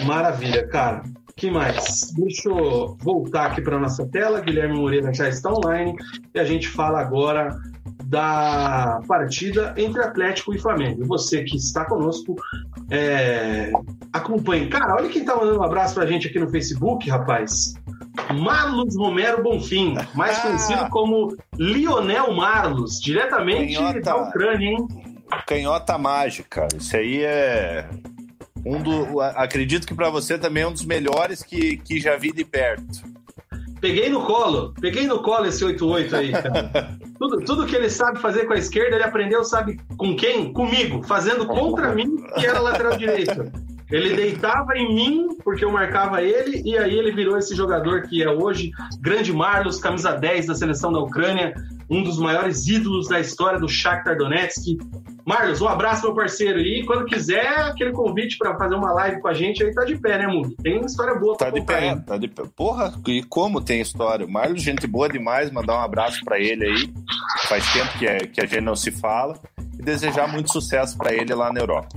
Maravilha, 0.04 0.66
cara. 0.68 1.02
que 1.36 1.50
mais? 1.50 2.12
Deixa 2.16 2.48
eu 2.48 2.96
voltar 3.00 3.46
aqui 3.46 3.62
para 3.62 3.78
nossa 3.78 4.06
tela. 4.06 4.40
Guilherme 4.40 4.76
Moreira 4.76 5.12
já 5.12 5.28
está 5.28 5.50
online 5.50 5.94
e 6.34 6.38
a 6.38 6.44
gente 6.44 6.68
fala 6.68 7.00
agora 7.00 7.58
da 8.04 9.00
partida 9.06 9.72
entre 9.76 10.02
Atlético 10.02 10.54
e 10.54 10.58
Flamengo. 10.58 11.04
Você 11.06 11.44
que 11.44 11.56
está 11.56 11.84
conosco, 11.84 12.34
é... 12.90 13.70
acompanhe. 14.12 14.68
Cara, 14.68 14.96
olha 14.96 15.08
quem 15.08 15.22
está 15.22 15.36
mandando 15.36 15.60
um 15.60 15.62
abraço 15.62 15.94
para 15.94 16.04
a 16.04 16.06
gente 16.06 16.26
aqui 16.26 16.38
no 16.38 16.50
Facebook, 16.50 17.08
rapaz. 17.08 17.74
Marlos 18.34 18.96
Romero 18.96 19.42
Bonfim, 19.42 19.94
mais 20.14 20.38
ah. 20.38 20.42
conhecido 20.42 20.88
como 20.88 21.36
Lionel 21.58 22.32
Marlos, 22.32 23.00
diretamente 23.00 23.74
Canhota, 23.74 24.00
da 24.00 24.16
Ucrânia, 24.16 24.70
hein? 24.70 24.88
Canhota 25.46 25.98
mágica. 25.98 26.68
Isso 26.76 26.96
aí 26.96 27.22
é 27.22 27.88
um 28.64 28.82
do. 28.82 29.20
Acredito 29.20 29.86
que 29.86 29.94
para 29.94 30.10
você 30.10 30.38
também 30.38 30.62
é 30.62 30.66
um 30.66 30.72
dos 30.72 30.84
melhores 30.84 31.42
que, 31.42 31.76
que 31.78 32.00
já 32.00 32.16
vi 32.16 32.32
de 32.32 32.44
perto. 32.44 33.10
Peguei 33.80 34.10
no 34.10 34.26
colo, 34.26 34.74
peguei 34.78 35.06
no 35.06 35.22
colo 35.22 35.46
esse 35.46 35.64
88 35.64 36.16
aí, 36.16 36.32
cara. 36.32 36.98
tudo, 37.18 37.44
tudo 37.44 37.66
que 37.66 37.74
ele 37.74 37.88
sabe 37.88 38.18
fazer 38.18 38.44
com 38.44 38.52
a 38.52 38.58
esquerda, 38.58 38.96
ele 38.96 39.04
aprendeu, 39.04 39.42
sabe 39.42 39.80
com 39.96 40.14
quem? 40.14 40.52
Comigo, 40.52 41.02
fazendo 41.02 41.46
contra 41.46 41.94
mim, 41.94 42.16
que 42.38 42.46
era 42.46 42.60
lateral 42.60 42.98
direito. 42.98 43.50
Ele 43.90 44.14
deitava 44.14 44.76
em 44.76 44.94
mim, 44.94 45.28
porque 45.42 45.64
eu 45.64 45.70
marcava 45.70 46.22
ele, 46.22 46.62
e 46.64 46.78
aí 46.78 46.96
ele 46.96 47.12
virou 47.12 47.36
esse 47.36 47.54
jogador 47.54 48.02
que 48.02 48.22
é 48.22 48.30
hoje, 48.30 48.70
grande 49.00 49.32
Marlos, 49.32 49.80
camisa 49.80 50.12
10 50.12 50.46
da 50.46 50.54
seleção 50.54 50.92
da 50.92 51.00
Ucrânia, 51.00 51.54
um 51.90 52.04
dos 52.04 52.18
maiores 52.18 52.68
ídolos 52.68 53.08
da 53.08 53.18
história 53.18 53.58
do 53.58 53.68
Shakhtar 53.68 54.16
Donetsk. 54.16 54.78
Marlos, 55.26 55.60
um 55.60 55.68
abraço, 55.68 56.02
meu 56.04 56.14
parceiro. 56.14 56.60
E 56.60 56.84
quando 56.86 57.04
quiser, 57.04 57.46
aquele 57.60 57.92
convite 57.92 58.38
para 58.38 58.56
fazer 58.56 58.76
uma 58.76 58.92
live 58.92 59.20
com 59.20 59.28
a 59.28 59.34
gente 59.34 59.62
aí 59.62 59.74
tá 59.74 59.84
de 59.84 59.98
pé, 59.98 60.18
né, 60.18 60.26
Mundo? 60.28 60.54
Tem 60.62 60.80
história 60.84 61.14
boa 61.16 61.36
pra 61.36 61.50
tá 61.50 61.58
de 61.58 61.66
pé, 61.66 61.96
tá 61.96 62.16
de 62.16 62.28
pé. 62.28 62.44
Porra, 62.56 62.94
e 63.08 63.22
como 63.24 63.60
tem 63.60 63.80
história? 63.80 64.24
O 64.24 64.30
Marlos, 64.30 64.62
gente 64.62 64.86
boa 64.86 65.08
demais, 65.08 65.50
mandar 65.50 65.74
um 65.74 65.80
abraço 65.80 66.24
para 66.24 66.38
ele 66.38 66.64
aí. 66.64 66.94
Faz 67.48 67.72
tempo 67.72 67.98
que, 67.98 68.06
é, 68.06 68.18
que 68.18 68.40
a 68.40 68.46
gente 68.46 68.60
não 68.60 68.76
se 68.76 68.92
fala 68.92 69.38
e 69.80 69.82
desejar 69.82 70.28
muito 70.28 70.52
sucesso 70.52 70.96
para 70.96 71.12
ele 71.14 71.34
lá 71.34 71.50
na 71.50 71.58
Europa. 71.58 71.88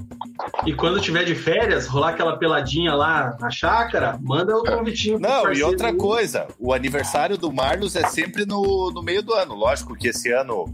E 0.66 0.74
quando 0.74 1.02
tiver 1.02 1.26
de 1.26 1.36
férias, 1.36 1.86
rolar 1.86 2.12
aquela 2.12 2.38
peladinha 2.38 2.94
lá 2.94 3.36
na 3.40 3.52
chácara, 3.52 4.18
manda 4.22 4.56
o 4.56 4.62
um 4.62 4.64
convitinho. 4.64 5.20
Não, 5.20 5.52
e 5.52 5.62
outra 5.62 5.94
coisa, 5.94 6.48
o 6.58 6.74
aniversário 6.74 7.38
do 7.38 7.52
Marlos 7.52 7.98
é 7.98 8.08
sempre 8.08 8.46
no, 8.46 8.90
no 8.92 9.04
meio 9.04 9.22
do 9.22 9.34
ano. 9.34 9.54
Lógico 9.54 9.96
que 9.96 10.08
esse 10.08 10.32
ano, 10.32 10.66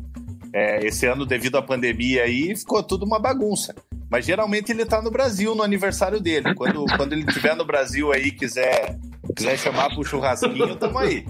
é, 0.53 0.85
esse 0.85 1.07
ano 1.07 1.25
devido 1.25 1.57
à 1.57 1.61
pandemia 1.63 2.23
aí, 2.23 2.55
ficou 2.55 2.83
tudo 2.83 3.05
uma 3.05 3.19
bagunça. 3.19 3.73
Mas 4.09 4.25
geralmente 4.25 4.71
ele 4.71 4.85
tá 4.85 5.01
no 5.01 5.09
Brasil 5.09 5.55
no 5.55 5.63
aniversário 5.63 6.19
dele. 6.19 6.53
Quando, 6.53 6.85
quando 6.95 7.13
ele 7.13 7.25
estiver 7.27 7.55
no 7.55 7.65
Brasil 7.65 8.11
aí 8.11 8.31
quiser 8.31 8.97
quiser 9.35 9.57
chamar 9.57 9.89
pro 9.93 10.03
churrasquinho, 10.03 10.75
tamo 10.75 10.97
aí. 10.99 11.25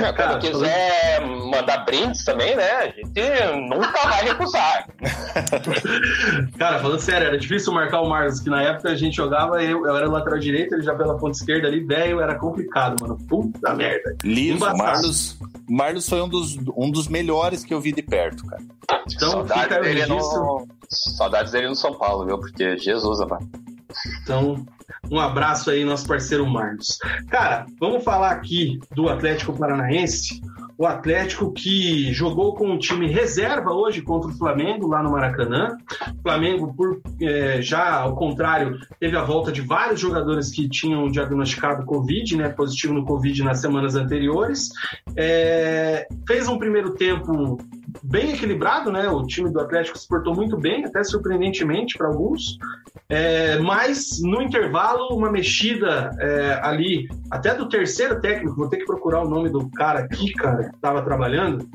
É, 0.00 0.12
quando 0.12 0.38
quiser 0.40 1.26
mandar 1.26 1.84
brindes 1.84 2.24
também, 2.24 2.54
né? 2.56 2.70
A 2.70 2.86
gente 2.86 3.68
nunca 3.68 4.08
vai 4.08 4.24
recusar. 4.24 4.88
Cara, 6.58 6.78
falando 6.78 7.00
sério, 7.00 7.28
era 7.28 7.38
difícil 7.38 7.72
marcar 7.72 8.00
o 8.00 8.08
Marcos, 8.08 8.40
que 8.40 8.50
na 8.50 8.62
época 8.62 8.90
a 8.90 8.94
gente 8.94 9.16
jogava, 9.16 9.62
eu, 9.62 9.86
eu 9.86 9.96
era 9.96 10.08
lateral 10.08 10.38
direito, 10.38 10.74
ele 10.74 10.82
já 10.82 10.94
pela 10.94 11.16
ponta 11.16 11.36
esquerda 11.36 11.68
ali, 11.68 11.80
velho, 11.84 12.20
era 12.20 12.34
complicado, 12.34 13.00
mano. 13.00 13.18
Puta 13.28 13.74
merda. 13.74 14.16
Liso, 14.22 14.58
Marlos, 14.58 15.38
Marlos 15.68 16.08
foi 16.08 16.20
um 16.20 16.28
dos, 16.28 16.56
um 16.76 16.90
dos 16.90 17.08
melhores 17.08 17.64
que 17.64 17.72
eu 17.72 17.80
vi 17.80 17.92
de 17.92 18.02
perto, 18.02 18.44
cara. 18.46 18.62
Então, 19.10 19.30
Saudades 19.30 19.80
dele, 19.80 20.06
no... 20.06 20.66
Saudades 20.88 21.52
dele 21.52 21.68
no 21.68 21.74
São 21.74 21.94
Paulo, 21.94 22.26
viu? 22.26 22.38
Porque 22.38 22.76
Jesus, 22.76 23.20
amado. 23.20 23.48
Então, 24.22 24.64
um 25.10 25.18
abraço 25.18 25.70
aí, 25.70 25.84
nosso 25.84 26.06
parceiro 26.06 26.46
Marcos. 26.46 26.98
Cara, 27.28 27.66
vamos 27.78 28.04
falar 28.04 28.30
aqui 28.30 28.78
do 28.94 29.08
Atlético 29.08 29.56
Paranaense. 29.56 30.40
O 30.78 30.86
Atlético 30.86 31.52
que 31.52 32.12
jogou 32.12 32.54
com 32.54 32.72
o 32.72 32.78
time 32.78 33.06
reserva 33.06 33.72
hoje 33.72 34.02
contra 34.02 34.30
o 34.30 34.34
Flamengo 34.34 34.86
lá 34.86 35.02
no 35.02 35.12
Maracanã. 35.12 35.76
O 36.18 36.22
Flamengo, 36.22 36.74
por, 36.74 37.00
é, 37.20 37.60
já 37.60 37.96
ao 37.96 38.14
contrário, 38.14 38.78
teve 38.98 39.16
a 39.16 39.22
volta 39.22 39.52
de 39.52 39.60
vários 39.60 40.00
jogadores 40.00 40.50
que 40.50 40.68
tinham 40.68 41.10
diagnosticado 41.10 41.84
Covid, 41.84 42.36
né, 42.36 42.48
positivo 42.48 42.94
no 42.94 43.04
Covid 43.04 43.42
nas 43.42 43.60
semanas 43.60 43.94
anteriores. 43.94 44.70
É, 45.16 46.06
fez 46.26 46.48
um 46.48 46.58
primeiro 46.58 46.94
tempo 46.94 47.58
bem 48.02 48.32
equilibrado, 48.32 48.90
né? 48.90 49.08
O 49.08 49.26
time 49.26 49.50
do 49.50 49.60
Atlético 49.60 49.98
se 49.98 50.08
portou 50.08 50.34
muito 50.34 50.56
bem, 50.56 50.84
até 50.84 51.04
surpreendentemente 51.04 51.96
para 51.96 52.08
alguns. 52.08 52.58
É, 53.08 53.58
mas 53.58 54.20
no 54.22 54.40
intervalo, 54.40 55.14
uma 55.14 55.30
mexida 55.30 56.10
é, 56.18 56.58
ali, 56.62 57.08
até 57.30 57.54
do 57.54 57.68
terceiro 57.68 58.20
técnico, 58.20 58.56
vou 58.56 58.68
ter 58.68 58.78
que 58.78 58.86
procurar 58.86 59.22
o 59.22 59.28
nome 59.28 59.50
do 59.50 59.68
cara 59.70 60.00
aqui, 60.00 60.32
cara, 60.32 60.61
que 60.70 60.76
estava 60.76 61.02
trabalhando. 61.02 61.68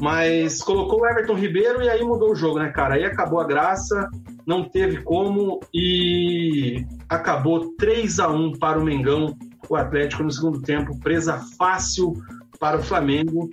Mas 0.00 0.62
colocou 0.62 1.00
o 1.00 1.06
Everton 1.06 1.34
Ribeiro 1.34 1.82
e 1.82 1.88
aí 1.88 2.02
mudou 2.02 2.32
o 2.32 2.36
jogo, 2.36 2.58
né, 2.58 2.68
cara? 2.70 2.94
Aí 2.94 3.04
acabou 3.04 3.40
a 3.40 3.46
graça, 3.46 4.08
não 4.46 4.68
teve 4.68 5.02
como 5.02 5.60
e 5.72 6.84
acabou 7.08 7.74
3 7.76 8.20
a 8.20 8.28
1 8.28 8.52
para 8.58 8.78
o 8.78 8.84
Mengão, 8.84 9.36
o 9.68 9.76
Atlético 9.76 10.22
no 10.22 10.30
segundo 10.30 10.60
tempo, 10.60 10.98
presa 11.00 11.40
fácil 11.58 12.12
para 12.58 12.78
o 12.78 12.82
Flamengo. 12.82 13.50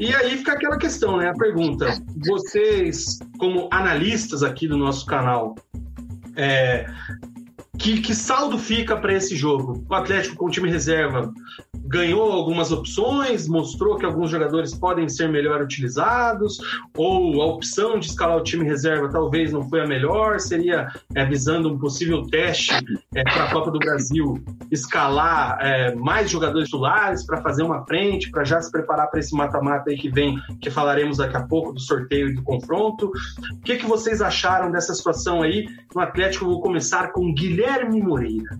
E 0.00 0.14
aí 0.14 0.36
fica 0.36 0.52
aquela 0.52 0.78
questão, 0.78 1.16
né? 1.16 1.28
A 1.28 1.34
pergunta: 1.34 1.86
vocês, 2.26 3.18
como 3.38 3.68
analistas 3.70 4.42
aqui 4.42 4.66
do 4.66 4.76
nosso 4.76 5.04
canal, 5.06 5.54
é, 6.36 6.86
que, 7.82 8.00
que 8.00 8.14
saldo 8.14 8.56
fica 8.58 8.96
para 8.96 9.12
esse 9.12 9.34
jogo? 9.34 9.84
O 9.90 9.94
Atlético 9.94 10.36
com 10.36 10.46
o 10.46 10.50
time 10.50 10.70
reserva 10.70 11.32
ganhou 11.84 12.30
algumas 12.30 12.70
opções, 12.70 13.48
mostrou 13.48 13.96
que 13.96 14.06
alguns 14.06 14.30
jogadores 14.30 14.72
podem 14.72 15.08
ser 15.08 15.28
melhor 15.28 15.60
utilizados, 15.60 16.58
ou 16.96 17.42
a 17.42 17.46
opção 17.46 17.98
de 17.98 18.06
escalar 18.06 18.38
o 18.38 18.42
time 18.42 18.64
reserva 18.64 19.10
talvez 19.10 19.52
não 19.52 19.68
foi 19.68 19.80
a 19.80 19.86
melhor, 19.86 20.38
seria 20.38 20.88
é, 21.14 21.24
visando 21.24 21.70
um 21.70 21.76
possível 21.76 22.22
teste 22.22 22.72
é, 23.14 23.22
para 23.24 23.44
a 23.44 23.50
Copa 23.50 23.70
do 23.70 23.78
Brasil, 23.78 24.42
escalar 24.70 25.58
é, 25.60 25.94
mais 25.94 26.30
jogadores 26.30 26.68
titulares 26.68 27.26
para 27.26 27.42
fazer 27.42 27.64
uma 27.64 27.84
frente, 27.84 28.30
para 28.30 28.44
já 28.44 28.60
se 28.62 28.70
preparar 28.70 29.10
para 29.10 29.18
esse 29.20 29.34
mata-mata 29.34 29.90
aí 29.90 29.98
que 29.98 30.08
vem, 30.08 30.40
que 30.60 30.70
falaremos 30.70 31.18
daqui 31.18 31.36
a 31.36 31.42
pouco 31.42 31.72
do 31.72 31.80
sorteio 31.80 32.28
e 32.28 32.34
do 32.34 32.42
confronto. 32.42 33.10
O 33.52 33.60
que, 33.64 33.76
que 33.76 33.86
vocês 33.86 34.22
acharam 34.22 34.70
dessa 34.70 34.94
situação 34.94 35.42
aí? 35.42 35.66
No 35.94 36.00
Atlético, 36.00 36.46
vou 36.46 36.60
começar 36.60 37.12
com 37.12 37.34
Guilherme 37.34 37.71
Moreira. 38.02 38.58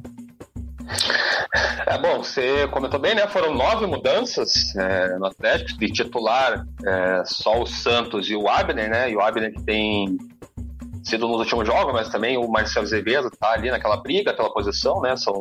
É 1.86 1.98
bom, 1.98 2.18
você 2.22 2.66
comentou 2.68 2.98
bem, 2.98 3.14
né? 3.14 3.26
Foram 3.28 3.54
nove 3.54 3.86
mudanças 3.86 4.74
é, 4.76 5.18
no 5.18 5.26
Atlético, 5.26 5.78
de 5.78 5.92
titular 5.92 6.64
é, 6.84 7.22
só 7.24 7.60
o 7.60 7.66
Santos 7.66 8.28
e 8.30 8.34
o 8.34 8.48
Abner, 8.48 8.88
né? 8.88 9.10
E 9.10 9.16
o 9.16 9.20
Abner 9.20 9.52
que 9.52 9.62
tem 9.62 10.18
sido 11.04 11.28
nos 11.28 11.38
últimos 11.38 11.66
jogos, 11.66 11.92
mas 11.92 12.08
também 12.08 12.38
o 12.38 12.48
Marcelo 12.48 12.86
Azevedo 12.86 13.30
tá 13.30 13.52
ali 13.52 13.70
naquela 13.70 13.96
briga, 13.96 14.30
aquela 14.30 14.52
posição, 14.52 15.00
né? 15.00 15.16
São 15.16 15.34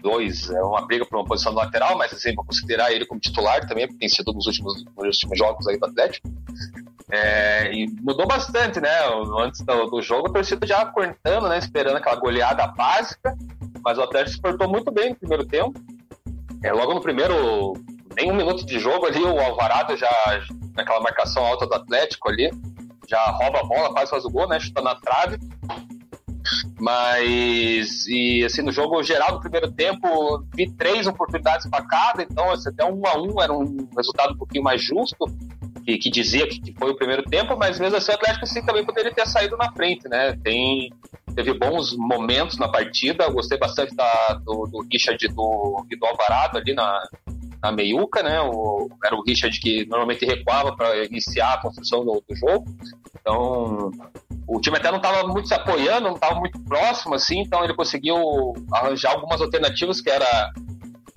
dois, 0.00 0.48
é 0.50 0.62
uma 0.62 0.86
briga 0.86 1.04
por 1.04 1.18
uma 1.18 1.24
posição 1.24 1.52
lateral, 1.52 1.96
mas 1.98 2.12
assim, 2.12 2.34
vou 2.34 2.44
considerar 2.44 2.92
ele 2.92 3.04
como 3.04 3.20
titular 3.20 3.66
também, 3.66 3.86
porque 3.86 3.98
tem 3.98 4.08
sido 4.08 4.32
nos 4.32 4.46
últimos, 4.46 4.84
nos 4.96 5.06
últimos 5.06 5.38
jogos 5.38 5.66
aí 5.66 5.78
do 5.78 5.86
Atlético. 5.86 6.28
É, 7.12 7.72
e 7.72 7.86
mudou 8.00 8.26
bastante, 8.26 8.80
né? 8.80 8.90
Antes 9.38 9.62
do, 9.62 9.86
do 9.86 10.02
jogo, 10.02 10.28
a 10.28 10.32
torcida 10.32 10.66
já 10.66 10.86
cortando, 10.86 11.48
né? 11.48 11.58
Esperando 11.58 11.96
aquela 11.96 12.16
goleada 12.16 12.66
básica. 12.68 13.36
Mas 13.84 13.98
o 13.98 14.02
Atlético 14.02 14.36
se 14.36 14.42
portou 14.42 14.68
muito 14.68 14.90
bem 14.92 15.10
no 15.10 15.16
primeiro 15.16 15.44
tempo. 15.46 15.78
É, 16.62 16.72
logo 16.72 16.94
no 16.94 17.00
primeiro, 17.00 17.72
nem 18.16 18.30
um 18.30 18.34
minuto 18.34 18.64
de 18.64 18.78
jogo 18.78 19.06
ali, 19.06 19.22
o 19.22 19.40
Alvarado 19.40 19.96
já, 19.96 20.10
naquela 20.76 21.00
marcação 21.00 21.44
alta 21.44 21.66
do 21.66 21.74
Atlético 21.74 22.28
ali, 22.28 22.50
já 23.08 23.22
rouba 23.24 23.60
a 23.60 23.64
bola, 23.64 23.92
quase 23.92 24.10
faz 24.10 24.24
o 24.24 24.30
gol, 24.30 24.46
né? 24.46 24.60
Chuta 24.60 24.82
na 24.82 24.94
trave. 24.94 25.38
Mas, 26.78 28.06
e 28.06 28.44
assim, 28.44 28.62
no 28.62 28.72
jogo 28.72 29.02
geral 29.02 29.32
do 29.32 29.40
primeiro 29.40 29.70
tempo, 29.70 30.42
vi 30.54 30.70
três 30.70 31.06
oportunidades 31.06 31.68
para 31.68 31.84
cada, 31.84 32.22
então 32.22 32.50
assim, 32.50 32.70
até 32.70 32.84
um 32.84 33.02
a 33.06 33.18
um 33.18 33.40
era 33.40 33.52
um 33.52 33.88
resultado 33.96 34.34
um 34.34 34.38
pouquinho 34.38 34.64
mais 34.64 34.82
justo, 34.82 35.26
que, 35.90 35.98
que 35.98 36.10
dizia 36.10 36.46
que, 36.46 36.72
foi 36.78 36.90
o 36.90 36.96
primeiro 36.96 37.22
tempo, 37.24 37.56
mas 37.56 37.80
mesmo 37.80 37.96
assim 37.96 38.12
o 38.12 38.14
Atlético 38.14 38.46
sim, 38.46 38.64
também 38.64 38.84
poderia 38.84 39.12
ter 39.12 39.26
saído 39.26 39.56
na 39.56 39.72
frente, 39.72 40.08
né? 40.08 40.36
Tem, 40.42 40.92
teve 41.34 41.54
bons 41.54 41.96
momentos 41.96 42.58
na 42.58 42.68
partida. 42.68 43.28
Gostei 43.30 43.58
bastante 43.58 43.94
da, 43.94 44.40
do, 44.44 44.66
do 44.66 44.86
Richard 44.90 45.26
do, 45.28 45.84
do 45.98 46.06
Alvarado 46.06 46.58
ali 46.58 46.74
na, 46.74 47.02
na 47.62 47.72
meiuca, 47.72 48.22
né? 48.22 48.40
O, 48.40 48.88
era 49.04 49.16
o 49.16 49.22
Richard 49.22 49.58
que 49.58 49.84
normalmente 49.86 50.24
recuava 50.24 50.76
para 50.76 51.04
iniciar 51.04 51.54
a 51.54 51.62
construção 51.62 52.04
do, 52.04 52.22
do, 52.28 52.36
jogo. 52.36 52.64
Então, 53.20 53.90
o 54.46 54.60
time 54.60 54.76
até 54.76 54.90
não 54.90 54.98
estava 54.98 55.26
muito 55.26 55.48
se 55.48 55.54
apoiando, 55.54 56.08
não 56.08 56.14
estava 56.14 56.38
muito 56.38 56.58
próximo, 56.60 57.14
assim, 57.14 57.40
então 57.40 57.62
ele 57.64 57.74
conseguiu 57.74 58.16
arranjar 58.72 59.12
algumas 59.12 59.40
alternativas 59.40 60.00
que 60.00 60.10
era 60.10 60.52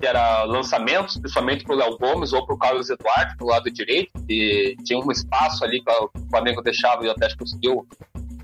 que 0.04 0.08
era 0.08 0.44
lançamentos, 0.44 1.18
principalmente 1.18 1.64
para 1.64 1.76
o 1.76 1.78
Léo 1.78 1.98
Gomes 1.98 2.34
ou 2.34 2.46
para 2.46 2.56
o 2.56 2.58
Carlos 2.58 2.90
Eduardo, 2.90 3.38
do 3.38 3.46
lado 3.46 3.72
direito, 3.72 4.12
que 4.28 4.76
tinha 4.84 5.00
um 5.00 5.10
espaço 5.10 5.64
ali 5.64 5.82
que 5.82 5.90
o 5.90 6.10
Flamengo 6.30 6.62
deixava 6.62 7.06
e 7.06 7.08
o 7.08 7.12
Atlético 7.12 7.46
conseguiu 7.46 7.88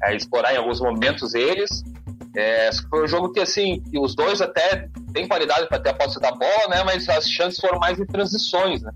é, 0.03 0.15
explorar 0.15 0.53
em 0.53 0.57
alguns 0.57 0.79
momentos 0.79 1.35
eles. 1.35 1.83
É, 2.33 2.69
foi 2.89 3.03
um 3.03 3.07
jogo 3.09 3.33
que, 3.33 3.41
assim, 3.41 3.83
os 3.93 4.15
dois 4.15 4.41
até 4.41 4.87
têm 5.11 5.27
qualidade 5.27 5.67
para 5.67 5.79
ter 5.79 5.89
a 5.89 5.93
posse 5.95 6.17
da 6.21 6.31
bola, 6.31 6.69
né? 6.69 6.81
Mas 6.85 7.09
as 7.09 7.29
chances 7.29 7.59
foram 7.59 7.77
mais 7.77 7.99
em 7.99 8.05
transições, 8.05 8.81
né? 8.81 8.93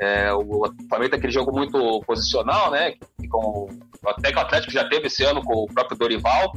É, 0.00 0.32
o 0.32 0.64
Flamengo 0.88 1.14
aquele 1.14 1.32
jogo 1.32 1.52
muito 1.52 2.02
posicional, 2.04 2.72
né? 2.72 2.94
Com, 3.30 3.68
até 4.04 4.32
que 4.32 4.38
o 4.38 4.40
Atlético 4.40 4.72
já 4.72 4.88
teve 4.88 5.06
esse 5.06 5.22
ano 5.22 5.40
com 5.40 5.54
o 5.54 5.66
próprio 5.68 5.96
Dorival 5.96 6.52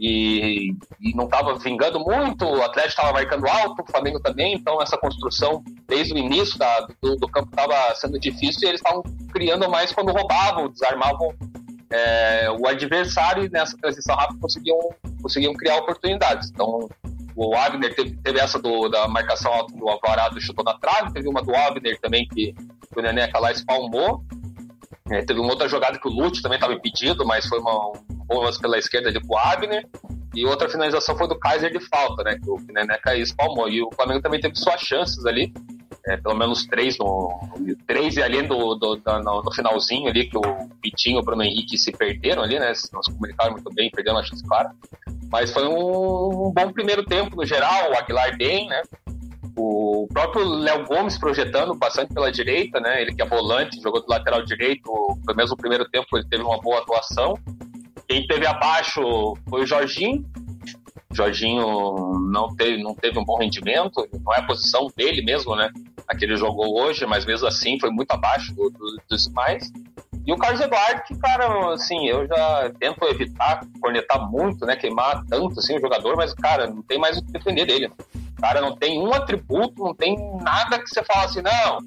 e, 0.00 0.74
e 0.98 1.14
não 1.14 1.26
estava 1.26 1.58
vingando 1.58 2.00
muito, 2.00 2.46
o 2.46 2.62
Atlético 2.62 3.02
estava 3.02 3.12
marcando 3.12 3.46
alto, 3.46 3.82
o 3.82 3.90
Flamengo 3.90 4.18
também, 4.18 4.54
então 4.54 4.80
essa 4.80 4.96
construção 4.96 5.62
desde 5.86 6.14
o 6.14 6.16
início 6.16 6.58
da, 6.58 6.88
do, 7.02 7.16
do 7.16 7.28
campo 7.28 7.50
estava 7.50 7.94
sendo 7.96 8.18
difícil 8.18 8.62
e 8.62 8.68
eles 8.70 8.80
estavam 8.80 9.02
criando 9.30 9.68
mais 9.68 9.92
quando 9.92 10.10
roubavam, 10.10 10.70
desarmavam 10.70 11.34
é, 11.90 12.50
o 12.50 12.66
adversário 12.66 13.44
e 13.44 13.50
nessa 13.50 13.76
transição 13.76 14.16
rápida 14.16 14.40
conseguiam, 14.40 14.78
conseguiam 15.20 15.52
criar 15.52 15.76
oportunidades. 15.76 16.48
Então, 16.48 16.88
o 17.36 17.50
Wagner 17.50 17.94
teve, 17.94 18.16
teve 18.22 18.40
essa 18.40 18.58
do, 18.58 18.88
da 18.88 19.06
marcação 19.06 19.52
alta 19.52 19.76
do 19.76 19.86
Alvarado 19.86 20.40
chutou 20.40 20.64
na 20.64 20.78
trave, 20.78 21.12
teve 21.12 21.28
uma 21.28 21.42
do 21.42 21.52
Wagner 21.52 22.00
também 22.00 22.26
que 22.26 22.54
o 22.96 23.02
Neneca 23.02 23.38
lá 23.38 23.52
espalmou. 23.52 24.24
É, 25.10 25.22
teve 25.22 25.40
uma 25.40 25.50
outra 25.50 25.68
jogada 25.68 25.98
que 25.98 26.08
o 26.08 26.10
Lute 26.10 26.40
também 26.40 26.56
estava 26.56 26.72
impedido, 26.72 27.26
mas 27.26 27.46
foi 27.46 27.58
uma, 27.58 27.92
lance 28.38 28.60
pela 28.60 28.78
esquerda 28.78 29.08
ali 29.08 29.18
pro 29.20 29.36
Wagner. 29.36 29.86
E 30.34 30.46
outra 30.46 30.68
finalização 30.68 31.16
foi 31.18 31.26
do 31.26 31.38
Kaiser 31.38 31.72
de 31.72 31.80
falta, 31.88 32.22
né? 32.22 32.38
Que 32.38 32.48
o 32.48 32.56
Neneca 32.72 33.16
espalmou. 33.16 33.68
E 33.68 33.82
o 33.82 33.90
Flamengo 33.96 34.22
também 34.22 34.40
teve 34.40 34.54
suas 34.54 34.80
chances 34.80 35.26
ali. 35.26 35.52
é, 36.06 36.16
pelo 36.16 36.34
menos 36.34 36.66
três 36.66 36.96
no, 36.98 37.38
três 37.86 38.16
e 38.16 38.22
ali 38.22 38.42
do, 38.42 38.74
do, 38.74 38.96
do, 38.96 39.22
no 39.22 39.52
finalzinho 39.52 40.08
ali 40.08 40.28
que 40.28 40.36
o 40.36 40.42
Pitinho 40.80 41.16
e 41.16 41.20
o 41.20 41.24
Bruno 41.24 41.42
Henrique 41.42 41.76
se 41.76 41.92
perderam 41.92 42.42
ali, 42.42 42.58
né? 42.58 42.72
Não 42.92 43.02
se 43.02 43.12
comunicaram 43.12 43.52
muito 43.52 43.70
bem, 43.74 43.90
perderam 43.90 44.18
a 44.18 44.22
chance 44.22 44.42
clara. 44.46 44.70
Mas 45.30 45.52
foi 45.52 45.66
um, 45.66 46.48
um 46.48 46.52
bom 46.52 46.72
primeiro 46.72 47.04
tempo 47.04 47.36
no 47.36 47.44
geral, 47.44 47.90
o 47.90 47.96
Aguilar 47.96 48.36
bem, 48.36 48.66
né? 48.68 48.82
O 49.56 50.08
próprio 50.12 50.44
Léo 50.44 50.86
Gomes 50.86 51.18
projetando 51.18 51.74
bastante 51.74 52.14
pela 52.14 52.32
direita, 52.32 52.80
né? 52.80 53.02
Ele 53.02 53.14
que 53.14 53.20
é 53.20 53.26
volante, 53.26 53.80
jogou 53.80 54.00
do 54.00 54.08
lateral 54.08 54.42
direito, 54.44 54.82
pelo 55.24 55.36
menos 55.36 55.50
no 55.50 55.56
primeiro 55.56 55.88
tempo 55.90 56.06
ele 56.16 56.26
teve 56.28 56.42
uma 56.42 56.58
boa 56.58 56.78
atuação. 56.78 57.34
Quem 58.10 58.26
teve 58.26 58.44
abaixo 58.44 59.00
foi 59.48 59.62
o 59.62 59.66
Jorginho, 59.66 60.28
Jorginho 61.12 62.28
não 62.28 62.48
teve, 62.56 62.82
não 62.82 62.92
teve 62.92 63.16
um 63.20 63.24
bom 63.24 63.38
rendimento, 63.38 64.04
não 64.24 64.34
é 64.34 64.40
a 64.40 64.42
posição 64.42 64.88
dele 64.96 65.22
mesmo, 65.22 65.54
né? 65.54 65.70
A 66.08 66.16
que 66.16 66.24
ele 66.24 66.36
jogou 66.36 66.76
hoje, 66.76 67.06
mas 67.06 67.24
mesmo 67.24 67.46
assim 67.46 67.78
foi 67.78 67.88
muito 67.90 68.10
abaixo 68.10 68.52
do, 68.52 68.68
do, 68.68 69.00
dos 69.08 69.28
demais. 69.28 69.70
E 70.26 70.32
o 70.32 70.36
Carlos 70.36 70.60
Eduardo, 70.60 71.02
que, 71.06 71.16
cara, 71.20 71.72
assim, 71.72 72.08
eu 72.08 72.26
já 72.26 72.72
tento 72.80 73.04
evitar 73.04 73.60
cornetar 73.80 74.28
muito, 74.28 74.66
né? 74.66 74.74
Queimar 74.74 75.22
tanto 75.28 75.60
assim 75.60 75.76
o 75.76 75.80
jogador, 75.80 76.16
mas, 76.16 76.34
cara, 76.34 76.66
não 76.66 76.82
tem 76.82 76.98
mais 76.98 77.16
o 77.16 77.24
que 77.24 77.30
defender 77.30 77.64
dele. 77.64 77.92
O 78.36 78.42
cara 78.42 78.60
não 78.60 78.74
tem 78.74 79.00
um 79.00 79.14
atributo, 79.14 79.84
não 79.84 79.94
tem 79.94 80.16
nada 80.42 80.80
que 80.80 80.88
você 80.88 81.04
fala 81.04 81.26
assim, 81.26 81.42
não, 81.42 81.78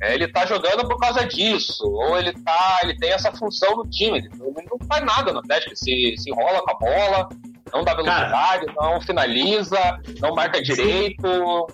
é, 0.00 0.14
ele 0.14 0.28
tá 0.28 0.46
jogando 0.46 0.86
por 0.86 0.98
causa 0.98 1.26
disso, 1.26 1.84
ou 1.84 2.18
ele 2.18 2.32
tá, 2.32 2.80
ele 2.82 2.96
tem 2.96 3.10
essa 3.10 3.32
função 3.32 3.76
no 3.76 3.88
time, 3.88 4.18
ele 4.18 4.28
não 4.38 4.86
faz 4.86 5.04
nada 5.04 5.32
no 5.32 5.40
Atlético, 5.40 5.70
ele 5.70 5.76
se, 5.76 6.22
se 6.22 6.30
enrola 6.30 6.62
com 6.62 6.70
a 6.70 6.78
bola, 6.78 7.28
não 7.72 7.84
dá 7.84 7.94
velocidade, 7.94 8.66
Cara, 8.66 8.74
não 8.76 9.00
finaliza, 9.00 9.78
não 10.20 10.34
marca 10.34 10.62
direito. 10.62 11.66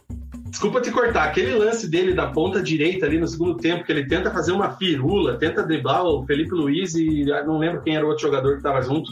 Desculpa 0.55 0.81
te 0.81 0.93
cortar, 0.93 1.25
aquele 1.25 1.53
lance 1.53 1.89
dele 1.89 2.15
da 2.15 2.29
ponta 2.29 2.63
direita 2.63 3.07
ali 3.07 3.19
no 3.19 3.27
segundo 3.27 3.57
tempo, 3.57 3.83
que 3.83 3.91
ele 3.91 4.07
tenta 4.07 4.31
fazer 4.31 4.53
uma 4.53 4.71
firula, 4.77 5.37
tenta 5.37 5.65
driblar 5.65 6.05
o 6.05 6.25
Felipe 6.25 6.55
Luiz 6.55 6.95
e 6.95 7.29
ah, 7.33 7.43
não 7.43 7.59
lembro 7.59 7.83
quem 7.83 7.97
era 7.97 8.07
o 8.07 8.09
outro 8.09 8.23
jogador 8.23 8.57
que 8.57 8.63
tava 8.63 8.81
junto. 8.81 9.11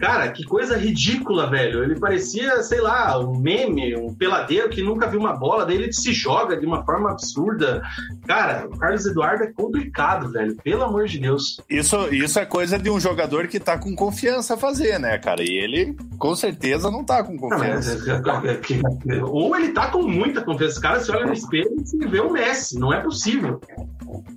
Cara, 0.00 0.32
que 0.32 0.42
coisa 0.42 0.78
ridícula, 0.78 1.50
velho. 1.50 1.84
Ele 1.84 2.00
parecia, 2.00 2.62
sei 2.62 2.80
lá, 2.80 3.18
um 3.18 3.38
meme, 3.38 3.94
um 3.94 4.14
peladeiro 4.14 4.70
que 4.70 4.82
nunca 4.82 5.06
viu 5.06 5.20
uma 5.20 5.34
bola, 5.34 5.66
daí 5.66 5.76
ele 5.76 5.92
se 5.92 6.14
joga 6.14 6.56
de 6.56 6.64
uma 6.64 6.82
forma 6.82 7.10
absurda. 7.10 7.82
Cara, 8.26 8.66
o 8.66 8.78
Carlos 8.78 9.04
Eduardo 9.04 9.44
é 9.44 9.52
complicado, 9.52 10.32
velho. 10.32 10.56
Pelo 10.64 10.84
amor 10.84 11.06
de 11.06 11.18
Deus. 11.18 11.60
Isso, 11.68 12.08
isso 12.10 12.38
é 12.38 12.46
coisa 12.46 12.78
de 12.78 12.88
um 12.88 12.98
jogador 12.98 13.48
que 13.48 13.60
tá 13.60 13.76
com 13.76 13.94
confiança 13.94 14.54
a 14.54 14.56
fazer, 14.56 14.98
né, 14.98 15.18
cara? 15.18 15.42
E 15.42 15.62
ele, 15.62 15.94
com 16.18 16.34
certeza, 16.34 16.90
não 16.90 17.04
tá 17.04 17.22
com 17.22 17.36
confiança. 17.36 18.02
É, 18.08 19.12
é, 19.12 19.18
é, 19.18 19.22
ou 19.22 19.54
ele 19.54 19.72
tá 19.72 19.88
com 19.88 20.02
muita 20.04 20.40
confiança 20.40 20.69
esse 20.70 20.80
cara 20.80 21.00
se 21.00 21.10
olha 21.10 21.26
no 21.26 21.32
espelho 21.32 21.76
e 21.80 21.86
se 21.86 21.96
vê 21.98 22.20
o 22.20 22.32
Messi. 22.32 22.78
Não 22.78 22.92
é 22.92 23.00
possível. 23.00 23.60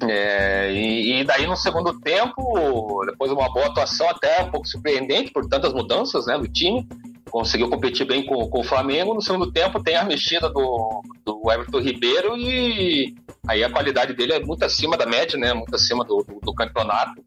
É, 0.08 0.72
e, 0.74 1.22
e, 1.22 1.24
daí 1.24 1.48
no 1.48 1.56
segundo 1.56 2.00
tempo, 2.00 3.04
depois 3.06 3.32
de 3.32 3.38
uma 3.38 3.52
boa 3.52 3.68
atuação, 3.68 4.10
até 4.10 4.42
um 4.44 4.52
pouco 4.52 4.68
surpreendente 4.68 5.32
por 5.32 5.48
tantas 5.48 5.74
mudanças 5.74 6.26
né, 6.26 6.38
do 6.38 6.48
time, 6.48 6.88
conseguiu 7.30 7.70
competir 7.70 8.06
bem 8.06 8.26
com, 8.26 8.48
com 8.50 8.60
o 8.60 8.64
Flamengo. 8.64 9.14
No 9.14 9.22
segundo 9.22 9.52
tempo 9.52 9.82
tem 9.82 9.96
a 9.96 10.04
mexida 10.04 10.50
do, 10.50 11.02
do 11.26 11.52
Everton 11.52 11.80
Ribeiro 11.80 12.38
e 12.38 13.16
aí 13.48 13.64
a 13.64 13.72
qualidade 13.72 14.14
dele 14.14 14.34
é 14.34 14.40
muito 14.40 14.64
acima 14.64 14.98
da 14.98 15.06
média, 15.06 15.38
né? 15.38 15.54
Muito 15.54 15.76
acima 15.76 16.04
do, 16.04 16.24
do, 16.24 16.40
do 16.40 16.54
campeonato. 16.54 17.24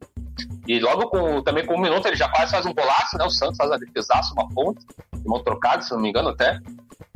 E 0.68 0.78
logo 0.80 1.08
com, 1.08 1.42
também 1.42 1.64
com 1.64 1.74
um 1.74 1.80
minuto 1.80 2.06
ele 2.06 2.16
já 2.16 2.28
quase 2.28 2.52
faz 2.52 2.66
um 2.66 2.74
golaço, 2.74 3.16
né? 3.16 3.24
O 3.24 3.30
Santos 3.30 3.56
faz 3.56 3.70
uma 3.70 3.78
defesaça, 3.78 4.32
uma 4.34 4.48
ponte, 4.48 4.84
mão 5.24 5.42
trocada, 5.42 5.82
se 5.82 5.92
não 5.92 6.00
me 6.00 6.10
engano 6.10 6.28
até. 6.28 6.60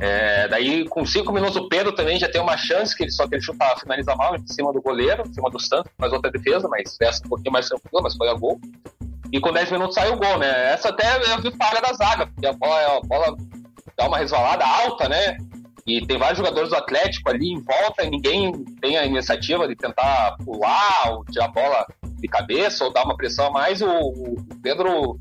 É, 0.01 0.47
daí, 0.47 0.83
com 0.89 1.05
cinco 1.05 1.31
minutos, 1.31 1.55
o 1.57 1.69
Pedro 1.69 1.93
também 1.93 2.17
já 2.17 2.27
tem 2.27 2.41
uma 2.41 2.57
chance, 2.57 2.97
que 2.97 3.03
ele 3.03 3.11
só 3.11 3.27
que 3.27 3.35
ele 3.35 3.41
chuta, 3.43 3.63
finaliza 3.79 4.15
mal 4.15 4.35
em 4.35 4.47
cima 4.47 4.73
do 4.73 4.81
goleiro, 4.81 5.21
em 5.27 5.31
cima 5.31 5.47
do 5.51 5.59
Santos, 5.59 5.91
faz 5.95 6.11
outra 6.11 6.31
defesa, 6.31 6.67
mas 6.67 6.97
essa 6.99 7.23
um 7.23 7.29
pouquinho 7.29 7.53
mais 7.53 7.69
tranquila, 7.69 8.01
mas 8.01 8.15
foi 8.15 8.27
a 8.27 8.33
gol. 8.33 8.59
E 9.31 9.39
com 9.39 9.53
10 9.53 9.71
minutos 9.71 9.93
sai 9.93 10.09
o 10.09 10.17
gol, 10.17 10.39
né? 10.39 10.73
Essa 10.73 10.89
até 10.89 11.05
eu 11.31 11.39
vi 11.43 11.55
falha 11.55 11.79
da 11.81 11.93
zaga, 11.93 12.25
porque 12.25 12.47
a 12.47 12.53
bola, 12.53 12.97
a 12.97 13.01
bola 13.01 13.37
dá 13.95 14.07
uma 14.07 14.17
resvalada 14.17 14.65
alta, 14.65 15.07
né? 15.07 15.37
E 15.85 16.03
tem 16.03 16.17
vários 16.17 16.39
jogadores 16.39 16.69
do 16.69 16.75
Atlético 16.75 17.29
ali 17.29 17.51
em 17.51 17.61
volta 17.61 18.03
e 18.03 18.09
ninguém 18.09 18.51
tem 18.81 18.97
a 18.97 19.05
iniciativa 19.05 19.67
de 19.67 19.75
tentar 19.75 20.35
pular 20.43 21.11
ou 21.11 21.25
tirar 21.25 21.45
a 21.45 21.49
bola 21.49 21.85
de 22.03 22.27
cabeça 22.27 22.85
ou 22.85 22.91
dar 22.91 23.03
uma 23.03 23.15
pressão 23.15 23.47
a 23.47 23.51
mais. 23.51 23.83
O 23.83 24.35
Pedro 24.63 25.19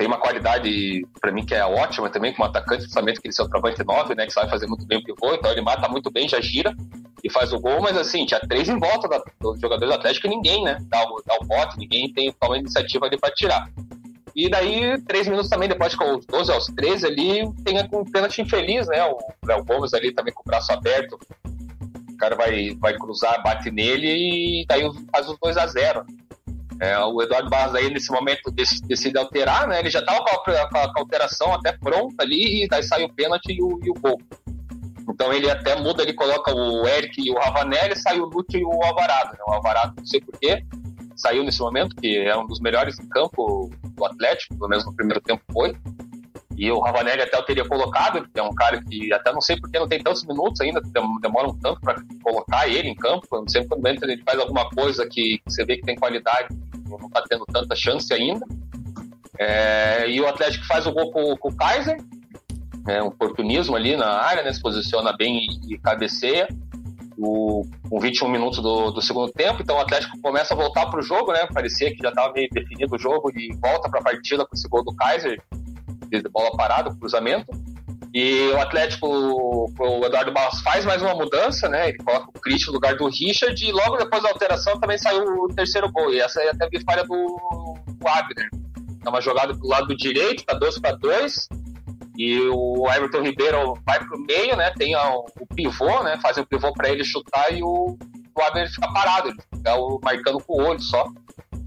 tem 0.00 0.06
uma 0.06 0.16
qualidade, 0.16 1.06
para 1.20 1.30
mim, 1.30 1.44
que 1.44 1.54
é 1.54 1.62
ótima 1.62 2.08
também, 2.08 2.32
como 2.32 2.48
atacante, 2.48 2.84
principalmente 2.84 3.20
que 3.20 3.28
ele 3.28 3.34
o 3.38 3.48
travante 3.50 3.84
9, 3.84 4.14
né, 4.14 4.24
que 4.24 4.32
sabe 4.32 4.48
fazer 4.48 4.66
muito 4.66 4.86
bem 4.86 4.96
o 4.96 5.04
pivô, 5.04 5.34
então 5.34 5.52
ele 5.52 5.60
mata 5.60 5.86
muito 5.90 6.10
bem, 6.10 6.26
já 6.26 6.40
gira 6.40 6.74
e 7.22 7.28
faz 7.28 7.52
o 7.52 7.60
gol, 7.60 7.82
mas 7.82 7.98
assim, 7.98 8.24
tinha 8.24 8.40
três 8.40 8.66
em 8.70 8.78
volta 8.78 9.06
da, 9.06 9.22
dos 9.38 9.60
jogadores 9.60 9.92
do 9.92 9.98
Atlético 9.98 10.26
e 10.26 10.30
ninguém, 10.30 10.64
né, 10.64 10.78
dá 10.88 11.04
o, 11.04 11.22
dá 11.26 11.36
o 11.38 11.44
bote, 11.44 11.76
ninguém 11.76 12.10
tem 12.14 12.34
uma 12.42 12.56
iniciativa 12.56 13.04
ali 13.04 13.18
para 13.18 13.30
tirar. 13.34 13.70
E 14.34 14.48
daí, 14.48 14.98
três 15.02 15.28
minutos 15.28 15.50
também, 15.50 15.68
depois 15.68 15.94
com 15.94 16.16
os 16.16 16.24
12 16.24 16.50
aos 16.50 16.66
13 16.68 17.06
ali, 17.06 17.52
tem 17.62 17.76
um 17.92 18.04
pênalti 18.10 18.40
infeliz, 18.40 18.88
né, 18.88 19.04
o 19.04 19.18
Léo 19.44 19.62
Gomes 19.66 19.92
ali 19.92 20.14
também 20.14 20.32
com 20.32 20.40
o 20.40 20.46
braço 20.46 20.72
aberto, 20.72 21.20
o 22.10 22.16
cara 22.16 22.34
vai, 22.36 22.74
vai 22.76 22.96
cruzar, 22.96 23.42
bate 23.42 23.70
nele 23.70 24.62
e 24.62 24.66
daí 24.66 24.90
faz 25.12 25.28
os 25.28 25.36
2 25.38 25.58
a 25.58 25.66
0 25.66 26.06
é, 26.80 26.98
o 26.98 27.20
Eduardo 27.20 27.50
Barros 27.50 27.74
aí, 27.74 27.90
nesse 27.90 28.10
momento, 28.10 28.50
decide 28.50 29.18
alterar, 29.18 29.68
né? 29.68 29.80
Ele 29.80 29.90
já 29.90 30.00
estava 30.00 30.24
com, 30.24 30.36
com, 30.36 30.78
a 30.78 30.92
alteração 30.96 31.52
até 31.52 31.72
pronta 31.72 32.24
ali, 32.24 32.64
e 32.64 32.68
daí 32.68 32.82
sai 32.82 33.04
o 33.04 33.12
pênalti 33.12 33.52
e 33.52 33.62
o, 33.62 33.78
e 33.84 33.90
o 33.90 33.94
gol. 33.94 34.18
Então 35.08 35.30
ele 35.32 35.50
até 35.50 35.78
muda, 35.78 36.02
ele 36.02 36.14
coloca 36.14 36.54
o 36.54 36.86
Eric 36.88 37.20
e 37.20 37.30
o 37.30 37.38
Ravanelli, 37.38 37.94
sai 37.96 38.18
o 38.18 38.24
Lúcio 38.24 38.58
e 38.58 38.64
o 38.64 38.82
Alvarado. 38.82 39.32
Né? 39.32 39.38
O 39.46 39.52
Alvarado, 39.52 39.94
não 39.98 40.06
sei 40.06 40.22
porquê, 40.22 40.64
saiu 41.16 41.44
nesse 41.44 41.60
momento, 41.60 41.94
que 41.96 42.16
é 42.16 42.34
um 42.34 42.46
dos 42.46 42.60
melhores 42.60 42.98
em 42.98 43.06
campo 43.08 43.70
do 43.84 44.04
Atlético, 44.06 44.56
pelo 44.56 44.70
menos 44.70 44.86
no 44.86 44.94
primeiro 44.94 45.20
tempo 45.20 45.42
foi. 45.52 45.76
E 46.56 46.70
o 46.70 46.80
Ravanelli 46.80 47.22
até 47.22 47.36
eu 47.36 47.44
teria 47.44 47.66
colocado, 47.66 48.26
que 48.28 48.38
é 48.38 48.42
um 48.42 48.54
cara 48.54 48.82
que 48.82 49.12
até 49.12 49.32
não 49.32 49.40
sei 49.40 49.56
porque 49.58 49.78
não 49.78 49.88
tem 49.88 50.02
tantos 50.02 50.24
minutos 50.24 50.60
ainda, 50.60 50.80
demoram 51.20 51.56
tanto 51.58 51.80
para 51.80 52.02
colocar 52.22 52.68
ele 52.68 52.88
em 52.88 52.94
campo. 52.94 53.26
Sei 53.48 53.66
quando 53.66 53.86
entra 53.86 54.10
ele 54.10 54.22
faz 54.22 54.38
alguma 54.38 54.68
coisa 54.70 55.06
que 55.06 55.40
você 55.46 55.64
vê 55.64 55.76
que 55.76 55.82
tem 55.82 55.96
qualidade, 55.96 56.48
não 56.98 57.08
está 57.08 57.22
tendo 57.28 57.44
tanta 57.46 57.74
chance 57.76 58.12
ainda. 58.12 58.46
É, 59.38 60.10
e 60.10 60.20
o 60.20 60.28
Atlético 60.28 60.66
faz 60.66 60.86
o 60.86 60.92
gol 60.92 61.10
com, 61.10 61.36
com 61.36 61.48
o 61.48 61.56
Kaiser, 61.56 61.96
é, 62.86 63.02
um 63.02 63.06
oportunismo 63.06 63.76
ali 63.76 63.96
na 63.96 64.08
área, 64.08 64.42
né, 64.42 64.52
se 64.52 64.60
posiciona 64.60 65.16
bem 65.16 65.46
e, 65.68 65.74
e 65.74 65.78
cabeceia. 65.78 66.48
O, 67.22 67.66
com 67.90 68.00
21 68.00 68.30
minutos 68.30 68.62
do, 68.62 68.92
do, 68.92 69.02
segundo 69.02 69.30
tempo, 69.30 69.60
então 69.60 69.76
o 69.76 69.80
Atlético 69.80 70.18
começa 70.22 70.54
a 70.54 70.56
voltar 70.56 70.86
para 70.86 71.00
o 71.00 71.02
jogo, 71.02 71.32
né? 71.32 71.46
Parecia 71.52 71.94
que 71.94 72.02
já 72.02 72.08
estava 72.08 72.32
meio 72.32 72.48
definido 72.50 72.96
o 72.96 72.98
jogo 72.98 73.30
e 73.36 73.54
volta 73.60 73.90
para 73.90 74.00
a 74.00 74.02
partida 74.02 74.46
com 74.46 74.56
esse 74.56 74.66
gol 74.66 74.82
do 74.82 74.94
Kaiser, 74.94 75.38
de 76.08 76.22
bola 76.30 76.50
parada, 76.56 76.94
cruzamento. 76.94 77.46
E 78.12 78.48
o 78.48 78.60
Atlético, 78.60 79.06
o 79.06 80.04
Eduardo 80.04 80.32
Barros 80.32 80.60
faz 80.62 80.84
mais 80.84 81.00
uma 81.00 81.14
mudança, 81.14 81.68
né? 81.68 81.90
Ele 81.90 81.98
coloca 81.98 82.28
o 82.28 82.40
Christian 82.40 82.68
no 82.68 82.74
lugar 82.74 82.96
do 82.96 83.08
Richard 83.08 83.64
e 83.64 83.70
logo 83.70 83.96
depois 83.96 84.22
da 84.22 84.30
alteração 84.30 84.80
também 84.80 84.98
saiu 84.98 85.22
o 85.22 85.48
terceiro 85.54 85.90
gol. 85.92 86.12
E 86.12 86.20
essa 86.20 86.40
é 86.42 86.50
até 86.50 86.64
a 86.64 86.68
vitória 86.68 87.04
do, 87.04 87.76
Abner. 88.04 88.48
É 89.04 89.08
uma 89.08 89.20
jogada 89.20 89.52
do 89.52 89.66
lado 89.66 89.96
direito, 89.96 90.44
tá 90.44 90.54
2 90.54 90.80
para 90.80 90.96
2. 90.96 91.48
E 92.18 92.40
o 92.52 92.90
Everton 92.90 93.22
Ribeiro 93.22 93.74
vai 93.86 94.04
pro 94.04 94.18
meio, 94.18 94.56
né? 94.56 94.72
Tem 94.76 94.96
o, 94.96 95.24
pivô, 95.54 96.02
né? 96.02 96.18
Faz 96.20 96.36
o 96.36 96.44
pivô 96.44 96.72
para 96.72 96.90
ele 96.90 97.04
chutar 97.04 97.52
e 97.52 97.62
o, 97.62 97.96
o 97.96 98.68
fica 98.68 98.92
parado, 98.92 99.28
ele 99.28 99.40
fica 99.40 99.76
marcando 100.02 100.40
com 100.40 100.60
o 100.60 100.66
olho 100.66 100.80
só. 100.80 101.06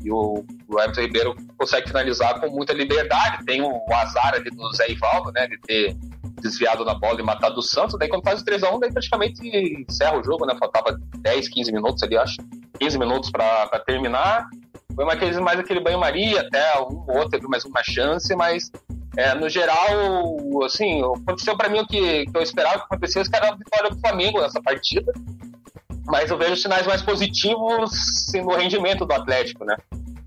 E 0.03 0.11
o, 0.11 0.45
o 0.67 0.79
Everton 0.79 1.01
Ribeiro 1.01 1.35
consegue 1.57 1.87
finalizar 1.87 2.39
com 2.41 2.49
muita 2.49 2.73
liberdade. 2.73 3.45
Tem 3.45 3.61
o 3.61 3.81
azar 3.93 4.33
ali 4.35 4.49
do 4.49 4.73
Zé 4.73 4.91
Ivaldo, 4.91 5.31
né? 5.31 5.47
De 5.47 5.57
ter 5.61 5.95
desviado 6.43 6.85
na 6.85 6.93
bola 6.93 7.19
e 7.19 7.23
matado 7.23 7.57
o 7.59 7.63
Santos. 7.63 7.97
Daí 7.97 8.09
quando 8.09 8.23
faz 8.23 8.41
o 8.41 8.45
3x1, 8.45 8.79
daí 8.79 8.91
praticamente 8.91 9.41
encerra 9.89 10.19
o 10.19 10.23
jogo, 10.23 10.45
né? 10.45 10.55
Faltava 10.59 10.99
10, 11.19 11.47
15 11.49 11.71
minutos 11.71 12.03
ali, 12.03 12.17
acho. 12.17 12.35
15 12.79 12.99
minutos 12.99 13.31
para 13.31 13.79
terminar. 13.87 14.47
Foi 14.95 15.05
mais, 15.05 15.39
mais 15.39 15.59
aquele 15.59 15.79
banho-maria, 15.79 16.41
até 16.41 16.79
um 16.81 17.03
ou 17.07 17.15
outro 17.15 17.29
teve 17.31 17.47
mais 17.47 17.65
uma 17.65 17.81
chance, 17.83 18.35
mas 18.35 18.69
é, 19.17 19.33
no 19.33 19.49
geral, 19.49 19.87
assim, 20.63 21.01
aconteceu 21.01 21.57
para 21.57 21.69
mim 21.69 21.79
o 21.79 21.87
que, 21.87 22.25
que, 22.25 22.37
eu 22.37 22.41
esperava 22.41 22.79
que 22.79 22.85
acontecesse, 22.85 23.29
que 23.29 23.35
era 23.35 23.49
a 23.49 23.55
vitória 23.55 23.89
do 23.89 23.99
Flamengo 23.99 24.41
nessa 24.41 24.61
partida. 24.61 25.11
Mas 26.05 26.29
eu 26.29 26.37
vejo 26.37 26.57
sinais 26.57 26.85
mais 26.85 27.01
positivos 27.01 27.91
no 28.33 28.55
rendimento 28.55 29.05
do 29.05 29.13
Atlético, 29.13 29.63
né? 29.65 29.75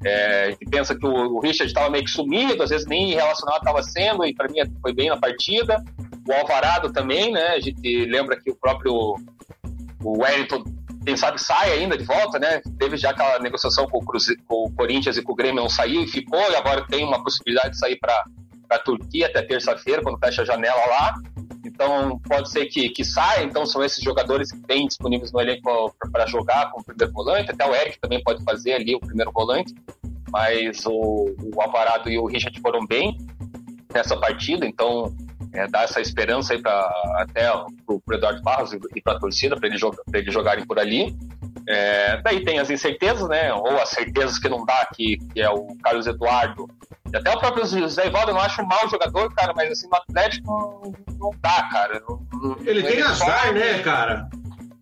É, 0.04 0.50
gente 0.50 0.70
pensa 0.70 0.94
que 0.94 1.06
o, 1.06 1.36
o 1.36 1.40
Richard 1.40 1.66
estava 1.66 1.90
meio 1.90 2.04
que 2.04 2.10
sumido, 2.10 2.62
às 2.62 2.70
vezes 2.70 2.86
nem 2.86 3.14
relacionado 3.14 3.58
estava 3.58 3.82
sendo, 3.82 4.24
e 4.24 4.34
para 4.34 4.48
mim 4.48 4.60
foi 4.80 4.92
bem 4.92 5.08
na 5.08 5.16
partida. 5.16 5.82
O 6.28 6.32
Alvarado 6.32 6.92
também, 6.92 7.30
né? 7.30 7.48
A 7.48 7.60
gente 7.60 8.04
lembra 8.06 8.40
que 8.40 8.50
o 8.50 8.56
próprio 8.56 9.16
o 10.02 10.22
Wellington, 10.22 10.62
quem 11.04 11.16
sabe, 11.16 11.40
sai 11.40 11.72
ainda 11.72 11.96
de 11.96 12.04
volta, 12.04 12.38
né? 12.38 12.60
Teve 12.78 12.96
já 12.96 13.10
aquela 13.10 13.38
negociação 13.38 13.86
com 13.86 13.98
o, 13.98 14.04
Cruze, 14.04 14.36
com 14.46 14.64
o 14.64 14.72
Corinthians 14.72 15.16
e 15.16 15.22
com 15.22 15.32
o 15.32 15.36
Grêmio, 15.36 15.62
não 15.62 15.68
saiu 15.68 16.02
e 16.02 16.06
ficou, 16.06 16.40
e 16.50 16.56
agora 16.56 16.86
tem 16.86 17.04
uma 17.04 17.22
possibilidade 17.22 17.70
de 17.70 17.78
sair 17.78 17.96
para 17.96 18.24
a 18.70 18.78
Turquia 18.78 19.26
até 19.26 19.42
terça-feira, 19.42 20.02
quando 20.02 20.18
fecha 20.18 20.42
a 20.42 20.44
janela 20.44 20.84
lá. 20.86 21.14
Então, 21.64 22.20
pode 22.20 22.50
ser 22.50 22.66
que, 22.66 22.88
que 22.90 23.04
saia. 23.04 23.42
Então, 23.42 23.66
são 23.66 23.84
esses 23.84 24.02
jogadores 24.02 24.52
que 24.52 24.60
têm 24.60 24.86
disponíveis 24.86 25.32
no 25.32 25.40
elenco 25.40 25.94
para 26.12 26.26
jogar 26.26 26.70
como 26.70 26.84
primeiro 26.84 27.12
volante. 27.12 27.50
Até 27.50 27.68
o 27.68 27.74
Eric 27.74 27.98
também 28.00 28.22
pode 28.22 28.42
fazer 28.44 28.74
ali 28.74 28.94
o 28.94 29.00
primeiro 29.00 29.32
volante. 29.32 29.74
Mas 30.30 30.86
o, 30.86 31.34
o 31.54 31.60
Alvarado 31.60 32.08
e 32.08 32.18
o 32.18 32.26
Richard 32.26 32.58
foram 32.60 32.86
bem 32.86 33.18
nessa 33.92 34.16
partida. 34.16 34.64
Então, 34.64 35.14
é, 35.52 35.66
dá 35.68 35.82
essa 35.82 36.00
esperança 36.00 36.52
aí 36.52 36.60
pra, 36.60 36.88
até 37.16 37.50
pro, 37.84 38.00
pro 38.00 38.16
Eduardo 38.16 38.42
Barros 38.42 38.72
e 38.72 39.00
para 39.00 39.14
a 39.14 39.18
torcida, 39.18 39.56
para 39.56 39.68
eles, 39.68 39.80
eles 40.12 40.32
jogarem 40.32 40.66
por 40.66 40.78
ali. 40.78 41.16
É, 41.68 42.20
daí 42.22 42.44
tem 42.44 42.58
as 42.58 42.70
incertezas, 42.70 43.28
né? 43.28 43.52
Ou 43.52 43.80
as 43.80 43.88
certezas 43.88 44.38
que 44.38 44.48
não 44.48 44.64
dá, 44.64 44.88
que, 44.94 45.18
que 45.32 45.40
é 45.40 45.50
o 45.50 45.76
Carlos 45.82 46.06
Eduardo. 46.06 46.68
E 47.12 47.16
até 47.16 47.32
o 47.32 47.38
próprio 47.38 47.64
Zé 47.88 48.06
Ivaldo, 48.06 48.30
eu 48.30 48.34
não 48.34 48.40
acho 48.40 48.62
um 48.62 48.66
mau 48.66 48.88
jogador, 48.88 49.32
cara, 49.34 49.52
mas 49.54 49.70
assim, 49.70 49.88
no 49.88 49.96
Atlético 49.96 50.46
não, 50.46 50.92
não 51.18 51.30
dá, 51.40 51.68
cara. 51.70 52.02
Não, 52.08 52.56
ele, 52.60 52.80
ele 52.80 52.82
tem 52.82 53.02
azar, 53.02 53.52
né, 53.52 53.78
cara? 53.82 54.28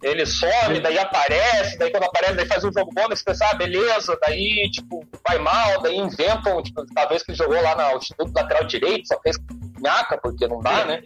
Ele 0.03 0.27
some, 0.27 0.81
daí 0.83 0.99
aparece, 0.99 1.79
daí 1.79 1.91
quando 1.91 2.05
aparece, 2.05 2.35
daí 2.35 2.47
faz 2.47 2.63
um 2.63 2.71
jogo 2.71 2.91
bom, 2.95 3.09
daí 3.09 3.17
você 3.17 3.25
pensa, 3.25 3.49
ah, 3.51 3.55
beleza, 3.55 4.19
daí, 4.21 4.71
tipo, 4.71 5.03
vai 5.27 5.39
mal, 5.39 5.81
daí 5.81 5.97
inventam, 5.97 6.63
tipo, 6.63 6.85
talvez 6.95 7.23
que 7.23 7.31
ele 7.31 7.39
jogou 7.39 7.61
lá 7.63 7.75
no 7.75 7.97
Instituto 7.97 8.31
Lateral 8.35 8.65
Direito, 8.65 9.09
só 9.09 9.19
fez 9.23 9.39
nhaca, 9.85 10.19
porque 10.19 10.49
não 10.49 10.61
dá, 10.61 10.85
né? 10.87 11.03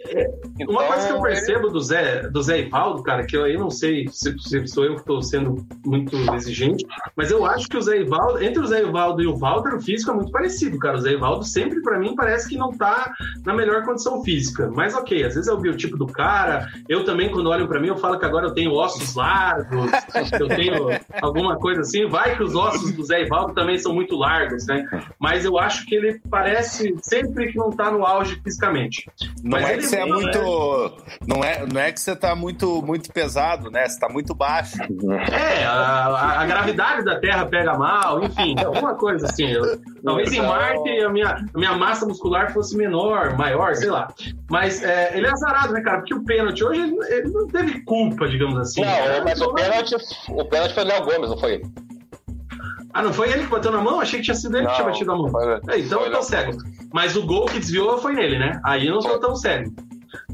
Então, 0.59 0.75
Uma 0.75 0.85
coisa 0.85 1.07
que 1.09 1.13
eu 1.13 1.21
percebo 1.21 1.69
do 1.69 1.81
Zé, 1.81 2.29
do 2.29 2.43
Zé 2.43 2.61
Ivaldo, 2.61 3.03
cara, 3.03 3.27
que 3.27 3.37
eu 3.37 3.45
aí 3.45 3.57
não 3.57 3.71
sei 3.71 4.07
se, 4.09 4.39
se 4.39 4.67
sou 4.69 4.85
eu 4.85 4.95
que 4.95 5.01
estou 5.01 5.21
sendo 5.21 5.67
muito 5.85 6.17
exigente, 6.35 6.87
mas 7.17 7.31
eu 7.31 7.45
acho 7.45 7.69
que 7.69 7.77
o 7.77 7.83
Zé 7.83 8.01
Ivaldo, 8.01 8.43
entre 8.43 8.63
o 8.63 8.67
Zé 8.67 8.83
Ivaldo 8.83 9.23
e 9.23 9.27
o 9.27 9.37
Walter, 9.37 9.75
o 9.75 9.81
físico 9.81 10.13
é 10.13 10.15
muito 10.15 10.31
parecido, 10.31 10.79
cara. 10.79 10.97
O 10.97 11.01
Zé 11.01 11.13
Ivaldo 11.13 11.45
sempre, 11.45 11.83
para 11.83 11.99
mim, 11.99 12.15
parece 12.15 12.49
que 12.49 12.57
não 12.57 12.71
tá 12.71 13.13
na 13.45 13.55
melhor 13.55 13.85
condição 13.85 14.23
física. 14.23 14.71
Mas 14.73 14.95
ok, 14.95 15.25
às 15.25 15.35
vezes 15.35 15.49
é 15.49 15.53
o 15.53 15.59
biotipo 15.59 15.97
do 15.97 16.07
cara. 16.07 16.69
Eu 16.89 17.05
também, 17.05 17.31
quando 17.31 17.51
olham 17.51 17.67
para 17.67 17.81
mim, 17.81 17.89
eu 17.89 17.97
falo 17.97 18.19
que 18.19 18.25
agora 18.25 18.47
eu 18.47 18.55
tenho 18.55 18.73
ossos 18.73 19.15
largos, 19.15 19.91
eu 20.39 20.49
tenho 20.49 20.89
alguma 21.21 21.57
coisa 21.57 21.81
assim. 21.81 22.07
Vai 22.07 22.37
que 22.37 22.43
os 22.43 22.55
ossos 22.55 22.93
do 22.93 23.05
Zé 23.05 23.23
Ivaldo 23.23 23.55
também 23.55 23.79
são 23.79 23.93
muito 23.93 24.17
largos, 24.17 24.67
né? 24.67 24.87
Mas 25.19 25.45
eu 25.45 25.59
acho 25.59 25.85
que 25.87 25.95
ele 25.95 26.21
parece 26.31 26.95
sempre 27.03 27.53
que 27.53 27.59
não 27.59 27.71
tá 27.71 27.91
no 27.91 28.05
auge 28.05 28.41
fisicamente 28.43 28.68
não 29.43 29.59
Mas 29.59 29.69
é 29.69 29.77
que 29.77 29.83
você 29.83 29.97
é 29.97 30.05
muito. 30.05 30.39
Né? 30.39 31.19
Não, 31.27 31.45
é, 31.45 31.67
não 31.67 31.81
é 31.81 31.93
que 31.93 32.01
você 32.01 32.15
tá 32.15 32.35
muito, 32.35 32.83
muito 32.83 33.13
pesado, 33.13 33.71
né? 33.71 33.89
Você 33.89 33.99
tá 33.99 34.09
muito 34.09 34.35
baixo. 34.35 34.77
É, 35.31 35.65
a, 35.65 36.41
a 36.41 36.47
gravidade 36.47 37.05
da 37.05 37.19
Terra 37.19 37.47
pega 37.47 37.75
mal, 37.75 38.23
enfim, 38.23 38.55
alguma 38.65 38.95
coisa 38.95 39.27
assim. 39.27 39.47
Eu, 39.47 39.81
talvez 40.03 40.33
em 40.33 40.41
Marte 40.41 40.89
a 41.01 41.09
minha, 41.09 41.45
a 41.55 41.59
minha 41.59 41.75
massa 41.75 42.07
muscular 42.07 42.53
fosse 42.53 42.77
menor, 42.77 43.37
maior, 43.37 43.75
sei 43.75 43.91
lá. 43.91 44.09
Mas 44.51 44.83
é, 44.83 45.17
ele 45.17 45.27
é 45.27 45.31
azarado, 45.31 45.73
né, 45.73 45.81
cara? 45.81 45.99
Porque 45.99 46.15
o 46.15 46.25
pênalti 46.25 46.65
hoje 46.65 46.81
ele, 46.81 46.97
ele 47.09 47.31
não 47.31 47.47
teve 47.49 47.81
culpa, 47.83 48.29
digamos 48.29 48.59
assim. 48.59 48.81
Não, 48.81 48.89
né? 48.89 49.21
mas 49.25 49.41
o 49.41 49.53
pênalti, 49.53 49.97
o 50.29 50.45
pênalti 50.45 50.75
foi 50.75 50.85
o 50.85 50.87
Léo 50.87 51.05
Gomes, 51.05 51.31
não 51.31 51.39
foi? 51.39 51.63
Ah, 52.93 53.03
não 53.03 53.13
foi 53.13 53.31
ele 53.31 53.45
que 53.45 53.51
bateu 53.51 53.71
na 53.71 53.81
mão? 53.81 54.01
Achei 54.01 54.19
que 54.19 54.25
tinha 54.25 54.35
sido 54.35 54.57
ele 54.57 54.65
não, 54.65 54.71
que 54.71 54.77
tinha 54.77 54.89
batido 54.89 55.13
a 55.13 55.17
mão. 55.17 55.29
Foi, 55.29 55.61
é, 55.69 55.79
então 55.79 56.05
eu 56.05 56.11
tô 56.11 56.23
cego. 56.23 56.57
Mas 56.93 57.17
o 57.17 57.27
gol 57.27 57.47
que 57.47 57.59
desviou 57.59 57.99
foi 57.99 58.15
nele, 58.15 58.39
né? 58.39 58.61
Aí 58.65 58.87
eu 58.87 58.95
não 58.95 59.03
sou 59.03 59.19
tão 59.21 59.37
cego. 59.37 59.75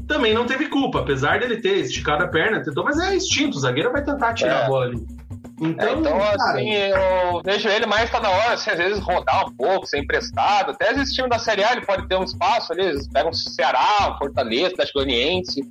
Também 0.07 0.33
não 0.33 0.45
teve 0.45 0.67
culpa, 0.67 0.99
apesar 0.99 1.39
dele 1.39 1.57
ter 1.57 1.77
esticado 1.79 2.23
a 2.23 2.27
perna, 2.27 2.63
tentou, 2.63 2.83
mas 2.83 2.99
é 2.99 3.15
instinto, 3.15 3.57
o 3.57 3.59
zagueiro 3.59 3.91
vai 3.91 4.03
tentar 4.03 4.33
tirar 4.33 4.61
é. 4.61 4.63
a 4.63 4.67
bola 4.67 4.85
ali. 4.85 5.05
Então, 5.59 5.87
é, 5.87 5.93
então 5.93 6.17
cara, 6.17 6.35
assim, 6.35 6.73
eu 6.73 7.41
vejo 7.43 7.69
ele 7.69 7.85
mais 7.85 8.09
tá 8.11 8.19
na 8.19 8.29
hora, 8.29 8.53
assim, 8.53 8.71
às 8.71 8.77
vezes 8.77 8.99
rodar 8.99 9.47
um 9.47 9.55
pouco, 9.55 9.85
ser 9.85 9.99
emprestado. 9.99 10.71
Até 10.71 10.91
esse 10.93 11.13
time 11.13 11.29
da 11.29 11.39
Série 11.39 11.63
A 11.63 11.71
ele 11.71 11.85
pode 11.85 12.07
ter 12.07 12.15
um 12.15 12.23
espaço 12.23 12.73
ali, 12.73 12.83
eles 12.83 13.07
pegam 13.07 13.31
Ceará, 13.31 14.15
Fortaleza, 14.17 14.73
Atlético 14.73 14.99
Goianiense. 14.99 15.61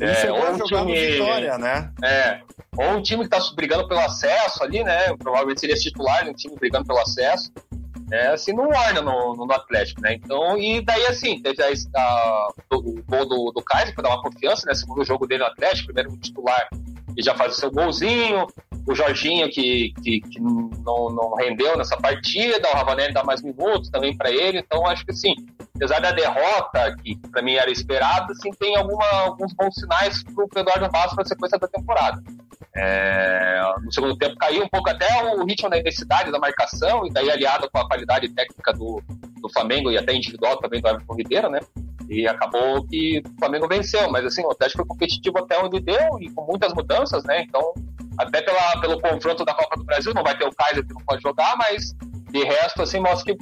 Ele 0.00 0.10
é, 0.10 0.32
ou 0.32 0.52
um 0.52 0.58
time, 0.58 1.10
Vitória, 1.10 1.58
né? 1.58 1.92
É, 2.02 2.40
ou 2.76 2.96
um 2.96 3.02
time 3.02 3.22
que 3.22 3.30
tá 3.30 3.38
brigando 3.54 3.86
pelo 3.86 4.00
acesso 4.00 4.64
ali, 4.64 4.82
né? 4.82 5.16
Provavelmente 5.16 5.60
seria 5.60 5.76
titular 5.76 6.26
um 6.28 6.34
time 6.34 6.56
brigando 6.56 6.86
pelo 6.86 6.98
acesso. 6.98 7.52
É, 8.12 8.28
assim, 8.28 8.52
não 8.52 8.68
orna 8.68 9.00
no, 9.00 9.36
no, 9.36 9.52
Atlético, 9.52 10.00
né? 10.00 10.14
Então, 10.14 10.58
e 10.58 10.84
daí, 10.84 11.06
assim, 11.06 11.40
teve 11.40 11.62
a, 11.62 11.68
a, 11.96 12.48
o 12.72 13.02
gol 13.06 13.28
do, 13.28 13.52
do 13.52 13.62
Kaiser 13.62 13.94
para 13.94 14.02
dar 14.02 14.16
uma 14.16 14.22
confiança, 14.22 14.66
né? 14.66 14.74
Segundo 14.74 15.04
jogo 15.04 15.28
dele 15.28 15.44
no 15.44 15.48
Atlético, 15.48 15.92
primeiro 15.92 16.16
titular 16.16 16.68
e 17.16 17.22
já 17.22 17.34
faz 17.34 17.56
o 17.56 17.60
seu 17.60 17.70
golzinho. 17.70 18.46
O 18.86 18.94
Jorginho, 18.94 19.48
que, 19.50 19.92
que, 20.02 20.20
que 20.22 20.40
não, 20.40 21.10
não 21.10 21.34
rendeu 21.34 21.76
nessa 21.76 21.96
partida, 21.96 22.68
o 22.70 22.76
Ravanelli 22.76 23.12
dá 23.12 23.22
mais 23.22 23.42
minutos 23.42 23.90
também 23.90 24.16
para 24.16 24.30
ele. 24.30 24.58
Então, 24.58 24.86
acho 24.86 25.04
que, 25.04 25.12
assim, 25.12 25.34
apesar 25.76 26.00
da 26.00 26.12
derrota, 26.12 26.96
que 27.02 27.16
para 27.30 27.42
mim 27.42 27.54
era 27.54 27.70
esperada, 27.70 28.32
assim, 28.32 28.50
tem 28.52 28.76
alguma, 28.76 29.06
alguns 29.10 29.52
bons 29.52 29.74
sinais 29.74 30.24
para 30.24 30.44
o 30.44 30.60
Eduardo 30.60 30.90
Vasco 30.90 31.14
para 31.14 31.24
a 31.24 31.28
sequência 31.28 31.58
da 31.58 31.68
temporada. 31.68 32.22
É, 32.74 33.60
no 33.82 33.92
segundo 33.92 34.16
tempo 34.16 34.36
caiu 34.36 34.64
um 34.64 34.68
pouco 34.68 34.88
até 34.88 35.06
o 35.34 35.44
ritmo 35.44 35.68
da 35.68 35.78
intensidade 35.78 36.30
da 36.30 36.38
marcação, 36.38 37.06
e 37.06 37.10
daí 37.10 37.30
aliado 37.30 37.68
com 37.70 37.78
a 37.78 37.86
qualidade 37.86 38.28
técnica 38.28 38.72
do, 38.72 39.02
do 39.40 39.52
Flamengo 39.52 39.90
e 39.90 39.98
até 39.98 40.14
individual 40.14 40.56
também 40.58 40.80
do 40.80 40.88
Everton 40.88 41.14
Ribeiro, 41.14 41.50
né? 41.50 41.60
E 42.10 42.26
acabou 42.26 42.84
que 42.88 43.20
o 43.20 43.38
Flamengo 43.38 43.68
venceu, 43.68 44.10
mas 44.10 44.26
assim, 44.26 44.44
o 44.44 44.50
Atlético 44.50 44.78
foi 44.78 44.86
competitivo 44.88 45.38
até 45.38 45.56
onde 45.62 45.78
deu 45.78 46.18
e 46.20 46.28
com 46.30 46.44
muitas 46.44 46.74
mudanças, 46.74 47.22
né? 47.22 47.42
Então, 47.42 47.72
até 48.18 48.42
pela, 48.42 48.80
pelo 48.80 49.00
confronto 49.00 49.44
da 49.44 49.54
Copa 49.54 49.76
do 49.76 49.84
Brasil, 49.84 50.12
não 50.12 50.24
vai 50.24 50.36
ter 50.36 50.44
o 50.44 50.50
Kaiser 50.50 50.84
que 50.84 50.92
não 50.92 51.02
pode 51.02 51.22
jogar, 51.22 51.56
mas 51.56 51.94
de 52.32 52.44
resto, 52.44 52.82
assim, 52.82 52.98
mostra 52.98 53.32
que, 53.32 53.38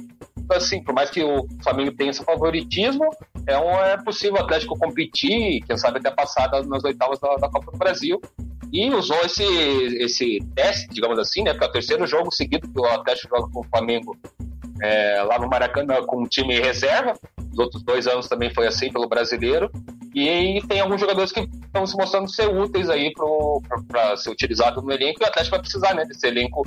assim, 0.53 0.83
por 0.83 0.93
mais 0.93 1.09
que 1.09 1.23
o 1.23 1.47
Flamengo 1.63 1.91
tenha 1.93 2.11
esse 2.11 2.23
favoritismo, 2.23 3.09
é, 3.47 3.57
um, 3.57 3.71
é 3.71 3.97
possível 3.97 4.35
o 4.35 4.43
Atlético 4.43 4.77
competir, 4.77 5.63
quem 5.65 5.75
sabe 5.75 5.97
até 5.97 6.11
passar 6.11 6.47
nas 6.65 6.83
oitavas 6.83 7.19
da, 7.19 7.35
da 7.37 7.49
Copa 7.49 7.71
do 7.71 7.77
Brasil 7.77 8.21
e 8.71 8.91
usou 8.91 9.19
esse, 9.21 9.43
esse 9.97 10.39
teste, 10.55 10.87
digamos 10.91 11.17
assim, 11.17 11.41
né? 11.41 11.53
Porque 11.53 11.65
é 11.65 11.69
o 11.69 11.71
terceiro 11.71 12.05
jogo 12.05 12.31
seguido 12.31 12.71
que 12.71 12.79
o 12.79 12.85
Atlético 12.85 13.35
joga 13.35 13.51
com 13.51 13.61
o 13.61 13.63
Flamengo 13.63 14.15
é, 14.81 15.21
lá 15.23 15.39
no 15.39 15.47
Maracanã 15.47 16.03
com 16.05 16.23
o 16.23 16.27
time 16.27 16.59
reserva. 16.59 17.13
Os 17.51 17.59
outros 17.59 17.83
dois 17.83 18.07
anos 18.07 18.27
também 18.27 18.53
foi 18.53 18.67
assim 18.67 18.91
pelo 18.91 19.07
brasileiro. 19.07 19.69
E 20.13 20.61
tem 20.67 20.79
alguns 20.79 20.99
jogadores 20.99 21.31
que 21.31 21.41
estão 21.41 21.85
se 21.85 21.95
mostrando 21.95 22.29
ser 22.29 22.47
úteis 22.47 22.89
aí 22.89 23.13
para 23.87 24.17
ser 24.17 24.29
utilizado 24.29 24.81
no 24.81 24.91
elenco. 24.91 25.21
E 25.21 25.23
o 25.23 25.27
Atlético 25.27 25.55
vai 25.55 25.61
precisar 25.61 25.93
né, 25.93 26.05
desse 26.05 26.25
elenco. 26.27 26.63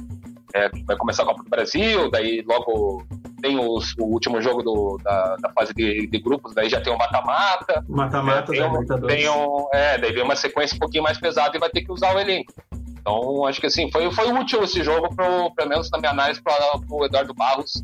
É, 0.54 0.68
vai 0.84 0.96
começar 0.96 1.22
a 1.22 1.26
Copa 1.26 1.42
do 1.42 1.48
Brasil, 1.48 2.10
daí 2.10 2.44
logo 2.46 3.02
tem 3.40 3.58
os, 3.58 3.94
o 3.98 4.04
último 4.04 4.40
jogo 4.40 4.62
do, 4.62 4.98
da, 5.02 5.36
da, 5.36 5.50
fase 5.50 5.72
de, 5.74 6.06
de, 6.06 6.18
grupos, 6.18 6.54
daí 6.54 6.68
já 6.68 6.78
tem 6.78 6.92
o 6.92 6.98
mata-mata. 6.98 7.82
Mata-mata, 7.88 8.54
é, 8.54 8.66
um, 8.66 8.84
tem 9.06 9.28
um, 9.30 9.66
é, 9.72 9.96
daí 9.96 10.12
vem 10.12 10.22
uma 10.22 10.36
sequência 10.36 10.76
um 10.76 10.78
pouquinho 10.78 11.02
mais 11.02 11.18
pesada 11.18 11.56
e 11.56 11.60
vai 11.60 11.70
ter 11.70 11.80
que 11.80 11.90
usar 11.90 12.14
o 12.14 12.20
elenco. 12.20 12.52
Então, 13.00 13.44
acho 13.46 13.60
que 13.60 13.66
assim, 13.66 13.90
foi, 13.90 14.10
foi 14.12 14.32
útil 14.32 14.62
esse 14.62 14.84
jogo, 14.84 15.12
pro, 15.14 15.52
pelo 15.54 15.68
menos 15.68 15.90
na 15.90 15.98
minha 15.98 16.12
análise, 16.12 16.40
para 16.40 16.54
o 16.88 17.04
Eduardo 17.04 17.34
Barros 17.34 17.82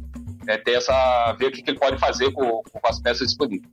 é, 0.49 0.57
ter 0.57 0.73
essa. 0.73 1.33
ver 1.39 1.47
o 1.47 1.53
que, 1.53 1.62
que 1.62 1.70
ele 1.70 1.79
pode 1.79 1.99
fazer 1.99 2.33
com, 2.33 2.62
com 2.62 2.89
as 2.89 3.01
peças 3.01 3.29
disponíveis. 3.29 3.70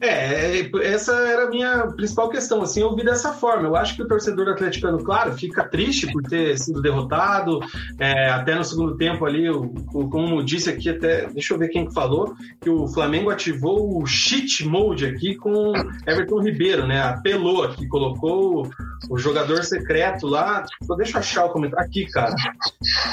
É, 0.00 0.70
essa 0.82 1.14
era 1.14 1.46
a 1.46 1.50
minha 1.50 1.88
principal 1.88 2.28
questão, 2.28 2.62
assim, 2.62 2.80
eu 2.80 2.94
vi 2.94 3.04
dessa 3.04 3.32
forma. 3.32 3.68
Eu 3.68 3.76
acho 3.76 3.96
que 3.96 4.02
o 4.02 4.08
torcedor 4.08 4.48
atleticano, 4.48 5.02
claro, 5.02 5.32
fica 5.32 5.64
triste 5.64 6.10
por 6.12 6.22
ter 6.22 6.58
sido 6.58 6.80
derrotado, 6.80 7.60
é, 7.98 8.30
até 8.30 8.54
no 8.54 8.64
segundo 8.64 8.96
tempo 8.96 9.24
ali, 9.24 9.48
o, 9.48 9.74
o, 9.92 10.08
como 10.08 10.42
disse 10.42 10.70
aqui, 10.70 10.88
até, 10.88 11.26
deixa 11.28 11.54
eu 11.54 11.58
ver 11.58 11.68
quem 11.68 11.90
falou, 11.92 12.34
que 12.60 12.70
o 12.70 12.86
Flamengo 12.88 13.30
ativou 13.30 14.00
o 14.00 14.06
cheat 14.06 14.66
mode 14.66 15.06
aqui 15.06 15.34
com 15.36 15.72
Everton 16.06 16.40
Ribeiro, 16.40 16.86
né? 16.86 17.02
Apelou 17.02 17.64
aqui, 17.64 17.86
colocou 17.88 18.68
o 19.08 19.18
jogador 19.18 19.62
secreto 19.64 20.26
lá. 20.26 20.64
Deixa 20.96 21.16
eu 21.16 21.20
achar 21.20 21.44
o 21.46 21.50
comentário. 21.50 21.86
Aqui, 21.86 22.06
cara. 22.06 22.34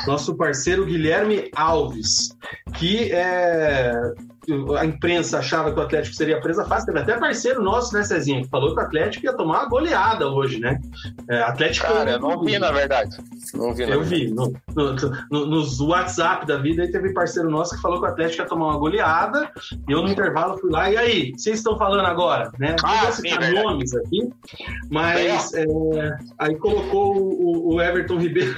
Nosso 0.07 0.35
parceiro 0.35 0.85
Guilherme 0.85 1.49
Alves, 1.56 2.35
que 2.77 3.11
é 3.11 3.94
a 4.77 4.85
imprensa 4.85 5.39
achava 5.39 5.71
que 5.71 5.79
o 5.79 5.83
Atlético 5.83 6.15
seria 6.15 6.39
presa 6.41 6.65
fácil. 6.65 6.87
Teve 6.87 6.99
até 6.99 7.17
parceiro 7.17 7.61
nosso, 7.61 7.93
né, 7.93 8.03
Cezinha, 8.03 8.41
que 8.41 8.49
falou 8.49 8.73
que 8.73 8.81
o 8.81 8.83
Atlético 8.83 9.25
ia 9.25 9.33
tomar 9.33 9.61
uma 9.61 9.69
goleada 9.69 10.27
hoje, 10.27 10.59
né? 10.59 10.79
É, 11.29 11.41
Atlético. 11.41 11.87
Cara, 11.87 12.11
eu 12.11 12.19
não 12.19 12.41
vi, 12.43 12.59
na 12.59 12.71
verdade. 12.71 13.17
Não 13.53 13.73
vi, 13.73 13.83
Eu 13.83 14.03
vi. 14.03 14.31
No, 14.31 14.53
no, 14.75 14.95
no, 15.31 15.45
nos 15.45 15.79
WhatsApp 15.79 16.45
da 16.45 16.57
vida, 16.57 16.83
aí 16.83 16.91
teve 16.91 17.13
parceiro 17.13 17.49
nosso 17.49 17.75
que 17.75 17.81
falou 17.81 17.99
que 17.99 18.05
o 18.05 18.09
Atlético 18.09 18.41
ia 18.41 18.47
tomar 18.47 18.67
uma 18.67 18.77
goleada. 18.77 19.49
E 19.87 19.91
eu, 19.91 20.01
no 20.01 20.09
intervalo, 20.09 20.57
fui 20.57 20.71
lá. 20.71 20.89
E 20.89 20.97
aí, 20.97 21.31
vocês 21.37 21.57
estão 21.57 21.77
falando 21.77 22.05
agora, 22.05 22.51
né? 22.59 22.75
Não 22.81 22.89
ah, 22.89 23.03
vou 23.03 23.11
citar 23.11 23.51
nomes 23.51 23.93
aqui, 23.95 24.29
mas 24.89 25.53
é, 25.53 25.65
aí 26.39 26.55
colocou 26.57 27.15
o, 27.17 27.75
o 27.75 27.81
Everton 27.81 28.17
Ribeiro. 28.17 28.57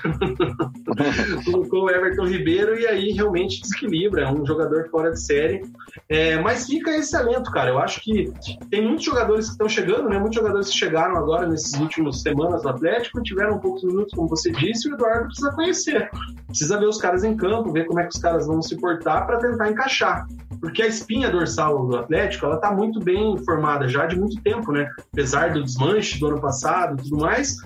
colocou 1.45 1.83
o 1.83 1.89
Everton 1.89 2.25
Ribeiro 2.25 2.79
e 2.79 2.87
aí 2.87 3.11
realmente 3.11 3.61
desequilibra. 3.61 4.23
É 4.23 4.31
um 4.31 4.45
jogador 4.45 4.87
fora 4.89 5.11
de 5.11 5.21
série. 5.21 5.61
É, 6.09 6.37
mas 6.39 6.65
fica 6.65 6.91
esse 6.91 7.15
alento, 7.15 7.51
cara. 7.51 7.69
Eu 7.69 7.79
acho 7.79 8.01
que 8.01 8.31
tem 8.69 8.81
muitos 8.81 9.05
jogadores 9.05 9.45
que 9.45 9.51
estão 9.51 9.69
chegando, 9.69 10.09
né? 10.09 10.17
Muitos 10.17 10.35
jogadores 10.35 10.69
que 10.69 10.77
chegaram 10.77 11.17
agora 11.17 11.47
nesses 11.47 11.73
últimos 11.79 12.21
semanas 12.21 12.63
no 12.63 12.69
Atlético, 12.69 13.21
tiveram 13.23 13.59
poucos 13.59 13.83
minutos, 13.83 14.13
como 14.13 14.27
você 14.27 14.51
disse, 14.51 14.87
e 14.87 14.91
o 14.91 14.95
Eduardo 14.95 15.25
precisa 15.25 15.51
conhecer. 15.51 16.09
Precisa 16.47 16.79
ver 16.79 16.87
os 16.87 16.97
caras 16.97 17.23
em 17.23 17.35
campo, 17.35 17.71
ver 17.71 17.85
como 17.85 17.99
é 17.99 18.03
que 18.03 18.15
os 18.15 18.21
caras 18.21 18.47
vão 18.47 18.61
se 18.61 18.75
portar 18.77 19.25
para 19.25 19.39
tentar 19.39 19.69
encaixar. 19.69 20.25
porque 20.59 20.81
a 20.81 20.87
espinha 20.87 21.29
dorsal 21.29 21.85
do 21.85 21.97
Atlético, 21.97 22.45
ela 22.45 22.57
tá 22.57 22.71
muito 22.71 22.99
bem 22.99 23.37
formada 23.45 23.87
já 23.87 24.05
de 24.05 24.19
muito 24.19 24.41
tempo, 24.41 24.71
né? 24.71 24.89
Apesar 25.13 25.53
do 25.53 25.63
desmanche 25.63 26.19
do 26.19 26.27
ano 26.27 26.41
passado 26.41 26.99
e 26.99 27.03
tudo 27.03 27.21
mais, 27.21 27.57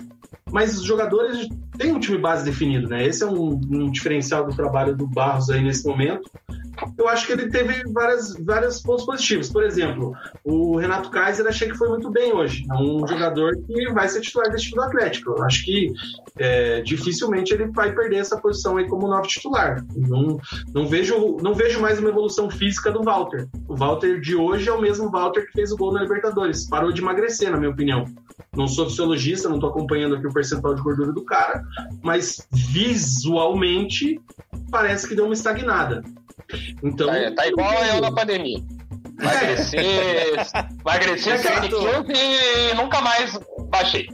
mas 0.50 0.76
os 0.76 0.84
jogadores 0.84 1.48
têm 1.80 1.92
um 1.92 1.98
time 1.98 2.18
base 2.18 2.44
definido, 2.44 2.88
né? 2.88 3.06
Esse 3.06 3.24
é 3.24 3.26
um, 3.26 3.58
um 3.70 3.90
diferencial 3.90 4.46
do 4.46 4.54
trabalho 4.54 4.94
do 4.94 5.06
Barros 5.06 5.48
aí 5.48 5.62
nesse 5.62 5.86
momento 5.86 6.30
eu 6.98 7.08
acho 7.08 7.26
que 7.26 7.32
ele 7.32 7.48
teve 7.48 7.82
várias, 7.92 8.34
vários 8.36 8.80
pontos 8.80 9.04
positivos. 9.04 9.48
Por 9.50 9.62
exemplo, 9.64 10.14
o 10.44 10.76
Renato 10.76 11.10
Kaiser 11.10 11.46
achei 11.46 11.68
que 11.68 11.76
foi 11.76 11.88
muito 11.88 12.10
bem 12.10 12.32
hoje. 12.32 12.64
É 12.70 12.74
um 12.74 13.06
jogador 13.06 13.56
que 13.66 13.92
vai 13.92 14.08
ser 14.08 14.20
titular 14.20 14.50
desse 14.50 14.64
time 14.64 14.76
do 14.76 14.82
Atlético. 14.82 15.34
Eu 15.36 15.44
acho 15.44 15.64
que 15.64 15.92
é, 16.38 16.80
dificilmente 16.82 17.52
ele 17.52 17.66
vai 17.66 17.92
perder 17.92 18.16
essa 18.16 18.38
posição 18.38 18.76
aí 18.76 18.88
como 18.88 19.08
novo 19.08 19.26
titular. 19.26 19.84
Não, 19.96 20.38
não, 20.72 20.86
vejo, 20.86 21.36
não 21.42 21.54
vejo 21.54 21.80
mais 21.80 21.98
uma 21.98 22.08
evolução 22.08 22.50
física 22.50 22.90
do 22.90 23.02
Walter. 23.02 23.48
O 23.68 23.76
Walter 23.76 24.20
de 24.20 24.36
hoje 24.36 24.68
é 24.68 24.72
o 24.72 24.80
mesmo 24.80 25.10
Walter 25.10 25.46
que 25.46 25.52
fez 25.52 25.72
o 25.72 25.76
gol 25.76 25.92
na 25.92 26.02
Libertadores. 26.02 26.68
Parou 26.68 26.92
de 26.92 27.00
emagrecer, 27.00 27.50
na 27.50 27.56
minha 27.56 27.70
opinião. 27.70 28.04
Não 28.56 28.66
sou 28.66 28.88
fisiologista, 28.88 29.48
não 29.48 29.56
estou 29.56 29.70
acompanhando 29.70 30.16
aqui 30.16 30.26
o 30.26 30.32
percentual 30.32 30.74
de 30.74 30.82
gordura 30.82 31.12
do 31.12 31.24
cara, 31.24 31.62
mas 32.02 32.46
visualmente 32.50 34.20
parece 34.70 35.08
que 35.08 35.14
deu 35.14 35.24
uma 35.24 35.34
estagnada. 35.34 36.02
Então, 36.82 37.06
tá, 37.06 37.34
tá 37.34 37.46
igual 37.46 37.84
eu 37.84 38.00
na 38.00 38.12
pandemia. 38.12 38.62
Emagrecer, 39.20 39.84
emagrecer 40.80 41.38
100 41.38 41.60
quilos 41.68 42.06
e 42.08 42.74
nunca 42.74 43.00
mais 43.00 43.38
baixei. 43.70 44.08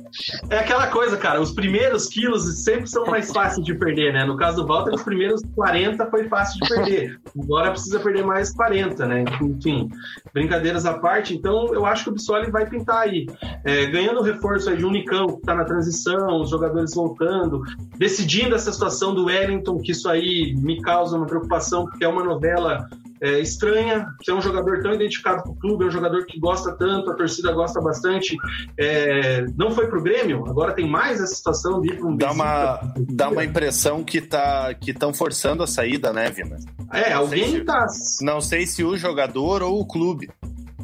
É 0.51 0.59
aquela 0.59 0.87
coisa, 0.89 1.17
cara, 1.17 1.41
os 1.41 1.53
primeiros 1.53 2.07
quilos 2.07 2.63
sempre 2.63 2.87
são 2.87 3.07
mais 3.07 3.33
fáceis 3.33 3.65
de 3.65 3.75
perder, 3.75 4.13
né? 4.13 4.25
No 4.25 4.37
caso 4.37 4.63
do 4.63 4.69
Walter, 4.69 4.95
os 4.95 5.03
primeiros 5.03 5.43
40 5.55 6.07
foi 6.11 6.29
fácil 6.29 6.61
de 6.61 6.69
perder. 6.69 7.21
Agora 7.43 7.71
precisa 7.71 7.99
perder 7.99 8.25
mais 8.25 8.55
40, 8.55 9.07
né? 9.07 9.25
Enfim, 9.41 9.89
brincadeiras 10.33 10.85
à 10.85 10.99
parte. 10.99 11.35
Então, 11.35 11.73
eu 11.73 11.87
acho 11.87 12.05
que 12.05 12.11
o 12.11 12.13
Bissoli 12.13 12.51
vai 12.51 12.67
pintar 12.67 13.03
aí. 13.03 13.27
É, 13.65 13.87
ganhando 13.87 14.23
reforço 14.23 14.71
aí 14.71 14.77
de 14.77 14.85
Unicão, 14.85 15.27
que 15.27 15.43
tá 15.43 15.55
na 15.55 15.65
transição, 15.65 16.41
os 16.41 16.51
jogadores 16.51 16.95
voltando, 16.95 17.63
decidindo 17.97 18.55
essa 18.55 18.73
situação 18.73 19.15
do 19.15 19.27
Wellington, 19.27 19.79
que 19.79 19.93
isso 19.93 20.09
aí 20.09 20.55
me 20.57 20.81
causa 20.83 21.17
uma 21.17 21.27
preocupação, 21.27 21.85
porque 21.87 22.05
é 22.05 22.09
uma 22.09 22.23
novela 22.23 22.89
é, 23.21 23.41
estranha, 23.41 24.07
é 24.29 24.33
um 24.33 24.41
jogador 24.41 24.83
tão 24.83 24.93
identificado 24.93 25.43
com 25.43 25.51
o 25.51 25.57
clube, 25.57 25.85
é 25.85 25.89
um 25.89 25.91
jogador 25.91 26.25
que 26.27 26.39
gosta 26.39 26.73
tanto, 26.73 27.11
a 27.11 27.15
torcida 27.15 27.53
gosta 27.53 27.81
bastante. 27.81 28.37
É, 28.79 29.45
não 29.57 29.71
foi 29.71 29.87
pro 29.87 30.03
Grêmio, 30.03 30.45
agora 30.49 30.73
tem 30.73 30.89
mais 30.89 31.21
essa 31.21 31.35
situação 31.35 31.81
de 31.81 31.93
ir 31.93 32.05
um 32.05 32.17
dá 32.17 32.33
uma 32.33 32.81
Dá 33.09 33.29
uma 33.29 33.45
impressão 33.45 34.05
que 34.05 34.21
tá 34.21 34.75
que 34.75 34.91
estão 34.91 35.13
forçando 35.13 35.63
a 35.63 35.67
saída, 35.67 36.13
né, 36.13 36.31
Vina? 36.31 36.57
É, 36.93 37.11
não 37.11 37.21
alguém 37.21 37.51
se, 37.51 37.61
tá. 37.65 37.87
Não 38.23 38.41
sei 38.41 38.67
se 38.67 38.85
o 38.85 38.97
jogador 38.97 39.63
ou 39.63 39.81
o 39.81 39.87
clube. 39.87 40.29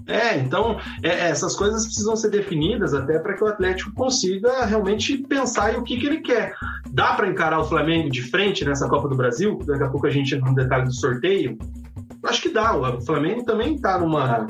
É, 0.06 0.36
então 0.36 0.78
é, 1.02 1.08
é 1.08 1.28
essas 1.30 1.54
coisas 1.54 1.84
precisam 1.84 2.16
ser 2.16 2.30
definidas 2.30 2.92
até 2.92 3.18
para 3.18 3.34
que 3.34 3.44
o 3.44 3.46
Atlético 3.46 3.92
consiga 3.92 4.64
realmente 4.64 5.16
pensar 5.18 5.74
em 5.74 5.78
o 5.78 5.82
que, 5.82 5.98
que 5.98 6.06
ele 6.06 6.20
quer. 6.20 6.54
Dá 6.90 7.14
para 7.14 7.28
encarar 7.28 7.60
o 7.60 7.64
Flamengo 7.64 8.10
de 8.10 8.22
frente 8.22 8.64
nessa 8.64 8.88
Copa 8.88 9.08
do 9.08 9.16
Brasil? 9.16 9.58
Daqui 9.64 9.84
a 9.84 9.88
pouco 9.88 10.06
a 10.06 10.10
gente 10.10 10.34
entra 10.34 10.48
no 10.48 10.54
detalhe 10.54 10.84
do 10.84 10.92
sorteio. 10.92 11.56
Acho 12.24 12.42
que 12.42 12.48
dá. 12.48 12.76
O 12.76 13.00
Flamengo 13.00 13.44
também 13.44 13.74
está 13.74 13.98
numa, 13.98 14.46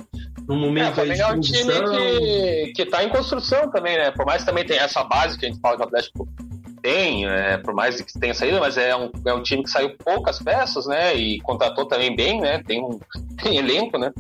num 0.46 0.56
momento 0.56 1.00
é, 1.00 1.04
aí 1.04 1.12
de 1.14 1.20
é 1.20 1.26
um 1.26 1.40
time 1.40 1.72
que, 1.72 2.72
que 2.74 2.86
tá 2.86 3.02
em 3.02 3.08
construção 3.08 3.70
também, 3.70 3.96
né? 3.96 4.10
Por 4.10 4.26
mais 4.26 4.42
que 4.42 4.46
também 4.46 4.66
tem 4.66 4.78
essa 4.78 5.02
base 5.04 5.38
que 5.38 5.46
a 5.46 5.48
gente 5.48 5.60
fala 5.60 5.76
que 5.76 5.82
o 5.82 5.86
Atlético 5.86 6.28
tem, 6.82 7.26
é, 7.26 7.56
por 7.58 7.72
mais 7.72 8.00
que 8.00 8.18
tenha 8.18 8.34
saído, 8.34 8.58
mas 8.58 8.76
é 8.76 8.94
um, 8.94 9.10
é 9.24 9.32
um 9.32 9.42
time 9.42 9.62
que 9.62 9.70
saiu 9.70 9.96
poucas 9.96 10.40
peças, 10.40 10.86
né? 10.86 11.14
E 11.14 11.40
contratou 11.40 11.86
também 11.86 12.14
bem, 12.14 12.40
né? 12.40 12.62
Tem 12.62 12.82
um 12.82 12.98
tem 13.42 13.56
elenco, 13.56 13.96
né? 13.96 14.12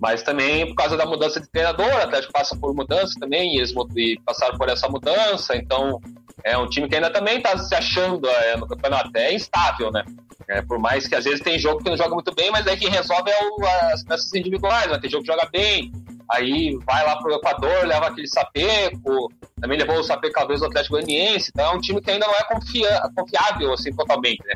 Mas 0.00 0.22
também 0.22 0.66
por 0.66 0.76
causa 0.76 0.96
da 0.96 1.04
mudança 1.04 1.40
de 1.40 1.50
treinador, 1.50 1.86
o 1.86 2.02
Atlético 2.02 2.32
passa 2.32 2.56
por 2.56 2.74
mudança 2.74 3.18
também, 3.18 3.54
e 3.54 3.58
eles 3.58 3.74
e 3.96 4.20
passaram 4.24 4.56
por 4.56 4.68
essa 4.68 4.88
mudança, 4.88 5.56
então 5.56 6.00
é 6.44 6.56
um 6.56 6.68
time 6.68 6.88
que 6.88 6.94
ainda 6.94 7.10
também 7.10 7.38
está 7.38 7.56
se 7.58 7.74
achando 7.74 8.28
é, 8.28 8.56
no 8.56 8.66
campeonato, 8.66 9.10
é 9.14 9.34
instável, 9.34 9.90
né? 9.90 10.04
É, 10.48 10.62
por 10.62 10.78
mais 10.78 11.06
que 11.06 11.14
às 11.14 11.24
vezes 11.24 11.40
tem 11.40 11.58
jogo 11.58 11.82
que 11.82 11.88
não 11.88 11.96
joga 11.96 12.14
muito 12.14 12.34
bem, 12.34 12.50
mas 12.50 12.66
aí 12.66 12.76
quem 12.76 12.88
resolve 12.88 13.30
é 13.30 13.38
o, 13.44 13.66
as 13.92 14.02
peças 14.02 14.32
individuais, 14.34 14.90
né? 14.90 14.98
Tem 14.98 15.10
jogo 15.10 15.24
que 15.24 15.32
joga 15.32 15.48
bem, 15.52 15.92
aí 16.28 16.76
vai 16.84 17.04
lá 17.04 17.16
pro 17.16 17.34
Equador, 17.34 17.86
leva 17.86 18.08
aquele 18.08 18.26
sapeco, 18.26 19.32
também 19.60 19.78
levou 19.78 19.98
o 19.98 20.02
sapeco 20.02 20.40
às 20.40 20.46
vezes 20.46 20.60
do 20.60 20.66
Atlético 20.66 20.96
Goianiense, 20.96 21.50
então 21.54 21.72
é 21.72 21.76
um 21.76 21.80
time 21.80 22.00
que 22.00 22.10
ainda 22.10 22.26
não 22.26 22.34
é 22.34 22.42
confia, 22.44 23.00
confiável, 23.14 23.72
assim, 23.72 23.92
totalmente, 23.92 24.42
né? 24.46 24.54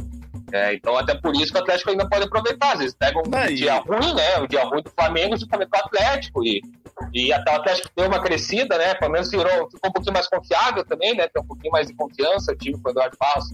É, 0.53 0.73
então, 0.75 0.97
até 0.97 1.15
por 1.17 1.35
isso 1.35 1.53
que 1.53 1.59
o 1.59 1.63
Atlético 1.63 1.91
ainda 1.91 2.09
pode 2.09 2.25
aproveitar. 2.25 2.75
Às 2.75 2.79
vezes 2.79 2.95
pega 2.95 3.19
um 3.19 3.55
dia 3.55 3.75
ruim, 3.79 4.15
né? 4.15 4.39
Um 4.39 4.47
dia 4.47 4.63
ruim 4.63 4.83
do 4.83 4.91
Flamengo, 4.91 5.37
justamente 5.37 5.69
com 5.69 5.77
o 5.77 5.81
Atlético. 5.81 6.45
E, 6.45 6.63
e 7.13 7.33
até 7.33 7.53
o 7.53 7.57
Atlético 7.57 7.89
deu 7.97 8.07
uma 8.07 8.21
crescida, 8.21 8.79
né? 8.79 8.95
Pelo 8.95 9.13
menos 9.13 9.31
virou, 9.31 9.71
ficou 9.71 9.91
um 9.91 9.93
pouquinho 9.93 10.15
mais 10.15 10.29
confiável 10.29 10.85
também, 10.85 11.15
né? 11.17 11.29
Tem 11.29 11.43
um 11.43 11.47
pouquinho 11.47 11.73
mais 11.73 11.87
de 11.87 11.95
confiança, 11.95 12.53
o 12.53 12.57
time 12.57 12.79
com 12.81 12.89
o 12.89 12.93
Eduardo 12.93 13.17
Barros 13.19 13.49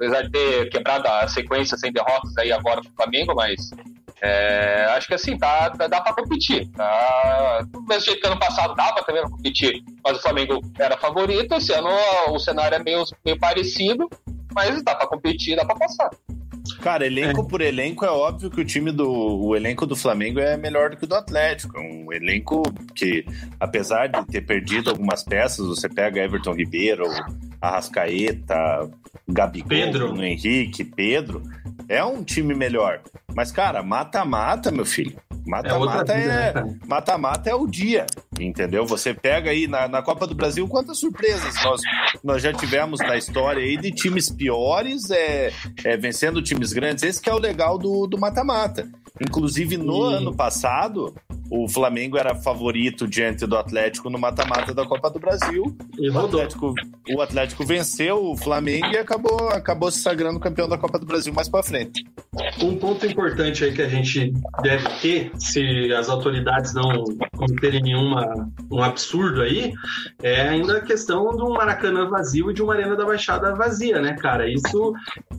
apesar 0.00 0.22
de 0.22 0.30
ter 0.30 0.70
quebrado 0.70 1.06
a 1.06 1.28
sequência 1.28 1.76
sem 1.76 1.92
derrotas 1.92 2.34
aí 2.38 2.50
agora 2.50 2.80
pro 2.80 2.90
Flamengo, 2.96 3.34
mas 3.34 3.70
é, 4.22 4.86
acho 4.96 5.06
que 5.06 5.14
assim, 5.14 5.36
tá, 5.36 5.68
dá, 5.68 5.86
dá 5.86 6.00
pra 6.00 6.14
competir. 6.14 6.66
Tá, 6.70 7.60
do 7.70 7.82
mesmo 7.82 8.04
jeito 8.04 8.20
que 8.20 8.26
ano 8.26 8.38
passado 8.38 8.74
dava 8.74 9.02
também 9.04 9.20
pra 9.20 9.30
competir, 9.30 9.84
mas 10.02 10.16
o 10.16 10.22
Flamengo 10.22 10.60
era 10.78 10.96
favorito, 10.96 11.54
esse 11.54 11.72
ano 11.72 11.90
o 12.28 12.38
cenário 12.38 12.76
é 12.76 12.82
meio, 12.82 13.04
meio 13.24 13.38
parecido, 13.38 14.08
mas 14.54 14.82
dá 14.82 14.94
pra 14.94 15.06
competir, 15.06 15.54
dá 15.54 15.66
pra 15.66 15.76
passar. 15.76 16.10
Cara, 16.80 17.06
elenco 17.06 17.42
é. 17.42 17.44
por 17.44 17.60
elenco, 17.60 18.04
é 18.04 18.10
óbvio 18.10 18.50
que 18.50 18.60
o 18.60 18.64
time 18.64 18.90
do 18.90 19.10
o 19.10 19.54
elenco 19.54 19.86
do 19.86 19.94
Flamengo 19.94 20.40
é 20.40 20.56
melhor 20.56 20.90
do 20.90 20.96
que 20.96 21.04
o 21.04 21.06
do 21.06 21.14
Atlético. 21.14 21.78
É 21.78 21.80
um 21.80 22.12
elenco 22.12 22.62
que, 22.94 23.24
apesar 23.58 24.06
de 24.06 24.24
ter 24.26 24.40
perdido 24.42 24.90
algumas 24.90 25.22
peças, 25.22 25.66
você 25.66 25.88
pega 25.88 26.22
Everton 26.22 26.54
Ribeiro, 26.54 27.04
Arrascaeta, 27.60 28.90
Gabigol, 29.28 29.68
Pedro. 29.68 30.22
Henrique, 30.22 30.84
Pedro, 30.84 31.42
é 31.88 32.02
um 32.04 32.22
time 32.24 32.54
melhor. 32.54 33.00
Mas, 33.34 33.52
cara, 33.52 33.82
mata-mata, 33.82 34.70
meu 34.70 34.86
filho. 34.86 35.16
Mata-mata 35.46 36.12
é, 36.12 36.22
é, 36.22 36.54
né, 36.54 36.78
mata-mata 36.86 37.50
é 37.50 37.54
o 37.54 37.66
dia, 37.66 38.06
entendeu? 38.38 38.86
Você 38.86 39.14
pega 39.14 39.50
aí 39.50 39.66
na, 39.66 39.88
na 39.88 40.02
Copa 40.02 40.26
do 40.26 40.34
Brasil 40.34 40.66
quantas 40.68 40.98
surpresas 40.98 41.54
nós, 41.64 41.80
nós 42.22 42.42
já 42.42 42.52
tivemos 42.52 43.00
na 43.00 43.16
história 43.16 43.62
aí 43.62 43.76
de 43.76 43.90
times 43.90 44.30
piores 44.30 45.10
é, 45.10 45.50
é 45.84 45.96
vencendo 45.96 46.42
times 46.42 46.72
grandes. 46.72 47.02
Esse 47.02 47.20
que 47.20 47.28
é 47.28 47.34
o 47.34 47.38
legal 47.38 47.78
do 47.78 48.18
mata-mata. 48.18 48.88
Inclusive, 49.20 49.76
no 49.76 50.12
e... 50.12 50.14
ano 50.14 50.34
passado, 50.34 51.14
o 51.50 51.68
Flamengo 51.68 52.16
era 52.16 52.34
favorito 52.34 53.08
diante 53.08 53.44
do 53.46 53.56
Atlético 53.56 54.08
no 54.08 54.18
mata-mata 54.18 54.72
da 54.72 54.86
Copa 54.86 55.10
do 55.10 55.18
Brasil. 55.18 55.76
E 55.98 56.08
o 56.08 56.18
Atlético, 56.18 56.74
o 57.12 57.20
Atlético 57.20 57.64
venceu 57.64 58.24
o 58.24 58.36
Flamengo 58.36 58.86
e 58.86 58.96
acabou, 58.96 59.48
acabou 59.48 59.90
se 59.90 60.00
sagrando 60.00 60.38
campeão 60.38 60.68
da 60.68 60.78
Copa 60.78 60.98
do 60.98 61.06
Brasil 61.06 61.32
mais 61.34 61.48
para 61.48 61.62
frente. 61.62 62.04
Um 62.62 62.76
ponto 62.76 63.04
importante 63.04 63.64
aí 63.64 63.72
que 63.72 63.82
a 63.82 63.88
gente 63.88 64.32
deve 64.62 64.88
ter, 65.00 65.32
se 65.38 65.92
as 65.92 66.08
autoridades 66.08 66.72
não 66.72 67.04
cometerem 67.36 67.82
nenhuma 67.82 68.48
um 68.70 68.82
absurdo 68.82 69.42
aí, 69.42 69.72
é 70.22 70.42
ainda 70.42 70.78
a 70.78 70.80
questão 70.80 71.28
um 71.30 71.54
Maracanã 71.54 72.08
vazio 72.08 72.50
e 72.50 72.54
de 72.54 72.62
uma 72.62 72.74
Arena 72.74 72.94
da 72.94 73.04
Baixada 73.04 73.54
vazia, 73.54 74.00
né, 74.00 74.14
cara? 74.14 74.48
Isso 74.48 74.92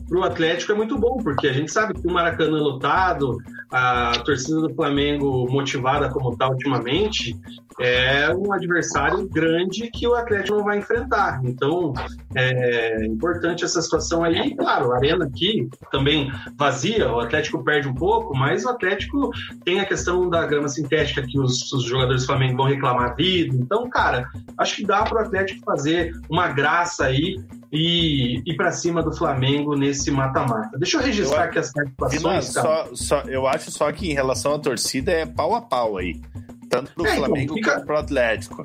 pro 0.08 0.22
Atlético 0.22 0.72
é 0.72 0.74
muito 0.74 0.98
bom, 0.98 1.16
porque 1.22 1.48
a 1.48 1.52
gente 1.52 1.72
sabe 1.72 1.94
que 1.94 2.06
o 2.06 2.12
Maracanã 2.12 2.58
lotado, 2.58 3.38
a 3.70 4.12
torcida 4.24 4.60
do 4.60 4.74
Flamengo 4.74 5.50
motivada 5.50 6.01
como 6.08 6.32
está 6.32 6.48
ultimamente, 6.48 7.36
é 7.80 8.34
um 8.34 8.52
adversário 8.52 9.28
grande 9.28 9.90
que 9.90 10.06
o 10.06 10.14
Atlético 10.14 10.56
não 10.58 10.64
vai 10.64 10.78
enfrentar. 10.78 11.40
Então, 11.44 11.92
é 12.34 13.04
importante 13.06 13.64
essa 13.64 13.80
situação 13.80 14.22
aí. 14.22 14.54
Claro, 14.54 14.92
a 14.92 14.96
arena 14.96 15.24
aqui 15.24 15.68
também 15.90 16.30
vazia, 16.56 17.10
o 17.10 17.20
Atlético 17.20 17.64
perde 17.64 17.88
um 17.88 17.94
pouco, 17.94 18.36
mas 18.36 18.64
o 18.64 18.70
Atlético 18.70 19.30
tem 19.64 19.80
a 19.80 19.86
questão 19.86 20.28
da 20.28 20.46
grama 20.46 20.68
sintética 20.68 21.22
que 21.22 21.38
os, 21.38 21.72
os 21.72 21.84
jogadores 21.84 22.22
do 22.22 22.26
Flamengo 22.26 22.56
vão 22.56 22.66
reclamar 22.66 23.16
vida. 23.16 23.54
Então, 23.56 23.88
cara, 23.88 24.28
acho 24.58 24.76
que 24.76 24.86
dá 24.86 25.02
para 25.02 25.22
o 25.22 25.26
Atlético 25.26 25.64
fazer 25.64 26.12
uma 26.28 26.48
graça 26.48 27.06
aí 27.06 27.36
e 27.72 28.42
ir 28.44 28.54
para 28.54 28.70
cima 28.70 29.02
do 29.02 29.10
Flamengo 29.16 29.74
nesse 29.74 30.10
mata-mata. 30.10 30.78
Deixa 30.78 30.98
eu 30.98 31.02
registrar 31.02 31.44
eu, 31.44 31.48
aqui 31.48 31.58
as 31.58 31.72
participações. 31.72 32.44
Só, 32.44 32.88
só, 32.92 33.20
eu 33.22 33.46
acho 33.46 33.70
só 33.70 33.90
que 33.90 34.10
em 34.10 34.12
relação 34.12 34.54
à 34.54 34.58
torcida 34.58 35.10
é 35.10 35.24
pau 35.24 35.54
a 35.54 35.62
pau 35.62 35.96
aí. 35.96 36.20
Tanto 36.68 36.92
pro 36.92 37.06
é, 37.06 37.12
então, 37.12 37.24
Flamengo 37.24 37.44
então, 37.44 37.56
fica, 37.56 37.72
quanto 37.72 37.86
pro 37.86 37.98
Atlético. 37.98 38.62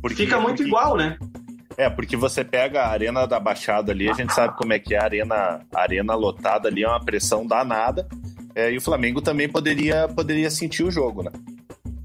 Porque, 0.00 0.24
fica 0.24 0.40
muito 0.40 0.56
porque, 0.56 0.68
igual, 0.68 0.96
né? 0.96 1.18
É, 1.76 1.90
porque 1.90 2.16
você 2.16 2.42
pega 2.42 2.82
a 2.82 2.88
Arena 2.88 3.26
da 3.26 3.38
Baixada 3.38 3.92
ali, 3.92 4.08
a 4.08 4.14
gente 4.14 4.32
sabe 4.32 4.56
como 4.56 4.72
é 4.72 4.78
que 4.78 4.94
é 4.94 4.98
a 4.98 5.04
arena, 5.04 5.60
a 5.74 5.80
arena 5.80 6.14
lotada 6.14 6.68
ali, 6.68 6.82
é 6.82 6.88
uma 6.88 7.04
pressão 7.04 7.46
danada. 7.46 8.08
É, 8.54 8.72
e 8.72 8.78
o 8.78 8.80
Flamengo 8.80 9.20
também 9.20 9.50
poderia, 9.50 10.08
poderia 10.08 10.50
sentir 10.50 10.82
o 10.82 10.90
jogo, 10.90 11.22
né? 11.22 11.30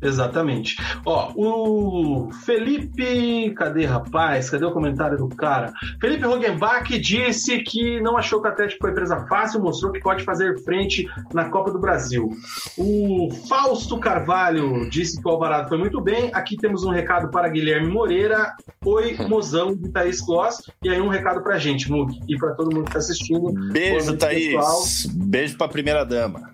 Exatamente. 0.01 0.75
Ó, 1.05 1.31
o 1.35 2.31
Felipe. 2.45 3.51
Cadê, 3.51 3.85
rapaz? 3.85 4.49
Cadê 4.49 4.65
o 4.65 4.71
comentário 4.71 5.17
do 5.17 5.27
cara? 5.29 5.71
Felipe 5.99 6.25
Rogenbach 6.25 6.97
disse 6.99 7.59
que 7.59 8.01
não 8.01 8.17
achou 8.17 8.41
que 8.41 8.47
o 8.47 8.51
Atlético 8.51 8.81
foi 8.81 8.93
presa 8.93 9.25
fácil, 9.27 9.61
mostrou 9.61 9.91
que 9.91 9.99
pode 9.99 10.23
fazer 10.23 10.59
frente 10.63 11.07
na 11.33 11.49
Copa 11.49 11.71
do 11.71 11.79
Brasil. 11.79 12.29
O 12.77 13.29
Fausto 13.47 13.99
Carvalho 13.99 14.89
disse 14.89 15.21
que 15.21 15.27
o 15.27 15.31
Alvarado 15.31 15.69
foi 15.69 15.77
muito 15.77 16.01
bem. 16.01 16.31
Aqui 16.33 16.57
temos 16.57 16.83
um 16.83 16.89
recado 16.89 17.29
para 17.29 17.47
Guilherme 17.49 17.87
Moreira. 17.87 18.53
Oi, 18.83 19.15
mozão 19.27 19.75
de 19.75 19.89
Thaís 19.89 20.21
Gloss. 20.21 20.69
E 20.83 20.89
aí, 20.89 20.99
um 20.99 21.09
recado 21.09 21.43
pra 21.43 21.57
gente, 21.57 21.91
Mug, 21.91 22.19
e 22.27 22.37
para 22.37 22.53
todo 22.55 22.73
mundo 22.73 22.85
que 22.85 22.89
está 22.89 22.99
assistindo. 22.99 23.51
Beijo, 23.71 24.17
Thaís. 24.17 24.47
Pessoal. 24.47 24.81
Beijo 25.25 25.57
pra 25.57 25.67
primeira 25.67 26.03
dama. 26.03 26.50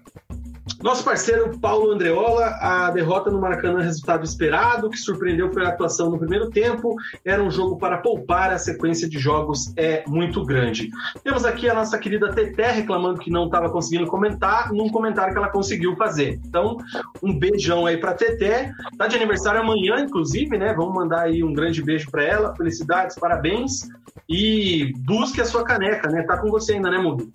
Nosso 0.81 1.03
parceiro 1.03 1.57
Paulo 1.59 1.91
Andreola, 1.91 2.55
a 2.61 2.91
derrota 2.91 3.31
no 3.31 3.41
Maracanã, 3.41 3.81
resultado 3.81 4.23
esperado, 4.23 4.89
que 4.89 4.97
surpreendeu 4.97 5.51
foi 5.51 5.65
a 5.65 5.69
atuação 5.69 6.11
no 6.11 6.19
primeiro 6.19 6.51
tempo. 6.51 6.95
Era 7.25 7.41
um 7.41 7.49
jogo 7.49 7.77
para 7.77 7.97
poupar, 7.97 8.51
a 8.51 8.59
sequência 8.59 9.09
de 9.09 9.17
jogos 9.17 9.73
é 9.75 10.03
muito 10.07 10.45
grande. 10.45 10.89
Temos 11.23 11.45
aqui 11.45 11.67
a 11.67 11.73
nossa 11.73 11.97
querida 11.97 12.31
Teté 12.31 12.71
reclamando 12.71 13.19
que 13.19 13.31
não 13.31 13.45
estava 13.45 13.71
conseguindo 13.71 14.05
comentar, 14.05 14.71
num 14.71 14.89
comentário 14.89 15.33
que 15.33 15.39
ela 15.39 15.49
conseguiu 15.49 15.95
fazer. 15.95 16.39
Então, 16.45 16.77
um 17.23 17.37
beijão 17.37 17.87
aí 17.87 17.97
para 17.97 18.13
Teté. 18.13 18.71
Tá 18.97 19.07
de 19.07 19.15
aniversário 19.15 19.61
amanhã, 19.61 19.99
inclusive, 19.99 20.57
né? 20.57 20.73
Vamos 20.73 20.93
mandar 20.93 21.21
aí 21.21 21.43
um 21.43 21.53
grande 21.53 21.81
beijo 21.81 22.11
para 22.11 22.23
ela. 22.23 22.55
Felicidades, 22.55 23.17
parabéns. 23.17 23.89
E 24.29 24.93
busque 24.99 25.41
a 25.41 25.45
sua 25.45 25.63
caneca, 25.63 26.07
né? 26.09 26.21
Tá 26.21 26.37
com 26.37 26.51
você 26.51 26.73
ainda, 26.73 26.91
né, 26.91 26.99
Mugi? 26.99 27.27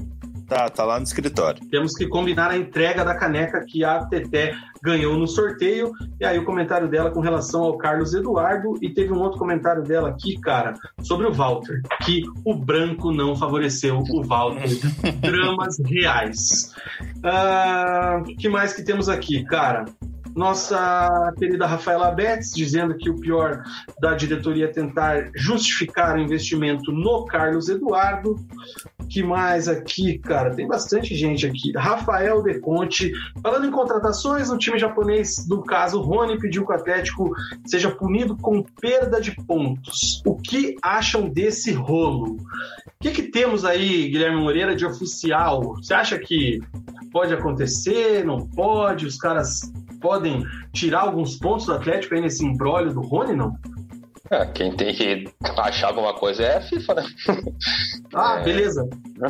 Tá, 0.52 0.68
tá 0.68 0.84
lá 0.84 0.98
no 0.98 1.04
escritório. 1.04 1.66
Temos 1.70 1.94
que 1.94 2.06
combinar 2.06 2.50
a 2.50 2.58
entrega 2.58 3.02
da 3.02 3.14
caneca 3.14 3.64
que 3.66 3.82
a 3.82 4.04
Teté 4.04 4.54
ganhou 4.82 5.16
no 5.16 5.26
sorteio. 5.26 5.92
E 6.20 6.26
aí 6.26 6.38
o 6.38 6.44
comentário 6.44 6.86
dela 6.88 7.10
com 7.10 7.20
relação 7.20 7.62
ao 7.62 7.78
Carlos 7.78 8.12
Eduardo. 8.12 8.74
E 8.82 8.90
teve 8.90 9.14
um 9.14 9.18
outro 9.18 9.38
comentário 9.38 9.82
dela 9.82 10.10
aqui, 10.10 10.38
cara, 10.38 10.74
sobre 11.00 11.26
o 11.26 11.32
Walter. 11.32 11.80
Que 12.04 12.22
o 12.44 12.54
branco 12.54 13.10
não 13.10 13.34
favoreceu 13.34 14.04
o 14.10 14.22
Walter. 14.22 14.68
Dramas 15.22 15.78
reais. 15.86 16.74
O 17.00 17.26
ah, 17.26 18.22
que 18.38 18.46
mais 18.46 18.74
que 18.74 18.82
temos 18.82 19.08
aqui, 19.08 19.42
cara? 19.44 19.86
Nossa 20.34 21.32
querida 21.38 21.66
Rafaela 21.66 22.10
Betts 22.10 22.52
dizendo 22.54 22.96
que 22.96 23.10
o 23.10 23.16
pior 23.20 23.62
da 24.00 24.14
diretoria 24.14 24.64
é 24.64 24.68
tentar 24.68 25.30
justificar 25.34 26.16
o 26.16 26.20
investimento 26.20 26.90
no 26.90 27.26
Carlos 27.26 27.68
Eduardo. 27.68 28.36
Que 29.12 29.22
mais 29.22 29.68
aqui, 29.68 30.18
cara? 30.18 30.54
Tem 30.54 30.66
bastante 30.66 31.14
gente 31.14 31.46
aqui. 31.46 31.70
Rafael 31.76 32.42
De 32.42 32.58
Conte, 32.60 33.12
falando 33.42 33.66
em 33.66 33.70
contratações, 33.70 34.48
o 34.48 34.56
time 34.56 34.78
japonês, 34.78 35.46
no 35.46 35.62
caso 35.62 36.00
Rony, 36.00 36.38
pediu 36.38 36.64
que 36.64 36.72
o 36.72 36.74
Atlético 36.74 37.30
seja 37.66 37.90
punido 37.90 38.34
com 38.38 38.62
perda 38.80 39.20
de 39.20 39.36
pontos. 39.44 40.22
O 40.24 40.36
que 40.36 40.76
acham 40.80 41.28
desse 41.28 41.72
rolo? 41.72 42.36
O 42.36 43.02
que, 43.02 43.10
que 43.10 43.24
temos 43.24 43.66
aí, 43.66 44.08
Guilherme 44.08 44.40
Moreira, 44.40 44.74
de 44.74 44.86
oficial? 44.86 45.74
Você 45.74 45.92
acha 45.92 46.18
que 46.18 46.60
pode 47.12 47.34
acontecer? 47.34 48.24
Não 48.24 48.48
pode? 48.48 49.04
Os 49.04 49.18
caras 49.18 49.60
podem 50.00 50.42
tirar 50.72 51.02
alguns 51.02 51.36
pontos 51.36 51.66
do 51.66 51.74
Atlético 51.74 52.14
aí 52.14 52.22
nesse 52.22 52.42
embrólio 52.42 52.94
do 52.94 53.02
Rony, 53.02 53.36
não? 53.36 53.58
É, 54.32 54.46
quem 54.46 54.72
tem 54.72 54.94
que 54.94 55.30
achar 55.58 55.88
alguma 55.88 56.14
coisa 56.14 56.42
é 56.42 56.56
a 56.56 56.60
FIFA, 56.62 56.94
né? 56.94 57.04
Ah, 58.14 58.38
é... 58.40 58.42
beleza. 58.42 58.86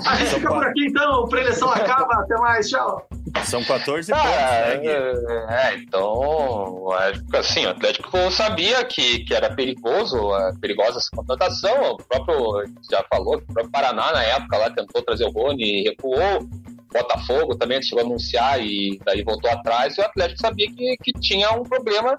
A 0.07 0.16
gente 0.16 0.35
fica 0.35 0.49
por 0.49 0.65
aqui 0.65 0.87
então, 0.87 1.24
a 1.24 1.29
preleção 1.29 1.70
acaba, 1.70 2.15
até 2.15 2.35
mais, 2.37 2.69
tchau. 2.69 3.07
São 3.45 3.62
14 3.62 4.12
ah, 4.12 4.16
pontos, 4.16 4.35
né? 4.35 5.70
É, 5.70 5.74
então, 5.77 6.89
assim, 7.33 7.65
o 7.65 7.70
Atlético 7.70 8.31
sabia 8.33 8.85
que, 8.85 9.20
que 9.20 9.35
era 9.35 9.55
perigoso, 9.55 10.31
perigosa 10.61 10.99
essa 10.99 11.11
contratação, 11.15 11.93
o 11.93 11.97
próprio, 11.97 12.65
já 12.91 13.05
falou, 13.09 13.37
o 13.37 13.43
próprio 13.43 13.70
Paraná 13.70 14.12
na 14.12 14.23
época 14.24 14.59
lá 14.59 14.70
tentou 14.70 15.03
trazer 15.03 15.27
o 15.27 15.31
Rony 15.31 15.62
e 15.62 15.83
recuou, 15.91 16.49
Botafogo 16.93 17.57
também 17.57 17.83
chegou 17.83 18.05
a 18.05 18.07
anunciar 18.07 18.61
e 18.61 19.01
daí 19.05 19.23
voltou 19.23 19.51
atrás, 19.51 19.97
e 19.97 20.01
o 20.01 20.05
Atlético 20.05 20.41
sabia 20.41 20.66
que, 20.69 20.97
que 21.03 21.12
tinha 21.20 21.51
um 21.53 21.62
problema 21.62 22.16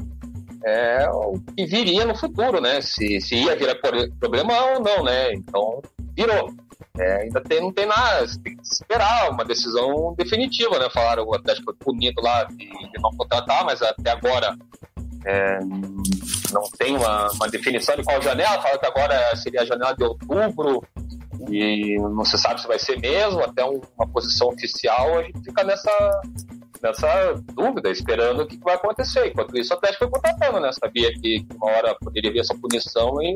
é, 0.65 1.07
que 1.55 1.65
viria 1.65 2.05
no 2.05 2.15
futuro, 2.15 2.61
né? 2.61 2.81
Se, 2.81 3.19
se 3.21 3.35
ia 3.35 3.55
virar 3.55 3.75
problema 4.19 4.53
ou 4.71 4.79
não, 4.79 5.03
né? 5.03 5.33
Então, 5.33 5.81
virou. 6.15 6.53
É, 6.97 7.23
ainda 7.23 7.41
tem, 7.41 7.59
não 7.59 7.71
tem 7.71 7.87
nada, 7.87 8.23
tem 8.43 8.55
que 8.55 8.61
esperar 8.61 9.31
uma 9.31 9.43
decisão 9.43 10.13
definitiva, 10.15 10.77
né? 10.77 10.87
Falaram 10.91 11.25
o 11.25 11.33
Atlético 11.33 11.65
foi 11.65 11.93
punido 11.93 12.21
lá 12.21 12.43
de, 12.43 12.55
de 12.69 13.01
não 13.01 13.09
contratar, 13.17 13.65
mas 13.65 13.81
até 13.81 14.11
agora 14.11 14.55
é, 15.25 15.59
não 16.51 16.63
tem 16.77 16.95
uma, 16.95 17.31
uma, 17.31 17.47
definição 17.49 17.95
de 17.95 18.03
qual 18.03 18.21
janela. 18.21 18.61
Fala 18.61 18.77
que 18.77 18.85
agora 18.85 19.35
seria 19.35 19.61
a 19.61 19.65
janela 19.65 19.95
de 19.95 20.03
outubro, 20.03 20.83
e 21.49 21.97
não 21.97 22.23
se 22.23 22.37
sabe 22.37 22.61
se 22.61 22.67
vai 22.67 22.77
ser 22.77 22.99
mesmo, 22.99 23.43
até 23.43 23.63
uma 23.63 24.07
posição 24.13 24.49
oficial, 24.49 25.17
a 25.17 25.23
gente 25.23 25.43
fica 25.43 25.63
nessa, 25.63 26.21
nessa 26.83 27.33
dúvida, 27.55 27.89
esperando 27.89 28.41
o 28.43 28.47
que 28.47 28.57
vai 28.57 28.75
acontecer. 28.75 29.27
Enquanto 29.27 29.57
isso, 29.57 29.73
o 29.73 29.77
Atlético 29.77 30.03
foi 30.03 30.11
contratando, 30.11 30.59
né? 30.59 30.69
Sabia 30.73 31.11
que 31.13 31.45
uma 31.55 31.71
hora 31.71 31.95
poderia 31.95 32.31
vir 32.31 32.39
essa 32.39 32.53
punição 32.55 33.21
e, 33.21 33.35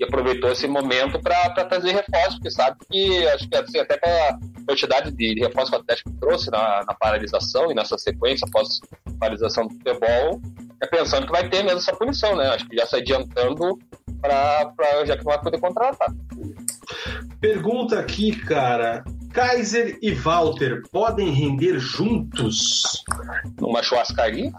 e 0.00 0.04
aproveitou 0.04 0.50
esse 0.50 0.66
momento 0.66 1.20
para 1.20 1.50
trazer 1.64 1.92
reforços, 1.92 2.34
porque 2.34 2.50
sabe 2.50 2.76
que, 2.90 3.28
acho 3.28 3.48
que 3.48 3.56
assim, 3.56 3.78
até 3.78 3.96
pela 3.96 4.38
quantidade 4.66 5.12
de 5.12 5.40
reforços 5.40 5.70
que 5.70 5.76
o 5.76 5.80
Atlético 5.80 6.12
trouxe 6.20 6.50
na, 6.50 6.84
na 6.84 6.94
paralisação 6.94 7.70
e 7.70 7.74
nessa 7.74 7.96
sequência 7.96 8.46
após 8.46 8.80
paralisação 9.20 9.68
do 9.68 9.74
futebol, 9.74 10.40
é 10.82 10.86
pensando 10.86 11.26
que 11.26 11.32
vai 11.32 11.48
ter 11.48 11.62
mesmo 11.62 11.78
essa 11.78 11.94
punição, 11.94 12.34
né? 12.34 12.48
Acho 12.48 12.66
que 12.66 12.76
já 12.76 12.86
se 12.86 12.96
adiantando 12.96 13.78
para 14.20 15.04
já 15.04 15.16
que 15.16 15.24
não 15.24 15.32
vai 15.32 15.40
poder 15.40 15.60
contratar. 15.60 16.08
Pergunta 17.40 18.00
aqui, 18.00 18.34
cara. 18.34 19.04
Kaiser 19.32 19.98
e 20.02 20.12
Walter 20.12 20.82
podem 20.90 21.30
render 21.30 21.78
juntos? 21.78 23.04
Numa 23.60 23.82
churrascaria? 23.82 24.52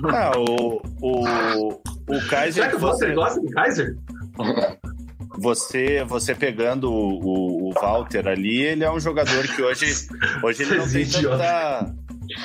Não, 0.00 0.44
o, 0.48 0.82
o, 1.00 1.68
o 2.08 2.28
Kaiser. 2.28 2.64
Será 2.64 2.68
que 2.68 2.76
o 2.76 2.80
Walter 2.80 3.14
gosta 3.14 3.40
de 3.40 3.50
Kaiser? 3.50 3.96
Você, 5.38 6.04
você 6.04 6.34
pegando 6.34 6.92
o, 6.92 7.70
o, 7.70 7.72
Walter 7.72 8.28
ali, 8.28 8.62
ele 8.62 8.84
é 8.84 8.90
um 8.90 9.00
jogador 9.00 9.46
que 9.48 9.62
hoje, 9.62 10.06
hoje 10.42 10.62
ele 10.62 10.76
não 10.76 10.88
tem 10.88 11.06
tanta 11.06 11.94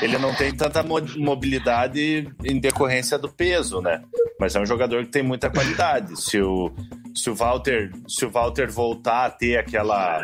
ele 0.01 0.17
não 0.17 0.33
tem 0.33 0.53
tanta 0.53 0.83
mobilidade 0.83 2.29
em 2.43 2.59
decorrência 2.59 3.17
do 3.17 3.29
peso, 3.29 3.81
né? 3.81 4.01
Mas 4.39 4.55
é 4.55 4.59
um 4.59 4.65
jogador 4.65 5.03
que 5.05 5.11
tem 5.11 5.23
muita 5.23 5.49
qualidade. 5.49 6.21
Se 6.21 6.39
o, 6.41 6.71
se 7.13 7.29
o 7.29 7.35
Walter, 7.35 7.91
se 8.07 8.25
o 8.25 8.29
Walter 8.29 8.71
voltar 8.71 9.25
a 9.25 9.29
ter 9.29 9.57
aquela, 9.57 10.21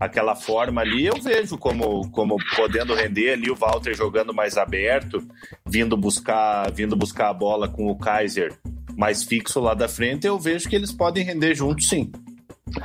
aquela 0.00 0.34
forma 0.34 0.80
ali, 0.80 1.06
eu 1.06 1.20
vejo 1.20 1.56
como, 1.56 2.10
como 2.10 2.36
podendo 2.56 2.94
render 2.94 3.32
ali 3.32 3.50
o 3.50 3.56
Walter 3.56 3.94
jogando 3.94 4.34
mais 4.34 4.56
aberto, 4.56 5.24
vindo 5.64 5.96
buscar, 5.96 6.70
vindo 6.72 6.96
buscar 6.96 7.28
a 7.28 7.34
bola 7.34 7.68
com 7.68 7.86
o 7.86 7.98
Kaiser 7.98 8.52
mais 8.96 9.22
fixo 9.22 9.58
lá 9.60 9.74
da 9.74 9.88
frente, 9.88 10.26
eu 10.26 10.38
vejo 10.38 10.68
que 10.68 10.76
eles 10.76 10.92
podem 10.92 11.24
render 11.24 11.54
juntos 11.54 11.88
sim. 11.88 12.10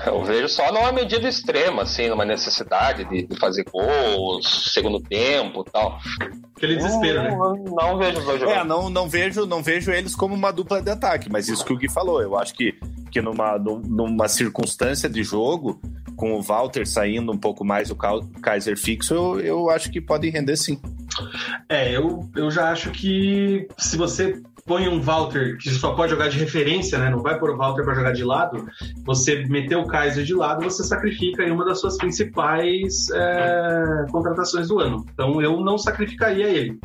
Eu 0.06 0.24
vejo 0.24 0.50
só 0.50 0.72
numa 0.72 0.92
medida 0.92 1.28
extrema, 1.28 1.84
assim, 1.84 2.10
numa 2.10 2.26
necessidade 2.26 3.06
de, 3.06 3.28
de 3.28 3.40
fazer 3.40 3.64
gols, 3.64 4.72
segundo 4.74 5.00
tempo 5.00 5.64
e 5.68 5.72
tal. 5.72 6.00
Aquele 6.56 6.76
desespero, 6.76 7.24
né? 7.24 7.30
não, 7.30 7.54
né? 7.54 7.62
Não, 7.66 7.76
não 7.76 7.98
vejo 7.98 8.20
os 8.20 8.42
É, 8.42 8.64
não, 8.64 8.90
não, 8.90 9.10
vejo, 9.10 9.46
não 9.46 9.64
vejo 9.64 9.92
eles 9.92 10.16
como 10.16 10.36
uma 10.36 10.52
dupla 10.52 10.82
de 10.82 10.90
ataque, 10.90 11.30
mas 11.32 11.48
isso 11.48 11.64
que 11.64 11.74
o 11.74 11.78
Gui 11.78 11.90
falou, 11.90 12.22
eu 12.22 12.38
acho 12.38 12.54
que, 12.54 12.78
que 13.12 13.22
numa, 13.22 13.58
numa 13.58 14.28
circunstância 14.28 15.10
de 15.10 15.24
jogo, 15.24 15.80
com 16.16 16.34
o 16.34 16.42
Walter 16.42 16.86
saindo 16.86 17.32
um 17.32 17.38
pouco 17.38 17.64
mais 17.64 17.92
o 17.92 17.96
Kaiser 18.42 18.78
fixo, 18.78 19.14
eu, 19.14 19.40
eu 19.40 19.70
acho 19.70 19.92
que 19.92 20.02
pode 20.02 20.30
render 20.30 20.58
sim. 20.58 20.80
É, 21.70 21.96
eu, 21.96 22.30
eu 22.36 22.52
já 22.52 22.72
acho 22.72 22.92
que 22.92 23.68
se 23.78 23.98
você 23.98 24.42
põe 24.68 24.88
um 24.90 25.02
Walter 25.02 25.58
que 25.58 25.70
só 25.72 25.94
pode 25.96 26.12
jogar 26.12 26.28
de 26.28 26.38
referência, 26.38 27.00
né? 27.00 27.10
Não 27.10 27.20
vai 27.20 27.40
pôr 27.40 27.52
o 27.52 27.58
Walter 27.58 27.84
para 27.84 27.96
jogar 27.96 28.12
de 28.12 28.24
lado. 28.24 28.68
Você 29.06 29.46
meter 29.46 29.78
o 29.78 29.88
Kaiser 29.88 30.26
de 30.26 30.36
lado, 30.36 30.64
você 30.64 30.84
sacrifica 30.84 31.42
em 31.44 31.52
uma 31.52 31.64
das 31.64 31.80
suas 31.80 31.98
principais 31.98 33.10
é, 33.12 34.06
contratações 34.12 34.68
do 34.68 34.80
ano. 34.80 35.06
Então 35.14 35.42
eu 35.42 35.62
não 35.62 35.78
sacrificaria 35.78 36.50
ele. 36.50 36.78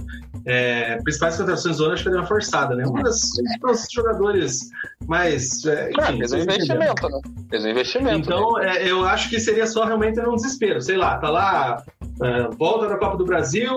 É, 0.45 0.97
principais 1.03 1.37
contratações 1.37 1.77
do 1.77 1.85
ano 1.85 1.95
acho 1.95 2.03
que 2.05 2.09
é 2.09 2.13
uma 2.13 2.27
forçada, 2.27 2.75
né? 2.77 2.85
Uma 2.87 3.03
das 3.03 3.21
dos 3.61 3.87
jogadores 3.93 4.61
mais. 5.07 5.65
É, 5.67 5.91
enfim, 5.91 6.12
é, 6.15 6.19
fez 6.19 6.33
um 6.33 6.39
investimento, 6.39 7.09
né? 7.09 7.21
Fez 7.51 7.65
um 7.65 7.69
investimento. 7.69 8.29
Então 8.29 8.53
né? 8.53 8.79
é, 8.79 8.91
eu 8.91 9.05
acho 9.05 9.29
que 9.29 9.41
seria 9.41 9.67
só 9.67 9.85
realmente 9.85 10.21
num 10.21 10.35
desespero. 10.35 10.81
Sei 10.81 10.97
lá, 10.97 11.19
tá 11.19 11.31
lá 11.31 11.83
Uh, 12.23 12.55
volta 12.57 12.89
da 12.89 12.97
Copa 12.99 13.17
do 13.17 13.25
Brasil, 13.25 13.75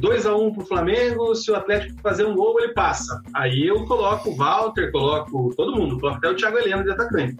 2 0.00 0.26
a 0.26 0.34
1 0.34 0.44
um 0.44 0.52
pro 0.52 0.66
Flamengo. 0.66 1.32
Se 1.34 1.52
o 1.52 1.56
Atlético 1.56 2.00
fazer 2.02 2.24
um 2.24 2.34
gol, 2.34 2.58
ele 2.58 2.72
passa. 2.72 3.20
Aí 3.32 3.68
eu 3.68 3.84
coloco 3.84 4.30
o 4.30 4.36
Walter, 4.36 4.90
coloco 4.90 5.54
todo 5.54 5.76
mundo, 5.76 6.00
coloco 6.00 6.18
até 6.18 6.28
o 6.28 6.34
Thiago 6.34 6.58
Helena 6.58 6.82
de 6.82 6.90
atacante. 6.90 7.36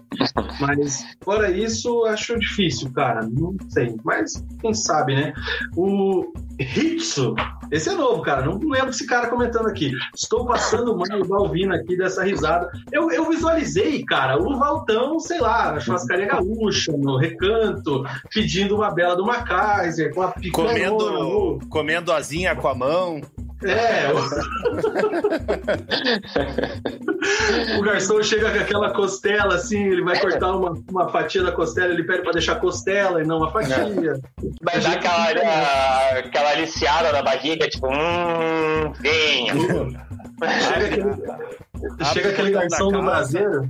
Mas 0.61 1.05
fora 1.23 1.51
isso, 1.51 2.05
acho 2.05 2.39
difícil, 2.39 2.89
cara. 2.93 3.21
Não 3.23 3.55
sei. 3.67 3.97
Mas 4.05 4.41
quem 4.61 4.73
sabe, 4.73 5.15
né? 5.15 5.33
O 5.75 6.31
Hitsu, 6.57 7.35
Esse 7.71 7.89
é 7.89 7.93
novo, 7.93 8.21
cara. 8.21 8.45
Não 8.45 8.57
lembro 8.57 8.91
esse 8.91 9.05
cara 9.05 9.27
comentando 9.27 9.67
aqui. 9.67 9.91
Estou 10.15 10.45
passando 10.45 10.95
mal 10.95 11.19
o 11.19 11.27
Balvino 11.27 11.73
aqui 11.73 11.97
dessa 11.97 12.23
risada. 12.23 12.69
Eu, 12.91 13.11
eu 13.11 13.29
visualizei, 13.29 14.03
cara, 14.05 14.34
o 14.37 14.57
Valtão, 14.57 15.19
sei 15.19 15.39
lá, 15.39 15.73
na 15.73 15.79
churrascaria 15.79 16.27
gaúcha, 16.27 16.91
no 16.91 17.17
recanto, 17.17 18.03
pedindo 18.33 18.75
uma 18.75 18.91
bela 18.91 19.15
do 19.15 19.25
Macaiser, 19.25 20.13
com 20.13 20.21
a 20.21 20.31
picanha. 20.31 20.89
Comendo, 20.89 21.59
comendo 21.69 22.11
asinha 22.11 22.55
com 22.55 22.67
a 22.67 22.75
mão. 22.75 23.21
É. 23.63 24.11
o 27.79 27.81
garçom 27.81 28.21
chega 28.21 28.51
com 28.51 28.59
aquela 28.59 28.93
costela 28.93 29.55
assim, 29.55 29.87
ele 29.87 30.03
vai 30.03 30.19
cortar 30.19 30.55
uma, 30.55 30.73
uma 30.89 31.09
fatia 31.09 31.41
da 31.41 31.51
costela, 31.51 31.91
ele 31.93 32.03
pede 32.03 32.21
para 32.21 32.33
deixar 32.33 32.55
costela 32.55 33.23
e 33.23 33.25
não 33.25 33.37
uma 33.37 33.49
fatia. 33.51 34.19
Vai 34.61 34.79
dar 34.81 34.91
aquela, 34.93 36.19
aquela 36.19 36.51
aliciada 36.51 37.11
na 37.11 37.23
barriga, 37.23 37.67
tipo, 37.69 37.87
hum, 37.87 38.91
venha. 38.99 39.53
Chega 40.43 40.85
aquele, 40.85 42.05
Chega 42.13 42.29
aquele 42.29 42.51
garçom 42.51 42.91
do 42.91 43.01
braseiro. 43.01 43.69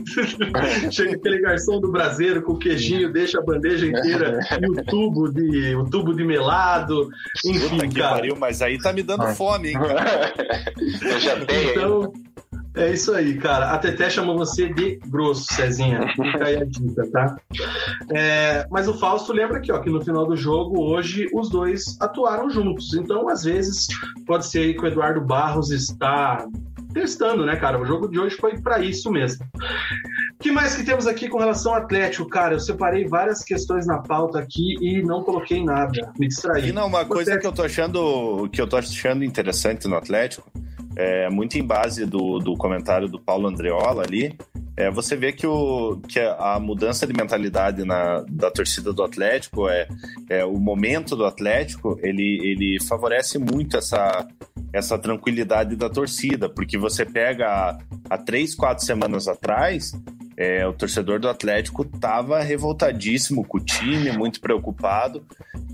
Chega 0.90 1.16
aquele 1.16 1.40
garçom 1.40 1.80
do 1.80 1.90
braseiro 1.90 2.42
com 2.42 2.52
o 2.52 2.58
queijinho, 2.58 3.12
deixa 3.12 3.38
a 3.38 3.42
bandeja 3.42 3.86
inteira 3.86 4.40
e 4.60 4.70
o 4.70 4.84
tubo 4.84 5.32
de, 5.32 5.74
o 5.74 5.84
tubo 5.84 6.14
de 6.14 6.24
melado. 6.24 7.08
Enfim, 7.44 7.68
Puta 7.68 7.88
cara. 7.88 8.14
Pariu, 8.16 8.36
mas 8.36 8.62
aí 8.62 8.78
tá 8.78 8.92
me 8.92 9.02
dando 9.02 9.26
fome, 9.34 9.70
hein, 9.70 9.74
cara? 9.74 10.32
Eu 11.02 11.20
já 11.20 11.44
tenho. 11.44 11.70
Então, 11.70 12.12
é 12.76 12.92
isso 12.92 13.12
aí, 13.14 13.36
cara. 13.38 13.72
A 13.72 13.78
Teté 13.78 14.10
chamou 14.10 14.36
você 14.36 14.68
de 14.72 14.96
grosso, 15.06 15.52
Cezinha. 15.54 16.00
Fica 16.14 16.44
aí 16.44 16.56
a 16.56 16.64
dica, 16.64 17.10
tá? 17.10 17.36
É, 18.14 18.66
mas 18.70 18.86
o 18.86 18.94
Fausto 18.98 19.32
lembra 19.32 19.58
aqui, 19.58 19.72
ó, 19.72 19.78
que 19.78 19.90
no 19.90 20.04
final 20.04 20.26
do 20.26 20.36
jogo, 20.36 20.80
hoje, 20.82 21.28
os 21.32 21.48
dois 21.48 21.96
atuaram 22.00 22.50
juntos. 22.50 22.94
Então, 22.94 23.28
às 23.28 23.44
vezes, 23.44 23.88
pode 24.26 24.46
ser 24.46 24.74
que 24.74 24.84
o 24.84 24.86
Eduardo 24.86 25.20
Barros 25.20 25.70
está 25.70 26.46
testando, 26.92 27.44
né, 27.44 27.56
cara? 27.56 27.80
O 27.80 27.84
jogo 27.84 28.08
de 28.08 28.18
hoje 28.18 28.36
foi 28.36 28.58
para 28.58 28.78
isso 28.78 29.10
mesmo. 29.10 29.44
O 30.38 30.42
que 30.42 30.52
mais 30.52 30.76
que 30.76 30.84
temos 30.84 31.06
aqui 31.06 31.28
com 31.28 31.38
relação 31.38 31.72
ao 31.72 31.78
Atlético? 31.78 32.28
Cara, 32.28 32.54
eu 32.54 32.60
separei 32.60 33.06
várias 33.06 33.42
questões 33.42 33.86
na 33.86 33.98
pauta 33.98 34.38
aqui 34.38 34.76
e 34.82 35.02
não 35.02 35.22
coloquei 35.22 35.64
nada. 35.64 36.12
Me 36.18 36.28
distraí. 36.28 36.68
E 36.68 36.72
não, 36.72 36.86
uma 36.86 37.06
coisa 37.06 37.38
que 37.38 37.46
eu 37.46 37.52
tô 37.52 37.62
achando 37.62 38.48
que 38.52 38.60
eu 38.60 38.66
tô 38.66 38.76
achando 38.76 39.24
interessante 39.24 39.88
no 39.88 39.96
Atlético, 39.96 40.50
é, 40.94 41.30
muito 41.30 41.56
em 41.56 41.64
base 41.64 42.04
do, 42.04 42.38
do 42.38 42.54
comentário 42.54 43.08
do 43.08 43.18
Paulo 43.18 43.48
Andreola 43.48 44.02
ali, 44.02 44.36
é, 44.76 44.90
você 44.90 45.16
vê 45.16 45.32
que, 45.32 45.46
o, 45.46 45.98
que 46.06 46.20
a 46.20 46.60
mudança 46.60 47.06
de 47.06 47.14
mentalidade 47.14 47.82
na, 47.82 48.22
da 48.28 48.50
torcida 48.50 48.92
do 48.92 49.02
Atlético, 49.02 49.66
é, 49.68 49.88
é 50.28 50.44
o 50.44 50.58
momento 50.58 51.16
do 51.16 51.24
Atlético, 51.24 51.98
ele, 52.02 52.40
ele 52.42 52.78
favorece 52.84 53.38
muito 53.38 53.78
essa, 53.78 54.28
essa 54.70 54.98
tranquilidade 54.98 55.76
da 55.76 55.88
torcida, 55.88 56.46
porque 56.46 56.76
você 56.76 57.06
pega 57.06 57.78
há 58.10 58.18
três, 58.18 58.54
quatro 58.54 58.84
semanas 58.84 59.26
atrás, 59.26 59.92
é, 60.36 60.66
o 60.66 60.72
torcedor 60.72 61.18
do 61.18 61.28
Atlético 61.28 61.82
estava 61.82 62.40
revoltadíssimo 62.40 63.44
com 63.44 63.58
o 63.58 63.64
time, 63.64 64.12
muito 64.12 64.40
preocupado. 64.40 65.24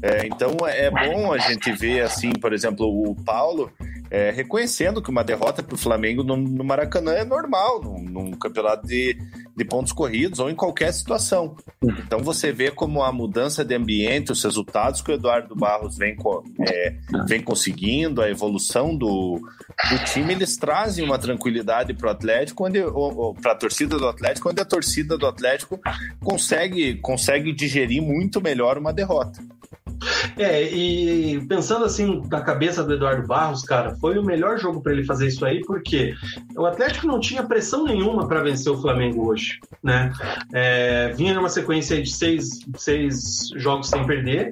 É, 0.00 0.26
então 0.26 0.56
é 0.66 0.90
bom 0.90 1.32
a 1.32 1.38
gente 1.38 1.72
ver, 1.72 2.02
assim, 2.02 2.30
por 2.32 2.52
exemplo, 2.52 2.86
o 2.86 3.14
Paulo 3.14 3.72
é, 4.12 4.30
reconhecendo 4.30 5.00
que 5.00 5.08
uma 5.08 5.24
derrota 5.24 5.62
para 5.62 5.74
o 5.74 5.78
Flamengo 5.78 6.22
no, 6.22 6.36
no, 6.36 6.62
Maracanã 6.62 7.12
é 7.12 7.24
normal, 7.24 7.82
num, 7.82 7.98
num 7.98 8.30
campeonato 8.32 8.86
de, 8.86 9.16
de, 9.56 9.64
pontos 9.64 9.90
corridos 9.90 10.38
ou 10.38 10.50
em 10.50 10.54
qualquer 10.54 10.92
situação. 10.92 11.56
Então 11.82 12.18
você 12.18 12.52
vê 12.52 12.70
como 12.70 13.02
a 13.02 13.10
mudança 13.10 13.64
de 13.64 13.74
ambiente, 13.74 14.30
os 14.30 14.44
resultados 14.44 15.00
que 15.00 15.10
o 15.10 15.14
Eduardo 15.14 15.56
Barros 15.56 15.96
vem, 15.96 16.14
é, 16.60 16.94
vem 17.26 17.40
conseguindo, 17.40 18.20
a 18.20 18.28
evolução 18.28 18.94
do, 18.94 19.40
do 19.88 20.04
time, 20.04 20.34
eles 20.34 20.58
trazem 20.58 21.02
uma 21.02 21.18
tranquilidade 21.18 21.94
para 21.94 22.08
o 22.08 22.10
Atlético, 22.10 22.64
para 23.40 23.52
a 23.52 23.56
torcida 23.56 23.96
do 23.96 24.06
Atlético, 24.06 24.50
onde 24.50 24.60
a 24.60 24.66
torcida 24.66 25.16
do 25.16 25.26
Atlético 25.26 25.80
consegue, 26.22 26.96
consegue 26.96 27.50
digerir 27.50 28.02
muito 28.02 28.42
melhor 28.42 28.76
uma 28.76 28.92
derrota. 28.92 29.40
É, 30.36 30.62
e 30.62 31.44
pensando 31.46 31.84
assim 31.84 32.22
na 32.30 32.40
cabeça 32.40 32.82
do 32.82 32.94
Eduardo 32.94 33.26
Barros, 33.26 33.62
cara, 33.62 33.94
foi 33.96 34.18
o 34.18 34.24
melhor 34.24 34.58
jogo 34.58 34.80
para 34.80 34.92
ele 34.92 35.04
fazer 35.04 35.28
isso 35.28 35.44
aí, 35.44 35.60
porque 35.62 36.14
o 36.56 36.66
Atlético 36.66 37.06
não 37.06 37.20
tinha 37.20 37.42
pressão 37.42 37.84
nenhuma 37.84 38.26
para 38.26 38.42
vencer 38.42 38.72
o 38.72 38.80
Flamengo 38.80 39.28
hoje, 39.28 39.58
né? 39.82 40.12
É, 40.52 41.12
vinha 41.16 41.34
numa 41.34 41.48
sequência 41.48 42.00
de 42.00 42.10
seis, 42.10 42.60
seis 42.76 43.50
jogos 43.56 43.88
sem 43.88 44.04
perder, 44.06 44.50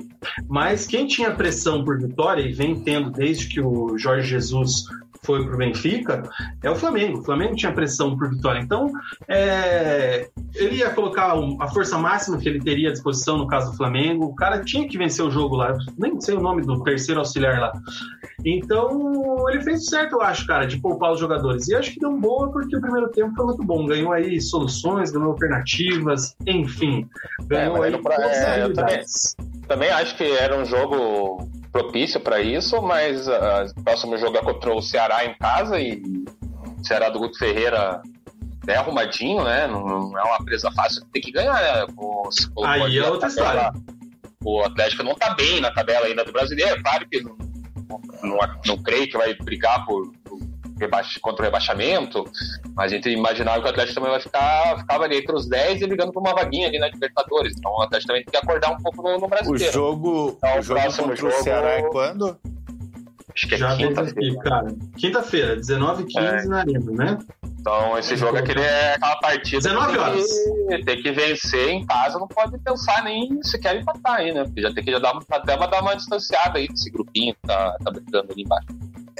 mas 0.48 0.86
quem 0.86 1.06
tinha 1.06 1.30
pressão 1.30 1.84
por 1.84 1.98
vitória 1.98 2.42
e 2.42 2.52
vem 2.52 2.80
tendo 2.80 3.10
desde 3.10 3.48
que 3.48 3.60
o 3.60 3.96
Jorge 3.98 4.28
Jesus 4.28 4.84
foi 5.22 5.44
para 5.44 5.54
o 5.54 5.58
Benfica, 5.58 6.22
é 6.62 6.70
o 6.70 6.74
Flamengo. 6.74 7.18
O 7.18 7.24
Flamengo 7.24 7.54
tinha 7.54 7.72
pressão 7.72 8.16
por 8.16 8.30
vitória. 8.30 8.60
Então, 8.60 8.90
é, 9.28 10.28
ele 10.54 10.76
ia 10.76 10.90
colocar 10.90 11.34
a 11.60 11.68
força 11.68 11.98
máxima 11.98 12.38
que 12.38 12.48
ele 12.48 12.60
teria 12.60 12.88
à 12.88 12.92
disposição 12.92 13.38
no 13.38 13.46
caso 13.46 13.70
do 13.70 13.76
Flamengo. 13.76 14.24
O 14.24 14.34
cara 14.34 14.64
tinha 14.64 14.88
que 14.88 14.98
vencer 14.98 15.24
o 15.24 15.30
jogo 15.30 15.56
lá. 15.56 15.76
Nem 15.98 16.20
sei 16.20 16.34
o 16.34 16.40
nome 16.40 16.62
do 16.62 16.82
terceiro 16.82 17.20
auxiliar 17.20 17.60
lá. 17.60 17.72
Então, 18.44 19.48
ele 19.50 19.62
fez 19.62 19.86
certo, 19.86 20.14
eu 20.14 20.22
acho, 20.22 20.46
cara, 20.46 20.66
de 20.66 20.78
poupar 20.78 21.12
os 21.12 21.20
jogadores. 21.20 21.68
E 21.68 21.74
acho 21.74 21.92
que 21.92 22.00
deu 22.00 22.16
boa 22.16 22.50
porque 22.50 22.76
o 22.76 22.80
primeiro 22.80 23.08
tempo 23.10 23.34
foi 23.34 23.46
muito 23.46 23.62
bom. 23.62 23.86
Ganhou 23.86 24.12
aí 24.12 24.40
soluções, 24.40 25.10
ganhou 25.10 25.30
alternativas, 25.30 26.34
enfim. 26.46 27.06
Ganhou 27.44 27.84
é, 27.84 27.88
aí 27.88 27.98
pra, 28.02 28.14
é, 28.14 28.62
eu 28.62 28.72
também, 28.72 29.00
também 29.68 29.90
acho 29.90 30.16
que 30.16 30.24
era 30.24 30.56
um 30.56 30.64
jogo 30.64 31.48
propício 31.72 32.20
para 32.20 32.40
isso, 32.40 32.80
mas 32.82 33.26
uh, 33.28 33.32
o 33.76 33.84
próximo 33.84 34.16
jogo 34.18 34.36
é 34.36 34.42
contra 34.42 34.74
o 34.74 34.82
Ceará 34.82 35.24
em 35.24 35.34
casa 35.34 35.78
e 35.80 36.02
o 36.02 36.84
Ceará 36.84 37.08
do 37.08 37.18
Guto 37.18 37.38
Ferreira 37.38 38.02
é 38.66 38.76
arrumadinho, 38.76 39.44
né? 39.44 39.66
Não, 39.66 40.18
é 40.18 40.22
uma 40.22 40.44
presa 40.44 40.70
fácil, 40.72 41.04
tem 41.12 41.22
que 41.22 41.32
ganhar, 41.32 41.54
né? 41.54 41.86
O, 41.96 42.28
Aí 42.64 42.98
é 42.98 43.08
outra 43.08 43.28
história. 43.28 43.72
O 44.44 44.62
Atlético 44.62 45.02
não 45.02 45.14
tá 45.14 45.34
bem 45.34 45.60
na 45.60 45.70
tabela 45.70 46.06
ainda 46.06 46.24
do 46.24 46.32
brasileiro, 46.32 46.76
é 46.76 46.82
claro 46.82 47.08
que 47.08 47.22
não, 47.22 47.36
não, 48.22 48.38
não 48.66 48.82
creio 48.82 49.08
que 49.08 49.16
vai 49.16 49.34
brigar 49.34 49.84
por, 49.84 50.12
por 50.88 51.20
contra 51.20 51.42
o 51.42 51.44
rebaixamento, 51.46 52.24
mas 52.74 52.92
a 52.92 52.94
gente 52.94 53.08
imaginava 53.10 53.60
que 53.60 53.66
o 53.66 53.70
Atlético 53.70 53.96
também 53.96 54.10
vai 54.10 54.20
ficar 54.20 54.78
ficava 54.78 55.04
ali 55.04 55.18
entre 55.18 55.34
os 55.34 55.48
10 55.48 55.82
e 55.82 55.86
ligando 55.86 56.12
para 56.12 56.20
uma 56.20 56.34
vaguinha 56.34 56.68
ali 56.68 56.78
na 56.78 56.88
Libertadores. 56.88 57.54
Então 57.56 57.72
o 57.72 57.82
Atlético 57.82 58.08
também 58.08 58.24
tem 58.24 58.32
que 58.32 58.46
acordar 58.46 58.72
um 58.72 58.78
pouco 58.78 59.02
no, 59.02 59.18
no 59.18 59.28
brasileiro. 59.28 59.70
O 59.70 59.72
jogo, 59.72 60.36
então, 60.38 60.58
o 60.58 60.62
jogo 60.62 60.80
contra 60.80 61.16
jogo... 61.16 61.34
o 61.34 61.42
Ceará 61.42 61.70
é 61.70 61.82
quando? 61.82 62.38
Acho 63.34 63.48
que 63.48 63.54
é 63.54 63.76
quinta-feira. 63.76 64.66
Quinta-feira, 64.98 65.56
19 65.56 66.02
h 66.02 66.20
15 66.20 66.26
é. 66.26 66.48
na 66.48 66.58
Arena, 66.58 66.92
né? 66.92 67.18
Então, 67.60 67.98
esse 67.98 68.16
jogo 68.16 68.38
aqui 68.38 68.52
é 68.52 68.94
aquela 68.94 69.16
partida. 69.16 69.58
19 69.58 69.98
horas. 69.98 70.26
Tem 70.68 70.78
que, 70.78 70.84
tem 70.84 71.02
que 71.02 71.12
vencer 71.12 71.68
em 71.68 71.86
casa, 71.86 72.18
não 72.18 72.26
pode 72.26 72.58
pensar 72.58 73.04
nem 73.04 73.42
sequer 73.42 73.76
empatar 73.76 74.16
aí, 74.16 74.32
né? 74.32 74.44
Porque 74.44 74.62
já 74.62 74.72
tem 74.72 74.82
que 74.82 74.90
já 74.90 74.98
dar, 74.98 75.18
até 75.30 75.56
dar 75.56 75.82
uma 75.82 75.94
distanciada 75.94 76.58
aí 76.58 76.68
desse 76.68 76.90
grupinho 76.90 77.34
que 77.34 77.46
tá, 77.46 77.76
tá 77.84 77.90
brigando 77.90 78.32
ali 78.32 78.42
embaixo. 78.42 78.68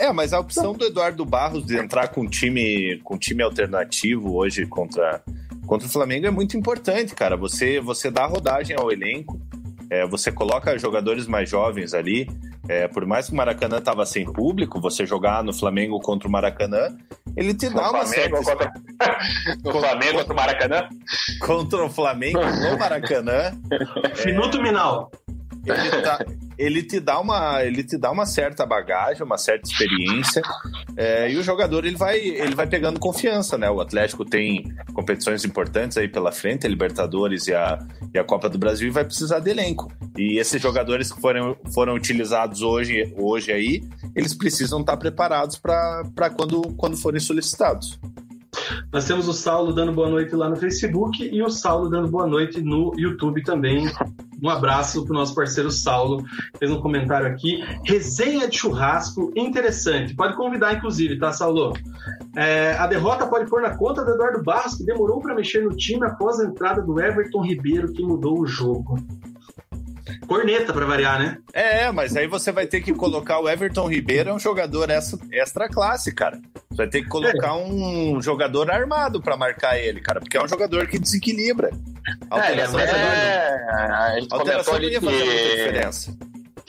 É, 0.00 0.10
mas 0.14 0.32
a 0.32 0.40
opção 0.40 0.72
do 0.72 0.86
Eduardo 0.86 1.26
Barros 1.26 1.66
de 1.66 1.76
entrar 1.76 2.08
com 2.08 2.22
um 2.22 2.26
time, 2.26 2.98
com 3.04 3.16
um 3.16 3.18
time 3.18 3.42
alternativo 3.42 4.34
hoje 4.34 4.64
contra, 4.64 5.22
contra 5.66 5.86
o 5.86 5.90
Flamengo 5.90 6.26
é 6.26 6.30
muito 6.30 6.56
importante, 6.56 7.14
cara. 7.14 7.36
Você, 7.36 7.78
você 7.80 8.10
dá 8.10 8.24
rodagem 8.24 8.74
ao 8.74 8.90
elenco, 8.90 9.38
é, 9.90 10.06
você 10.06 10.32
coloca 10.32 10.78
jogadores 10.78 11.26
mais 11.26 11.50
jovens 11.50 11.92
ali. 11.92 12.26
É, 12.66 12.88
por 12.88 13.04
mais 13.04 13.26
que 13.26 13.32
o 13.34 13.36
Maracanã 13.36 13.76
estava 13.76 14.06
sem 14.06 14.24
público, 14.24 14.80
você 14.80 15.04
jogar 15.04 15.44
no 15.44 15.52
Flamengo 15.52 16.00
contra 16.00 16.26
o 16.26 16.30
Maracanã, 16.30 16.96
ele 17.36 17.52
te 17.52 17.68
dá 17.68 17.90
uma 17.90 18.06
certa. 18.06 18.42
Contra... 18.42 18.72
no 19.62 19.72
Flamengo 19.72 20.18
contra 20.18 20.32
o 20.32 20.36
Maracanã? 20.36 20.88
Contra 21.40 21.84
o 21.84 21.90
Flamengo 21.90 22.38
no 22.38 22.78
Maracanã. 22.78 23.52
Minuto 24.24 24.56
é... 24.56 24.62
Minal 24.62 25.10
ele, 25.66 26.02
tá, 26.02 26.24
ele, 26.60 26.82
te 26.82 27.00
dá 27.00 27.18
uma, 27.18 27.64
ele 27.64 27.82
te 27.82 27.96
dá 27.96 28.10
uma 28.10 28.26
certa 28.26 28.66
bagagem, 28.66 29.22
uma 29.22 29.38
certa 29.38 29.70
experiência, 29.70 30.42
é, 30.94 31.32
e 31.32 31.38
o 31.38 31.42
jogador 31.42 31.86
ele 31.86 31.96
vai, 31.96 32.18
ele 32.18 32.54
vai 32.54 32.66
pegando 32.66 33.00
confiança, 33.00 33.56
né? 33.56 33.70
O 33.70 33.80
Atlético 33.80 34.26
tem 34.26 34.70
competições 34.92 35.42
importantes 35.44 35.96
aí 35.96 36.06
pela 36.06 36.30
frente, 36.30 36.66
a 36.66 36.68
Libertadores 36.68 37.46
e 37.46 37.54
a, 37.54 37.78
e 38.12 38.18
a 38.18 38.24
Copa 38.24 38.50
do 38.50 38.58
Brasil, 38.58 38.88
e 38.88 38.90
vai 38.90 39.04
precisar 39.04 39.38
de 39.38 39.50
elenco. 39.50 39.90
E 40.18 40.38
esses 40.38 40.60
jogadores 40.60 41.10
que 41.10 41.18
foram, 41.18 41.56
foram 41.72 41.94
utilizados 41.94 42.60
hoje, 42.60 43.10
hoje 43.16 43.50
aí, 43.50 43.82
eles 44.14 44.34
precisam 44.34 44.80
estar 44.80 44.98
preparados 44.98 45.56
para 45.56 46.30
quando, 46.36 46.60
quando 46.76 46.96
forem 46.96 47.20
solicitados. 47.20 47.98
Nós 48.92 49.06
temos 49.06 49.28
o 49.28 49.32
Saulo 49.32 49.72
dando 49.72 49.92
boa 49.92 50.08
noite 50.08 50.34
lá 50.34 50.48
no 50.48 50.56
Facebook 50.56 51.22
e 51.22 51.42
o 51.42 51.50
Saulo 51.50 51.88
dando 51.88 52.08
boa 52.08 52.26
noite 52.26 52.60
no 52.60 52.92
YouTube 52.96 53.42
também. 53.42 53.90
Um 54.42 54.48
abraço 54.48 55.04
para 55.04 55.12
o 55.12 55.18
nosso 55.18 55.34
parceiro 55.34 55.70
Saulo. 55.70 56.24
Fez 56.58 56.70
um 56.70 56.80
comentário 56.80 57.26
aqui. 57.26 57.62
Resenha 57.84 58.48
de 58.48 58.56
churrasco 58.56 59.30
interessante. 59.36 60.14
Pode 60.14 60.34
convidar, 60.36 60.74
inclusive, 60.74 61.18
tá, 61.18 61.32
Saulo? 61.32 61.74
É, 62.36 62.72
a 62.78 62.86
derrota 62.86 63.26
pode 63.26 63.48
pôr 63.50 63.60
na 63.60 63.76
conta 63.76 64.04
do 64.04 64.12
Eduardo 64.12 64.42
Barros, 64.42 64.76
que 64.76 64.84
demorou 64.84 65.20
para 65.20 65.34
mexer 65.34 65.62
no 65.62 65.76
time 65.76 66.06
após 66.06 66.40
a 66.40 66.46
entrada 66.46 66.80
do 66.80 66.98
Everton 67.00 67.42
Ribeiro, 67.42 67.92
que 67.92 68.02
mudou 68.02 68.40
o 68.40 68.46
jogo. 68.46 68.96
Corneta 70.30 70.72
para 70.72 70.86
variar, 70.86 71.18
né? 71.18 71.38
É, 71.52 71.90
mas 71.90 72.14
aí 72.14 72.28
você 72.28 72.52
vai 72.52 72.64
ter 72.64 72.80
que 72.80 72.94
colocar 72.94 73.40
o 73.40 73.48
Everton 73.48 73.88
Ribeiro, 73.88 74.30
é 74.30 74.32
um 74.32 74.38
jogador 74.38 74.88
extra, 74.88 75.18
extra 75.32 75.68
classe, 75.68 76.14
cara. 76.14 76.40
Você 76.70 76.76
vai 76.76 76.86
ter 76.86 77.02
que 77.02 77.08
colocar 77.08 77.48
é. 77.48 77.52
um 77.52 78.22
jogador 78.22 78.70
armado 78.70 79.20
para 79.20 79.36
marcar 79.36 79.76
ele, 79.76 80.00
cara, 80.00 80.20
porque 80.20 80.36
é 80.36 80.42
um 80.42 80.46
jogador 80.46 80.86
que 80.86 81.00
desequilibra. 81.00 81.70
A 82.30 82.36
alteração, 82.36 82.78
é, 82.78 82.84
é, 82.84 83.92
a 83.92 84.20
gente 84.20 84.32
alteração 84.32 84.74
não 84.74 84.82
ia 84.82 85.00
fazer 85.00 85.18
que... 85.18 85.26
muita 85.26 85.56
diferença 85.56 86.16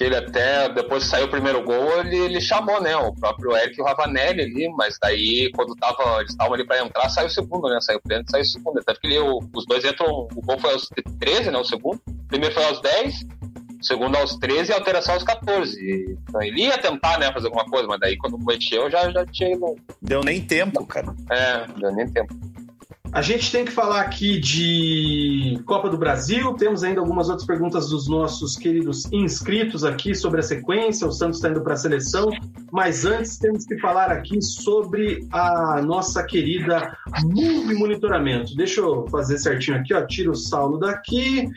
que 0.01 0.05
ele 0.05 0.15
até, 0.15 0.67
depois 0.69 1.03
que 1.03 1.09
saiu 1.11 1.27
o 1.27 1.29
primeiro 1.29 1.63
gol, 1.63 1.99
ele, 1.99 2.17
ele 2.17 2.41
chamou, 2.41 2.81
né, 2.81 2.97
o 2.97 3.13
próprio 3.13 3.55
Eric 3.55 3.77
e 3.77 3.83
o 3.83 3.85
Ravanelli 3.85 4.41
ali, 4.41 4.67
mas 4.69 4.97
daí, 4.99 5.51
quando 5.53 5.75
tava, 5.75 6.21
eles 6.21 6.31
estavam 6.31 6.55
ali 6.55 6.65
para 6.65 6.83
entrar, 6.83 7.07
saiu 7.07 7.27
o 7.27 7.29
segundo, 7.29 7.69
né, 7.69 7.77
saiu 7.81 7.99
o 7.99 8.01
primeiro 8.01 8.25
saiu 8.31 8.41
o 8.41 8.45
segundo, 8.45 8.79
até 8.79 8.95
que 8.95 9.05
ele, 9.05 9.19
o, 9.19 9.37
os 9.53 9.65
dois 9.67 9.85
entram, 9.85 10.07
o 10.07 10.41
gol 10.41 10.57
foi 10.57 10.73
aos 10.73 10.89
13, 11.19 11.51
né, 11.51 11.57
o 11.59 11.63
segundo, 11.63 12.01
o 12.07 12.27
primeiro 12.27 12.55
foi 12.55 12.63
aos 12.63 12.81
10, 12.81 13.21
o 13.40 13.40
segundo 13.81 14.15
aos 14.15 14.35
13 14.35 14.71
e 14.71 14.73
alteração 14.73 15.15
aos 15.15 15.23
14. 15.23 16.17
Então, 16.27 16.41
ele 16.41 16.63
ia 16.63 16.77
tentar, 16.77 17.19
né, 17.19 17.31
fazer 17.31 17.47
alguma 17.47 17.65
coisa, 17.65 17.87
mas 17.87 17.99
daí 17.99 18.17
quando 18.17 18.37
mexeu 18.37 18.89
já, 18.89 19.09
já 19.11 19.25
tinha 19.25 19.53
ido. 19.53 19.75
Deu 20.01 20.21
nem 20.23 20.41
tempo, 20.41 20.85
cara. 20.85 21.13
É, 21.29 21.67
deu 21.79 21.91
nem 21.91 22.07
tempo. 22.07 22.33
A 23.13 23.21
gente 23.21 23.51
tem 23.51 23.65
que 23.65 23.71
falar 23.71 23.99
aqui 23.99 24.39
de 24.39 25.61
Copa 25.65 25.89
do 25.89 25.97
Brasil. 25.97 26.53
Temos 26.53 26.81
ainda 26.81 27.01
algumas 27.01 27.27
outras 27.27 27.45
perguntas 27.45 27.89
dos 27.89 28.07
nossos 28.07 28.55
queridos 28.55 29.11
inscritos 29.11 29.83
aqui 29.83 30.15
sobre 30.15 30.39
a 30.39 30.43
sequência. 30.43 31.05
O 31.05 31.11
Santos 31.11 31.37
está 31.37 31.49
indo 31.49 31.61
para 31.61 31.73
a 31.73 31.77
seleção. 31.77 32.29
Mas 32.71 33.03
antes 33.03 33.37
temos 33.37 33.65
que 33.65 33.77
falar 33.79 34.11
aqui 34.11 34.41
sobre 34.41 35.27
a 35.29 35.81
nossa 35.81 36.23
querida 36.23 36.97
Move 37.25 37.75
Monitoramento. 37.75 38.55
Deixa 38.55 38.79
eu 38.79 39.05
fazer 39.09 39.37
certinho 39.39 39.75
aqui, 39.75 39.93
ó. 39.93 40.05
Tira 40.05 40.31
o 40.31 40.35
Saulo 40.35 40.77
daqui 40.77 41.49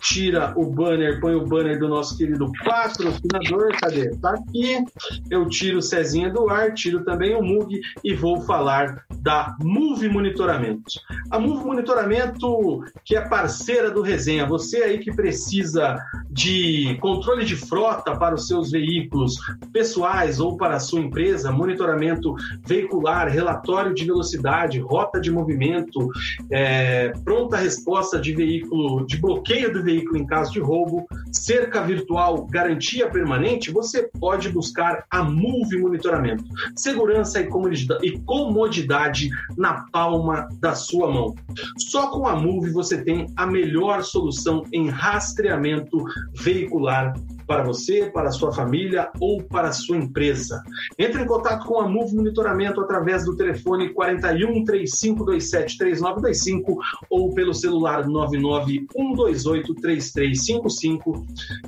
tira 0.00 0.52
o 0.56 0.66
banner, 0.66 1.20
põe 1.20 1.34
o 1.34 1.46
banner 1.46 1.78
do 1.78 1.88
nosso 1.88 2.16
querido 2.16 2.50
patrocinador, 2.64 3.72
cadê? 3.80 4.10
Tá 4.16 4.34
aqui. 4.34 4.84
Eu 5.30 5.48
tiro 5.48 5.78
o 5.78 5.82
Cezinha 5.82 6.30
do 6.30 6.48
ar, 6.48 6.74
tiro 6.74 7.04
também 7.04 7.34
o 7.34 7.42
Mug 7.42 7.80
e 8.02 8.14
vou 8.14 8.40
falar 8.42 9.04
da 9.20 9.56
Move 9.62 10.08
Monitoramento. 10.08 10.82
A 11.30 11.38
Move 11.38 11.64
Monitoramento, 11.64 12.84
que 13.04 13.16
é 13.16 13.20
parceira 13.20 13.90
do 13.90 14.02
Resenha, 14.02 14.46
você 14.46 14.78
aí 14.78 14.98
que 14.98 15.14
precisa 15.14 15.98
de 16.30 16.96
controle 17.00 17.44
de 17.44 17.56
frota 17.56 18.16
para 18.16 18.34
os 18.34 18.46
seus 18.46 18.70
veículos 18.70 19.36
pessoais 19.72 20.40
ou 20.40 20.56
para 20.56 20.76
a 20.76 20.80
sua 20.80 21.00
empresa, 21.00 21.52
monitoramento 21.52 22.34
veicular, 22.66 23.28
relatório 23.28 23.94
de 23.94 24.04
velocidade, 24.04 24.78
rota 24.78 25.20
de 25.20 25.30
movimento, 25.30 26.08
é, 26.50 27.12
pronta 27.24 27.56
resposta 27.56 28.18
de 28.18 28.34
veículo, 28.34 29.06
de 29.06 29.18
bloqueio 29.18 29.72
do 29.72 29.81
veículo 29.82 30.18
em 30.18 30.26
caso 30.26 30.52
de 30.52 30.60
roubo, 30.60 31.06
cerca 31.30 31.82
virtual, 31.82 32.46
garantia 32.46 33.10
permanente, 33.10 33.70
você 33.70 34.08
pode 34.18 34.48
buscar 34.48 35.04
a 35.10 35.22
Move 35.22 35.78
Monitoramento. 35.78 36.44
Segurança 36.76 37.40
e 37.40 38.18
comodidade 38.20 39.28
na 39.56 39.84
palma 39.90 40.48
da 40.60 40.74
sua 40.74 41.10
mão. 41.10 41.34
Só 41.78 42.10
com 42.10 42.26
a 42.26 42.36
Move 42.36 42.70
você 42.70 43.02
tem 43.02 43.26
a 43.36 43.46
melhor 43.46 44.02
solução 44.02 44.64
em 44.72 44.88
rastreamento 44.88 46.04
veicular 46.34 47.14
para 47.46 47.62
você, 47.62 48.10
para 48.12 48.28
a 48.28 48.32
sua 48.32 48.52
família 48.52 49.10
ou 49.20 49.42
para 49.42 49.68
a 49.68 49.72
sua 49.72 49.96
empresa. 49.96 50.62
Entre 50.98 51.22
em 51.22 51.26
contato 51.26 51.66
com 51.66 51.80
a 51.80 51.88
Move 51.88 52.14
Monitoramento 52.14 52.80
através 52.80 53.24
do 53.24 53.36
telefone 53.36 53.90
41 53.90 54.64
3527 54.64 55.78
3925 55.78 56.78
ou 57.10 57.34
pelo 57.34 57.54
celular 57.54 58.06
99128 58.06 59.74
3355 59.74 61.26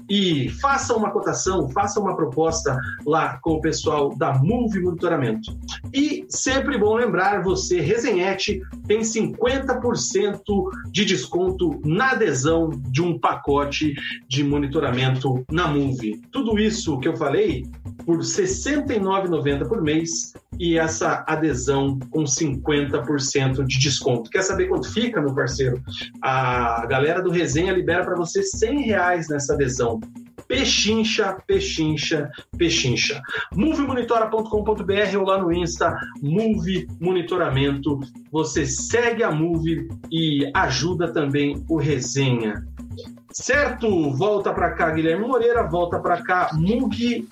e 0.08 0.48
faça 0.60 0.94
uma 0.94 1.10
cotação, 1.10 1.68
faça 1.70 2.00
uma 2.00 2.16
proposta 2.16 2.78
lá 3.06 3.38
com 3.42 3.54
o 3.54 3.60
pessoal 3.60 4.14
da 4.16 4.34
Move 4.34 4.80
Monitoramento. 4.80 5.56
E 5.92 6.24
sempre 6.28 6.78
bom 6.78 6.94
lembrar, 6.94 7.42
você, 7.42 7.80
resenhete, 7.80 8.60
tem 8.86 9.00
50% 9.00 10.42
de 10.90 11.04
desconto 11.04 11.80
na 11.84 12.12
adesão 12.12 12.70
de 12.70 13.02
um 13.02 13.18
pacote 13.18 13.94
de 14.28 14.42
monitoramento 14.42 15.44
na 15.50 15.63
Move. 15.68 16.20
Tudo 16.30 16.58
isso 16.58 16.98
que 16.98 17.08
eu 17.08 17.16
falei 17.16 17.64
por 18.04 18.16
R$ 18.16 18.22
69,90 18.22 19.68
por 19.68 19.82
mês 19.82 20.34
e 20.58 20.78
essa 20.78 21.24
adesão 21.26 21.98
com 22.10 22.24
50% 22.24 23.64
de 23.64 23.78
desconto. 23.78 24.30
Quer 24.30 24.42
saber 24.42 24.68
quanto 24.68 24.92
fica, 24.92 25.20
meu 25.20 25.34
parceiro? 25.34 25.82
A 26.22 26.86
galera 26.86 27.22
do 27.22 27.30
Resenha 27.30 27.72
libera 27.72 28.04
para 28.04 28.16
você 28.16 28.40
R$ 28.40 28.78
reais 28.78 29.28
nessa 29.28 29.54
adesão. 29.54 30.00
Pechincha, 30.46 31.38
pechincha, 31.46 32.30
pechincha. 32.58 33.20
MoveMonitora.com.br 33.54 35.18
ou 35.18 35.24
lá 35.24 35.42
no 35.42 35.52
Insta, 35.52 35.96
Move 36.22 36.86
Monitoramento. 37.00 37.98
Você 38.30 38.66
segue 38.66 39.22
a 39.22 39.32
Move 39.32 39.88
e 40.12 40.50
ajuda 40.54 41.12
também 41.12 41.64
o 41.68 41.76
Resenha. 41.76 42.62
Certo, 43.34 44.12
volta 44.12 44.54
para 44.54 44.70
cá 44.74 44.90
Guilherme 44.92 45.26
Moreira, 45.26 45.64
volta 45.64 45.98
para 45.98 46.22
cá 46.22 46.50
Mug, 46.54 47.28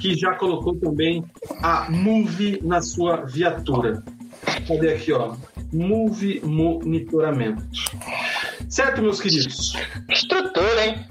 que 0.00 0.16
já 0.16 0.34
colocou 0.34 0.74
também 0.74 1.24
a 1.62 1.88
Move 1.88 2.60
na 2.64 2.82
sua 2.82 3.24
viatura. 3.24 4.02
Cadê 4.66 4.94
aqui, 4.94 5.12
ó? 5.12 5.36
Move 5.72 6.40
Monitoramento. 6.44 7.62
Certo, 8.68 9.00
meus 9.00 9.20
queridos? 9.20 9.74
Estrutura, 10.08 10.84
hein? 10.84 11.06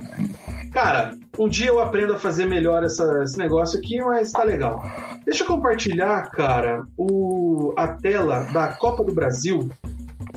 Cara, 0.73 1.17
um 1.39 1.47
dia 1.47 1.67
eu 1.67 1.79
aprendo 1.79 2.13
a 2.13 2.19
fazer 2.19 2.47
melhor 2.47 2.83
essa, 2.83 3.23
esse 3.23 3.37
negócio 3.37 3.79
aqui, 3.79 4.01
mas 4.01 4.33
tá 4.33 4.43
legal. 4.43 4.83
Deixa 5.23 5.43
eu 5.43 5.47
compartilhar, 5.47 6.29
cara, 6.31 6.85
o, 6.97 7.73
a 7.77 7.87
tela 7.87 8.41
da 8.51 8.73
Copa 8.73 9.05
do 9.05 9.13
Brasil 9.13 9.69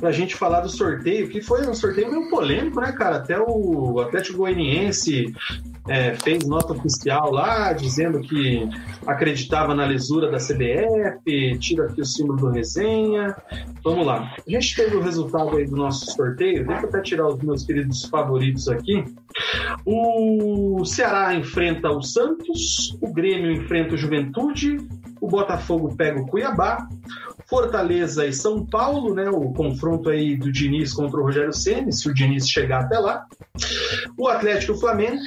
pra 0.01 0.11
gente 0.11 0.35
falar 0.35 0.61
do 0.61 0.69
sorteio, 0.69 1.29
que 1.29 1.41
foi 1.41 1.65
um 1.67 1.75
sorteio 1.75 2.09
meio 2.09 2.27
polêmico, 2.27 2.81
né, 2.81 2.91
cara? 2.91 3.17
Até 3.17 3.39
o 3.39 3.99
Atlético 3.99 4.39
Goianiense 4.39 5.31
é, 5.87 6.15
fez 6.15 6.43
nota 6.45 6.73
oficial 6.73 7.31
lá, 7.31 7.71
dizendo 7.71 8.19
que 8.19 8.67
acreditava 9.05 9.75
na 9.75 9.85
lisura 9.85 10.31
da 10.31 10.37
CBF, 10.37 11.59
tira 11.59 11.85
aqui 11.85 12.01
o 12.01 12.05
símbolo 12.05 12.39
do 12.39 12.49
resenha. 12.49 13.35
Vamos 13.83 14.05
lá. 14.05 14.35
A 14.35 14.49
gente 14.49 14.75
teve 14.75 14.95
o 14.95 15.01
resultado 15.01 15.55
aí 15.55 15.65
do 15.65 15.75
nosso 15.75 16.11
sorteio, 16.11 16.65
deixa 16.65 16.81
eu 16.81 16.89
até 16.89 17.01
tirar 17.01 17.27
os 17.27 17.41
meus 17.43 17.63
queridos 17.63 18.03
favoritos 18.05 18.67
aqui. 18.67 19.05
O 19.85 20.83
Ceará 20.83 21.35
enfrenta 21.35 21.91
o 21.91 22.01
Santos, 22.01 22.97
o 22.99 23.13
Grêmio 23.13 23.51
enfrenta 23.51 23.93
o 23.93 23.97
Juventude, 23.97 24.77
o 25.21 25.27
Botafogo 25.27 25.95
pega 25.95 26.19
o 26.19 26.25
Cuiabá, 26.25 26.87
Fortaleza 27.51 28.25
e 28.25 28.31
São 28.31 28.65
Paulo, 28.65 29.13
né? 29.13 29.29
O 29.29 29.51
confronto 29.51 30.09
aí 30.09 30.37
do 30.37 30.49
Diniz 30.49 30.93
contra 30.93 31.19
o 31.19 31.23
Rogério 31.23 31.51
Ceni, 31.51 31.91
se 31.91 32.09
o 32.09 32.13
Diniz 32.13 32.47
chegar 32.47 32.85
até 32.85 32.97
lá. 32.97 33.25
O 34.17 34.29
Atlético 34.29 34.71
e 34.71 34.79
Flamengo, 34.79 35.21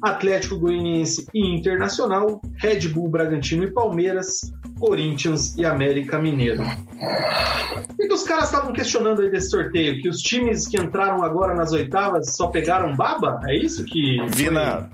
Atlético 0.00 0.58
Goianiense 0.58 1.26
e 1.34 1.54
Internacional, 1.54 2.40
Red 2.56 2.88
Bull, 2.88 3.10
Bragantino 3.10 3.64
e 3.64 3.70
Palmeiras, 3.70 4.50
Corinthians 4.80 5.54
e 5.58 5.66
América 5.66 6.18
Mineiro. 6.18 6.62
E 8.00 8.08
que 8.08 8.14
os 8.14 8.22
caras 8.22 8.44
estavam 8.44 8.72
questionando 8.72 9.20
aí 9.20 9.30
desse 9.30 9.50
sorteio? 9.50 10.00
Que 10.00 10.08
os 10.08 10.22
times 10.22 10.66
que 10.66 10.80
entraram 10.80 11.22
agora 11.22 11.54
nas 11.54 11.70
oitavas 11.70 12.34
só 12.34 12.46
pegaram 12.46 12.96
baba? 12.96 13.40
É 13.46 13.54
isso 13.54 13.84
que. 13.84 14.24
Vina. 14.28 14.88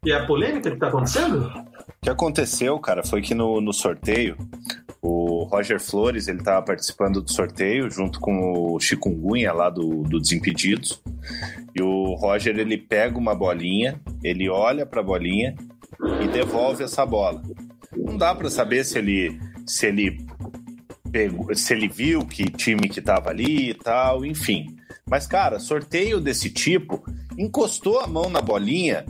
Que 0.00 0.12
é 0.12 0.14
a 0.14 0.26
polêmica 0.26 0.70
que 0.70 0.76
está 0.76 0.86
acontecendo? 0.86 1.46
O 1.48 2.00
que 2.00 2.08
aconteceu, 2.08 2.78
cara, 2.78 3.02
foi 3.02 3.20
que 3.20 3.34
no, 3.34 3.60
no 3.60 3.72
sorteio 3.72 4.36
o 5.00 5.44
Roger 5.44 5.80
Flores, 5.80 6.26
ele 6.26 6.38
estava 6.38 6.64
participando 6.64 7.22
do 7.22 7.32
sorteio 7.32 7.90
junto 7.90 8.18
com 8.18 8.72
o 8.74 8.80
Chikungunya 8.80 9.52
lá 9.52 9.70
do, 9.70 10.02
do 10.02 10.20
Desimpedidos. 10.20 11.00
E 11.74 11.80
o 11.80 12.14
Roger, 12.14 12.58
ele 12.58 12.76
pega 12.76 13.16
uma 13.16 13.34
bolinha, 13.34 14.00
ele 14.22 14.48
olha 14.48 14.84
para 14.84 15.00
a 15.00 15.04
bolinha 15.04 15.54
e 16.22 16.28
devolve 16.28 16.82
essa 16.82 17.06
bola. 17.06 17.42
Não 17.96 18.16
dá 18.16 18.34
para 18.34 18.50
saber 18.50 18.84
se 18.84 18.98
ele 18.98 19.38
se 19.66 19.86
ele 19.86 20.18
pegou, 21.12 21.54
se 21.54 21.72
ele 21.74 21.88
viu 21.88 22.24
que 22.24 22.44
time 22.44 22.88
que 22.88 23.00
estava 23.00 23.30
ali 23.30 23.70
e 23.70 23.74
tal, 23.74 24.24
enfim. 24.24 24.76
Mas 25.08 25.26
cara, 25.26 25.60
sorteio 25.60 26.20
desse 26.20 26.50
tipo, 26.50 27.04
encostou 27.36 28.00
a 28.00 28.06
mão 28.06 28.28
na 28.28 28.40
bolinha, 28.40 29.06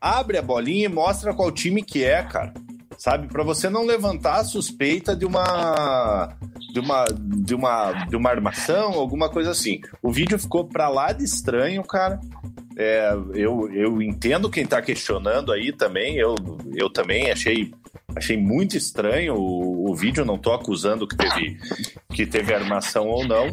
abre 0.00 0.38
a 0.38 0.42
bolinha 0.42 0.86
e 0.86 0.88
mostra 0.88 1.34
qual 1.34 1.52
time 1.52 1.82
que 1.82 2.02
é, 2.02 2.22
cara 2.22 2.52
sabe? 2.98 3.28
Para 3.28 3.44
você 3.44 3.70
não 3.70 3.86
levantar 3.86 4.40
a 4.40 4.44
suspeita 4.44 5.16
de 5.16 5.24
uma 5.24 6.36
de 6.72 6.80
uma 6.80 7.04
de 7.06 7.54
uma 7.54 7.92
de 8.06 8.16
uma 8.16 8.30
armação, 8.30 8.92
alguma 8.94 9.30
coisa 9.30 9.52
assim. 9.52 9.80
O 10.02 10.10
vídeo 10.10 10.38
ficou 10.38 10.64
para 10.64 10.88
lá 10.88 11.12
de 11.12 11.24
estranho, 11.24 11.82
cara. 11.84 12.20
É, 12.76 13.12
eu, 13.34 13.72
eu 13.72 14.02
entendo 14.02 14.50
quem 14.50 14.64
está 14.64 14.82
questionando 14.82 15.52
aí 15.52 15.72
também. 15.72 16.16
Eu, 16.16 16.34
eu 16.74 16.90
também 16.90 17.30
achei 17.30 17.72
Achei 18.16 18.36
muito 18.36 18.76
estranho 18.76 19.34
o, 19.34 19.90
o 19.90 19.94
vídeo, 19.94 20.24
não 20.24 20.38
tô 20.38 20.52
acusando 20.52 21.06
que 21.06 21.14
teve, 21.14 21.58
que 22.12 22.26
teve 22.26 22.54
armação 22.54 23.06
ou 23.06 23.26
não. 23.26 23.52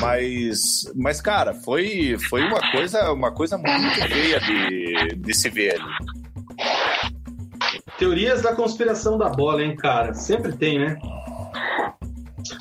Mas, 0.00 0.90
mas 0.94 1.20
cara, 1.20 1.52
foi, 1.52 2.16
foi 2.28 2.42
uma, 2.44 2.60
coisa, 2.70 3.12
uma 3.12 3.32
coisa 3.32 3.58
muito 3.58 4.08
feia 4.08 4.40
de, 4.40 5.16
de 5.16 5.34
se 5.34 5.50
ver 5.50 5.74
ali. 5.74 5.92
Teorias 7.98 8.42
da 8.42 8.54
conspiração 8.54 9.18
da 9.18 9.28
bola, 9.28 9.62
hein, 9.62 9.74
cara? 9.76 10.14
Sempre 10.14 10.52
tem, 10.52 10.78
né? 10.78 10.96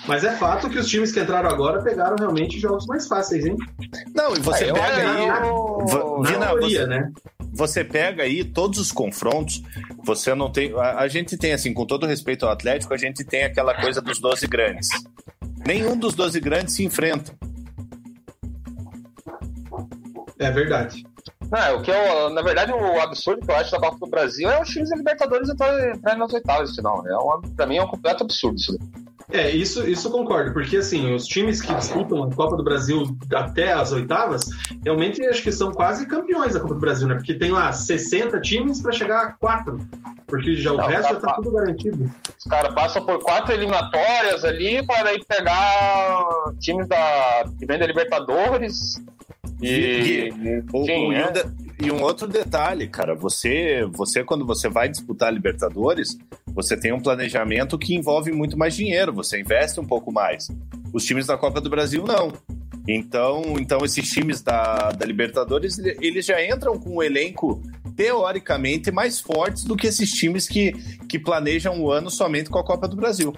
Mas 0.07 0.23
é 0.23 0.31
fato 0.35 0.69
que 0.69 0.77
os 0.79 0.87
times 0.87 1.11
que 1.11 1.19
entraram 1.19 1.49
agora 1.49 1.81
pegaram 1.81 2.15
realmente 2.17 2.59
jogos 2.59 2.85
mais 2.87 3.07
fáceis, 3.07 3.45
hein? 3.45 3.55
Não, 4.15 4.33
e 4.35 4.39
você 4.39 4.65
Aí, 4.65 4.73
pega 4.73 5.11
aí. 5.11 5.27
Va- 5.27 6.21
Vina, 6.25 6.39
Na 6.39 6.45
teoria, 6.47 6.79
você, 6.81 6.87
né? 6.87 7.11
você 7.53 7.83
pega 7.83 8.23
aí 8.23 8.43
todos 8.43 8.79
os 8.79 8.91
confrontos, 8.91 9.61
você 10.03 10.33
não 10.33 10.51
tem. 10.51 10.73
A, 10.73 10.99
a 11.01 11.07
gente 11.07 11.37
tem, 11.37 11.53
assim, 11.53 11.73
com 11.73 11.85
todo 11.85 12.07
respeito 12.07 12.45
ao 12.45 12.51
Atlético, 12.51 12.93
a 12.93 12.97
gente 12.97 13.23
tem 13.23 13.43
aquela 13.43 13.73
coisa 13.79 14.01
dos 14.01 14.19
12 14.19 14.47
grandes. 14.47 14.87
Nenhum 15.65 15.95
dos 15.97 16.15
12 16.15 16.39
grandes 16.39 16.73
se 16.75 16.83
enfrenta. 16.83 17.31
É 20.39 20.51
verdade. 20.51 21.05
Não, 21.51 21.77
o 21.77 21.81
que 21.81 21.91
eu, 21.91 22.29
na 22.31 22.41
verdade, 22.41 22.71
o 22.73 22.99
absurdo 23.01 23.45
que 23.45 23.51
eu 23.51 23.55
acho 23.55 23.71
da 23.71 23.79
Copa 23.79 23.97
do 23.99 24.07
Brasil 24.09 24.49
é 24.49 24.61
os 24.61 24.67
times 24.69 24.89
da 24.89 24.95
Libertadores 24.97 25.49
entrarem 25.49 25.91
entrarem 25.91 26.19
nas 26.19 26.33
oitavas 26.33 26.69
de 26.69 26.75
final. 26.75 27.07
É 27.07 27.17
um, 27.17 27.41
pra 27.55 27.65
mim 27.65 27.77
é 27.77 27.83
um 27.83 27.87
completo 27.87 28.23
absurdo 28.23 28.57
isso. 28.57 28.77
É, 29.29 29.49
isso, 29.51 29.85
isso 29.85 30.07
eu 30.07 30.11
concordo, 30.13 30.53
porque 30.53 30.77
assim, 30.77 31.13
os 31.13 31.25
times 31.27 31.61
que 31.61 31.73
disputam 31.75 32.23
a 32.23 32.33
Copa 32.33 32.55
do 32.55 32.63
Brasil 32.63 33.03
até 33.35 33.73
as 33.73 33.91
oitavas, 33.91 34.45
realmente 34.85 35.21
acho 35.25 35.43
que 35.43 35.51
são 35.51 35.69
quase 35.73 36.05
campeões 36.05 36.53
da 36.53 36.61
Copa 36.61 36.75
do 36.75 36.79
Brasil, 36.79 37.09
né? 37.09 37.15
Porque 37.15 37.33
tem 37.33 37.51
lá 37.51 37.73
60 37.73 38.39
times 38.39 38.81
para 38.81 38.93
chegar 38.93 39.21
a 39.23 39.31
4, 39.33 39.79
porque 40.27 40.55
já 40.55 40.71
o 40.71 40.77
Não, 40.77 40.87
resto 40.87 41.09
tá- 41.09 41.13
já 41.15 41.19
tá 41.19 41.33
tudo 41.35 41.51
garantido. 41.51 42.09
Os 42.39 42.45
caras 42.45 42.73
passam 42.73 43.05
por 43.05 43.19
quatro 43.19 43.51
eliminatórias 43.53 44.45
ali 44.45 44.85
para 44.85 45.09
aí 45.09 45.19
pegar 45.27 46.25
times 46.61 46.87
da, 46.87 47.43
que 47.59 47.65
vem 47.65 47.77
da 47.79 47.85
Libertadores. 47.85 49.01
E. 49.61 50.29
O- 50.73 50.85
Sim, 50.85 51.07
o- 51.07 51.13
e, 51.13 51.15
é. 51.15 51.25
um 51.27 51.87
e 51.87 51.91
um 51.91 52.01
outro 52.01 52.27
detalhe, 52.27 52.87
cara, 52.87 53.13
você, 53.15 53.85
você 53.91 54.23
quando 54.23 54.45
você 54.45 54.67
vai 54.69 54.89
disputar 54.89 55.29
a 55.29 55.31
Libertadores, 55.31 56.17
você 56.47 56.75
tem 56.75 56.91
um 56.91 56.99
planejamento 56.99 57.77
que 57.77 57.93
envolve 57.95 58.31
muito 58.31 58.57
mais 58.57 58.75
dinheiro, 58.75 59.13
você 59.13 59.39
investe 59.39 59.79
um 59.79 59.85
pouco 59.85 60.11
mais. 60.11 60.47
Os 60.93 61.03
times 61.05 61.27
da 61.27 61.37
Copa 61.37 61.61
do 61.61 61.69
Brasil 61.69 62.03
não. 62.03 62.33
Então, 62.87 63.55
então 63.59 63.79
esses 63.83 64.09
times 64.09 64.41
da, 64.41 64.89
da 64.91 65.05
Libertadores, 65.05 65.77
ele- 65.77 65.97
eles 66.01 66.25
já 66.25 66.43
entram 66.43 66.79
com 66.79 66.97
um 66.97 67.03
elenco 67.03 67.61
teoricamente 67.95 68.91
mais 68.91 69.19
fortes 69.19 69.63
do 69.63 69.75
que 69.75 69.87
esses 69.87 70.09
times 70.11 70.47
que, 70.47 70.71
que 71.09 71.19
planejam 71.19 71.81
o 71.81 71.91
ano 71.91 72.09
somente 72.09 72.49
com 72.49 72.57
a 72.57 72.63
Copa 72.63 72.87
do 72.87 72.95
Brasil. 72.95 73.33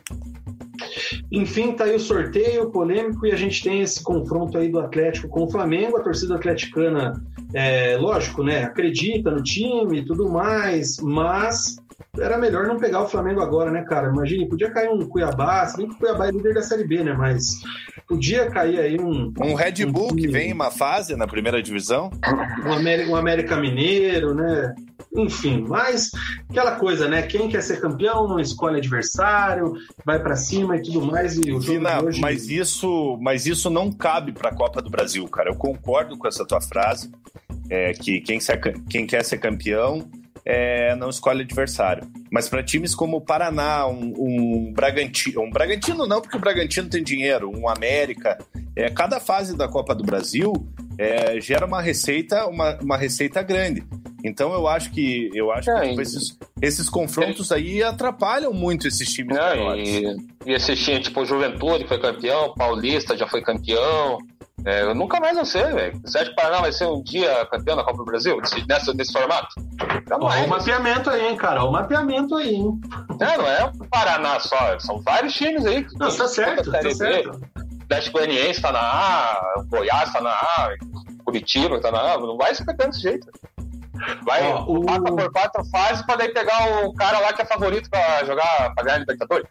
Enfim, 1.31 1.73
tá 1.73 1.85
aí 1.85 1.95
o 1.95 1.99
sorteio 1.99 2.71
polêmico 2.71 3.25
e 3.25 3.31
a 3.31 3.35
gente 3.35 3.63
tem 3.63 3.81
esse 3.81 4.03
confronto 4.03 4.57
aí 4.57 4.69
do 4.69 4.79
Atlético 4.79 5.27
com 5.27 5.43
o 5.43 5.49
Flamengo. 5.49 5.97
A 5.97 6.03
torcida 6.03 6.35
atleticana, 6.35 7.13
é, 7.53 7.97
lógico, 7.97 8.43
né? 8.43 8.63
Acredita 8.63 9.31
no 9.31 9.43
time 9.43 9.99
e 9.99 10.05
tudo 10.05 10.29
mais, 10.29 10.97
mas 11.01 11.77
era 12.21 12.37
melhor 12.37 12.67
não 12.67 12.77
pegar 12.77 13.01
o 13.01 13.07
Flamengo 13.07 13.41
agora, 13.41 13.71
né, 13.71 13.83
cara? 13.83 14.09
Imagine, 14.09 14.47
podia 14.49 14.71
cair 14.71 14.89
um 14.89 15.07
Cuiabá, 15.07 15.65
se 15.67 15.77
bem 15.77 15.87
que 15.87 15.95
o 15.95 15.97
Cuiabá 15.97 16.27
é 16.27 16.31
líder 16.31 16.53
da 16.53 16.61
Série 16.61 16.85
B, 16.85 17.03
né? 17.03 17.13
Mas 17.13 17.61
podia 18.07 18.49
cair 18.49 18.79
aí 18.79 18.99
um, 18.99 19.33
Um 19.39 19.53
Red 19.53 19.85
Bull 19.85 20.15
que 20.15 20.27
vem 20.27 20.49
em 20.49 20.53
uma 20.53 20.71
fase 20.71 21.15
na 21.15 21.27
primeira 21.27 21.61
divisão, 21.61 22.09
um, 22.65 22.73
América, 22.73 23.11
um 23.11 23.15
América 23.15 23.55
Mineiro, 23.57 24.33
né? 24.33 24.73
Enfim, 25.15 25.65
mas 25.67 26.11
aquela 26.49 26.75
coisa, 26.75 27.07
né? 27.07 27.23
Quem 27.23 27.49
quer 27.49 27.61
ser 27.63 27.79
campeão 27.81 28.27
não 28.27 28.39
escolhe 28.39 28.77
adversário, 28.77 29.73
vai 30.05 30.21
pra 30.21 30.35
cima 30.35 30.77
e 30.77 30.81
tudo 30.83 31.01
mais. 31.01 31.35
E 31.35 31.39
o 31.51 31.59
jogo 31.59 31.61
Vina, 31.61 32.03
hoje... 32.03 32.21
mas 32.21 32.47
isso, 32.49 33.17
mas 33.21 33.45
isso 33.47 33.69
não 33.69 33.91
cabe 33.91 34.31
para 34.31 34.49
a 34.49 34.55
Copa 34.55 34.81
do 34.81 34.89
Brasil, 34.89 35.27
cara. 35.27 35.49
Eu 35.49 35.55
concordo 35.55 36.17
com 36.17 36.27
essa 36.27 36.45
tua 36.45 36.61
frase, 36.61 37.11
é, 37.69 37.93
que 37.93 38.21
quem, 38.21 38.39
ser- 38.39 38.59
quem 38.89 39.07
quer 39.07 39.23
ser 39.23 39.39
campeão 39.39 40.07
é, 40.51 40.95
não 40.95 41.11
escolhe 41.11 41.43
adversário. 41.43 42.09
Mas 42.31 42.49
para 42.49 42.63
times 42.63 42.95
como 42.95 43.17
o 43.17 43.21
Paraná, 43.21 43.87
um, 43.87 44.13
um 44.17 44.73
Bragantino, 44.73 45.43
um 45.43 45.51
Bragantino 45.51 46.07
não, 46.07 46.19
porque 46.19 46.35
o 46.35 46.39
Bragantino 46.39 46.89
tem 46.89 47.03
dinheiro, 47.03 47.51
um 47.55 47.69
América, 47.69 48.35
é, 48.75 48.89
cada 48.89 49.19
fase 49.19 49.55
da 49.55 49.67
Copa 49.67 49.93
do 49.93 50.03
Brasil 50.03 50.51
é, 50.97 51.39
gera 51.39 51.67
uma 51.67 51.79
receita, 51.79 52.47
uma, 52.47 52.79
uma 52.81 52.97
receita 52.97 53.43
grande. 53.43 53.83
Então 54.23 54.51
eu 54.51 54.67
acho 54.67 54.89
que 54.89 55.29
eu 55.35 55.51
acho 55.51 55.69
É, 55.69 55.81
que 55.81 55.89
tipo, 55.89 56.01
esses, 56.01 56.35
esses 56.59 56.89
confrontos 56.89 57.51
aí 57.51 57.83
atrapalham 57.83 58.51
muito 58.51 58.87
esses 58.87 59.07
times 59.13 59.37
Não, 59.37 59.75
e, 59.75 60.17
e 60.47 60.51
esses 60.51 60.83
times, 60.83 61.03
tipo, 61.03 61.21
o 61.21 61.25
Juventude 61.25 61.83
que 61.83 61.89
foi 61.89 62.01
campeão, 62.01 62.55
Paulista 62.55 63.15
já 63.15 63.27
foi 63.27 63.43
campeão. 63.43 64.17
É, 64.65 64.81
eu 64.83 64.93
nunca 64.93 65.19
mais 65.19 65.35
vou 65.35 65.45
ser, 65.45 65.73
velho. 65.73 65.99
Você 66.03 66.17
acha 66.17 66.27
que 66.27 66.33
o 66.33 66.35
Paraná 66.35 66.59
vai 66.61 66.71
ser 66.71 66.85
um 66.85 67.01
dia 67.01 67.45
campeão 67.45 67.77
da 67.77 67.83
Copa 67.83 67.97
do 67.99 68.05
Brasil? 68.05 68.37
Nessa, 68.67 68.93
nesse 68.93 69.13
formato? 69.13 69.47
Ó, 69.81 70.09
Jamais. 70.09 70.45
o 70.45 70.49
mapeamento 70.49 71.09
aí, 71.09 71.27
hein, 71.27 71.37
cara? 71.37 71.63
Ó, 71.63 71.69
O 71.69 71.71
mapeamento 71.71 72.35
aí, 72.35 72.55
hein? 72.55 72.79
Não, 73.19 73.37
não 73.37 73.47
é 73.47 73.63
o 73.65 73.87
Paraná 73.89 74.39
só, 74.39 74.77
são 74.79 75.01
vários 75.01 75.33
times 75.33 75.65
aí. 75.65 75.83
que 75.85 75.97
Não, 75.97 76.13
tá 76.15 76.27
certo, 76.27 76.71
tá 76.71 76.81
certo. 76.91 77.39
Atlético 77.83 78.17
Goianiense 78.19 78.61
tá 78.61 78.71
na 78.71 78.79
A, 78.79 79.53
o 79.59 79.63
Goiás 79.63 80.11
tá 80.13 80.21
na 80.21 80.29
A, 80.31 80.69
Curitiba 81.25 81.79
tá 81.81 81.91
na 81.91 82.13
A, 82.13 82.17
não 82.19 82.37
vai 82.37 82.53
ser 82.53 82.65
campeão 82.65 82.89
desse 82.89 83.01
jeito. 83.01 83.27
Vai 84.23 84.43
Ó, 84.51 84.63
o- 84.67 84.85
passa 84.85 85.01
por 85.01 85.31
quatro 85.31 85.65
fases 85.71 86.05
pra 86.05 86.15
daí 86.15 86.29
pegar 86.29 86.85
o 86.85 86.93
cara 86.93 87.19
lá 87.19 87.33
que 87.33 87.41
é 87.41 87.45
favorito 87.45 87.89
pra 87.89 88.23
jogar, 88.25 88.73
pra 88.75 88.83
ganhar 88.83 88.99
Libertadores. 88.99 89.47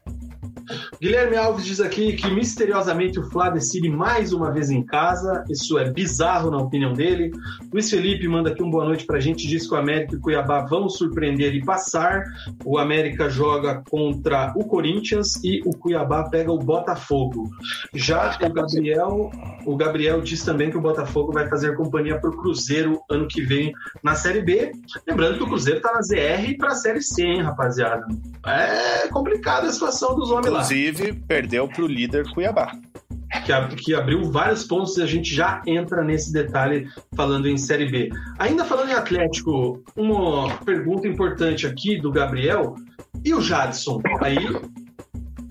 Guilherme 1.01 1.37
Alves 1.37 1.65
diz 1.65 1.81
aqui 1.81 2.15
que 2.15 2.29
misteriosamente 2.29 3.21
o 3.21 3.31
Flá 3.31 3.51
decide 3.51 3.89
mais 3.89 4.33
uma 4.33 4.51
vez 4.51 4.69
em 4.69 4.83
casa. 4.85 5.45
Isso 5.49 5.79
é 5.79 5.89
bizarro 5.91 6.51
na 6.51 6.59
opinião 6.59 6.93
dele. 6.93 7.31
Luiz 7.73 7.89
Felipe 7.89 8.27
manda 8.27 8.51
aqui 8.51 8.63
um 8.65 8.71
boa 8.71 8.85
noite 8.85 9.07
pra 9.07 9.21
gente. 9.21 9.47
Diz 9.47 9.69
que 9.69 9.75
o 9.75 9.77
América 9.77 10.15
e 10.15 10.19
o 10.19 10.21
Cuiabá 10.21 10.63
vão 10.63 10.89
surpreender 10.89 11.55
e 11.55 11.65
passar. 11.65 12.25
O 12.65 12.79
América 12.79 13.31
joga 13.31 13.81
contra 13.89 14.53
o 14.57 14.65
Corinthians 14.65 15.37
e 15.45 15.61
o 15.65 15.71
Cuiabá 15.71 16.29
pega 16.29 16.51
o 16.51 16.59
Botafogo. 16.59 17.49
Já 17.95 18.37
o 18.43 18.53
Gabriel, 18.53 19.31
o 19.65 19.77
Gabriel 19.77 20.21
diz 20.21 20.43
também 20.43 20.69
que 20.69 20.77
o 20.77 20.81
Botafogo 20.81 21.33
vai 21.33 21.49
fazer 21.49 21.77
companhia 21.77 22.19
pro 22.19 22.37
Cruzeiro 22.37 23.01
ano 23.09 23.29
que 23.29 23.41
vem 23.43 23.73
na 24.03 24.17
Série 24.17 24.43
B. 24.43 24.73
Lembrando 25.07 25.39
que 25.39 25.45
o 25.45 25.47
Cruzeiro 25.47 25.81
tá 25.81 25.93
na 25.93 26.03
ZR 26.03 26.57
pra 26.59 26.71
Série 26.71 27.03
C, 27.03 27.23
hein, 27.23 27.43
rapaziada. 27.43 28.05
É 28.45 29.07
complicada 29.09 29.69
a 29.69 29.73
situação 29.73 30.17
dos 30.17 30.31
homens 30.31 30.51
lá. 30.51 30.61
Inclusive, 30.89 31.21
perdeu 31.27 31.69
para 31.69 31.85
o 31.85 31.87
líder 31.87 32.29
Cuiabá. 32.33 32.73
que, 33.45 33.53
ab- 33.53 33.77
que 33.77 33.95
abriu 33.95 34.25
vários 34.31 34.65
pontos 34.65 34.97
e 34.97 35.03
a 35.03 35.07
gente 35.07 35.35
já 35.35 35.63
entra 35.67 36.03
nesse 36.03 36.33
detalhe 36.33 36.89
falando 37.15 37.47
em 37.49 37.57
Série 37.59 37.91
B. 37.91 38.11
Ainda 38.39 38.65
falando 38.65 38.91
em 38.91 38.95
Atlético, 38.95 39.83
uma 39.97 40.57
pergunta 40.65 41.07
importante 41.07 41.67
aqui 41.67 42.01
do 42.01 42.11
Gabriel. 42.11 42.75
E 43.25 43.35
o 43.35 43.41
Jadson? 43.41 44.01
Aí, 44.23 44.37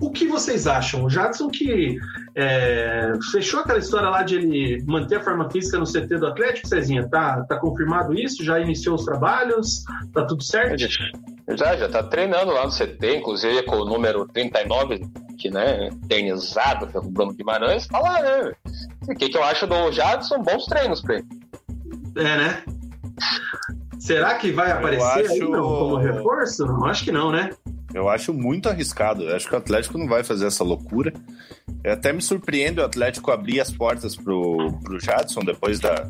o 0.00 0.10
que 0.10 0.26
vocês 0.26 0.66
acham? 0.66 1.04
O 1.04 1.10
Jadson 1.10 1.48
que 1.48 1.96
é, 2.36 3.12
fechou 3.32 3.60
aquela 3.60 3.78
história 3.78 4.08
lá 4.08 4.22
de 4.22 4.36
ele 4.36 4.84
manter 4.86 5.16
a 5.16 5.20
forma 5.24 5.50
física 5.50 5.78
no 5.78 5.84
CT 5.84 6.18
do 6.18 6.26
Atlético, 6.26 6.68
Cezinha? 6.68 7.08
Tá, 7.08 7.44
tá 7.48 7.56
confirmado 7.58 8.14
isso? 8.14 8.44
Já 8.44 8.58
iniciou 8.60 8.94
os 8.96 9.04
trabalhos? 9.04 9.82
Tá 10.12 10.24
tudo 10.24 10.42
certo? 10.42 10.78
Já, 11.56 11.76
já 11.76 11.88
tá 11.88 12.02
treinando 12.02 12.52
lá 12.52 12.64
no 12.66 12.70
CT, 12.72 13.16
inclusive 13.16 13.62
com 13.64 13.76
o 13.76 13.84
número 13.84 14.26
39, 14.26 15.00
que, 15.38 15.50
né, 15.50 15.86
eternizado 16.04 16.86
pelo 16.88 17.08
Bruno 17.10 17.32
Guimarães, 17.32 17.86
tá 17.86 17.98
lá, 17.98 18.20
né? 18.22 18.52
O 19.08 19.14
que, 19.14 19.28
que 19.28 19.36
eu 19.36 19.44
acho 19.44 19.66
do 19.66 19.90
Jadson? 19.92 20.42
Bons 20.42 20.66
treinos 20.66 21.00
pra 21.00 21.16
ele. 21.16 21.26
É, 22.16 22.36
né? 22.36 22.62
Será 23.98 24.34
que 24.36 24.50
vai 24.52 24.70
aparecer 24.70 25.30
aí 25.30 25.40
acho- 25.40 25.48
não, 25.50 25.62
como 25.62 25.96
reforço? 25.96 26.66
Não, 26.66 26.84
acho 26.84 27.04
que 27.04 27.12
não, 27.12 27.32
né? 27.32 27.50
Eu 27.94 28.08
acho 28.08 28.32
muito 28.34 28.68
arriscado. 28.68 29.22
Eu 29.24 29.34
acho 29.34 29.48
que 29.48 29.54
o 29.54 29.58
Atlético 29.58 29.96
não 29.98 30.06
vai 30.06 30.22
fazer 30.22 30.46
essa 30.46 30.62
loucura. 30.62 31.12
Eu 31.82 31.92
até 31.92 32.12
me 32.12 32.20
surpreende 32.20 32.80
o 32.80 32.84
Atlético 32.84 33.30
abrir 33.30 33.60
as 33.60 33.70
portas 33.70 34.14
pro, 34.14 34.72
pro 34.84 35.00
Jadson 35.00 35.40
depois 35.40 35.80
da, 35.80 36.08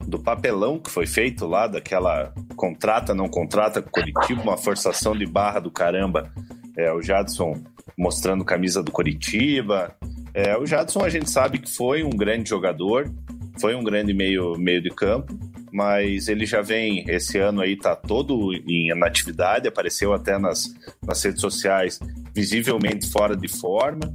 do 0.00 0.18
papelão 0.18 0.78
que 0.78 0.90
foi 0.90 1.06
feito 1.06 1.46
lá, 1.46 1.66
daquela 1.68 2.34
contrata, 2.56 3.14
não 3.14 3.28
contrata 3.28 3.80
com 3.80 3.88
o 3.88 3.92
Curitiba, 3.92 4.42
uma 4.42 4.56
forçação 4.58 5.16
de 5.16 5.24
barra 5.26 5.60
do 5.60 5.70
caramba. 5.70 6.30
É, 6.76 6.92
o 6.92 7.02
Jadson 7.02 7.62
mostrando 7.96 8.44
camisa 8.44 8.82
do 8.82 8.90
Curitiba. 8.90 9.94
É, 10.34 10.56
o 10.56 10.66
Jadson 10.66 11.04
a 11.04 11.08
gente 11.08 11.30
sabe 11.30 11.58
que 11.58 11.70
foi 11.70 12.02
um 12.02 12.10
grande 12.10 12.48
jogador, 12.48 13.12
foi 13.60 13.74
um 13.74 13.84
grande 13.84 14.14
meio, 14.14 14.56
meio 14.58 14.80
de 14.80 14.90
campo, 14.90 15.38
mas 15.70 16.28
ele 16.28 16.46
já 16.46 16.62
vem, 16.62 17.04
esse 17.08 17.38
ano 17.38 17.60
aí 17.60 17.76
tá 17.76 17.94
todo 17.94 18.52
em 18.52 18.94
natividade, 18.94 19.68
apareceu 19.68 20.12
até 20.12 20.38
nas, 20.38 20.74
nas 21.06 21.22
redes 21.22 21.40
sociais 21.40 21.98
visivelmente 22.34 23.10
fora 23.10 23.36
de 23.36 23.48
forma. 23.48 24.12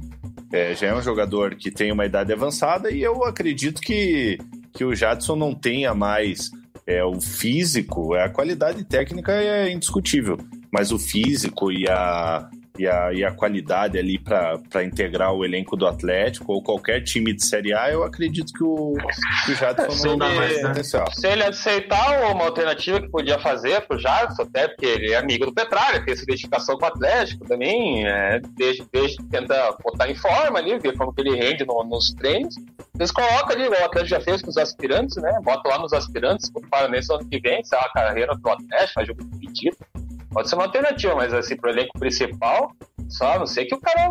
É, 0.52 0.74
já 0.74 0.88
é 0.88 0.94
um 0.94 1.02
jogador 1.02 1.54
que 1.54 1.70
tem 1.70 1.92
uma 1.92 2.06
idade 2.06 2.32
avançada 2.32 2.90
e 2.90 3.02
eu 3.02 3.24
acredito 3.24 3.80
que, 3.80 4.38
que 4.72 4.84
o 4.84 4.94
Jadson 4.94 5.36
não 5.36 5.54
tenha 5.54 5.94
mais 5.94 6.50
é, 6.86 7.04
o 7.04 7.20
físico, 7.20 8.16
é, 8.16 8.24
a 8.24 8.30
qualidade 8.30 8.82
técnica 8.84 9.32
é 9.32 9.70
indiscutível. 9.70 10.38
Mas 10.72 10.92
o 10.92 10.98
físico 10.98 11.72
e 11.72 11.88
a, 11.88 12.48
e 12.78 12.86
a, 12.86 13.12
e 13.12 13.24
a 13.24 13.32
qualidade 13.32 13.98
ali 13.98 14.18
para 14.18 14.84
integrar 14.84 15.32
o 15.32 15.44
elenco 15.44 15.76
do 15.76 15.86
Atlético 15.86 16.52
ou 16.52 16.62
qualquer 16.62 17.02
time 17.02 17.34
de 17.34 17.44
Série 17.44 17.74
A, 17.74 17.90
eu 17.90 18.04
acredito 18.04 18.52
que 18.52 18.62
o, 18.62 18.94
que 19.44 19.52
o 19.52 19.54
Jadson 19.54 20.06
não 20.06 20.18
dá 20.18 20.28
mais 20.30 20.62
né? 20.62 20.68
potencial. 20.68 21.10
Se 21.12 21.26
ele 21.26 21.42
aceitar 21.42 22.30
uma 22.30 22.44
alternativa 22.44 23.00
que 23.00 23.08
podia 23.08 23.38
fazer 23.38 23.80
pro 23.82 23.98
Jadson, 23.98 24.42
até 24.42 24.68
porque 24.68 24.86
ele 24.86 25.12
é 25.12 25.16
amigo 25.16 25.44
do 25.44 25.52
Petralha, 25.52 26.04
tem 26.04 26.14
essa 26.14 26.22
identificação 26.22 26.78
com 26.78 26.84
o 26.84 26.88
Atlético 26.88 27.44
também, 27.46 28.06
é, 28.06 28.40
desde, 28.56 28.86
desde 28.92 29.16
tenta 29.28 29.76
botar 29.82 30.08
em 30.08 30.14
forma 30.14 30.58
ali, 30.58 30.78
ver 30.78 30.96
como 30.96 31.12
que 31.12 31.20
ele 31.20 31.34
rende 31.34 31.64
no, 31.66 31.82
nos 31.84 32.14
treinos. 32.14 32.54
Eles 32.96 33.10
colocam 33.10 33.50
ali, 33.50 33.68
o 33.68 33.72
Atlético 33.72 34.06
já 34.06 34.20
fez 34.20 34.42
com 34.42 34.50
os 34.50 34.56
aspirantes, 34.56 35.16
né? 35.16 35.38
Bota 35.42 35.68
lá 35.68 35.78
nos 35.78 35.92
aspirantes, 35.92 36.50
para 36.70 36.88
nesse 36.88 37.12
ano 37.12 37.24
que 37.28 37.40
vem, 37.40 37.62
se 37.64 37.74
é 37.74 37.78
a 37.78 37.88
carreira 37.92 38.34
do 38.34 38.48
Atlético, 38.48 38.92
faz 38.94 39.06
jogo 39.06 39.24
pedido. 39.38 39.76
Pode 40.30 40.48
ser 40.48 40.56
uma 40.56 40.64
alternativa, 40.64 41.14
mas 41.14 41.32
assim, 41.32 41.56
pro 41.56 41.70
elenco 41.70 41.98
principal, 41.98 42.72
só 43.08 43.34
a 43.34 43.38
não 43.38 43.46
sei 43.46 43.64
que 43.64 43.74
o 43.74 43.80
cara 43.80 44.10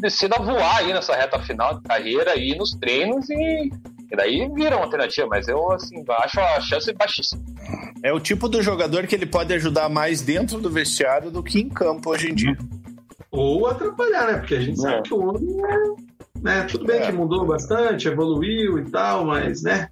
decida 0.00 0.36
voar 0.38 0.78
aí 0.78 0.92
nessa 0.92 1.14
reta 1.14 1.38
final 1.40 1.74
de 1.74 1.82
carreira 1.82 2.32
aí 2.32 2.56
nos 2.56 2.70
treinos 2.72 3.28
e, 3.28 3.70
e 4.12 4.16
daí 4.16 4.48
vira 4.54 4.76
uma 4.76 4.84
alternativa, 4.84 5.26
mas 5.28 5.48
eu 5.48 5.72
assim, 5.72 6.04
acho 6.08 6.40
a 6.40 6.60
chance 6.60 6.92
baixíssima. 6.92 7.42
É 8.02 8.12
o 8.12 8.20
tipo 8.20 8.48
do 8.48 8.62
jogador 8.62 9.06
que 9.06 9.14
ele 9.14 9.26
pode 9.26 9.52
ajudar 9.54 9.88
mais 9.88 10.20
dentro 10.20 10.60
do 10.60 10.70
vestiário 10.70 11.30
do 11.30 11.42
que 11.42 11.58
em 11.58 11.68
campo 11.68 12.10
hoje 12.10 12.30
em 12.30 12.34
dia. 12.34 12.56
Ou 13.32 13.66
atrapalhar, 13.66 14.28
né? 14.28 14.38
Porque 14.38 14.54
a 14.54 14.60
gente 14.60 14.78
é. 14.78 14.82
sabe 14.82 15.02
que 15.02 15.14
o 15.14 15.28
homem 15.28 15.56
é, 15.64 16.40
né? 16.40 16.62
Tudo 16.70 16.86
bem 16.86 17.00
é. 17.00 17.06
que 17.06 17.12
mudou 17.12 17.44
bastante, 17.44 18.06
evoluiu 18.06 18.78
e 18.78 18.90
tal, 18.90 19.24
mas, 19.24 19.62
né? 19.62 19.88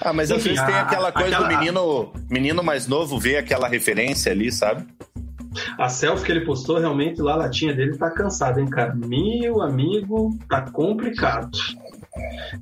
Ah, 0.00 0.12
mas 0.12 0.30
Enfim, 0.30 0.38
às 0.38 0.44
vezes 0.44 0.60
a, 0.60 0.66
tem 0.66 0.74
aquela 0.74 1.12
coisa 1.12 1.36
aquela... 1.36 1.48
do 1.48 1.58
menino, 1.58 2.12
menino 2.28 2.62
mais 2.62 2.86
novo 2.86 3.18
ver 3.18 3.36
aquela 3.36 3.68
referência 3.68 4.32
ali, 4.32 4.50
sabe? 4.50 4.86
A 5.76 5.88
selfie 5.88 6.24
que 6.24 6.32
ele 6.32 6.44
postou, 6.44 6.78
realmente, 6.78 7.20
lá 7.20 7.32
a 7.32 7.36
latinha 7.36 7.74
dele 7.74 7.96
tá 7.96 8.10
cansada, 8.10 8.60
hein, 8.60 8.68
cara? 8.68 8.94
Meu 8.94 9.60
amigo, 9.60 10.38
tá 10.48 10.62
complicado. 10.62 11.50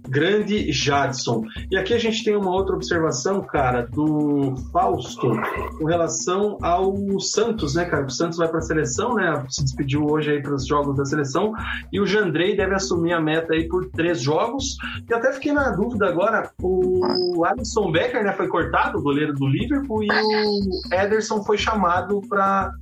Grande 0.08 0.72
Jadson. 0.72 1.42
E 1.70 1.76
aqui 1.76 1.94
a 1.94 1.98
gente 1.98 2.24
tem 2.24 2.36
uma 2.36 2.50
outra 2.50 2.74
observação, 2.74 3.40
cara, 3.40 3.82
do 3.82 4.54
Fausto 4.72 5.32
com 5.78 5.84
relação 5.84 6.58
ao 6.62 6.94
Santos, 7.20 7.74
né, 7.74 7.84
cara? 7.84 8.06
O 8.06 8.10
Santos 8.10 8.38
vai 8.38 8.48
para 8.48 8.58
a 8.58 8.62
seleção, 8.62 9.14
né? 9.14 9.44
Se 9.48 9.62
despediu 9.62 10.04
hoje 10.06 10.32
aí 10.32 10.42
para 10.42 10.54
os 10.54 10.66
jogos 10.66 10.96
da 10.96 11.04
seleção 11.04 11.52
e 11.92 12.00
o 12.00 12.06
Jandrei 12.06 12.56
deve 12.56 12.74
assumir 12.74 13.12
a 13.12 13.20
meta 13.20 13.54
aí 13.54 13.68
por 13.68 13.88
três 13.90 14.20
jogos. 14.20 14.76
E 15.08 15.14
até 15.14 15.32
fiquei 15.32 15.52
na 15.52 15.70
dúvida 15.70 16.08
agora, 16.08 16.50
o 16.62 17.44
Alisson 17.44 17.90
Becker, 17.90 18.24
né, 18.24 18.32
foi 18.32 18.48
cortado, 18.48 18.98
o 18.98 19.02
goleiro 19.02 19.32
do 19.34 19.46
Liverpool, 19.46 20.02
e 20.02 20.08
o 20.08 20.94
Ederson 20.94 21.42
foi 21.42 21.58
chamado 21.58 22.20
para 22.28 22.72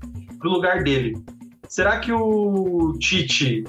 o 0.44 0.48
lugar 0.48 0.82
dele. 0.82 1.16
Será 1.68 1.98
que 1.98 2.12
o 2.12 2.92
Tite 2.98 3.64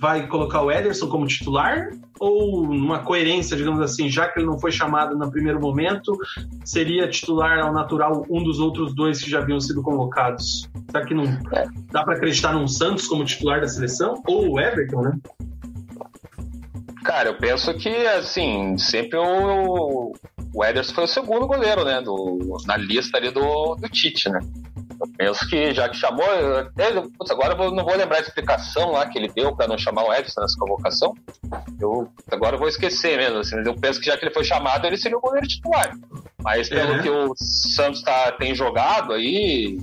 vai 0.00 0.26
colocar 0.28 0.62
o 0.62 0.70
Ederson 0.70 1.08
como 1.08 1.26
titular 1.26 1.90
ou 2.18 2.66
numa 2.66 3.00
coerência, 3.00 3.56
digamos 3.56 3.80
assim, 3.80 4.08
já 4.08 4.28
que 4.28 4.38
ele 4.38 4.46
não 4.46 4.58
foi 4.58 4.72
chamado 4.72 5.16
no 5.16 5.30
primeiro 5.30 5.60
momento, 5.60 6.16
seria 6.64 7.08
titular 7.08 7.58
ao 7.58 7.72
natural 7.72 8.24
um 8.30 8.42
dos 8.42 8.58
outros 8.58 8.94
dois 8.94 9.22
que 9.22 9.30
já 9.30 9.38
haviam 9.38 9.60
sido 9.60 9.82
convocados? 9.82 10.68
Será 10.90 11.04
que 11.04 11.14
não 11.14 11.24
dá 11.90 12.04
para 12.04 12.14
acreditar 12.14 12.52
num 12.52 12.68
Santos 12.68 13.06
como 13.06 13.24
titular 13.24 13.60
da 13.60 13.68
seleção 13.68 14.22
ou 14.26 14.52
o 14.52 14.60
Everton, 14.60 15.02
né? 15.02 15.18
Cara, 17.04 17.28
eu 17.28 17.38
penso 17.38 17.72
que 17.74 17.88
assim, 18.08 18.76
sempre 18.78 19.16
o, 19.16 20.12
o 20.52 20.64
Ederson 20.64 20.94
foi 20.94 21.04
o 21.04 21.06
segundo 21.06 21.46
goleiro, 21.46 21.84
né, 21.84 22.00
do, 22.00 22.56
na 22.66 22.76
lista 22.76 23.16
ali 23.18 23.30
do, 23.30 23.76
do 23.76 23.88
Tite, 23.88 24.28
né? 24.28 24.40
Penso 25.16 25.48
que 25.48 25.72
já 25.72 25.88
que 25.88 25.96
chamou, 25.96 26.26
putz, 27.18 27.30
agora 27.30 27.54
eu 27.54 27.70
não 27.70 27.84
vou 27.84 27.96
lembrar 27.96 28.18
a 28.18 28.20
explicação 28.20 28.92
lá 28.92 29.06
que 29.06 29.18
ele 29.18 29.28
deu 29.28 29.54
para 29.54 29.68
não 29.68 29.78
chamar 29.78 30.04
o 30.04 30.12
Edson 30.12 30.40
nessa 30.40 30.58
convocação. 30.58 31.14
Eu 31.80 32.08
agora 32.30 32.56
eu 32.56 32.58
vou 32.58 32.68
esquecer 32.68 33.16
mesmo. 33.16 33.38
Assim, 33.38 33.56
eu 33.64 33.74
penso 33.74 34.00
que 34.00 34.06
já 34.06 34.16
que 34.16 34.24
ele 34.24 34.34
foi 34.34 34.44
chamado, 34.44 34.86
ele 34.86 34.96
seria 34.96 35.16
o 35.16 35.20
goleiro 35.20 35.46
titular. 35.46 35.92
Mas 36.42 36.68
pelo 36.68 36.96
é. 36.96 37.02
que 37.02 37.10
o 37.10 37.32
Santos 37.36 38.02
tá, 38.02 38.32
tem 38.32 38.54
jogado 38.54 39.12
aí, 39.12 39.78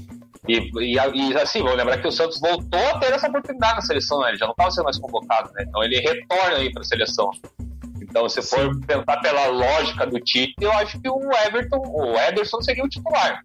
e, 0.48 0.72
e, 0.80 0.95
e, 0.95 1.38
assim, 1.38 1.62
vou 1.62 1.74
lembrar 1.74 1.98
que 1.98 2.08
o 2.08 2.12
Santos 2.12 2.40
voltou 2.40 2.86
a 2.88 3.00
ter 3.00 3.14
essa 3.14 3.28
oportunidade 3.28 3.76
na 3.76 3.82
seleção, 3.82 4.20
né? 4.22 4.30
ele 4.30 4.38
já 4.38 4.45
não 4.45 4.52
estava 4.52 4.72
sendo 4.72 4.86
mais 4.86 5.00
convocado, 5.00 5.52
né? 5.54 5.66
Então 5.68 5.84
ele 5.84 6.00
retorna 6.00 6.58
aí 6.58 6.72
para 6.72 6.82
a 6.82 6.86
seleção. 6.86 7.32
Então, 8.02 8.28
se 8.28 8.41
for 8.41 8.78
pensar 8.86 9.18
pela 9.22 9.48
lógica 9.48 10.06
do 10.06 10.20
Tite, 10.20 10.54
eu 10.60 10.72
acho 10.74 11.02
que 11.02 11.10
o 11.10 11.20
Everton, 11.48 11.82
o 11.88 12.18
Ederson 12.20 12.62
seria 12.62 12.84
o 12.84 12.90
titular. 12.90 13.41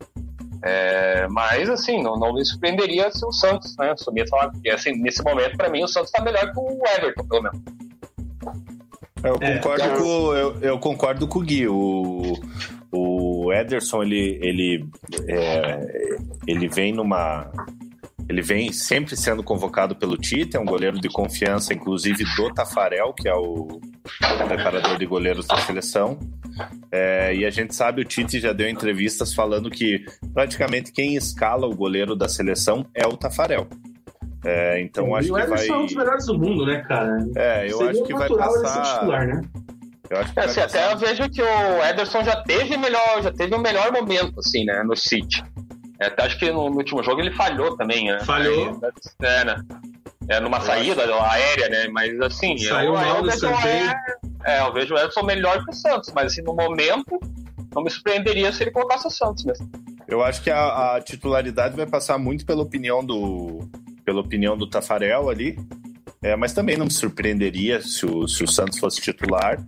É, 0.63 1.27
mas, 1.29 1.69
assim, 1.71 2.03
não, 2.03 2.17
não 2.17 2.35
me 2.35 2.45
surpreenderia 2.45 3.11
se 3.11 3.25
o 3.25 3.33
Santos 3.33 3.77
né, 3.77 3.93
assumir 3.93 4.23
essa 4.23 4.37
vaga. 4.37 4.53
Porque, 4.53 4.71
assim, 4.71 4.93
nesse 4.93 5.23
momento, 5.23 5.57
para 5.57 5.69
mim, 5.69 5.83
o 5.83 5.89
Santos 5.89 6.11
está 6.11 6.23
melhor 6.23 6.53
que 6.53 6.59
o 6.59 6.83
Everton, 6.97 7.25
pelo 7.25 7.43
menos. 7.43 7.61
Eu 9.23 9.37
é, 9.41 9.57
concordo, 9.57 9.83
é, 9.83 9.97
com, 9.97 10.35
eu, 10.35 10.61
eu, 10.61 10.79
concordo 10.79 11.29
com 11.29 11.39
o 11.39 11.43
Gui. 11.43 11.69
O, 11.69 12.35
o 12.93 13.53
Ederson, 13.53 14.03
ele, 14.03 14.39
ele, 14.41 14.89
é, 15.27 16.17
ele 16.47 16.69
vem 16.69 16.93
numa 16.93 17.51
ele 18.29 18.43
vem 18.43 18.73
sempre 18.73 19.17
sendo 19.17 19.43
convocado 19.43 19.97
pelo 19.97 20.17
Tite, 20.17 20.57
é 20.57 20.61
um 20.61 20.65
goleiro 20.67 21.01
de 21.01 21.09
confiança, 21.09 21.73
inclusive 21.73 22.25
do 22.37 22.53
Tafarel, 22.53 23.15
que 23.15 23.29
é 23.29 23.35
o 23.35 23.81
preparador 24.47 24.99
de 24.99 25.07
goleiros 25.07 25.47
da 25.47 25.57
seleção. 25.59 26.19
É, 26.93 27.35
e 27.35 27.47
a 27.47 27.51
gente 27.51 27.75
sabe, 27.75 28.03
o 28.03 28.05
Tite 28.05 28.39
já 28.39 28.53
deu 28.53 28.69
entrevistas 28.69 29.33
falando 29.33 29.71
que 29.71 30.05
praticamente 30.35 30.93
quem 30.93 31.15
escala 31.17 31.67
o 31.67 31.75
goleiro 31.75 32.15
da 32.15 32.29
seleção 32.29 32.85
é 32.95 33.07
o 33.07 33.17
Tafarel. 33.17 33.67
É, 34.45 34.81
então 34.83 35.15
acho 35.17 35.33
que 35.33 35.47
vai. 35.47 35.67
é 35.67 35.77
um 35.77 35.87
dos 35.87 35.95
melhores 35.95 36.27
do 36.27 36.39
mundo, 36.39 36.67
né, 36.67 36.85
cara? 36.87 37.27
É, 37.35 37.67
eu 37.67 37.79
Seria 37.79 37.91
acho 37.91 38.05
que 38.05 38.15
vai 38.15 38.29
passar. 38.29 38.95
Titular, 38.95 39.27
né? 39.27 39.41
Eu 40.11 40.19
acho 40.19 40.33
que 40.33 40.41
é, 40.41 40.45
assim, 40.45 40.61
até 40.61 40.93
eu 40.93 40.99
vejo 40.99 41.31
que 41.31 41.43
o 41.43 41.85
Ederson 41.85 42.23
já 42.23 42.43
teve 42.43 42.77
melhor, 42.77 43.23
já 43.23 43.33
teve 43.33 43.55
um 43.55 43.61
melhor 43.61 43.93
momento, 43.93 44.39
assim, 44.39 44.65
né, 44.65 44.83
no 44.83 44.97
City. 44.97 45.43
É, 46.01 46.07
até 46.07 46.25
acho 46.25 46.39
que 46.39 46.51
no, 46.51 46.70
no, 46.70 46.77
último 46.77 47.03
jogo 47.03 47.20
ele 47.20 47.33
falhou 47.33 47.77
também, 47.77 48.07
né? 48.07 48.20
Falhou. 48.20 48.81
É, 49.20 49.45
né? 49.45 49.57
É, 50.29 50.41
numa 50.41 50.59
eu 50.59 50.62
saída 50.62 51.05
acho. 51.05 51.12
aérea, 51.15 51.69
né? 51.69 51.89
Mas 51.89 52.20
assim, 52.20 52.57
Saiu 52.59 52.95
eu, 52.95 52.95
mal 52.95 53.23
do 53.23 53.31
é, 53.31 53.95
é, 54.45 54.61
eu 54.61 54.73
vejo 54.73 54.95
o 54.95 54.99
Edson 54.99 55.23
melhor 55.23 55.65
que 55.65 55.70
o 55.70 55.75
Santos, 55.75 56.12
mas 56.15 56.33
assim, 56.33 56.43
no 56.43 56.55
momento, 56.55 57.19
não 57.75 57.83
me 57.83 57.91
surpreenderia 57.91 58.53
se 58.53 58.62
ele 58.62 58.70
colocasse 58.70 59.07
o 59.07 59.11
Santos 59.11 59.45
mesmo. 59.45 59.69
Eu 60.07 60.23
acho 60.23 60.43
que 60.43 60.51
a, 60.51 60.97
a 60.97 61.01
titularidade 61.01 61.77
vai 61.77 61.87
passar 61.87 62.16
muito 62.16 62.47
pela 62.47 62.62
opinião 62.62 63.05
do, 63.05 63.69
pela 64.05 64.20
opinião 64.20 64.57
do 64.57 64.66
Tafarel 64.66 65.29
ali. 65.29 65.59
É, 66.23 66.35
mas 66.35 66.53
também 66.53 66.77
não 66.77 66.87
me 66.87 66.93
surpreenderia 66.93 67.81
se 67.81 68.05
o, 68.07 68.27
se 68.27 68.43
o 68.43 68.49
Santos 68.49 68.79
fosse 68.79 69.01
titular. 69.01 69.59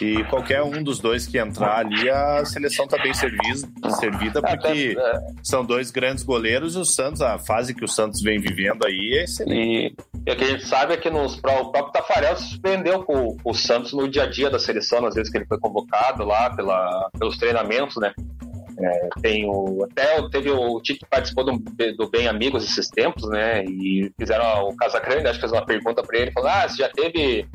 E 0.00 0.24
qualquer 0.24 0.62
um 0.62 0.82
dos 0.82 0.98
dois 0.98 1.26
que 1.26 1.38
entrar 1.38 1.78
ali, 1.78 2.08
a 2.08 2.44
seleção 2.44 2.84
está 2.84 2.98
bem 2.98 3.12
servida, 3.12 3.68
servida 3.98 4.42
porque 4.42 4.96
é. 4.98 5.20
são 5.42 5.64
dois 5.64 5.90
grandes 5.90 6.22
goleiros 6.22 6.74
e 6.74 6.78
o 6.78 6.84
Santos, 6.84 7.20
a 7.20 7.38
fase 7.38 7.74
que 7.74 7.84
o 7.84 7.88
Santos 7.88 8.22
vem 8.22 8.38
vivendo 8.38 8.86
aí 8.86 9.18
é 9.18 9.24
excelente. 9.24 9.94
E, 10.26 10.32
o 10.32 10.36
que 10.36 10.44
a 10.44 10.48
gente 10.48 10.66
sabe 10.66 10.94
é 10.94 10.96
que 10.96 11.10
nos, 11.10 11.36
o 11.36 11.40
próprio 11.40 11.92
Tafarel 11.92 12.36
se 12.36 12.50
surpreendeu 12.50 13.02
com, 13.02 13.36
com, 13.36 13.50
o 13.50 13.54
Santos 13.54 13.92
no 13.92 14.08
dia 14.08 14.24
a 14.24 14.26
dia 14.26 14.50
da 14.50 14.58
seleção, 14.58 15.04
às 15.04 15.14
vezes 15.14 15.30
que 15.30 15.38
ele 15.38 15.46
foi 15.46 15.58
convocado 15.58 16.24
lá 16.24 16.50
pela, 16.50 17.10
pelos 17.18 17.36
treinamentos, 17.36 17.96
né? 17.96 18.12
É, 18.80 19.08
tem 19.20 19.44
o, 19.44 19.84
até 19.90 20.22
teve 20.28 20.50
o 20.50 20.80
Tite 20.80 21.04
participou 21.10 21.44
do, 21.44 21.58
do 21.96 22.08
Bem 22.08 22.28
Amigos 22.28 22.62
esses 22.62 22.88
tempos, 22.88 23.28
né? 23.28 23.64
E 23.64 24.12
fizeram 24.16 24.68
o 24.68 24.76
Casagrande, 24.76 25.26
acho 25.26 25.34
que 25.34 25.40
fez 25.40 25.52
uma 25.52 25.66
pergunta 25.66 26.02
para 26.02 26.18
ele, 26.18 26.30
falou: 26.30 26.48
Ah, 26.48 26.68
você 26.68 26.76
já 26.76 26.88
teve 26.88 27.48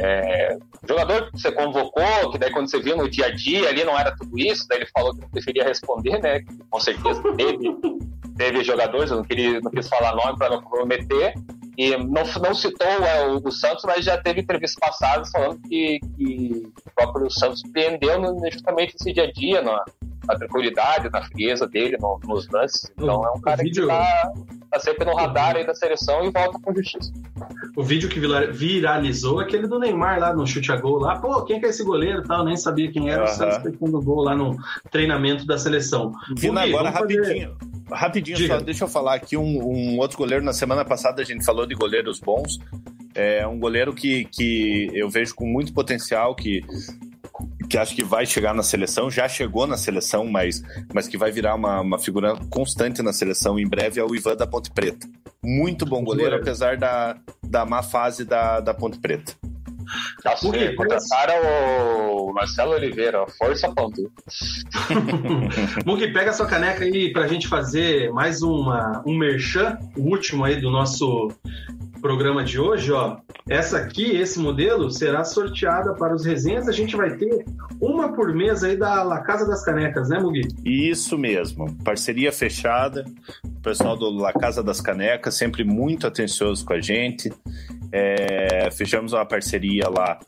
é, 0.00 0.56
jogador 0.88 1.30
que 1.30 1.40
você 1.40 1.50
convocou, 1.50 2.30
que 2.30 2.38
daí 2.38 2.52
quando 2.52 2.70
você 2.70 2.80
viu 2.80 2.96
no 2.96 3.08
dia 3.08 3.26
a 3.26 3.30
dia 3.34 3.68
ali 3.68 3.84
não 3.84 3.98
era 3.98 4.14
tudo 4.16 4.38
isso, 4.38 4.66
daí 4.68 4.78
ele 4.78 4.90
falou 4.94 5.14
que 5.14 5.20
não 5.20 5.28
preferia 5.28 5.64
responder, 5.64 6.20
né? 6.20 6.40
Com 6.70 6.80
certeza 6.80 7.22
teve, 7.36 7.76
teve 8.36 8.64
jogadores, 8.64 9.10
eu 9.10 9.16
não, 9.16 9.24
queria, 9.24 9.60
não 9.60 9.70
quis 9.70 9.88
falar 9.88 10.14
nome 10.14 10.38
para 10.38 10.50
não 10.50 10.62
comprometer, 10.62 11.34
e 11.78 11.96
não, 11.96 12.24
não 12.42 12.54
citou 12.54 12.88
é, 12.88 13.28
o, 13.28 13.36
o, 13.36 13.52
Santos, 13.52 13.84
mas 13.84 14.04
já 14.04 14.18
teve 14.18 14.40
entrevistas 14.40 14.80
passadas 14.80 15.30
falando 15.30 15.60
que, 15.68 16.00
que 16.16 16.72
o 16.84 16.90
próprio 16.94 17.30
Santos 17.30 17.60
surpreendeu 17.60 18.20
justamente 18.50 18.96
esse 18.96 19.12
dia 19.12 19.24
a 19.24 19.32
dia, 19.32 19.62
na, 19.62 19.84
na 20.26 20.34
tranquilidade, 20.34 21.08
na 21.08 21.22
frieza 21.22 21.68
dele 21.68 21.96
no, 22.00 22.18
nos 22.24 22.48
lances. 22.48 22.90
Então 22.96 23.24
é 23.24 23.30
um 23.30 23.40
cara 23.40 23.62
vídeo... 23.62 23.84
que 23.84 23.88
tá, 23.88 24.32
tá, 24.72 24.80
sempre 24.80 25.04
no 25.04 25.14
radar 25.14 25.56
aí 25.56 25.64
da 25.64 25.72
seleção 25.72 26.24
e 26.24 26.30
volta 26.32 26.58
com 26.60 26.74
justiça. 26.74 27.12
O 27.78 27.84
vídeo 27.84 28.08
que 28.08 28.18
viralizou 28.18 29.40
é 29.40 29.44
aquele 29.44 29.68
do 29.68 29.78
Neymar 29.78 30.18
lá 30.18 30.34
no 30.34 30.44
chute 30.44 30.72
a 30.72 30.76
gol 30.76 30.98
lá. 30.98 31.16
Pô, 31.20 31.44
quem 31.44 31.60
que 31.60 31.66
é 31.66 31.68
esse 31.68 31.84
goleiro 31.84 32.24
tal? 32.24 32.44
Nem 32.44 32.56
sabia 32.56 32.90
quem 32.90 33.08
era. 33.08 33.22
Uhum. 33.22 33.30
O 33.30 33.32
Santos 33.32 33.56
fazendo 33.58 34.02
gol 34.02 34.24
lá 34.24 34.34
no 34.34 34.56
treinamento 34.90 35.46
da 35.46 35.56
seleção. 35.56 36.10
Vina, 36.36 36.62
agora 36.62 36.90
rapidinho. 36.90 37.22
Fazer... 37.24 37.56
Rapidinho, 37.88 38.46
só, 38.48 38.58
deixa 38.58 38.82
eu 38.82 38.88
falar 38.88 39.14
aqui 39.14 39.36
um, 39.36 39.62
um 39.62 39.98
outro 39.98 40.18
goleiro. 40.18 40.44
Na 40.44 40.52
semana 40.52 40.84
passada 40.84 41.22
a 41.22 41.24
gente 41.24 41.44
falou 41.44 41.66
de 41.66 41.76
goleiros 41.76 42.18
bons. 42.18 42.58
É 43.14 43.46
um 43.46 43.60
goleiro 43.60 43.94
que, 43.94 44.24
que 44.24 44.90
eu 44.92 45.08
vejo 45.08 45.36
com 45.36 45.46
muito 45.46 45.72
potencial, 45.72 46.34
que 46.34 46.64
que 47.68 47.76
acho 47.76 47.94
que 47.94 48.02
vai 48.02 48.24
chegar 48.24 48.54
na 48.54 48.62
seleção, 48.62 49.10
já 49.10 49.28
chegou 49.28 49.66
na 49.66 49.76
seleção, 49.76 50.24
mas, 50.26 50.62
mas 50.92 51.06
que 51.06 51.18
vai 51.18 51.30
virar 51.30 51.54
uma, 51.54 51.80
uma 51.80 51.98
figura 51.98 52.34
constante 52.50 53.02
na 53.02 53.12
seleção 53.12 53.58
em 53.58 53.68
breve, 53.68 54.00
é 54.00 54.04
o 54.04 54.14
Ivan 54.14 54.34
da 54.34 54.46
Ponte 54.46 54.70
Preta. 54.70 55.06
Muito 55.42 55.86
bom 55.86 56.02
goleiro, 56.02 56.36
apesar 56.36 56.76
da, 56.76 57.16
da 57.42 57.64
má 57.64 57.82
fase 57.82 58.24
da, 58.24 58.60
da 58.60 58.74
Ponte 58.74 58.98
Preta. 58.98 59.34
Nossa, 60.24 60.46
Mugi, 60.46 60.74
contrataram 60.74 62.26
o 62.26 62.32
Marcelo 62.32 62.72
Oliveira, 62.72 63.24
força 63.38 63.72
ponto. 63.72 64.10
Mugi, 65.86 66.12
pega 66.12 66.32
sua 66.32 66.46
caneca 66.46 66.84
aí 66.84 67.12
pra 67.12 67.26
gente 67.26 67.48
fazer 67.48 68.10
mais 68.12 68.42
uma, 68.42 69.02
um 69.06 69.16
merchan, 69.16 69.78
o 69.96 70.02
último 70.02 70.44
aí 70.44 70.60
do 70.60 70.70
nosso 70.70 71.28
programa 72.00 72.44
de 72.44 72.58
hoje, 72.58 72.92
ó. 72.92 73.18
Essa 73.48 73.78
aqui, 73.78 74.16
esse 74.16 74.38
modelo, 74.38 74.90
será 74.90 75.24
sorteada 75.24 75.94
para 75.94 76.14
os 76.14 76.24
resenhas. 76.24 76.68
A 76.68 76.72
gente 76.72 76.96
vai 76.96 77.16
ter 77.16 77.44
uma 77.80 78.12
por 78.12 78.34
mês 78.34 78.62
aí 78.62 78.76
da 78.76 79.02
La 79.02 79.20
Casa 79.20 79.46
das 79.46 79.64
Canecas, 79.64 80.08
né, 80.08 80.18
Mugi? 80.18 80.48
Isso 80.64 81.16
mesmo. 81.16 81.74
Parceria 81.82 82.32
fechada. 82.32 83.04
O 83.44 83.60
pessoal 83.60 83.96
do 83.96 84.10
La 84.10 84.32
Casa 84.32 84.62
das 84.62 84.80
Canecas, 84.80 85.34
sempre 85.34 85.64
muito 85.64 86.06
atencioso 86.06 86.64
com 86.64 86.72
a 86.72 86.80
gente. 86.80 87.32
É, 87.92 88.70
fechamos 88.70 89.12
uma 89.12 89.24
parceria 89.24 89.88
lá 89.88 90.18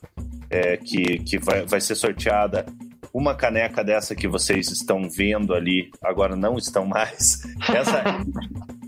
é, 0.49 0.77
que, 0.77 1.19
que 1.19 1.37
vai, 1.37 1.65
vai 1.65 1.79
ser 1.79 1.95
sorteada 1.95 2.65
uma 3.13 3.35
caneca 3.35 3.83
dessa 3.83 4.15
que 4.15 4.27
vocês 4.27 4.71
estão 4.71 5.09
vendo 5.09 5.53
ali, 5.53 5.91
agora 6.01 6.35
não 6.35 6.57
estão 6.57 6.85
mais. 6.85 7.41
Essa, 7.73 8.03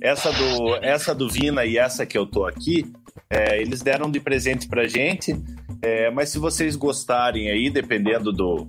essa, 0.04 0.34
do, 0.34 0.76
essa 0.82 1.16
do 1.16 1.30
Vina 1.30 1.66
e 1.66 1.78
essa 1.78 2.06
que 2.06 2.18
eu 2.18 2.26
tô 2.26 2.46
aqui, 2.46 2.86
é, 3.30 3.62
eles 3.62 3.82
deram 3.82 4.12
de 4.12 4.20
presente 4.20 4.68
pra 4.68 4.86
gente. 4.86 5.34
É, 5.82 6.12
mas 6.12 6.28
se 6.28 6.38
vocês 6.38 6.76
gostarem 6.76 7.50
aí, 7.50 7.70
dependendo 7.70 8.34
do, 8.34 8.68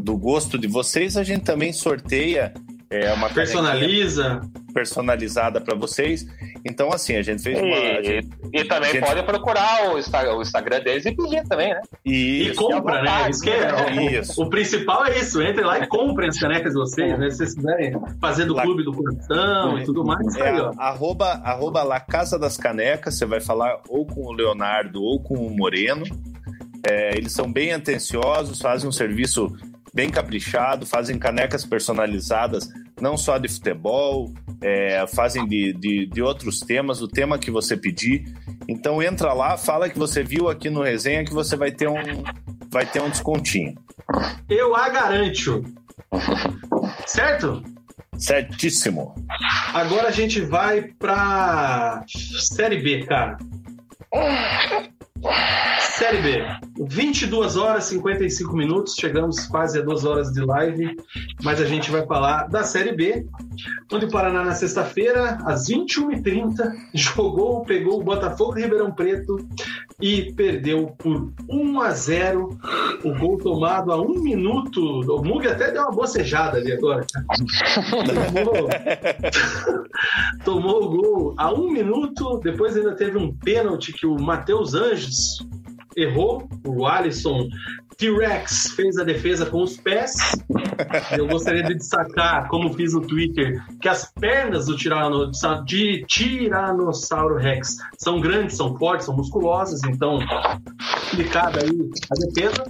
do 0.00 0.16
gosto 0.16 0.56
de 0.56 0.68
vocês, 0.68 1.16
a 1.16 1.24
gente 1.24 1.42
também 1.42 1.72
sorteia 1.72 2.54
é, 2.90 3.12
uma 3.12 3.28
personaliza 3.28 4.40
personalizada 4.72 5.60
para 5.60 5.76
vocês. 5.76 6.26
Então, 6.64 6.90
assim, 6.92 7.16
a 7.16 7.22
gente 7.22 7.42
fez 7.42 7.58
uma. 7.58 7.68
E, 7.68 8.04
gente, 8.04 8.28
e 8.52 8.64
também 8.64 8.92
gente... 8.92 9.04
pode 9.04 9.22
procurar 9.24 9.92
o 9.92 9.98
Instagram, 9.98 10.36
o 10.36 10.42
Instagram 10.42 10.80
deles 10.80 11.04
e 11.04 11.14
pedir 11.14 11.46
também, 11.46 11.74
né? 11.74 11.80
Isso, 12.04 12.50
e 12.50 12.54
compra, 12.54 13.02
né? 13.02 13.30
Isso, 13.30 13.48
é, 13.48 14.18
isso. 14.18 14.42
O, 14.42 14.48
principal 14.48 15.04
é 15.04 15.18
isso. 15.18 15.42
Entre 15.42 15.62
lá 15.62 15.78
e 15.78 15.86
comprem 15.86 16.28
as 16.28 16.38
canecas 16.38 16.72
de 16.72 16.78
vocês, 16.78 17.18
né? 17.18 17.30
Se 17.30 17.38
vocês 17.38 17.54
quiserem 17.54 17.92
fazer 18.20 18.46
do 18.46 18.54
La... 18.54 18.62
Clube 18.62 18.84
do 18.84 18.92
Coração 18.92 19.78
e 19.78 19.84
tudo 19.84 20.04
mais. 20.04 20.36
É, 20.36 20.48
aí, 20.48 20.60
ó. 20.60 20.72
Arroba, 20.78 21.40
arroba 21.44 21.82
La 21.82 22.00
Casa 22.00 22.38
das 22.38 22.56
Canecas, 22.56 23.18
você 23.18 23.26
vai 23.26 23.40
falar 23.40 23.80
ou 23.88 24.06
com 24.06 24.22
o 24.22 24.32
Leonardo 24.32 25.02
ou 25.02 25.20
com 25.20 25.34
o 25.34 25.50
Moreno. 25.50 26.04
É, 26.88 27.16
eles 27.16 27.32
são 27.32 27.52
bem 27.52 27.72
atenciosos, 27.72 28.60
fazem 28.60 28.88
um 28.88 28.92
serviço 28.92 29.52
bem 29.98 30.10
caprichado, 30.10 30.86
fazem 30.86 31.18
canecas 31.18 31.64
personalizadas, 31.64 32.68
não 33.00 33.16
só 33.16 33.36
de 33.36 33.48
futebol, 33.48 34.32
é, 34.62 35.04
fazem 35.08 35.44
de, 35.44 35.72
de, 35.72 36.06
de, 36.06 36.22
outros 36.22 36.60
temas, 36.60 37.02
o 37.02 37.08
tema 37.08 37.36
que 37.36 37.50
você 37.50 37.76
pedir. 37.76 38.32
Então 38.68 39.02
entra 39.02 39.32
lá, 39.32 39.56
fala 39.56 39.88
que 39.88 39.98
você 39.98 40.22
viu 40.22 40.48
aqui 40.48 40.70
no 40.70 40.84
resenha 40.84 41.24
que 41.24 41.34
você 41.34 41.56
vai 41.56 41.72
ter 41.72 41.88
um, 41.88 41.96
vai 42.70 42.86
ter 42.86 43.02
um 43.02 43.10
descontinho. 43.10 43.74
Eu 44.48 44.76
a 44.76 44.88
garanto. 44.88 45.64
Certo? 47.04 47.60
Certíssimo. 48.16 49.16
Agora 49.74 50.06
a 50.06 50.12
gente 50.12 50.40
vai 50.40 50.82
pra 50.96 52.04
Série 52.06 52.80
B, 52.80 53.04
cara. 53.04 53.36
Série 55.98 56.22
B, 56.22 56.44
22 56.88 57.56
horas 57.56 57.86
e 57.86 57.94
55 57.96 58.56
minutos, 58.56 58.94
chegamos 58.94 59.46
quase 59.46 59.80
a 59.80 59.82
2 59.82 60.04
horas 60.04 60.32
de 60.32 60.40
live, 60.40 60.96
mas 61.42 61.60
a 61.60 61.64
gente 61.64 61.90
vai 61.90 62.06
falar 62.06 62.48
da 62.48 62.62
Série 62.62 62.92
B, 62.92 63.26
onde 63.92 64.04
o 64.04 64.10
Paraná 64.10 64.44
na 64.44 64.54
sexta-feira, 64.54 65.38
às 65.44 65.68
21h30, 65.68 66.72
jogou, 66.94 67.64
pegou 67.64 68.00
o 68.00 68.04
Botafogo 68.04 68.52
Ribeirão 68.52 68.92
Preto 68.92 69.38
e 70.00 70.32
perdeu 70.32 70.86
por 70.98 71.32
1 71.48 71.80
a 71.80 71.90
0 71.90 72.58
o 73.04 73.14
gol 73.18 73.38
tomado 73.38 73.92
a 73.92 74.00
um 74.00 74.20
minuto, 74.20 75.00
o 75.00 75.24
Mug 75.24 75.46
até 75.46 75.72
deu 75.72 75.82
uma 75.82 75.90
bocejada 75.90 76.58
ali 76.58 76.72
agora, 76.72 77.04
tomou, 78.34 78.68
tomou 80.44 80.84
o 80.84 80.88
gol 80.88 81.34
a 81.36 81.52
um 81.52 81.70
minuto, 81.70 82.38
depois 82.38 82.76
ainda 82.76 82.94
teve 82.94 83.18
um 83.18 83.34
pênalti 83.34 83.92
que 83.92 84.06
o 84.06 84.20
Matheus 84.20 84.74
Anjos 84.74 85.38
errou. 85.96 86.48
O 86.64 86.86
Alisson 86.86 87.48
T-Rex 87.98 88.74
fez 88.76 88.96
a 88.96 89.02
defesa 89.02 89.44
com 89.44 89.60
os 89.60 89.76
pés. 89.76 90.14
Eu 91.18 91.26
gostaria 91.26 91.64
de 91.64 91.74
destacar, 91.74 92.46
como 92.46 92.72
fiz 92.72 92.94
no 92.94 93.00
Twitter, 93.00 93.60
que 93.80 93.88
as 93.88 94.12
pernas 94.12 94.66
do 94.66 94.76
tirano, 94.76 95.32
de 95.66 96.04
Tiranossauro 96.06 97.36
Rex 97.36 97.76
são 97.98 98.20
grandes, 98.20 98.56
são 98.56 98.78
fortes, 98.78 99.06
são 99.06 99.16
musculosas, 99.16 99.82
então 99.82 100.20
complicada 101.10 101.58
aí 101.60 101.90
a 102.10 102.26
defesa. 102.26 102.64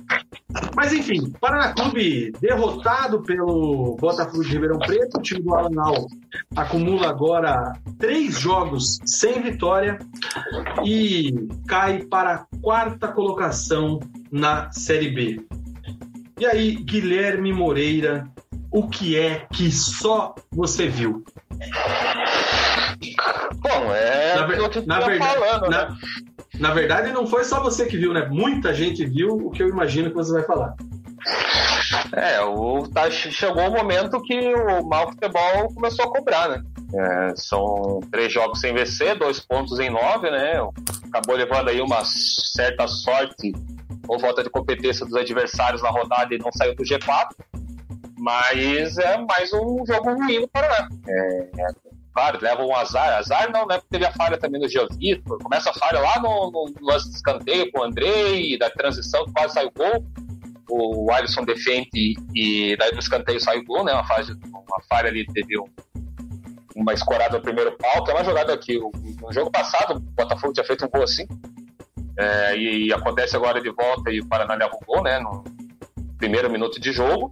Mas 0.74 0.94
enfim, 0.94 1.30
Paraná 1.38 1.74
Clube 1.74 2.32
derrotado 2.40 3.22
pelo 3.22 3.96
Botafogo 4.00 4.42
de 4.42 4.52
Ribeirão 4.52 4.78
Preto, 4.78 5.18
o 5.18 5.22
time 5.22 5.42
do 5.42 5.54
Alanal 5.54 6.06
acumula 6.56 7.10
agora 7.10 7.74
três 7.98 8.40
jogos 8.40 8.98
sem 9.04 9.42
vitória 9.42 9.98
e 10.84 11.34
cai 11.66 12.04
para 12.04 12.34
a 12.34 12.46
quarta 12.62 13.08
colocação 13.08 14.00
na 14.30 14.70
Série 14.72 15.10
B. 15.10 15.40
E 16.38 16.46
aí, 16.46 16.76
Guilherme 16.76 17.52
Moreira, 17.52 18.28
o 18.70 18.88
que 18.88 19.18
é 19.18 19.46
que 19.52 19.70
só 19.72 20.34
você 20.50 20.86
viu? 20.88 21.24
Bom, 23.56 23.92
é 23.92 24.34
na, 24.36 24.46
ver, 24.46 24.86
na 24.86 25.00
verdade, 25.00 25.38
falando, 25.38 25.70
na, 25.70 25.88
né? 25.90 25.96
na 26.58 26.70
verdade, 26.72 27.12
não 27.12 27.26
foi 27.26 27.44
só 27.44 27.60
você 27.60 27.86
que 27.86 27.96
viu, 27.96 28.12
né? 28.12 28.26
Muita 28.30 28.72
gente 28.72 29.04
viu 29.04 29.30
o 29.30 29.50
que 29.50 29.62
eu 29.62 29.68
imagino 29.68 30.10
que 30.10 30.16
você 30.16 30.32
vai 30.32 30.44
falar. 30.44 30.74
É, 32.12 32.40
o, 32.40 32.86
tá, 32.88 33.10
chegou 33.10 33.68
o 33.68 33.72
momento 33.72 34.22
que 34.22 34.54
o 34.54 34.86
mal 34.86 35.08
futebol 35.10 35.74
começou 35.74 36.04
a 36.04 36.12
cobrar, 36.12 36.48
né? 36.48 36.62
É, 36.94 37.36
são 37.36 38.00
três 38.10 38.32
jogos 38.32 38.60
sem 38.60 38.74
vencer, 38.74 39.18
dois 39.18 39.40
pontos 39.40 39.78
em 39.78 39.90
nove, 39.90 40.30
né? 40.30 40.52
Acabou 41.08 41.36
levando 41.36 41.68
aí 41.68 41.80
uma 41.80 42.02
certa 42.04 42.86
sorte 42.86 43.52
ou 44.06 44.18
falta 44.18 44.42
de 44.42 44.50
competência 44.50 45.04
dos 45.04 45.14
adversários 45.14 45.82
na 45.82 45.90
rodada 45.90 46.34
e 46.34 46.38
não 46.38 46.52
saiu 46.52 46.74
do 46.74 46.84
G4. 46.84 47.28
Mas 48.18 48.98
é 48.98 49.16
mais 49.18 49.52
um 49.52 49.84
jogo 49.86 50.14
ruim 50.14 50.40
no 50.40 50.48
Paraná. 50.48 50.88
É, 51.06 51.50
é, 51.60 51.66
claro, 52.12 52.38
leva 52.42 52.64
um 52.64 52.74
azar. 52.74 53.18
Azar 53.18 53.50
não, 53.52 53.64
né? 53.66 53.76
Porque 53.76 53.90
teve 53.90 54.06
a 54.06 54.12
falha 54.12 54.36
também 54.36 54.60
no 54.60 54.68
Jean 54.68 54.88
Vitor. 54.98 55.38
Começa 55.38 55.70
a 55.70 55.74
falha 55.74 56.00
lá 56.00 56.20
no, 56.20 56.50
no 56.50 56.74
lance 56.80 57.08
de 57.08 57.16
escanteio 57.16 57.70
com 57.70 57.80
o 57.80 57.84
Andrei, 57.84 58.58
da 58.58 58.68
transição, 58.70 59.24
quase 59.32 59.54
saiu 59.54 59.70
gol. 59.76 60.04
O 60.70 61.10
Alisson 61.12 61.44
defende 61.44 62.14
e 62.34 62.76
daí 62.76 62.92
no 62.92 62.98
escanteio 62.98 63.40
sai 63.40 63.58
o 63.58 63.64
gol, 63.64 63.84
né? 63.84 63.92
Uma, 63.92 64.04
fase, 64.04 64.32
uma 64.32 64.82
falha 64.88 65.08
ali, 65.08 65.24
teve 65.26 65.58
um, 65.58 65.64
uma 66.76 66.92
escorada 66.92 67.38
no 67.38 67.42
primeiro 67.42 67.76
pau, 67.78 68.04
que 68.04 68.10
é 68.10 68.14
uma 68.14 68.24
jogada 68.24 68.58
que 68.58 68.78
no 68.78 69.32
jogo 69.32 69.50
passado 69.50 69.96
o 69.96 70.00
Botafogo 70.00 70.52
tinha 70.52 70.64
feito 70.64 70.84
um 70.84 70.88
gol 70.88 71.04
assim. 71.04 71.26
É, 72.18 72.56
e, 72.56 72.86
e, 72.86 72.92
acontece 72.92 73.36
agora 73.36 73.60
de 73.60 73.70
volta 73.70 74.10
e 74.10 74.20
o 74.20 74.26
Paraná 74.26 74.54
leva 74.54 74.76
né? 75.04 75.20
No 75.20 75.44
primeiro 76.18 76.50
minuto 76.50 76.80
de 76.80 76.90
jogo. 76.90 77.30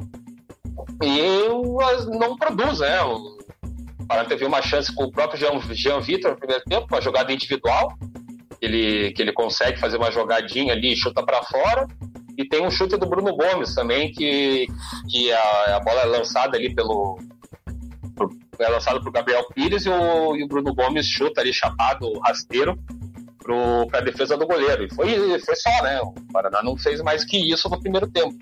E 1.03 1.49
não 2.17 2.37
produz, 2.37 2.79
né? 2.79 3.03
O 3.03 3.37
Paraná 4.07 4.29
teve 4.29 4.45
uma 4.45 4.63
chance 4.63 4.95
com 4.95 5.05
o 5.05 5.11
próprio 5.11 5.41
Jean, 5.41 5.61
Jean 5.75 6.01
Vitor 6.01 6.31
no 6.31 6.39
primeiro 6.39 6.63
tempo, 6.65 6.87
uma 6.89 7.01
jogada 7.01 7.33
individual. 7.33 7.93
Ele, 8.63 9.13
que 9.13 9.21
ele 9.21 9.33
consegue 9.33 9.79
fazer 9.79 9.97
uma 9.97 10.11
jogadinha 10.11 10.73
ali 10.73 10.97
chuta 10.97 11.23
para 11.23 11.43
fora. 11.43 11.89
E 12.39 12.47
tem 12.47 12.65
um 12.65 12.71
chute 12.71 12.97
do 12.97 13.07
Bruno 13.07 13.35
Gomes 13.35 13.75
também, 13.75 14.13
que, 14.13 14.67
que 15.11 15.33
a, 15.33 15.77
a 15.77 15.81
bola 15.81 16.03
é 16.03 16.05
lançada 16.05 16.57
ali 16.57 16.75
pelo, 16.75 17.19
é 18.59 18.69
lançado 18.69 19.01
para 19.01 19.09
o 19.09 19.13
Gabriel 19.13 19.45
Pires 19.55 19.85
e 19.85 19.91
o, 19.91 20.37
e 20.37 20.43
o, 20.43 20.49
Bruno 20.49 20.75
Gomes 20.75 21.07
chuta 21.07 21.41
ali 21.41 21.53
chapado, 21.53 22.19
rasteiro, 22.21 22.79
para 23.91 24.01
a 24.01 24.03
defesa 24.03 24.37
do 24.37 24.47
goleiro. 24.47 24.85
E 24.85 24.95
foi, 24.95 25.39
foi 25.41 25.57
só, 25.57 25.83
né? 25.83 26.01
O 26.01 26.13
Paraná 26.33 26.63
não 26.63 26.77
fez 26.77 27.01
mais 27.03 27.25
que 27.25 27.37
isso 27.53 27.69
no 27.69 27.81
primeiro 27.81 28.07
tempo. 28.07 28.37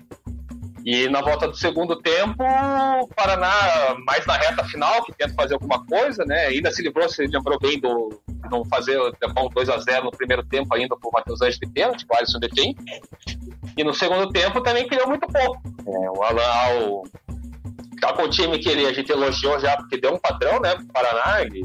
E 0.85 1.09
na 1.09 1.19
volta 1.19 1.47
do 1.47 1.55
segundo 1.55 1.95
tempo, 1.95 2.43
o 2.43 3.07
Paraná, 3.07 3.95
mais 4.05 4.23
na 4.27 4.37
reta 4.37 4.63
final, 4.65 5.03
que 5.03 5.13
tenta 5.13 5.33
fazer 5.33 5.55
alguma 5.55 5.83
coisa, 5.83 6.23
né? 6.25 6.45
Ainda 6.45 6.71
se 6.71 6.83
livrou, 6.83 7.09
se 7.09 7.25
lembrou 7.25 7.57
bem 7.59 7.79
do 7.79 8.21
não 8.51 8.63
fazer 8.65 8.99
um 8.99 9.49
2 9.49 9.69
a 9.69 9.79
0 9.79 10.05
no 10.05 10.11
primeiro 10.11 10.45
tempo 10.45 10.75
ainda 10.75 10.95
por 10.95 11.11
Matheus 11.11 11.41
Anjos 11.41 11.57
de 11.57 11.67
pênalti, 11.67 12.05
o 12.07 12.15
Alisson 12.15 12.39
defende. 12.39 12.75
E 13.75 13.83
no 13.83 13.95
segundo 13.95 14.29
tempo 14.29 14.61
também 14.61 14.87
criou 14.87 15.07
muito 15.07 15.27
pouco. 15.27 15.59
É, 15.87 16.09
o 16.11 16.21
Alan 16.21 17.01
tá 17.99 18.13
com 18.13 18.23
o 18.23 18.29
time 18.29 18.59
que 18.59 18.69
ele, 18.69 18.85
a 18.85 18.93
gente 18.93 19.11
elogiou 19.11 19.59
já, 19.59 19.75
porque 19.77 19.97
deu 19.97 20.13
um 20.13 20.19
padrão, 20.19 20.59
né, 20.59 20.75
pro 20.75 20.85
Paraná, 20.87 21.41
ele, 21.41 21.63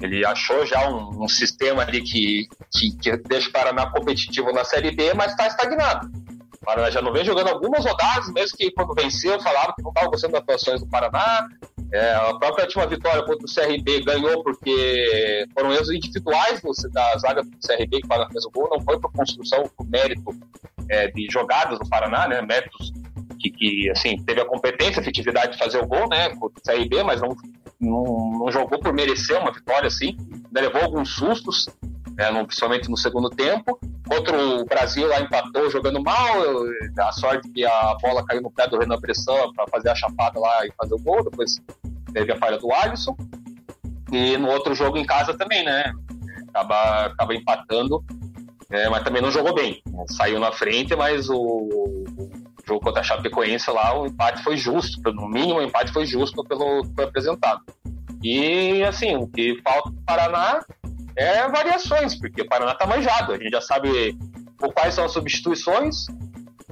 ele 0.00 0.24
achou 0.24 0.66
já 0.66 0.88
um, 0.88 1.24
um 1.24 1.28
sistema 1.28 1.82
ali 1.82 2.02
que, 2.02 2.48
que, 2.72 2.96
que, 2.96 3.16
deixa 3.18 3.48
o 3.48 3.52
Paraná 3.52 3.90
competitivo 3.90 4.52
na 4.52 4.64
Série 4.64 4.90
B, 4.90 5.14
mas 5.14 5.32
está 5.32 5.46
estagnado. 5.46 6.10
O 6.54 6.64
Paraná 6.64 6.90
já 6.90 7.00
não 7.00 7.12
vem 7.12 7.24
jogando 7.24 7.48
algumas 7.48 7.84
rodadas, 7.84 8.32
mesmo 8.32 8.56
que 8.56 8.70
quando 8.72 8.94
venceu, 8.94 9.40
falaram 9.40 9.74
que 9.74 9.82
não 9.82 9.90
estava 9.90 10.08
gostando 10.08 10.32
das 10.32 10.42
atuações 10.42 10.80
do 10.80 10.88
Paraná. 10.88 11.48
É, 11.92 12.14
a 12.14 12.34
própria 12.34 12.64
última 12.64 12.86
vitória 12.86 13.22
contra 13.22 13.46
o 13.46 13.54
CRB 13.54 14.02
ganhou 14.04 14.42
porque 14.42 15.46
foram 15.54 15.72
erros 15.72 15.90
individuais 15.90 16.60
da 16.92 17.18
zaga 17.18 17.42
do 17.42 17.50
CRB 17.64 18.00
que 18.00 18.06
o 18.06 18.08
Paraná 18.08 18.30
fez 18.30 18.44
o 18.44 18.50
gol, 18.50 18.68
não 18.70 18.80
foi 18.80 18.98
por 18.98 19.12
construção, 19.12 19.70
por 19.76 19.86
mérito 19.86 20.30
é, 20.88 21.08
de 21.08 21.28
jogadas 21.30 21.78
do 21.78 21.88
Paraná, 21.88 22.26
né? 22.26 22.42
Méritos 22.42 22.92
que, 23.38 23.50
que, 23.50 23.90
assim, 23.90 24.16
teve 24.24 24.40
a 24.40 24.46
competência, 24.46 25.00
a 25.00 25.02
efetividade 25.02 25.52
de 25.52 25.58
fazer 25.58 25.78
o 25.78 25.86
gol, 25.86 26.08
né? 26.08 26.30
Contra 26.36 26.58
o 26.58 26.62
CRB, 26.62 27.02
mas 27.02 27.20
não, 27.20 27.36
não, 27.84 28.38
não 28.38 28.50
jogou 28.50 28.78
por 28.78 28.92
merecer 28.92 29.40
uma 29.40 29.52
vitória 29.52 29.86
assim, 29.86 30.16
ainda 30.46 30.60
levou 30.60 30.82
alguns 30.82 31.10
sustos 31.10 31.66
né, 32.16 32.30
no, 32.30 32.46
principalmente 32.46 32.88
no 32.88 32.96
segundo 32.96 33.28
tempo. 33.30 33.78
Contra 34.08 34.36
o 34.36 34.64
Brasil 34.64 35.06
lá 35.08 35.20
empatou 35.20 35.70
jogando 35.70 36.02
mal, 36.02 36.34
a 36.98 37.12
sorte 37.12 37.48
que 37.50 37.64
a 37.64 37.96
bola 38.00 38.24
caiu 38.24 38.42
no 38.42 38.50
pé 38.50 38.68
do 38.68 38.78
Renan 38.78 39.00
Pressão 39.00 39.52
para 39.52 39.66
fazer 39.68 39.88
a 39.90 39.94
chapada 39.94 40.38
lá 40.38 40.66
e 40.66 40.72
fazer 40.76 40.94
o 40.94 40.98
gol, 40.98 41.24
depois 41.24 41.60
teve 42.12 42.32
a 42.32 42.36
falha 42.36 42.58
do 42.58 42.72
Alisson. 42.72 43.16
E 44.12 44.36
no 44.36 44.48
outro 44.48 44.74
jogo 44.74 44.96
em 44.96 45.04
casa 45.04 45.34
também, 45.34 45.64
né? 45.64 45.92
Acaba, 46.48 47.06
acaba 47.06 47.34
empatando, 47.34 48.04
é, 48.70 48.88
mas 48.88 49.02
também 49.02 49.20
não 49.20 49.30
jogou 49.30 49.54
bem. 49.54 49.82
Saiu 50.08 50.38
na 50.38 50.52
frente, 50.52 50.94
mas 50.94 51.28
o, 51.28 51.36
o 51.36 52.24
jogo 52.66 52.80
contra 52.80 53.00
a 53.00 53.04
Chapecoense 53.04 53.70
lá, 53.70 53.98
o 53.98 54.06
empate 54.06 54.42
foi 54.42 54.56
justo, 54.56 55.00
no 55.12 55.28
mínimo 55.28 55.58
o 55.58 55.62
empate 55.62 55.92
foi 55.92 56.06
justo 56.06 56.42
pelo 56.44 56.82
que 56.82 56.94
foi 56.94 57.04
apresentado. 57.04 57.60
E 58.22 58.82
assim, 58.84 59.16
o 59.16 59.26
que 59.28 59.60
falta 59.62 59.90
para 59.90 60.00
o 60.00 60.04
Paraná 60.04 60.60
é 61.16 61.48
variações, 61.48 62.18
porque 62.18 62.42
o 62.42 62.48
Paraná 62.48 62.74
tá 62.74 62.86
manjado, 62.86 63.32
a 63.32 63.38
gente 63.38 63.50
já 63.50 63.60
sabe 63.60 64.16
quais 64.74 64.94
são 64.94 65.04
as 65.04 65.12
substituições, 65.12 66.06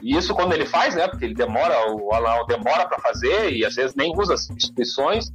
e 0.00 0.16
isso 0.16 0.34
quando 0.34 0.52
ele 0.52 0.66
faz, 0.66 0.94
né, 0.94 1.06
porque 1.06 1.24
ele 1.24 1.34
demora, 1.34 1.92
o 1.92 2.12
Alan 2.12 2.44
demora 2.46 2.88
para 2.88 2.98
fazer, 2.98 3.52
e 3.52 3.64
às 3.64 3.74
vezes 3.74 3.94
nem 3.94 4.12
usa 4.16 4.34
as 4.34 4.46
substituições, 4.46 5.30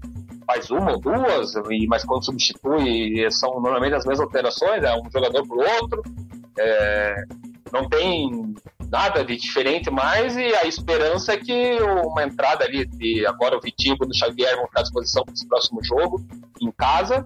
faz 0.46 0.70
uma 0.72 0.94
ou 0.94 1.00
duas, 1.00 1.54
mas 1.88 2.04
quando 2.04 2.26
substitui, 2.26 3.30
são 3.32 3.62
normalmente 3.62 3.96
as 3.96 4.06
mesmas 4.06 4.26
alterações, 4.26 4.84
é 4.84 4.94
um 4.96 5.10
jogador 5.12 5.46
por 5.48 5.60
outro, 5.60 6.02
é, 6.58 7.24
não 7.72 7.88
tem 7.88 8.56
nada 8.90 9.24
de 9.24 9.36
diferente 9.36 9.90
mais, 9.90 10.36
e 10.36 10.56
a 10.56 10.66
esperança 10.66 11.34
é 11.34 11.38
que 11.38 11.78
uma 12.06 12.24
entrada 12.24 12.66
ali, 12.66 12.86
de 12.86 13.26
agora 13.26 13.58
o 13.58 13.62
Vitinho 13.62 13.98
e 14.02 14.06
o 14.06 14.14
Xavier 14.14 14.56
vão 14.56 14.66
ficar 14.66 14.80
à 14.80 14.84
disposição 14.84 15.24
para 15.24 15.34
esse 15.34 15.48
próximo 15.48 15.84
jogo, 15.84 16.26
em 16.62 16.72
casa, 16.72 17.26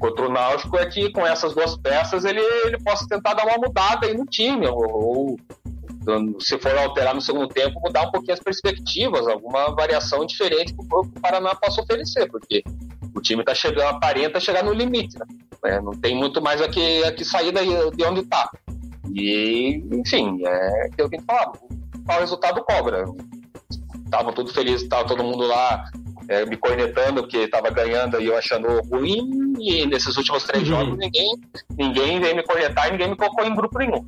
contra 0.00 0.26
o 0.26 0.32
Náutico 0.32 0.76
é 0.76 0.86
que 0.86 1.12
com 1.12 1.24
essas 1.26 1.54
duas 1.54 1.76
peças 1.76 2.24
ele, 2.24 2.40
ele 2.64 2.78
possa 2.82 3.06
tentar 3.06 3.34
dar 3.34 3.46
uma 3.46 3.58
mudada 3.58 4.06
aí 4.06 4.14
no 4.16 4.26
time, 4.26 4.66
ou, 4.66 4.76
ou 4.76 5.36
se 6.40 6.58
for 6.58 6.76
alterar 6.76 7.14
no 7.14 7.20
segundo 7.20 7.48
tempo, 7.48 7.80
mudar 7.80 8.08
um 8.08 8.10
pouquinho 8.10 8.34
as 8.34 8.40
perspectivas, 8.40 9.28
alguma 9.28 9.74
variação 9.74 10.26
diferente 10.26 10.74
que 10.74 10.80
o 10.90 11.06
Paraná 11.20 11.54
possa 11.54 11.80
oferecer, 11.80 12.28
porque 12.28 12.64
o 13.14 13.20
time 13.20 13.42
está 13.42 13.54
chegando, 13.54 13.88
aparenta 13.88 14.40
chegar 14.40 14.64
no 14.64 14.72
limite, 14.72 15.16
né? 15.18 15.26
É, 15.64 15.80
não 15.80 15.92
tem 15.92 16.16
muito 16.16 16.42
mais 16.42 16.60
a 16.60 16.68
que, 16.68 17.12
que 17.12 17.24
sair 17.24 17.52
daí, 17.52 17.68
de 17.92 18.04
onde 18.04 18.20
está. 18.20 18.50
E, 19.10 19.84
enfim, 19.92 20.40
é 20.44 20.86
aquilo 20.86 21.08
que 21.08 21.16
a 21.16 21.18
gente 21.18 21.26
falava, 21.26 21.52
qual 22.06 22.20
resultado 22.20 22.64
cobra. 22.64 23.04
Estavam 24.04 24.32
tudo 24.32 24.52
felizes, 24.52 24.82
estava 24.82 25.06
todo 25.06 25.24
mundo 25.24 25.46
lá 25.46 25.90
é, 26.28 26.44
me 26.46 26.56
cornetando 26.56 27.26
que 27.26 27.38
estava 27.38 27.70
ganhando 27.70 28.20
e 28.20 28.26
eu 28.26 28.36
achando 28.36 28.68
ruim, 28.90 29.54
e 29.58 29.86
nesses 29.86 30.16
últimos 30.16 30.44
três 30.44 30.68
uhum. 30.68 30.76
jogos 30.76 30.98
ninguém, 30.98 31.34
ninguém 31.76 32.20
veio 32.20 32.36
me 32.36 32.42
cornetar 32.42 32.88
e 32.88 32.92
ninguém 32.92 33.10
me 33.10 33.16
colocou 33.16 33.44
em 33.44 33.54
grupo 33.54 33.78
nenhum. 33.78 34.04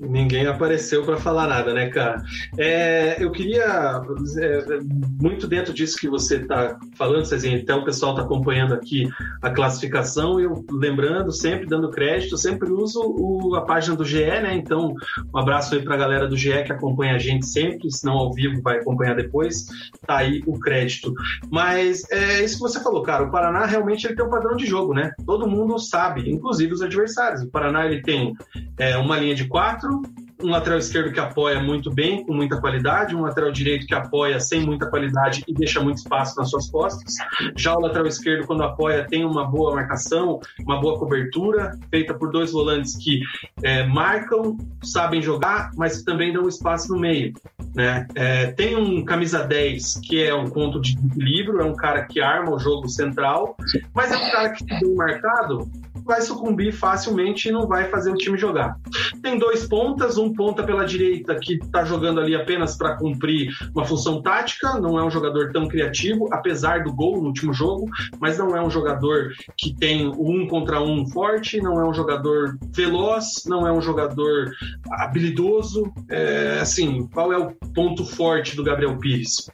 Ninguém 0.00 0.46
apareceu 0.46 1.04
para 1.04 1.16
falar 1.16 1.48
nada, 1.48 1.74
né, 1.74 1.88
cara? 1.88 2.22
É, 2.56 3.16
eu 3.22 3.32
queria, 3.32 4.00
é, 4.40 4.78
muito 5.20 5.48
dentro 5.48 5.74
disso 5.74 5.98
que 5.98 6.08
você 6.08 6.36
está 6.36 6.78
falando, 6.96 7.24
Cezinha, 7.24 7.56
então 7.56 7.80
o 7.80 7.84
pessoal 7.84 8.12
está 8.12 8.22
acompanhando 8.22 8.74
aqui 8.74 9.08
a 9.42 9.50
classificação, 9.50 10.38
eu 10.38 10.64
lembrando, 10.70 11.32
sempre 11.32 11.66
dando 11.66 11.90
crédito, 11.90 12.38
sempre 12.38 12.70
uso 12.70 13.00
o, 13.00 13.56
a 13.56 13.62
página 13.62 13.96
do 13.96 14.04
GE, 14.04 14.24
né? 14.24 14.54
Então, 14.54 14.94
um 15.34 15.38
abraço 15.38 15.74
aí 15.74 15.82
para 15.82 15.94
a 15.94 15.98
galera 15.98 16.28
do 16.28 16.36
GE 16.36 16.62
que 16.62 16.72
acompanha 16.72 17.16
a 17.16 17.18
gente 17.18 17.46
sempre, 17.46 17.90
se 17.90 18.04
não 18.04 18.14
ao 18.14 18.32
vivo 18.32 18.62
vai 18.62 18.78
acompanhar 18.78 19.16
depois, 19.16 19.66
tá 20.06 20.18
aí 20.18 20.42
o 20.46 20.60
crédito. 20.60 21.12
Mas 21.50 22.08
é 22.10 22.44
isso 22.44 22.54
que 22.54 22.62
você 22.62 22.80
falou, 22.80 23.02
cara, 23.02 23.24
o 23.24 23.30
Paraná 23.32 23.66
realmente 23.66 24.06
ele 24.06 24.14
tem 24.14 24.24
um 24.24 24.30
padrão 24.30 24.56
de 24.56 24.64
jogo, 24.64 24.94
né? 24.94 25.10
Todo 25.26 25.48
mundo 25.48 25.76
sabe, 25.78 26.30
inclusive 26.30 26.72
os 26.72 26.82
adversários. 26.82 27.42
O 27.42 27.50
Paraná 27.50 27.84
ele 27.84 28.00
tem 28.00 28.32
é, 28.78 28.96
uma 28.96 29.18
linha 29.18 29.34
de 29.34 29.48
quatro 29.48 29.87
abração 29.88 30.27
um 30.42 30.50
lateral 30.50 30.78
esquerdo 30.78 31.12
que 31.12 31.20
apoia 31.20 31.60
muito 31.60 31.90
bem, 31.90 32.24
com 32.24 32.32
muita 32.32 32.60
qualidade, 32.60 33.14
um 33.14 33.22
lateral 33.22 33.50
direito 33.50 33.86
que 33.86 33.94
apoia 33.94 34.38
sem 34.38 34.64
muita 34.64 34.86
qualidade 34.86 35.42
e 35.46 35.52
deixa 35.52 35.80
muito 35.80 35.98
espaço 35.98 36.36
nas 36.38 36.50
suas 36.50 36.70
costas. 36.70 37.14
Já 37.56 37.74
o 37.74 37.80
lateral 37.80 38.06
esquerdo, 38.06 38.46
quando 38.46 38.62
apoia, 38.62 39.06
tem 39.08 39.24
uma 39.24 39.44
boa 39.44 39.74
marcação, 39.74 40.40
uma 40.60 40.80
boa 40.80 40.98
cobertura, 40.98 41.78
feita 41.90 42.14
por 42.14 42.30
dois 42.30 42.52
volantes 42.52 42.96
que 42.96 43.20
é, 43.62 43.84
marcam, 43.84 44.56
sabem 44.82 45.20
jogar, 45.20 45.70
mas 45.76 46.02
também 46.02 46.32
dão 46.32 46.48
espaço 46.48 46.92
no 46.92 47.00
meio. 47.00 47.32
Né? 47.74 48.06
É, 48.14 48.46
tem 48.52 48.76
um 48.76 49.04
camisa 49.04 49.44
10 49.44 50.00
que 50.02 50.22
é 50.22 50.34
um 50.34 50.48
ponto 50.48 50.80
de 50.80 50.96
equilíbrio, 50.98 51.60
é 51.60 51.64
um 51.64 51.74
cara 51.74 52.04
que 52.04 52.20
arma 52.20 52.52
o 52.52 52.58
jogo 52.58 52.88
central, 52.88 53.56
mas 53.94 54.12
é 54.12 54.16
um 54.16 54.30
cara 54.30 54.50
que, 54.50 54.64
bem 54.64 54.94
marcado, 54.94 55.68
vai 56.08 56.22
sucumbir 56.22 56.72
facilmente 56.72 57.48
e 57.48 57.52
não 57.52 57.66
vai 57.66 57.88
fazer 57.90 58.10
o 58.10 58.16
time 58.16 58.38
jogar. 58.38 58.76
Tem 59.22 59.38
dois 59.38 59.66
pontas, 59.66 60.16
um 60.16 60.27
ponta 60.32 60.62
pela 60.62 60.84
direita 60.84 61.34
que 61.36 61.54
está 61.54 61.84
jogando 61.84 62.20
ali 62.20 62.34
apenas 62.34 62.76
para 62.76 62.96
cumprir 62.96 63.50
uma 63.74 63.84
função 63.84 64.22
tática, 64.22 64.78
não 64.80 64.98
é 64.98 65.04
um 65.04 65.10
jogador 65.10 65.52
tão 65.52 65.68
criativo, 65.68 66.28
apesar 66.32 66.84
do 66.84 66.92
gol 66.92 67.20
no 67.20 67.28
último 67.28 67.52
jogo, 67.52 67.88
mas 68.20 68.38
não 68.38 68.56
é 68.56 68.62
um 68.62 68.70
jogador 68.70 69.32
que 69.56 69.74
tem 69.74 70.08
um 70.08 70.46
contra 70.46 70.80
um 70.82 71.06
forte, 71.08 71.60
não 71.60 71.80
é 71.80 71.88
um 71.88 71.94
jogador 71.94 72.58
veloz, 72.74 73.44
não 73.46 73.66
é 73.66 73.72
um 73.72 73.80
jogador 73.80 74.50
habilidoso. 74.90 75.92
É, 76.08 76.58
assim, 76.60 77.06
qual 77.12 77.32
é 77.32 77.38
o 77.38 77.52
ponto 77.74 78.04
forte 78.04 78.56
do 78.56 78.64
Gabriel 78.64 78.96
Pires? 78.98 79.50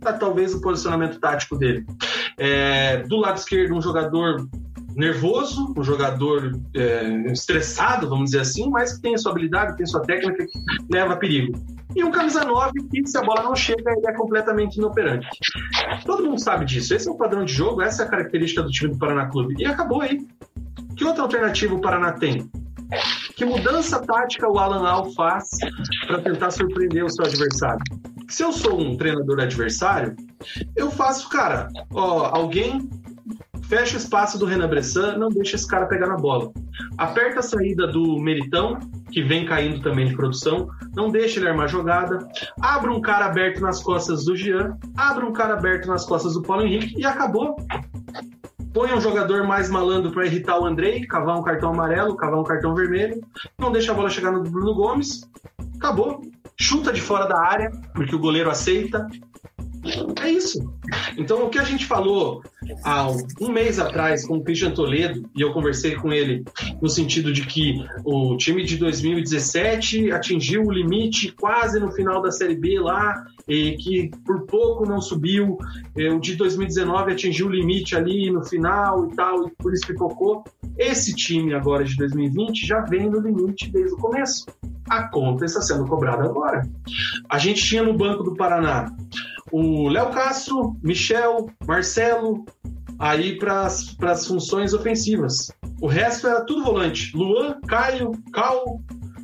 Tá, 0.00 0.12
talvez 0.12 0.54
o 0.54 0.60
posicionamento 0.60 1.18
tático 1.18 1.56
dele. 1.56 1.84
É, 2.36 2.98
do 3.02 3.16
lado 3.16 3.36
esquerdo, 3.36 3.74
um 3.74 3.82
jogador 3.82 4.48
nervoso, 4.98 5.72
um 5.76 5.82
jogador 5.82 6.60
é, 6.74 7.06
estressado, 7.30 8.08
vamos 8.08 8.26
dizer 8.26 8.40
assim, 8.40 8.68
mas 8.68 8.94
que 8.94 9.02
tem 9.02 9.14
a 9.14 9.18
sua 9.18 9.30
habilidade, 9.30 9.76
tem 9.76 9.84
a 9.84 9.86
sua 9.86 10.02
técnica 10.02 10.44
que 10.44 10.58
leva 10.90 11.12
a 11.12 11.16
perigo. 11.16 11.56
E 11.94 12.02
um 12.02 12.10
camisa 12.10 12.44
9 12.44 12.72
que, 12.90 13.06
se 13.06 13.16
a 13.16 13.22
bola 13.22 13.44
não 13.44 13.54
chega, 13.54 13.92
ele 13.92 14.06
é 14.06 14.12
completamente 14.12 14.76
inoperante. 14.76 15.28
Todo 16.04 16.24
mundo 16.24 16.40
sabe 16.40 16.64
disso. 16.64 16.94
Esse 16.94 17.08
é 17.08 17.12
o 17.12 17.16
padrão 17.16 17.44
de 17.44 17.52
jogo, 17.52 17.80
essa 17.80 18.02
é 18.02 18.06
a 18.06 18.08
característica 18.08 18.62
do 18.62 18.70
time 18.70 18.92
do 18.92 18.98
Paraná 18.98 19.26
Clube. 19.26 19.54
E 19.56 19.64
acabou 19.64 20.02
aí. 20.02 20.26
Que 20.96 21.04
outra 21.04 21.22
alternativa 21.22 21.74
o 21.74 21.80
Paraná 21.80 22.12
tem? 22.12 22.50
Que 23.36 23.44
mudança 23.44 24.00
tática 24.00 24.50
o 24.50 24.58
Alan 24.58 24.86
Al 24.86 25.12
faz 25.12 25.48
para 26.08 26.20
tentar 26.22 26.50
surpreender 26.50 27.04
o 27.04 27.08
seu 27.08 27.24
adversário? 27.24 27.82
Se 28.28 28.42
eu 28.42 28.52
sou 28.52 28.80
um 28.80 28.96
treinador 28.96 29.40
adversário, 29.40 30.16
eu 30.76 30.90
faço, 30.90 31.28
cara, 31.28 31.68
ó, 31.92 32.34
alguém 32.34 32.88
fecha 33.68 33.96
o 33.96 33.98
espaço 33.98 34.38
do 34.38 34.46
Renan 34.46 34.68
Bressan, 34.68 35.18
não 35.18 35.28
deixa 35.28 35.54
esse 35.54 35.68
cara 35.68 35.86
pegar 35.86 36.06
na 36.06 36.16
bola. 36.16 36.50
Aperta 36.96 37.40
a 37.40 37.42
saída 37.42 37.86
do 37.86 38.18
Meritão, 38.18 38.78
que 39.12 39.22
vem 39.22 39.44
caindo 39.44 39.82
também 39.82 40.08
de 40.08 40.16
produção, 40.16 40.68
não 40.96 41.10
deixa 41.10 41.38
ele 41.38 41.48
armar 41.48 41.68
jogada. 41.68 42.26
Abre 42.60 42.90
um 42.90 43.00
cara 43.00 43.26
aberto 43.26 43.60
nas 43.60 43.82
costas 43.82 44.24
do 44.24 44.34
Jean, 44.34 44.76
abre 44.96 45.24
um 45.24 45.32
cara 45.32 45.52
aberto 45.52 45.86
nas 45.86 46.04
costas 46.06 46.32
do 46.32 46.42
Paulo 46.42 46.64
Henrique 46.64 46.98
e 46.98 47.04
acabou. 47.04 47.56
Põe 48.72 48.92
um 48.92 49.00
jogador 49.00 49.46
mais 49.46 49.68
malandro 49.68 50.12
para 50.12 50.26
irritar 50.26 50.58
o 50.58 50.64
Andrei, 50.64 51.06
cavar 51.06 51.38
um 51.38 51.42
cartão 51.42 51.70
amarelo, 51.70 52.16
cavar 52.16 52.40
um 52.40 52.44
cartão 52.44 52.74
vermelho, 52.74 53.22
não 53.58 53.70
deixa 53.70 53.92
a 53.92 53.94
bola 53.94 54.08
chegar 54.08 54.32
no 54.32 54.42
Bruno 54.42 54.74
Gomes, 54.74 55.28
acabou. 55.76 56.22
Chuta 56.60 56.92
de 56.92 57.00
fora 57.00 57.26
da 57.26 57.40
área, 57.40 57.70
porque 57.94 58.16
o 58.16 58.18
goleiro 58.18 58.50
aceita, 58.50 59.06
é 60.22 60.30
isso. 60.30 60.72
Então, 61.16 61.44
o 61.44 61.50
que 61.50 61.58
a 61.58 61.64
gente 61.64 61.86
falou 61.86 62.42
há 62.84 63.08
um 63.40 63.50
mês 63.50 63.78
atrás 63.78 64.26
com 64.26 64.36
o 64.36 64.44
Christian 64.44 64.70
Toledo, 64.70 65.28
e 65.36 65.40
eu 65.40 65.52
conversei 65.52 65.94
com 65.94 66.12
ele 66.12 66.44
no 66.80 66.88
sentido 66.88 67.32
de 67.32 67.46
que 67.46 67.84
o 68.04 68.36
time 68.36 68.64
de 68.64 68.76
2017 68.76 70.10
atingiu 70.12 70.64
o 70.64 70.72
limite 70.72 71.32
quase 71.32 71.80
no 71.80 71.90
final 71.92 72.22
da 72.22 72.30
Série 72.30 72.56
B 72.56 72.78
lá, 72.80 73.24
e 73.48 73.72
que 73.76 74.10
por 74.24 74.42
pouco 74.42 74.86
não 74.86 75.00
subiu. 75.00 75.58
O 75.96 76.18
de 76.18 76.36
2019 76.36 77.12
atingiu 77.12 77.46
o 77.46 77.50
limite 77.50 77.96
ali 77.96 78.30
no 78.30 78.44
final 78.44 79.08
e 79.08 79.16
tal, 79.16 79.48
e 79.48 79.50
por 79.56 79.72
isso 79.72 79.86
pipocou. 79.86 80.44
Esse 80.76 81.14
time 81.14 81.54
agora 81.54 81.84
de 81.84 81.96
2020 81.96 82.66
já 82.66 82.80
vem 82.82 83.08
no 83.08 83.20
limite 83.20 83.70
desde 83.70 83.94
o 83.94 83.96
começo. 83.96 84.46
A 84.88 85.08
conta 85.08 85.44
está 85.44 85.60
sendo 85.60 85.86
cobrada 85.86 86.24
agora. 86.24 86.62
A 87.28 87.38
gente 87.38 87.62
tinha 87.64 87.82
no 87.82 87.96
Banco 87.96 88.22
do 88.22 88.34
Paraná 88.34 88.94
o 89.50 89.88
Léo 89.88 90.10
Castro, 90.10 90.76
Michel, 90.82 91.50
Marcelo, 91.66 92.44
aí 92.98 93.38
para 93.38 93.64
as 93.64 94.26
funções 94.26 94.74
ofensivas. 94.74 95.50
O 95.80 95.86
resto 95.86 96.26
era 96.26 96.44
tudo 96.44 96.64
volante. 96.64 97.16
Luan, 97.16 97.60
Caio, 97.68 98.12
Cal, 98.32 98.80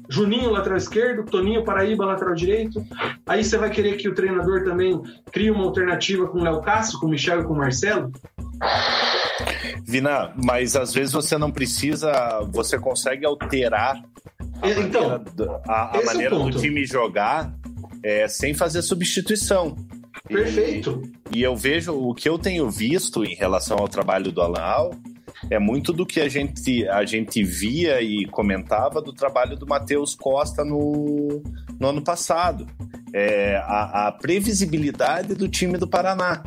Juninho, 0.08 0.50
lateral 0.50 0.78
esquerdo, 0.78 1.24
Toninho 1.24 1.64
Paraíba, 1.64 2.04
lateral 2.04 2.34
direito. 2.34 2.84
Aí 3.26 3.42
você 3.42 3.56
vai 3.56 3.70
querer 3.70 3.96
que 3.96 4.08
o 4.08 4.14
treinador 4.14 4.62
também 4.64 5.00
crie 5.32 5.50
uma 5.50 5.64
alternativa 5.64 6.26
com 6.26 6.38
o 6.38 6.42
Léo 6.42 6.60
Castro, 6.60 7.00
com 7.00 7.06
o 7.06 7.10
Michel 7.10 7.40
e 7.40 7.44
com 7.44 7.54
o 7.54 7.56
Marcelo? 7.56 8.12
Vina, 9.84 10.32
mas 10.44 10.76
às 10.76 10.92
vezes 10.92 11.12
você 11.12 11.36
não 11.36 11.50
precisa, 11.50 12.40
você 12.52 12.78
consegue 12.78 13.26
alterar 13.26 14.02
a 14.62 14.70
então, 14.70 15.08
maneira, 15.08 15.60
a, 15.66 15.96
a 15.96 16.00
é 16.00 16.04
maneira 16.04 16.38
do 16.38 16.50
time 16.52 16.86
jogar 16.86 17.52
é, 18.02 18.28
sem 18.28 18.54
fazer 18.54 18.82
substituição. 18.82 19.76
Perfeito. 20.28 21.02
E, 21.32 21.40
e, 21.40 21.42
eu 21.42 21.54
vejo 21.54 21.92
o 21.92 22.14
que 22.14 22.28
eu 22.28 22.38
tenho 22.38 22.70
visto 22.70 23.24
em 23.24 23.34
relação 23.34 23.76
ao 23.78 23.88
trabalho 23.88 24.32
do 24.32 24.40
Alan 24.40 24.60
Al 24.60 24.90
é 25.50 25.58
muito 25.58 25.92
do 25.92 26.06
que 26.06 26.20
a 26.20 26.28
gente, 26.28 26.86
a 26.88 27.04
gente 27.04 27.42
via 27.42 28.00
e 28.00 28.26
comentava 28.26 29.00
do 29.02 29.12
trabalho 29.12 29.56
do 29.56 29.66
Matheus 29.66 30.14
Costa 30.14 30.64
no, 30.64 31.42
no 31.78 31.88
ano 31.88 32.02
passado. 32.02 32.66
É, 33.12 33.56
a, 33.56 34.08
a 34.08 34.12
previsibilidade 34.12 35.34
do 35.34 35.48
time 35.48 35.78
do 35.78 35.86
Paraná. 35.86 36.42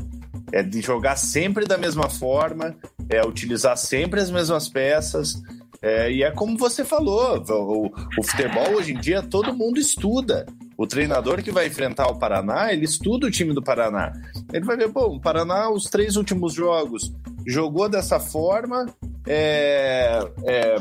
É 0.52 0.64
de 0.64 0.82
jogar 0.82 1.18
sempre 1.18 1.66
da 1.66 1.78
mesma 1.78 2.10
forma, 2.10 2.74
é 3.10 3.22
utilizar 3.22 3.78
sempre 3.78 4.22
as 4.22 4.32
mesmas 4.32 4.70
peças. 4.70 5.42
É, 5.82 6.10
e 6.10 6.24
é 6.24 6.32
como 6.32 6.58
você 6.58 6.86
falou, 6.86 7.44
o, 7.50 7.88
o, 8.18 8.24
futebol 8.24 8.76
hoje 8.76 8.94
em 8.94 9.00
dia 9.00 9.22
todo 9.22 9.54
mundo 9.54 9.78
estuda. 9.78 10.46
O 10.78 10.86
treinador 10.86 11.42
que 11.42 11.52
vai 11.52 11.68
enfrentar 11.68 12.08
o 12.08 12.20
Paraná, 12.20 12.72
ele 12.72 12.86
estuda 12.86 13.26
o 13.26 13.32
time 13.32 13.54
do 13.54 13.64
Paraná. 13.64 14.14
Ele 14.54 14.64
vai 14.64 14.78
ver, 14.78 14.90
pô, 14.90 15.06
o 15.08 15.20
Paraná, 15.20 15.70
os 15.72 15.86
três 15.86 16.16
últimos 16.16 16.54
jogos, 16.54 17.12
jogou 17.48 17.90
dessa 17.90 18.20
forma, 18.20 18.86
é, 19.26 20.20
é, 20.46 20.76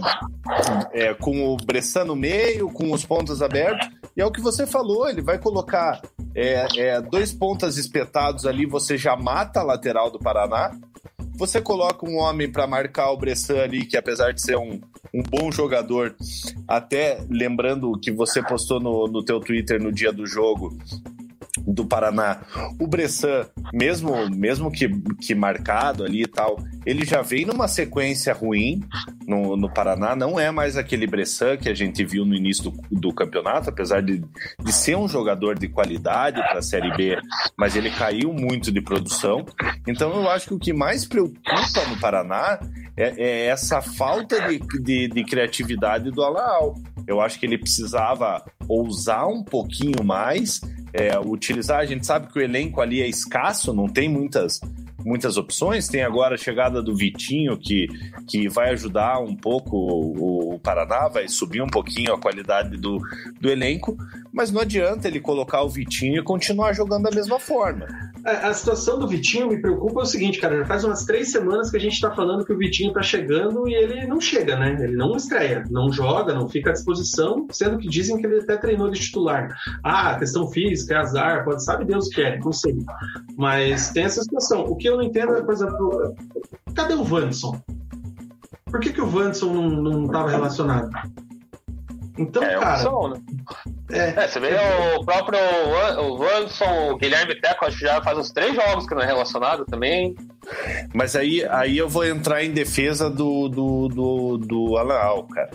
é, 0.93 1.15
com 1.15 1.55
o 1.55 1.57
Bressan 1.57 2.05
no 2.05 2.15
meio, 2.15 2.71
com 2.71 2.93
os 2.93 3.05
pontos 3.07 3.41
abertos, 3.41 3.89
e 4.17 4.21
é 4.21 4.27
o 4.27 4.31
que 4.31 4.41
você 4.41 4.67
falou, 4.67 5.09
ele 5.09 5.23
vai 5.23 5.39
colocar 5.39 6.03
é, 6.35 6.67
é, 6.77 7.01
dois 7.01 7.33
pontas 7.33 7.79
espetados 7.79 8.45
ali, 8.45 8.67
você 8.67 8.99
já 8.99 9.17
mata 9.17 9.61
a 9.61 9.65
lateral 9.65 10.11
do 10.11 10.19
Paraná, 10.19 10.73
você 11.37 11.61
coloca 11.61 12.09
um 12.09 12.17
homem 12.17 12.51
para 12.51 12.67
marcar 12.67 13.11
o 13.11 13.17
Bressan 13.17 13.63
ali, 13.63 13.85
que 13.85 13.97
apesar 13.97 14.33
de 14.33 14.41
ser 14.41 14.57
um, 14.57 14.81
um 15.13 15.23
bom 15.23 15.53
jogador, 15.53 16.15
até 16.67 17.21
lembrando 17.29 17.99
que 18.01 18.11
você 18.11 18.43
postou 18.43 18.81
no, 18.81 19.07
no 19.07 19.23
teu 19.23 19.41
Twitter 19.41 19.81
no 19.81 19.93
dia 19.93 20.13
do 20.13 20.27
jogo, 20.27 20.77
do 21.59 21.87
Paraná. 21.87 22.43
O 22.81 22.87
Bressan, 22.87 23.47
mesmo, 23.73 24.29
mesmo 24.31 24.71
que, 24.71 24.89
que 25.21 25.35
marcado 25.35 26.05
ali 26.05 26.23
e 26.23 26.27
tal, 26.27 26.59
ele 26.85 27.05
já 27.05 27.23
vem 27.23 27.45
numa 27.45 27.69
sequência 27.69 28.33
ruim 28.33 28.83
no, 29.27 29.57
no 29.57 29.73
Paraná. 29.73 30.15
Não 30.15 30.39
é 30.39 30.51
mais 30.51 30.77
aquele 30.77 31.07
Bressan 31.07 31.57
que 31.57 31.69
a 31.69 31.75
gente 31.75 32.05
viu 32.05 32.25
no 32.25 32.35
início 32.35 32.71
do, 32.71 32.83
do 32.91 33.13
campeonato, 33.13 33.71
apesar 33.71 34.03
de, 34.03 34.23
de 34.63 34.73
ser 34.73 34.97
um 34.97 35.09
jogador 35.09 35.59
de 35.59 35.69
qualidade 35.69 36.41
para 36.41 36.59
a 36.59 36.63
Série 36.63 36.95
B, 36.97 37.19
mas 37.57 37.77
ele 37.77 37.91
caiu 37.91 38.33
muito 38.33 38.71
de 38.73 38.81
produção. 38.81 39.45
Então 39.87 40.11
eu 40.15 40.31
acho 40.31 40.49
que 40.49 40.55
o 40.55 40.59
que 40.59 40.73
mais 40.73 41.05
preocupa 41.05 41.85
no 41.89 41.99
Paraná 42.01 42.59
é, 42.97 43.15
é 43.17 43.47
essa 43.47 43.83
falta 43.83 44.41
de, 44.49 44.59
de, 44.81 45.09
de 45.09 45.25
criatividade 45.25 46.11
do 46.11 46.23
Alaal. 46.23 46.75
Eu 47.07 47.21
acho 47.21 47.39
que 47.39 47.47
ele 47.47 47.59
precisava 47.59 48.43
ousar 48.69 49.29
um 49.29 49.45
pouquinho 49.45 50.03
mais 50.03 50.61
é, 50.97 51.19
utilizar. 51.19 51.81
A 51.81 51.87
gente 51.87 52.07
sabe 52.07 52.33
que 52.33 52.39
o 52.39 52.43
elenco 52.43 52.81
ali 52.81 53.03
é 53.03 53.09
escasso, 53.09 53.73
não 53.73 53.89
tem 53.89 54.09
muitas 54.09 54.61
muitas 55.07 55.37
opções. 55.37 55.87
Tem 55.87 56.03
agora 56.03 56.35
a 56.35 56.39
chegada 56.39 56.83
do 56.83 56.97
Vitinho, 56.97 57.57
que, 57.57 57.87
que 58.27 58.49
vai 58.49 58.71
ajudar 58.71 59.21
um 59.21 59.37
pouco 59.37 59.77
o, 59.77 60.55
o 60.55 60.59
Paraná, 60.59 61.09
vai 61.09 61.29
subir 61.29 61.63
um 61.63 61.69
pouquinho 61.69 62.13
a 62.13 62.19
qualidade 62.19 62.77
do, 62.77 62.99
do 63.41 63.49
elenco, 63.49 63.97
mas 64.33 64.51
não 64.51 64.61
adianta 64.61 65.07
ele 65.07 65.21
colocar 65.21 65.63
o 65.63 65.69
Vitinho 65.69 66.21
e 66.21 66.25
continuar 66.25 66.73
jogando 66.73 67.05
da 67.05 67.11
mesma 67.11 67.39
forma. 67.39 67.87
A, 68.25 68.49
a 68.49 68.55
situação 68.55 68.99
do 68.99 69.07
Vitinho 69.07 69.49
me 69.49 69.61
preocupa 69.61 70.01
é 70.01 70.03
o 70.03 70.07
seguinte, 70.07 70.41
cara, 70.41 70.59
já 70.59 70.65
faz 70.65 70.83
umas 70.83 71.05
três 71.05 71.31
semanas 71.31 71.71
que 71.71 71.77
a 71.77 71.81
gente 71.81 72.01
tá 72.01 72.11
falando 72.11 72.45
que 72.45 72.53
o 72.53 72.59
Vitinho 72.59 72.93
tá 72.93 73.03
chegando 73.03 73.69
e 73.69 73.75
ele 73.75 74.05
não 74.07 74.21
chega, 74.21 74.57
né? 74.57 74.77
Ele 74.81 74.97
não 74.97 75.17
estreia, 75.17 75.65
não 75.71 75.93
joga, 75.93 76.35
não 76.35 76.49
fica 76.49 76.71
à 76.71 76.73
disposição, 76.73 77.47
sendo 77.53 77.79
que 77.79 77.89
dizem 77.89 78.19
que 78.19 78.27
ele 78.27 78.41
até 78.41 78.57
treinou 78.57 78.91
de 78.91 78.99
titular. 78.99 79.57
Ah, 79.85 80.19
questão 80.19 80.51
física, 80.51 80.95
é 80.95 80.99
azar, 80.99 81.45
pode 81.45 81.65
sabe 81.65 81.85
Deus 81.85 82.09
que 82.09 82.21
é, 82.21 82.39
não 82.39 82.53
sei. 82.53 82.77
Mas 83.37 83.91
tem 83.91 84.05
essa 84.05 84.23
situação. 84.23 84.65
O 84.65 84.77
que 84.77 84.89
eu 84.89 84.96
não 84.97 85.05
entendo 85.05 85.37
é, 85.37 85.43
por 85.43 85.55
exemplo, 85.55 86.15
cadê 86.75 86.95
o 86.95 87.05
Vanson? 87.05 87.61
Por 88.67 88.81
que, 88.81 88.93
que 88.93 89.01
o 89.01 89.07
Vanson 89.07 89.53
não 89.53 90.07
estava 90.07 90.29
relacionado? 90.29 90.91
Então, 92.19 92.43
é, 92.43 92.59
cara. 92.59 92.75
Opção, 92.75 93.09
né? 93.11 93.21
é, 93.91 94.25
é, 94.25 94.29
você 94.29 94.41
vê 94.41 94.49
é, 94.49 94.97
o 94.97 95.05
próprio 95.05 95.39
o 96.01 96.17
Vanson, 96.17 96.93
o 96.93 96.97
Guilherme 96.97 97.39
Teco, 97.41 97.67
acho 97.67 97.79
que 97.79 97.85
já 97.85 98.03
faz 98.03 98.19
uns 98.19 98.33
três 98.33 98.55
jogos 98.55 98.87
que 98.87 98.95
não 98.95 99.03
é 99.03 99.07
relacionado 99.07 99.65
também. 99.67 100.15
Mas 100.95 101.15
aí, 101.15 101.45
aí 101.47 101.77
eu 101.77 101.89
vou 101.89 102.05
entrar 102.05 102.43
em 102.43 102.53
defesa 102.53 103.11
do, 103.11 103.49
do, 103.49 103.89
do, 103.89 104.39
do 104.39 104.77
Alan 104.77 104.99
Al, 104.99 105.25
cara. 105.25 105.51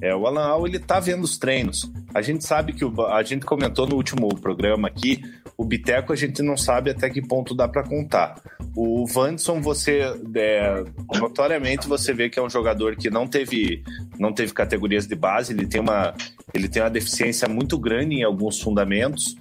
É, 0.00 0.14
o 0.14 0.26
Alan 0.26 0.46
Al, 0.46 0.66
ele 0.66 0.78
tá 0.78 1.00
vendo 1.00 1.24
os 1.24 1.36
treinos. 1.38 1.90
A 2.14 2.22
gente 2.22 2.44
sabe 2.44 2.72
que 2.72 2.84
o, 2.84 3.06
a 3.06 3.22
gente 3.22 3.44
comentou 3.44 3.86
no 3.86 3.96
último 3.96 4.28
programa 4.40 4.88
aqui, 4.88 5.22
o 5.58 5.64
Biteco 5.64 6.12
a 6.12 6.16
gente 6.16 6.40
não 6.40 6.56
sabe 6.56 6.90
até 6.90 7.10
que 7.10 7.20
ponto 7.20 7.52
dá 7.52 7.66
para 7.66 7.82
contar. 7.82 8.40
O 8.76 9.04
Vanderson, 9.04 9.60
você 9.60 10.02
é, 10.36 10.84
notoriamente 11.18 11.88
você 11.88 12.14
vê 12.14 12.30
que 12.30 12.38
é 12.38 12.42
um 12.42 12.48
jogador 12.48 12.94
que 12.94 13.10
não 13.10 13.26
teve 13.26 13.82
não 14.16 14.32
teve 14.32 14.54
categorias 14.54 15.08
de 15.08 15.16
base, 15.16 15.52
ele 15.52 15.66
tem 15.66 15.80
uma 15.80 16.14
ele 16.54 16.68
tem 16.68 16.80
uma 16.80 16.88
deficiência 16.88 17.48
muito 17.48 17.76
grande 17.76 18.14
em 18.14 18.22
alguns 18.22 18.60
fundamentos. 18.60 19.36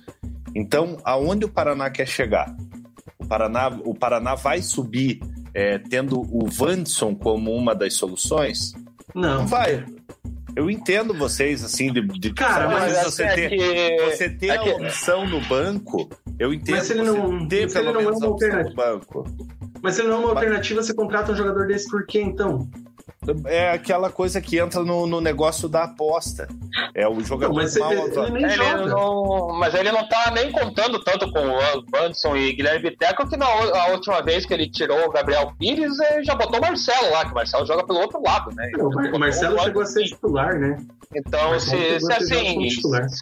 Então, 0.56 0.98
aonde 1.04 1.46
o 1.46 1.50
Paraná 1.50 1.88
quer 1.92 2.08
chegar? 2.08 2.56
O 3.20 3.28
Paraná, 3.28 3.68
o 3.86 3.94
Paraná 3.94 4.34
vai 4.34 4.64
subir 4.64 5.20
é, 5.54 5.78
tendo 5.78 6.20
o 6.20 6.48
Vanderson 6.48 7.14
como 7.14 7.54
uma 7.54 7.76
das 7.76 7.94
soluções? 7.94 8.74
Não. 9.14 9.46
Vai. 9.46 9.86
Eu 10.58 10.72
entendo 10.72 11.14
vocês, 11.14 11.64
assim, 11.64 11.94
de, 11.94 12.02
de 12.02 12.34
Cara, 12.34 12.68
mas 12.68 13.04
você, 13.04 13.26
é 13.26 13.36
ter, 13.36 13.50
que... 13.50 14.06
você 14.06 14.28
ter 14.28 14.50
é 14.50 14.58
que... 14.58 14.70
a 14.72 14.76
opção 14.76 15.28
no 15.28 15.40
banco, 15.42 16.10
eu 16.40 16.52
entendo 16.52 16.78
mas 16.78 16.90
ele 16.90 17.04
não, 17.04 17.48
ter 17.48 17.72
pelo 17.72 17.90
ele 17.90 17.94
não 17.94 18.02
é 18.02 18.16
uma 18.16 18.26
alternativa. 18.26 18.74
banco. 18.76 19.24
Mas 19.84 19.94
se 19.94 20.02
ele 20.02 20.08
não 20.08 20.16
é 20.16 20.20
uma 20.22 20.30
alternativa, 20.30 20.82
você 20.82 20.96
contrata 20.96 21.32
um 21.32 21.36
jogador 21.36 21.68
desse 21.68 21.88
por 21.88 22.08
quê, 22.08 22.24
então? 22.24 22.68
É 23.46 23.72
aquela 23.72 24.10
coisa 24.10 24.40
que 24.40 24.58
entra 24.58 24.84
no, 24.84 25.06
no 25.06 25.20
negócio 25.20 25.68
da 25.68 25.84
aposta. 25.84 26.48
É 26.94 27.08
o 27.08 27.20
jogador 27.22 27.54
não, 27.54 27.62
mas 27.62 27.76
mal 27.78 27.92
ele, 27.92 28.44
ele, 28.44 28.54
ele 28.54 28.86
não, 28.86 29.50
Mas 29.60 29.74
ele 29.74 29.92
não 29.92 30.08
tá 30.08 30.32
nem 30.32 30.52
contando 30.52 31.00
tanto 31.04 31.32
com 31.32 31.40
o 31.40 31.60
Anderson 31.96 32.36
e 32.36 32.54
Guilherme 32.54 32.96
Teco 32.96 33.28
que 33.28 33.38
na 33.38 33.46
a 33.46 33.92
última 33.92 34.22
vez 34.22 34.46
que 34.46 34.54
ele 34.54 34.70
tirou 34.70 35.06
o 35.06 35.12
Gabriel 35.12 35.52
Pires, 35.58 36.00
ele 36.12 36.24
já 36.24 36.36
botou 36.36 36.60
o 36.60 36.62
Marcelo 36.62 37.12
lá, 37.12 37.26
que 37.26 37.32
o 37.32 37.36
Marcelo 37.36 37.66
joga 37.66 37.86
pelo 37.86 38.00
outro 38.00 38.22
lado, 38.22 38.54
né? 38.56 38.72
o 38.78 39.20
Marcelo 39.20 39.60
chegou 39.60 39.82
a 39.82 39.86
ser 39.86 40.04
titular, 40.06 40.58
né? 40.58 40.78
Então, 41.16 41.60
se, 41.60 42.00
se 42.00 42.14
assim, 42.14 42.70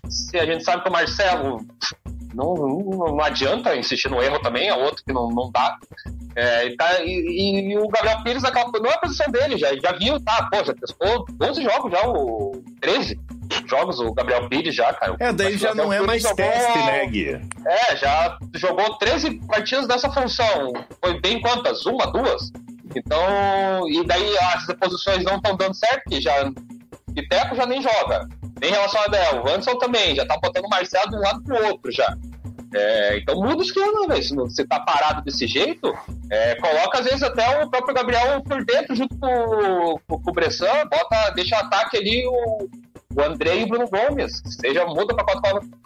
se 0.09 0.37
a 0.37 0.45
gente 0.45 0.63
sabe 0.63 0.83
que 0.83 0.89
o 0.89 0.91
Marcelo 0.91 1.65
não, 2.35 2.53
não, 2.53 3.21
adianta 3.21 3.75
insistir 3.75 4.09
no 4.09 4.21
erro 4.21 4.39
também, 4.39 4.67
é 4.67 4.75
outro 4.75 5.03
que 5.03 5.13
não, 5.13 5.29
não 5.29 5.51
dá. 5.51 5.77
É, 6.35 6.67
e, 6.67 6.75
tá, 6.75 7.01
e, 7.01 7.71
e, 7.71 7.77
o 7.77 7.87
Gabriel 7.87 8.23
Pires 8.23 8.43
acaba, 8.43 8.77
não 8.79 8.89
é 8.89 8.93
a 8.93 8.99
posição 8.99 9.31
dele, 9.31 9.57
já, 9.57 9.73
já 9.75 9.93
viu, 9.93 10.19
tá, 10.23 10.47
pô, 10.51 10.63
já 10.63 10.73
testou 10.73 11.25
12 11.31 11.63
jogos 11.63 11.91
já, 11.91 12.07
o 12.07 12.61
13 12.81 13.19
jogos 13.67 13.99
o 13.99 14.13
Gabriel 14.13 14.49
Pires 14.49 14.75
já, 14.75 14.93
cara. 14.93 15.15
É, 15.19 15.31
daí 15.31 15.57
já 15.57 15.73
não 15.73 15.91
é 15.91 16.01
mais 16.01 16.21
jogou, 16.21 16.35
teste, 16.35 16.77
né, 16.77 17.05
Gui? 17.07 17.41
É, 17.65 17.95
já 17.95 18.37
jogou 18.53 18.97
13 18.97 19.39
partidas 19.47 19.87
dessa 19.87 20.11
função. 20.11 20.73
Foi 21.01 21.19
bem 21.21 21.41
quantas? 21.41 21.85
Uma, 21.85 22.05
duas? 22.07 22.51
Então, 22.95 23.89
e 23.89 24.05
daí 24.05 24.37
as 24.37 24.65
posições 24.75 25.23
não 25.23 25.37
estão 25.37 25.55
dando 25.55 25.73
certo, 25.73 26.09
que 26.09 26.21
já 26.21 26.51
Piteco 27.15 27.55
já 27.55 27.65
nem 27.65 27.81
joga. 27.81 28.27
Nem 28.59 28.71
relacionado 28.71 29.13
a 29.13 29.17
ela. 29.17 29.43
O 29.43 29.49
Anderson 29.49 29.77
também, 29.77 30.15
já 30.15 30.25
tá 30.25 30.37
botando 30.41 30.65
o 30.65 30.69
Marcelo 30.69 31.09
de 31.09 31.17
um 31.17 31.21
lado 31.21 31.43
pro 31.43 31.65
outro 31.65 31.91
já. 31.91 32.15
É, 32.73 33.17
então 33.17 33.35
muda 33.35 33.57
o 33.57 33.61
esquema, 33.61 34.07
velho. 34.07 34.23
Se 34.23 34.35
você 34.35 34.65
tá 34.65 34.79
parado 34.81 35.23
desse 35.23 35.47
jeito, 35.47 35.93
é, 36.29 36.55
coloca 36.55 36.99
às 36.99 37.05
vezes 37.05 37.23
até 37.23 37.63
o 37.63 37.69
próprio 37.69 37.95
Gabriel 37.95 38.41
por 38.41 38.65
dentro 38.65 38.95
junto 38.95 39.17
com, 39.17 39.99
com, 40.07 40.21
com 40.21 40.29
o 40.29 40.33
Bressan, 40.33 40.85
bota, 40.91 41.31
deixa 41.35 41.55
o 41.55 41.59
ataque 41.59 41.97
ali 41.97 42.25
o, 42.27 42.67
o 43.15 43.21
André 43.21 43.59
e 43.59 43.63
o 43.63 43.67
Bruno 43.67 43.87
Gomes. 43.87 44.41
Seja, 44.45 44.85
muda 44.85 45.15
para 45.15 45.25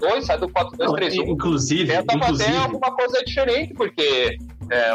4-4-2, 0.02 0.22
sai 0.24 0.40
do 0.40 0.50
4-2-3-1. 0.50 1.28
Inclusive. 1.28 1.92
Tenta 1.92 2.16
inclusive... 2.16 2.44
fazer 2.44 2.58
alguma 2.58 2.92
coisa 2.96 3.24
diferente, 3.24 3.74
porque 3.76 4.38
é, 4.72 4.92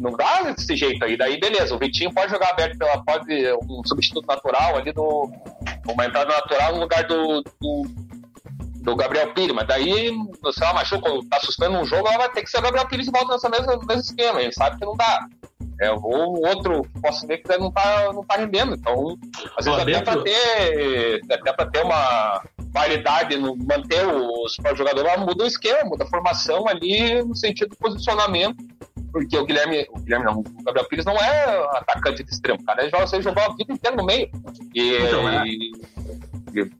não 0.00 0.12
dá 0.12 0.42
desse 0.50 0.76
jeito 0.76 1.04
aí. 1.04 1.16
Daí, 1.16 1.38
beleza, 1.38 1.74
o 1.74 1.78
Vitinho 1.78 2.12
pode 2.12 2.32
jogar 2.32 2.50
aberto 2.50 2.78
pela. 2.78 3.02
Pode 3.04 3.52
um 3.68 3.82
substituto 3.84 4.26
natural 4.26 4.76
ali 4.76 4.92
no. 4.94 5.30
Uma 5.88 6.06
entrada 6.06 6.32
natural 6.32 6.74
no 6.74 6.80
lugar 6.80 7.04
do, 7.04 7.42
do, 7.60 7.82
do 8.82 8.96
Gabriel 8.96 9.32
Pires, 9.32 9.54
mas 9.54 9.66
daí, 9.66 10.10
se 10.52 10.62
ela 10.62 10.74
machuca, 10.74 11.10
tá 11.28 11.36
assustando 11.36 11.78
um 11.78 11.84
jogo, 11.84 12.08
ela 12.08 12.18
vai 12.18 12.32
ter 12.32 12.42
que 12.42 12.50
ser 12.50 12.58
o 12.58 12.62
Gabriel 12.62 12.86
Pires 12.86 13.06
de 13.06 13.12
volta 13.12 13.32
nessa 13.32 13.48
mesma, 13.48 13.78
mesmo 13.78 14.02
esquema. 14.02 14.40
Gente 14.42 14.54
sabe 14.54 14.78
que 14.78 14.84
não 14.84 14.96
dá. 14.96 15.26
É, 15.80 15.90
ou 15.90 16.46
outro 16.46 16.86
posso 17.00 17.26
ver 17.26 17.38
que 17.38 17.56
não 17.58 17.70
tá, 17.70 18.12
não 18.12 18.24
tá 18.24 18.36
rendendo. 18.36 18.74
Então, 18.74 19.18
às 19.58 19.64
vezes, 19.64 19.80
até 19.80 20.00
para 20.02 20.22
ter, 20.22 21.20
até 21.30 21.52
para 21.52 21.70
ter 21.70 21.84
uma 21.84 22.42
qualidade, 22.72 23.36
no, 23.36 23.56
manter 23.56 24.06
os 24.06 24.56
jogadores, 24.76 25.18
muda 25.18 25.44
o 25.44 25.46
esquema, 25.46 25.84
muda 25.84 26.04
a 26.04 26.08
formação 26.08 26.68
ali 26.68 27.22
no 27.22 27.34
sentido 27.34 27.70
do 27.70 27.76
posicionamento 27.76 28.64
porque 29.12 29.36
o 29.36 29.44
Guilherme, 29.44 29.86
o 29.90 30.00
Guilherme 30.00 30.24
não, 30.24 30.40
o 30.40 30.62
Gabriel 30.64 30.88
Pires 30.88 31.04
não 31.04 31.16
é 31.16 31.68
atacante 31.76 32.24
de 32.24 32.30
extremo, 32.30 32.62
cara. 32.64 32.82
Ele 32.82 32.90
joga, 32.90 33.06
você 33.06 33.20
jogou 33.20 33.42
a 33.42 33.54
vida 33.54 33.72
inteira 33.72 33.96
no 33.96 34.04
meio. 34.04 34.30
E, 34.74 34.96
então, 34.96 35.28
é... 35.28 35.44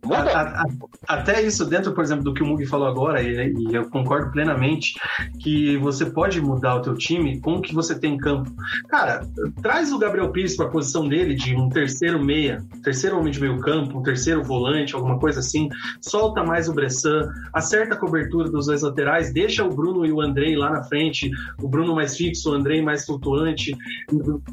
Muda. 0.05 0.31
A, 0.31 0.63
a, 0.63 0.67
até 1.09 1.43
isso, 1.43 1.65
dentro, 1.65 1.93
por 1.93 2.05
exemplo, 2.05 2.25
do 2.25 2.35
que 2.35 2.43
o 2.43 2.47
Mugi 2.47 2.67
falou 2.67 2.87
agora, 2.87 3.23
e, 3.23 3.53
e, 3.53 3.75
eu 3.75 3.89
concordo 3.89 4.31
plenamente, 4.31 4.95
que 5.41 5.77
você 5.79 6.07
pode 6.07 6.41
mudar 6.41 6.77
o 6.77 6.83
teu 6.83 6.95
time 6.95 7.41
com 7.41 7.55
o 7.55 7.63
que 7.63 7.75
você 7.75 7.99
tem 7.99 8.15
em 8.15 8.19
campo. 8.19 8.51
Cara, 8.89 9.27
traz 9.63 9.93
o 9.93 9.99
Gabriel 9.99 10.31
Pires 10.31 10.57
para 10.57 10.67
a 10.67 10.71
posição 10.71 11.09
dele 11.09 11.35
de 11.35 11.57
um 11.57 11.69
terceiro 11.69 12.23
meia, 12.23 12.63
terceiro 12.83 13.19
homem 13.19 13.33
de 13.33 13.41
meio 13.41 13.59
campo, 13.61 13.99
um 13.99 14.03
terceiro 14.03 14.43
volante, 14.43 14.95
alguma 14.95 15.19
coisa 15.19 15.41
assim, 15.41 15.69
solta 16.01 16.45
mais 16.45 16.69
o 16.69 16.75
Bressan, 16.75 17.33
acerta 17.53 17.95
a 17.95 17.99
cobertura 17.99 18.51
dos 18.51 18.67
dois 18.67 18.83
laterais, 18.83 19.33
deixa 19.33 19.65
o 19.65 19.71
Bruno 19.71 20.05
e 20.05 20.13
o 20.13 20.21
Andrei 20.21 20.55
lá 20.55 20.71
na 20.71 20.83
frente, 20.83 21.31
o 21.61 21.69
Bruno 21.69 21.95
mais 21.95 22.17
fixo, 22.23 22.51
o 22.51 22.55
Andrei 22.55 22.81
mais 22.81 23.05
flutuante. 23.05 23.77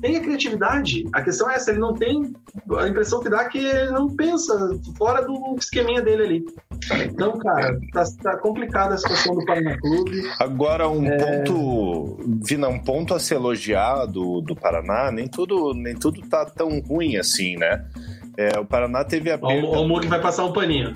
Tenha 0.02 0.20
criatividade. 0.20 1.06
A 1.14 1.22
questão 1.22 1.50
é 1.50 1.56
essa, 1.56 1.72
ele 1.72 1.80
não 1.80 1.94
tem 1.94 2.34
a 2.78 2.88
impressão 2.88 3.22
que 3.22 3.30
dá 3.30 3.46
que 3.46 3.60
ele 3.60 3.92
não 3.92 4.08
pensa 4.08 4.80
fora 4.98 5.22
do 5.22 5.56
esqueminha 5.58 6.02
dele 6.02 6.24
ali. 6.24 6.46
Então, 7.06 7.38
cara, 7.38 7.80
tá, 7.94 8.04
tá 8.22 8.38
complicada 8.38 8.96
a 8.96 8.98
situação 8.98 9.36
do 9.36 9.46
Paraná 9.46 9.78
Clube. 9.80 10.24
Agora, 10.40 10.90
um 10.90 11.06
é... 11.06 11.18
ponto, 11.18 12.18
Vina, 12.44 12.68
um 12.68 12.80
ponto 12.80 13.14
a 13.14 13.20
se 13.20 13.34
elogiar 13.34 14.06
do, 14.06 14.42
do 14.42 14.56
Paraná, 14.56 15.12
nem 15.12 15.28
tudo, 15.28 15.74
nem 15.74 15.96
tudo 15.96 16.22
tá 16.22 16.46
tão 16.46 16.80
ruim 16.80 17.18
assim, 17.18 17.58
né? 17.58 17.86
É, 18.38 18.58
o 18.58 18.66
Paraná 18.66 19.04
teve 19.04 19.30
a 19.32 19.38
perda... 19.38 19.68
O, 19.68 19.82
o 19.82 20.02
vai 20.08 20.22
passar 20.22 20.46
um 20.46 20.54
paninho. 20.54 20.96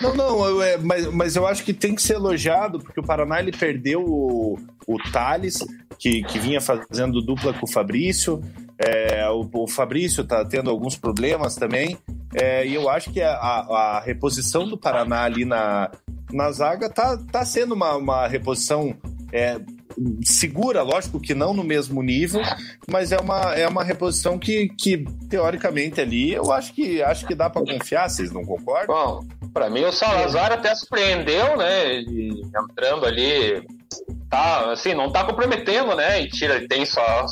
Não, 0.00 0.14
não, 0.14 0.44
eu, 0.44 0.62
é, 0.62 0.76
mas, 0.76 1.06
mas 1.12 1.36
eu 1.36 1.46
acho 1.46 1.64
que 1.64 1.72
tem 1.72 1.94
que 1.94 2.02
ser 2.02 2.14
elogiado, 2.14 2.78
porque 2.78 3.00
o 3.00 3.02
Paraná 3.02 3.40
ele 3.40 3.52
perdeu 3.52 4.02
o, 4.04 4.58
o 4.86 4.98
Thales, 5.10 5.64
que, 5.98 6.22
que 6.22 6.38
vinha 6.38 6.60
fazendo 6.60 7.22
dupla 7.22 7.52
com 7.52 7.64
o 7.64 7.70
Fabrício. 7.70 8.40
É, 8.78 9.28
o, 9.30 9.48
o, 9.52 9.68
Fabrício 9.68 10.22
está 10.22 10.44
tendo 10.44 10.70
alguns 10.70 10.96
problemas 10.96 11.54
também. 11.54 11.96
É, 12.34 12.66
e 12.66 12.74
eu 12.74 12.88
acho 12.88 13.10
que 13.12 13.22
a, 13.22 13.32
a, 13.32 14.00
reposição 14.00 14.68
do 14.68 14.76
Paraná 14.76 15.22
ali 15.22 15.44
na, 15.44 15.90
na 16.32 16.50
zaga 16.50 16.90
tá, 16.90 17.16
tá 17.30 17.44
sendo 17.44 17.74
uma, 17.74 17.96
uma 17.96 18.26
reposição 18.26 18.96
é, 19.32 19.60
segura, 20.24 20.82
lógico 20.82 21.20
que 21.20 21.34
não 21.34 21.54
no 21.54 21.64
mesmo 21.64 22.02
nível, 22.02 22.42
mas 22.90 23.12
é 23.12 23.18
uma, 23.18 23.54
é 23.54 23.66
uma 23.68 23.84
reposição 23.84 24.38
que, 24.38 24.68
que 24.68 25.04
teoricamente 25.28 26.00
ali 26.00 26.32
eu 26.32 26.52
acho 26.52 26.72
que 26.74 27.02
acho 27.02 27.26
que 27.26 27.34
dá 27.34 27.48
para 27.48 27.62
confiar, 27.62 28.08
vocês 28.08 28.30
não 28.30 28.44
concordam? 28.44 28.94
Bom, 28.94 29.24
para 29.52 29.68
mim 29.68 29.84
o 29.84 29.92
Salazar 29.92 30.52
até 30.52 30.74
surpreendeu, 30.74 31.56
né? 31.56 32.00
entrando 32.00 33.06
ali, 33.06 33.66
tá 34.30 34.72
assim, 34.72 34.94
não 34.94 35.10
tá 35.10 35.24
comprometendo, 35.24 35.94
né? 35.94 36.22
E 36.22 36.28
tira, 36.28 36.66
tem 36.66 36.84
só 36.84 37.26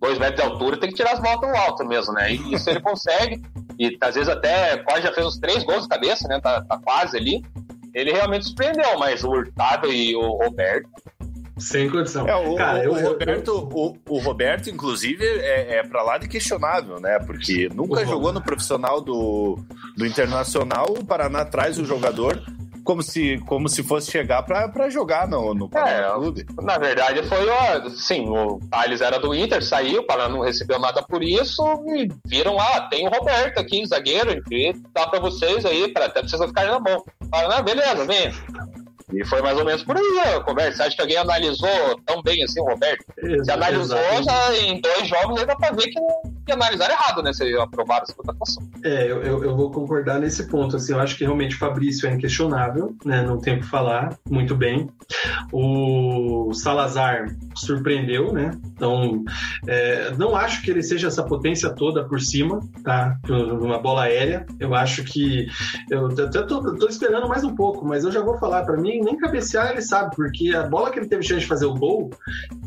dois 0.00 0.18
metros 0.18 0.44
de 0.44 0.52
altura, 0.52 0.76
tem 0.76 0.90
que 0.90 0.96
tirar 0.96 1.12
as 1.12 1.20
bolas 1.20 1.40
tão 1.40 1.56
alto 1.56 1.84
mesmo, 1.84 2.12
né? 2.12 2.32
E 2.32 2.36
isso 2.54 2.68
ele 2.68 2.80
consegue. 2.80 3.40
E 3.78 3.96
às 4.00 4.14
vezes 4.14 4.28
até 4.28 4.76
quase 4.78 5.02
já 5.02 5.12
fez 5.12 5.26
uns 5.26 5.38
três 5.38 5.64
gols 5.64 5.82
de 5.82 5.88
cabeça, 5.88 6.28
né? 6.28 6.40
Tá, 6.40 6.62
tá 6.62 6.78
quase 6.78 7.16
ali. 7.16 7.42
Ele 7.94 8.10
realmente 8.10 8.46
surpreendeu, 8.46 8.98
mas 8.98 9.22
o 9.22 9.30
Hurtado 9.30 9.92
e 9.92 10.16
o 10.16 10.22
Roberto 10.22 10.88
sem 11.62 11.90
condição. 11.90 12.28
É, 12.28 12.34
o, 12.34 12.54
Cara, 12.56 12.78
o, 12.78 12.82
eu, 12.82 13.08
Roberto, 13.10 13.48
eu... 13.48 13.68
O, 13.72 13.98
o, 14.08 14.18
Roberto, 14.18 14.68
inclusive, 14.68 15.24
é, 15.24 15.76
é 15.76 15.82
para 15.82 16.02
lá 16.02 16.18
de 16.18 16.28
questionável, 16.28 17.00
né? 17.00 17.18
Porque 17.20 17.68
nunca 17.74 18.04
jogou 18.04 18.32
no 18.32 18.42
profissional 18.42 19.00
do, 19.00 19.58
do 19.96 20.06
Internacional. 20.06 20.86
O 20.90 21.04
Paraná 21.04 21.44
traz 21.44 21.78
o 21.78 21.84
jogador 21.84 22.42
como 22.82 23.02
se, 23.02 23.38
como 23.46 23.68
se 23.68 23.82
fosse 23.82 24.10
chegar 24.10 24.42
para 24.42 24.90
jogar 24.90 25.28
no, 25.28 25.54
no 25.54 25.68
Paraná 25.68 26.08
é, 26.08 26.14
Clube. 26.14 26.46
Na 26.60 26.78
verdade, 26.78 27.22
foi 27.24 27.46
sim, 27.90 28.28
o 28.28 28.58
Thales 28.70 29.00
era 29.00 29.18
do 29.18 29.34
Inter, 29.34 29.62
saiu, 29.64 30.00
o 30.00 30.06
Paraná 30.06 30.28
não 30.28 30.40
recebeu 30.40 30.78
nada 30.78 31.02
por 31.02 31.22
isso, 31.22 31.62
e 31.86 32.08
viram 32.26 32.56
lá, 32.56 32.88
tem 32.88 33.06
o 33.06 33.10
Roberto 33.10 33.58
aqui, 33.58 33.86
zagueiro, 33.86 34.42
que 34.44 34.74
dá 34.92 35.06
para 35.06 35.20
vocês 35.20 35.64
aí, 35.64 35.92
para 35.92 36.06
até 36.06 36.22
vocês 36.22 36.42
ficarem 36.44 36.72
na 36.72 36.80
mão. 36.80 37.02
Paraná, 37.30 37.62
beleza, 37.62 38.04
vem. 38.04 38.32
E 39.14 39.24
foi 39.26 39.42
mais 39.42 39.58
ou 39.58 39.64
menos 39.64 39.82
por 39.82 39.96
aí 39.96 40.20
a 40.20 40.40
conversa. 40.40 40.84
Acho 40.84 40.96
que 40.96 41.02
alguém 41.02 41.16
analisou 41.16 42.00
tão 42.06 42.22
bem 42.22 42.42
assim 42.42 42.60
o 42.60 42.64
Roberto? 42.64 43.04
Se 43.44 43.50
analisou 43.50 43.98
já 44.22 44.56
em 44.56 44.80
dois 44.80 45.08
jogos, 45.08 45.40
aí 45.40 45.46
dá 45.46 45.56
pra 45.56 45.70
ver 45.70 45.88
que, 45.88 46.00
que 46.44 46.52
analisaram 46.52 46.94
errado, 46.94 47.22
né? 47.22 47.32
Se 47.32 47.54
aprovaram 47.56 48.02
essa 48.02 48.14
contratação. 48.14 48.68
É, 48.84 49.10
eu, 49.10 49.22
eu, 49.22 49.44
eu, 49.44 49.56
vou 49.56 49.70
concordar 49.70 50.20
nesse 50.20 50.46
ponto. 50.48 50.76
Assim, 50.76 50.92
eu 50.92 51.00
acho 51.00 51.16
que 51.16 51.24
realmente 51.24 51.56
o 51.56 51.58
Fabrício 51.58 52.08
é 52.08 52.12
inquestionável, 52.12 52.94
né? 53.04 53.22
Não 53.22 53.38
tem 53.38 53.56
o 53.56 53.60
que 53.60 53.66
falar, 53.66 54.16
muito 54.28 54.54
bem. 54.54 54.88
O 55.52 56.52
Salazar 56.54 57.26
surpreendeu, 57.56 58.32
né? 58.32 58.50
Então, 58.66 59.24
é, 59.66 60.12
não 60.16 60.36
acho 60.36 60.62
que 60.62 60.70
ele 60.70 60.82
seja 60.82 61.08
essa 61.08 61.22
potência 61.22 61.70
toda 61.70 62.04
por 62.04 62.20
cima, 62.20 62.60
tá? 62.84 63.18
Uma 63.28 63.78
bola 63.78 64.04
aérea. 64.04 64.46
Eu 64.58 64.74
acho 64.74 65.04
que. 65.04 65.46
Eu 65.90 66.06
até 66.06 66.42
tô, 66.42 66.74
tô 66.76 66.88
esperando 66.88 67.28
mais 67.28 67.44
um 67.44 67.54
pouco, 67.54 67.86
mas 67.86 68.04
eu 68.04 68.12
já 68.12 68.22
vou 68.22 68.38
falar 68.38 68.64
para 68.64 68.76
mim 68.76 69.00
nem 69.00 69.16
cabecear 69.16 69.72
ele 69.72 69.82
sabe, 69.82 70.14
porque 70.14 70.54
a 70.54 70.62
bola 70.62 70.90
que 70.90 70.98
ele 70.98 71.08
teve 71.08 71.22
chance 71.22 71.40
de 71.40 71.46
fazer 71.46 71.66
o 71.66 71.74
gol, 71.74 72.10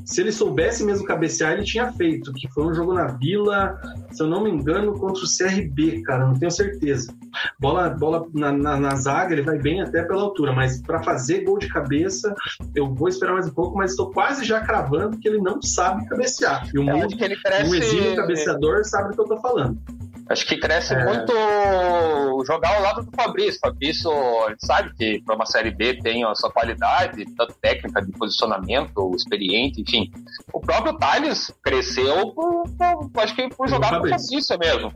se 0.04 0.22
ele 0.22 0.32
soubesse 0.32 0.84
mesmo 0.84 1.06
cabecear, 1.06 1.54
ele 1.54 1.64
tinha 1.64 1.92
feito, 1.92 2.34
que 2.34 2.48
foi 2.52 2.66
um 2.66 2.74
jogo 2.74 2.94
na 2.94 3.08
Vila, 3.08 3.65
se 4.12 4.22
eu 4.22 4.28
não 4.28 4.44
me 4.44 4.50
engano, 4.50 4.98
contra 4.98 5.24
o 5.24 5.28
CRB, 5.28 6.02
cara, 6.04 6.26
não 6.26 6.38
tenho 6.38 6.52
certeza. 6.52 7.14
Bola, 7.60 7.90
bola 7.90 8.26
na, 8.34 8.52
na, 8.52 8.78
na 8.78 8.96
zaga, 8.96 9.34
ele 9.34 9.42
vai 9.42 9.58
bem 9.58 9.82
até 9.82 10.04
pela 10.04 10.24
altura, 10.24 10.54
mas 10.54 10.82
para 10.82 11.04
fazer 11.04 11.44
gol 11.44 11.58
de 11.58 11.68
cabeça, 11.68 12.34
eu 12.74 12.94
vou 12.94 13.08
esperar 13.08 13.34
mais 13.34 13.48
um 13.48 13.54
pouco, 13.54 13.78
mas 13.78 13.92
estou 13.92 14.12
quase 14.12 14.46
já 14.46 14.62
cravando 14.62 15.18
que 15.18 15.28
ele 15.28 15.40
não 15.40 15.62
sabe 15.62 16.08
cabecear. 16.08 16.68
E 16.74 16.80
o 16.80 16.90
é, 16.90 16.94
mundo, 16.94 17.18
cresce... 17.18 17.70
um 17.70 17.76
exímio 17.76 18.16
cabeceador 18.16 18.86
sabe 18.86 19.10
do 19.10 19.16
que 19.16 19.22
eu 19.22 19.26
tô 19.26 19.38
falando. 19.42 19.78
Acho 20.28 20.46
que 20.48 20.58
cresce 20.58 20.94
é. 20.94 21.06
muito 21.06 21.32
jogar 22.46 22.76
ao 22.76 22.82
lado 22.82 23.04
do 23.04 23.12
Fabrício. 23.16 23.60
Fabrício, 23.62 24.12
ele 24.48 24.58
sabe 24.60 24.92
que 24.96 25.22
para 25.24 25.36
uma 25.36 25.46
Série 25.46 25.72
B 25.72 26.00
tem 26.02 26.24
a 26.24 26.34
sua 26.34 26.52
qualidade, 26.52 27.26
tanto 27.36 27.54
técnica 27.62 28.02
de 28.02 28.12
posicionamento, 28.12 29.12
experiente, 29.16 29.82
enfim. 29.82 30.12
O 30.52 30.60
próprio 30.60 30.98
Thales 30.98 31.54
cresceu, 31.64 32.32
por, 32.32 32.64
por, 32.78 33.24
acho 33.24 33.36
que 33.36 33.50
por 33.50 33.68
jogar 33.70 34.00
com 34.00 34.08
o 34.08 34.10
Fabrício 34.10 34.58
mesmo. 34.58 34.92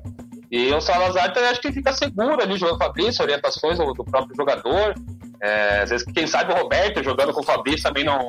E 0.52 0.74
o 0.74 0.82
Salazar 0.82 1.32
também 1.32 1.50
acho 1.50 1.62
que 1.62 1.72
fica 1.72 1.94
seguro 1.94 2.42
ali 2.42 2.58
jogando 2.58 2.80
com 2.80 2.84
o 2.84 2.88
Fabrício, 2.88 3.24
orientações 3.24 3.78
do, 3.78 3.94
do 3.94 4.04
próprio 4.04 4.36
jogador. 4.36 4.96
É, 5.42 5.82
às 5.84 5.90
vezes, 5.92 6.06
quem 6.12 6.26
sabe 6.26 6.52
o 6.52 6.56
Roberto 6.56 7.04
jogando 7.04 7.34
com 7.34 7.42
o 7.42 7.46
Fabrício 7.46 7.84
também 7.84 8.04
não 8.04 8.20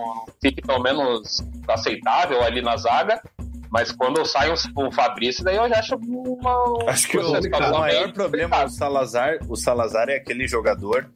fique 0.41 0.61
pelo 0.61 0.83
menos 0.83 1.43
aceitável 1.67 2.43
ali 2.43 2.61
na 2.61 2.77
zaga. 2.77 3.23
Mas 3.71 3.93
quando 3.93 4.25
sai 4.25 4.51
o 4.51 4.91
Fabrício, 4.91 5.45
daí 5.45 5.57
eu 5.57 5.69
já 5.69 5.79
acho 5.79 5.97
uma. 5.97 6.91
Acho 6.91 7.09
que 7.09 7.19
o, 7.19 7.33
o 7.33 7.79
maior 7.79 8.13
problema 8.13 8.65
do 8.65 8.71
Salazar, 8.71 9.39
o 9.49 9.57
Salazar 9.57 10.09
é 10.09 10.17
aquele 10.17 10.49
jogador 10.49 11.09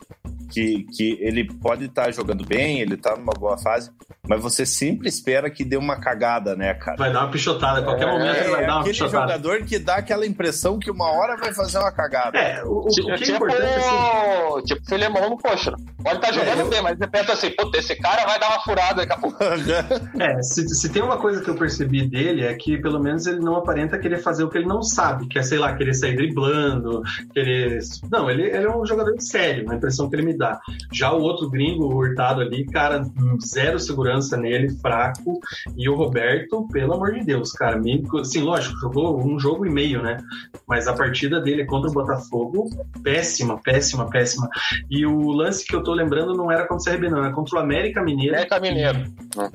que, 0.55 0.85
que 0.85 1.19
ele 1.21 1.45
pode 1.45 1.87
estar 1.87 2.05
tá 2.05 2.11
jogando 2.13 2.47
bem, 2.47 2.81
ele 2.81 2.95
está 2.95 3.17
numa 3.17 3.33
boa 3.33 3.59
fase, 3.59 3.91
mas 4.27 4.41
você 4.41 4.65
sempre 4.65 5.09
espera 5.09 5.51
que 5.51 5.65
dê 5.65 5.77
uma 5.77 6.01
cagada, 6.01 6.55
né, 6.55 6.73
cara? 6.75 6.97
Vai 6.97 7.13
dar 7.13 7.25
uma 7.25 7.31
pichotada, 7.31 7.81
a 7.81 7.83
qualquer 7.83 8.07
é, 8.07 8.13
momento 8.13 8.37
ele 8.37 8.51
vai 8.51 8.67
dar 8.67 8.73
uma 8.75 8.81
aquele 8.81 8.95
pichotada. 8.95 9.33
jogador 9.33 9.63
que 9.65 9.79
dá 9.79 9.97
aquela 9.97 10.25
impressão 10.25 10.79
que 10.79 10.91
uma 10.91 11.11
hora 11.11 11.37
vai 11.37 11.53
fazer 11.53 11.79
uma 11.79 11.91
cagada. 11.91 12.39
É, 12.39 12.63
o, 12.65 12.87
o, 12.87 12.89
tipo, 12.89 13.15
que 13.17 13.31
é 13.33 13.35
importante 13.35 13.63
é 13.63 13.77
assim... 13.77 14.65
Tipo 14.65 14.87
Filemão 14.87 15.31
no 15.31 15.39
coxa. 15.39 15.73
Pode 16.03 16.17
estar 16.17 16.29
tá 16.29 16.33
jogando 16.33 16.59
é, 16.59 16.63
eu... 16.63 16.71
bem, 16.71 16.83
mas 16.83 16.99
você 16.99 17.07
pensa 17.09 17.33
assim, 17.33 17.51
puta, 17.51 17.79
esse 17.79 17.97
cara 17.97 18.25
vai 18.25 18.39
dar 18.39 18.51
uma 18.51 18.61
furada 18.61 18.95
daqui 18.95 19.13
a 19.13 19.17
pouco. 19.17 19.39
é, 20.23 20.43
se, 20.43 20.69
se 20.69 20.89
tem 20.89 21.03
uma 21.03 21.19
coisa 21.19 21.43
que 21.43 21.51
eu 21.51 21.57
percebi 21.57 22.07
dele 22.07 22.45
é 22.45 22.55
que 22.55 22.79
pelo 22.79 23.01
menos 23.01 23.27
ele 23.27 23.41
não 23.41 23.57
aparenta 23.57 23.99
querer 23.99 24.19
fazer 24.19 24.45
o 24.45 24.49
que 24.49 24.59
ele 24.59 24.69
não 24.69 24.83
sabe, 24.83 25.27
que 25.27 25.39
é, 25.39 25.43
sei 25.43 25.59
lá, 25.59 25.75
querer 25.75 25.95
sair 25.95 26.15
driblando, 26.15 27.03
querer... 27.33 27.81
Não, 28.11 28.31
ele, 28.31 28.45
ele 28.45 28.67
é 28.67 28.77
um 28.77 28.87
jogador 28.87 29.15
sério, 29.19 29.69
a 29.71 29.75
impressão 29.75 30.09
que 30.09 30.17
ele 30.17 30.27
me 30.27 30.37
dá. 30.37 30.44
Já 30.93 31.13
o 31.13 31.21
outro 31.21 31.49
gringo, 31.51 31.85
o 31.85 31.97
Hurtado 31.97 32.41
ali, 32.41 32.65
cara, 32.67 33.05
zero 33.45 33.79
segurança 33.79 34.37
nele, 34.37 34.71
fraco. 34.81 35.41
E 35.77 35.89
o 35.89 35.95
Roberto, 35.95 36.67
pelo 36.69 36.95
amor 36.95 37.13
de 37.13 37.25
Deus, 37.25 37.53
cara, 37.53 37.79
me, 37.79 38.03
assim, 38.21 38.43
lógico, 38.43 38.79
jogou 38.79 39.25
um 39.25 39.39
jogo 39.39 39.67
e 39.67 39.71
meio, 39.71 40.03
né? 40.03 40.19
Mas 40.67 40.89
a 40.89 40.93
partida 40.93 41.41
dele 41.41 41.65
contra 41.65 41.91
o 41.91 41.93
Botafogo, 41.93 42.69
péssima, 43.03 43.61
péssima, 43.63 44.09
péssima. 44.09 44.49
E 44.91 45.05
o 45.07 45.33
lance 45.33 45.65
que 45.67 45.75
eu 45.75 45.83
tô 45.83 45.93
lembrando 45.93 46.35
não 46.35 46.51
era 46.51 46.67
contra 46.67 46.93
o 46.93 46.95
CRB, 46.95 47.09
não, 47.09 47.19
era 47.25 47.33
contra 47.33 47.57
o 47.57 47.61
América 47.61 48.03
Mineiro. 48.03 48.35
América 48.35 48.61
Mineiro. 48.61 49.13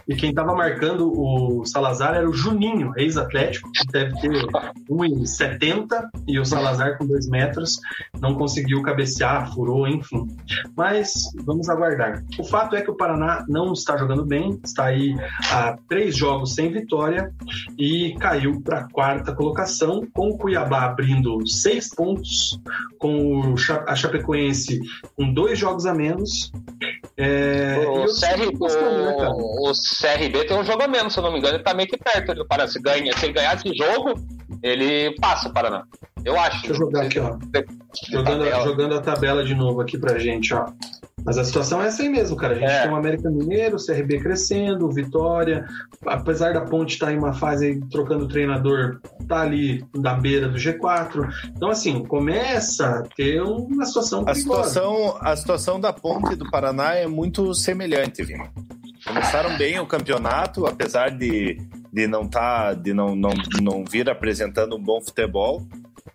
E 0.07 0.15
quem 0.15 0.33
tava 0.33 0.53
marcando 0.53 1.11
o 1.11 1.65
Salazar 1.65 2.15
era 2.15 2.29
o 2.29 2.33
Juninho, 2.33 2.93
ex-atlético, 2.97 3.71
que 3.71 3.85
deve 3.87 4.19
ter 4.19 4.45
1,70 4.89 5.87
e 6.27 6.39
o 6.39 6.45
Salazar 6.45 6.97
com 6.97 7.05
2 7.05 7.27
metros 7.29 7.79
não 8.19 8.35
conseguiu 8.35 8.81
cabecear, 8.81 9.51
furou, 9.53 9.87
enfim. 9.87 10.27
Mas 10.75 11.13
vamos 11.43 11.69
aguardar. 11.69 12.23
O 12.37 12.43
fato 12.43 12.75
é 12.75 12.81
que 12.81 12.91
o 12.91 12.95
Paraná 12.95 13.45
não 13.47 13.73
está 13.73 13.97
jogando 13.97 14.25
bem, 14.25 14.59
está 14.63 14.85
aí 14.85 15.15
a 15.51 15.77
três 15.87 16.15
jogos 16.15 16.55
sem 16.55 16.71
vitória 16.71 17.31
e 17.77 18.15
caiu 18.19 18.61
para 18.61 18.79
a 18.79 18.91
quarta 18.91 19.33
colocação, 19.33 20.07
com 20.13 20.29
o 20.29 20.37
Cuiabá 20.37 20.85
abrindo 20.85 21.45
seis 21.47 21.93
pontos, 21.93 22.59
com 22.97 23.55
a 23.87 23.95
Chapecoense 23.95 24.79
com 25.15 25.33
dois 25.33 25.57
jogos 25.57 25.85
a 25.85 25.93
menos. 25.93 26.51
É, 27.17 27.77
o, 27.87 28.05
CR, 28.05 28.47
o, 28.59 29.69
o, 29.69 29.73
CRB 29.73 30.45
tem 30.45 30.57
um 30.57 30.63
jogo 30.63 30.83
a 30.83 30.87
menos, 30.87 31.13
se 31.13 31.19
eu 31.19 31.23
não 31.23 31.31
me 31.31 31.39
engano, 31.39 31.55
ele 31.55 31.61
está 31.61 31.73
meio 31.73 31.89
que 31.89 31.97
perto 31.97 32.33
do 32.33 32.47
Paraná. 32.47 32.69
Se, 32.69 32.79
ganha, 32.81 33.11
se 33.17 33.25
ele 33.25 33.33
ganhar 33.33 33.55
esse 33.55 33.75
jogo, 33.75 34.13
ele 34.63 35.15
passa 35.19 35.49
o 35.49 35.53
Paraná. 35.53 35.83
Eu 36.25 36.39
acho. 36.39 36.61
Deixa 36.61 36.71
eu 36.71 36.75
jogar 36.75 37.03
aqui, 37.03 37.19
ó. 37.19 37.37
Jogando, 38.09 38.45
jogando 38.63 38.95
a 38.95 39.01
tabela 39.01 39.43
de 39.43 39.55
novo 39.55 39.81
aqui 39.81 39.97
pra 39.97 40.17
gente, 40.19 40.53
ó. 40.53 40.67
Mas 41.25 41.37
a 41.37 41.43
situação 41.43 41.81
é 41.81 41.87
essa 41.87 42.01
aí 42.01 42.09
mesmo, 42.09 42.35
cara. 42.35 42.55
A 42.55 42.59
gente 42.59 42.71
é. 42.71 42.81
tem 42.83 42.91
o 42.91 42.95
América 42.95 43.29
Mineiro, 43.29 43.75
o 43.75 43.85
CRB 43.85 44.19
crescendo, 44.19 44.89
Vitória. 44.91 45.67
Apesar 46.05 46.53
da 46.53 46.61
ponte 46.61 46.93
estar 46.93 47.07
tá 47.07 47.13
em 47.13 47.17
uma 47.17 47.33
fase 47.33 47.65
aí, 47.67 47.81
trocando 47.89 48.27
treinador, 48.27 48.99
tá 49.27 49.41
ali 49.41 49.85
da 49.95 50.13
beira 50.13 50.47
do 50.47 50.57
G4. 50.57 51.29
Então, 51.55 51.69
assim, 51.69 52.03
começa 52.05 52.87
a 52.87 53.03
ter 53.15 53.41
uma 53.41 53.85
situação 53.85 54.23
a 54.27 54.33
situação 54.33 55.17
A 55.21 55.35
situação 55.35 55.79
da 55.79 55.91
ponte 55.91 56.35
do 56.35 56.49
Paraná 56.49 56.95
é 56.95 57.07
muito 57.07 57.53
semelhante, 57.53 58.23
viu? 58.23 58.39
Começaram 59.05 59.57
bem 59.57 59.79
o 59.79 59.85
campeonato, 59.85 60.65
apesar 60.65 61.09
de, 61.09 61.57
de 61.91 62.07
não 62.07 62.27
tá, 62.27 62.73
de 62.73 62.93
não, 62.93 63.15
não, 63.15 63.31
não 63.61 63.83
vir 63.85 64.09
apresentando 64.09 64.75
um 64.75 64.83
bom 64.83 65.01
futebol. 65.01 65.65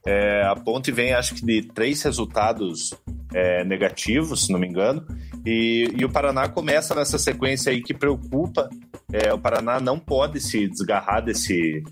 É, 0.06 0.42
a 0.44 0.54
Ponte 0.54 0.90
vem, 0.90 1.12
acho 1.12 1.34
que, 1.34 1.44
de 1.44 1.62
três 1.62 2.02
resultados 2.02 2.94
é, 3.32 3.64
negativos, 3.64 4.46
se 4.46 4.52
não 4.52 4.58
me 4.58 4.68
engano. 4.68 5.06
E, 5.44 5.92
e, 5.96 6.04
o 6.04 6.10
Paraná 6.10 6.48
começa 6.48 6.94
nessa 6.94 7.18
sequência 7.18 7.70
aí 7.70 7.82
que 7.82 7.92
preocupa. 7.92 8.68
É, 9.12 9.32
o 9.32 9.38
Paraná 9.38 9.78
não 9.80 9.98
pode 9.98 10.40
se 10.40 10.66
desgarrar 10.68 11.22
desse, 11.22 11.82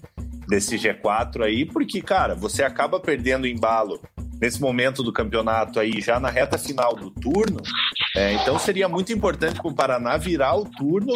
desse 0.48 0.76
G4 0.76 1.44
aí, 1.44 1.64
porque, 1.64 2.00
cara, 2.00 2.34
você 2.34 2.62
acaba 2.62 2.98
perdendo 3.00 3.46
embalo 3.46 4.00
nesse 4.42 4.60
momento 4.60 5.04
do 5.04 5.12
campeonato 5.12 5.78
aí, 5.78 6.00
já 6.00 6.18
na 6.18 6.28
reta 6.28 6.58
final 6.58 6.96
do 6.96 7.12
turno. 7.12 7.60
É, 8.16 8.32
então 8.32 8.58
seria 8.58 8.88
muito 8.88 9.12
importante 9.12 9.60
para 9.60 9.70
o 9.70 9.74
Paraná 9.74 10.16
virar 10.16 10.56
o 10.56 10.64
turno, 10.64 11.14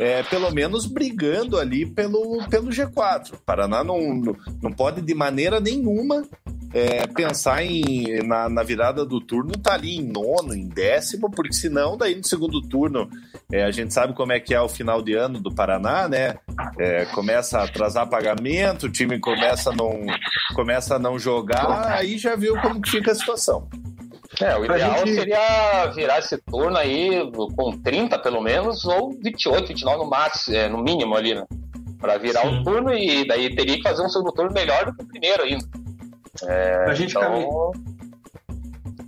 é, 0.00 0.22
pelo 0.22 0.50
menos 0.50 0.86
brigando 0.86 1.58
ali 1.58 1.84
pelo, 1.84 2.42
pelo 2.48 2.70
G4. 2.70 3.34
O 3.34 3.38
Paraná 3.44 3.84
não, 3.84 3.98
não 4.62 4.72
pode 4.72 5.02
de 5.02 5.14
maneira 5.14 5.60
nenhuma 5.60 6.24
é, 6.74 7.06
pensar 7.06 7.62
em, 7.62 8.22
na, 8.26 8.48
na, 8.48 8.62
virada 8.62 9.04
do 9.04 9.20
turno 9.20 9.52
tá 9.52 9.74
ali 9.74 9.96
em 9.96 10.02
nono, 10.02 10.54
em 10.54 10.66
décimo, 10.66 11.30
porque 11.30 11.52
senão 11.52 11.96
daí 11.96 12.14
no 12.14 12.24
segundo 12.24 12.62
turno 12.62 13.10
é, 13.52 13.64
a 13.64 13.70
gente 13.70 13.92
sabe 13.92 14.14
como 14.14 14.32
é 14.32 14.40
que 14.40 14.54
é 14.54 14.60
o 14.60 14.68
final 14.68 15.02
de 15.02 15.14
ano 15.14 15.38
do 15.38 15.54
Paraná, 15.54 16.08
né? 16.08 16.36
É, 16.78 17.04
começa 17.06 17.58
a 17.58 17.64
atrasar 17.64 18.08
pagamento, 18.08 18.86
o 18.86 18.90
time 18.90 19.18
começa 19.18 19.70
a 19.70 19.74
não, 19.74 20.00
começa 20.54 20.96
a 20.96 20.98
não 20.98 21.18
jogar, 21.18 21.92
aí 21.92 22.16
já 22.16 22.34
viu 22.34 22.58
como 22.60 22.80
que 22.80 22.90
fica 22.90 23.12
a 23.12 23.14
situação. 23.14 23.68
É, 24.40 24.56
o 24.56 24.64
ideal 24.64 24.98
gente... 24.98 25.14
seria 25.14 25.86
virar 25.94 26.18
esse 26.18 26.38
turno 26.38 26.78
aí 26.78 27.30
com 27.54 27.72
30 27.82 28.18
pelo 28.18 28.40
menos, 28.40 28.84
ou 28.86 29.12
28, 29.22 29.68
29 29.68 29.98
no 29.98 30.08
máximo, 30.08 30.56
é, 30.56 30.68
no 30.70 30.82
mínimo 30.82 31.14
ali, 31.14 31.34
né? 31.34 31.44
Pra 32.00 32.16
virar 32.16 32.40
Sim. 32.40 32.48
um 32.48 32.64
turno 32.64 32.94
e 32.94 33.26
daí 33.26 33.54
teria 33.54 33.76
que 33.76 33.82
fazer 33.82 34.02
um 34.02 34.08
segundo 34.08 34.32
turno 34.32 34.52
melhor 34.52 34.86
do 34.86 34.96
que 34.96 35.04
o 35.04 35.06
primeiro 35.06 35.42
ainda. 35.42 35.81
É, 36.46 36.84
pra 36.84 36.94
gente 36.94 37.16
então... 37.16 37.72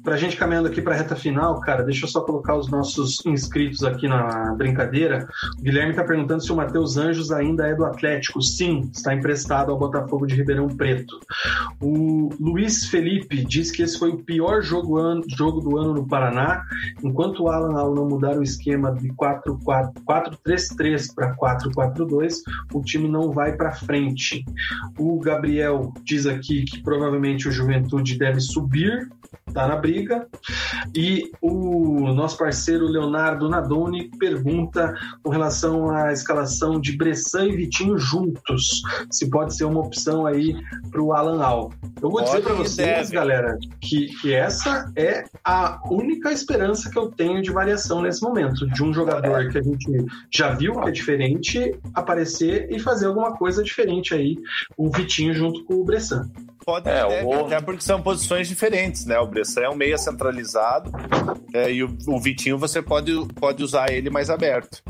Pra 0.05 0.19
gente 0.19 0.37
caminhando 0.37 0.69
aqui 0.69 0.83
para 0.83 0.95
a 0.95 0.99
reta 0.99 1.17
final, 1.17 1.59
cara, 1.61 1.83
deixa 1.83 2.05
eu 2.05 2.09
só 2.11 2.21
colocar 2.21 2.55
os 2.55 2.71
nossos 2.71 3.25
inscritos 3.25 3.83
aqui 3.83 4.07
na 4.07 4.55
brincadeira. 4.55 5.27
O 5.59 5.63
Guilherme 5.63 5.93
está 5.93 6.05
perguntando 6.05 6.45
se 6.45 6.53
o 6.53 6.57
Matheus 6.57 6.99
Anjos 6.99 7.33
ainda 7.33 7.67
é 7.67 7.75
do 7.75 7.87
Atlético. 7.87 8.43
Sim, 8.43 8.91
está 8.93 9.15
emprestado 9.15 9.73
ao 9.73 9.79
Botafogo 9.79 10.27
de 10.27 10.35
Ribeirão 10.35 10.69
Preto. 10.69 11.19
O 11.81 12.29
Luiz 12.39 12.87
Felipe 12.87 13.43
diz 13.47 13.71
que 13.71 13.83
esse 13.83 13.99
foi 13.99 14.11
o 14.11 14.23
pior 14.23 14.61
jogo, 14.61 14.99
jogo 15.27 15.63
do 15.63 15.79
ano 15.79 15.95
no 15.95 16.07
Paraná, 16.07 16.63
enquanto 17.03 17.45
o 17.45 17.49
Alan 17.49 17.95
não 17.95 18.07
mudar 18.07 18.37
o 18.37 18.43
esquema 18.43 18.93
de 18.93 19.09
4-3-3 19.09 21.15
para 21.15 21.35
4-4-2, 21.35 22.43
o 22.75 22.83
time 22.83 23.09
não 23.09 23.33
vai 23.33 23.57
para 23.57 23.73
frente. 23.73 24.45
O 24.99 25.19
Gabriel 25.19 25.95
diz 26.05 26.27
aqui 26.27 26.65
que 26.65 26.83
provavelmente 26.83 27.49
o 27.49 27.53
Juventude 27.53 28.19
deve 28.19 28.41
subir 28.41 29.09
tá 29.55 29.69
na 29.69 29.77
briga. 29.77 29.94
E 30.95 31.31
o 31.41 32.13
nosso 32.13 32.37
parceiro 32.37 32.87
Leonardo 32.87 33.49
Nadoni 33.49 34.11
pergunta 34.19 34.95
com 35.23 35.31
relação 35.31 35.91
à 35.91 36.13
escalação 36.13 36.81
de 36.81 36.97
Bressan 36.97 37.47
e 37.47 37.57
Vitinho 37.57 37.99
juntos, 37.99 38.83
se 39.11 39.29
pode 39.31 39.57
ser 39.57 39.65
uma 39.65 39.81
opção 39.81 40.27
aí 40.27 40.55
para 40.91 41.03
o 41.03 41.13
Alan 41.13 41.43
Al. 41.43 41.73
Eu 42.03 42.11
vou 42.11 42.13
pode 42.13 42.27
dizer 42.27 42.43
para 42.43 42.55
vocês, 42.55 43.11
deve. 43.11 43.15
galera, 43.15 43.59
que, 43.81 44.07
que 44.21 44.33
essa 44.33 44.91
é 44.97 45.25
a 45.45 45.81
única 45.91 46.33
esperança 46.33 46.91
que 46.91 46.99
eu 46.99 47.11
tenho 47.11 47.43
de 47.43 47.51
variação 47.51 48.03
nesse 48.03 48.23
momento, 48.23 48.67
de 48.67 48.83
um 48.83 48.93
jogador 48.93 49.49
que 49.51 49.59
a 49.59 49.63
gente 49.63 50.05
já 50.31 50.51
viu 50.55 50.81
que 50.81 50.89
é 50.89 50.93
diferente 50.93 51.75
aparecer 51.95 52.69
e 52.71 52.79
fazer 52.79 53.07
alguma 53.07 53.37
coisa 53.37 53.63
diferente 53.63 54.15
aí, 54.15 54.37
o 54.77 54.91
Vitinho 54.91 55.35
junto 55.35 55.65
com 55.65 55.75
o 55.75 55.85
Bressan. 55.85 56.31
Pode 56.65 56.89
é, 56.89 57.07
deve, 57.07 57.27
o... 57.27 57.47
até 57.47 57.61
porque 57.61 57.83
são 57.83 58.01
posições 58.01 58.49
diferentes, 58.49 59.05
né? 59.05 59.19
O 59.19 59.27
Bressan 59.27 59.63
é 59.63 59.69
um 59.69 59.75
meia 59.75 59.99
centralizado 59.99 60.91
é, 61.53 61.71
e 61.71 61.85
o, 61.85 61.97
o, 62.07 62.19
Vitinho 62.19 62.59
você 62.59 62.81
pode, 62.81 63.13
pode 63.35 63.63
usar 63.63 63.93
ele 63.93 64.09
mais 64.09 64.31
aberto. 64.31 64.83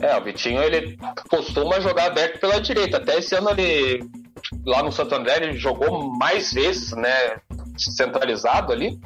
É, 0.00 0.16
o 0.16 0.22
Vitinho 0.22 0.62
ele 0.62 0.96
costuma 1.28 1.80
jogar 1.80 2.06
aberto 2.06 2.40
pela 2.40 2.60
direita. 2.60 2.98
Até 2.98 3.18
esse 3.18 3.34
ano 3.34 3.50
ele 3.50 4.08
lá 4.64 4.82
no 4.82 4.92
Santo 4.92 5.14
André 5.14 5.36
ele 5.36 5.56
jogou 5.56 6.16
mais 6.16 6.52
vezes, 6.52 6.92
né? 6.92 7.40
Centralizado 7.76 8.72
ali 8.72 8.98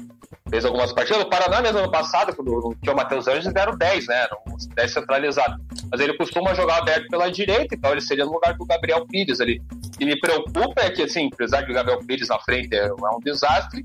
fez 0.51 0.65
algumas 0.65 0.93
partidas. 0.93 1.23
O 1.23 1.29
Paraná, 1.29 1.63
mesmo 1.63 1.79
ano 1.79 1.91
passado, 1.91 2.35
quando 2.35 2.77
tinha 2.83 2.93
o 2.93 2.97
Matheus 2.97 3.29
Anjos, 3.29 3.53
deram 3.53 3.77
10, 3.77 4.07
né? 4.09 4.29
10 4.75 4.93
centralizados. 4.93 5.57
Mas 5.91 6.01
ele 6.01 6.17
costuma 6.17 6.55
jogar 6.55 6.79
aberto 6.79 7.09
pela 7.09 7.31
direita, 7.31 7.75
então 7.75 7.93
ele 7.93 8.01
seria 8.01 8.25
no 8.25 8.33
lugar 8.33 8.55
do 8.55 8.67
Gabriel 8.67 9.07
Pires 9.07 9.41
ali. 9.41 9.63
O 9.87 9.91
que 9.99 10.05
me 10.05 10.19
preocupa 10.19 10.83
é 10.83 10.91
que, 10.91 11.03
assim, 11.03 11.31
apesar 11.33 11.63
de 11.63 11.71
o 11.71 11.75
Gabriel 11.75 12.01
Pires 12.01 12.29
na 12.29 12.39
frente 12.41 12.75
é, 12.75 12.87
é 12.87 12.93
um 12.93 13.21
desastre, 13.21 13.85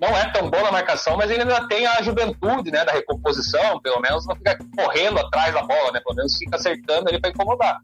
não 0.00 0.08
é 0.16 0.30
tão 0.32 0.50
bom 0.50 0.62
na 0.62 0.72
marcação, 0.72 1.16
mas 1.16 1.30
ele 1.30 1.42
ainda 1.42 1.68
tem 1.68 1.86
a 1.86 2.00
juventude, 2.00 2.70
né, 2.70 2.84
da 2.84 2.92
recomposição, 2.92 3.78
pelo 3.80 4.00
menos 4.00 4.26
não 4.26 4.34
fica 4.34 4.58
correndo 4.76 5.18
atrás 5.18 5.52
da 5.52 5.62
bola, 5.62 5.92
né, 5.92 6.00
pelo 6.00 6.16
menos 6.16 6.36
fica 6.38 6.56
acertando 6.56 7.10
ele 7.10 7.20
para 7.20 7.30
incomodar. 7.30 7.78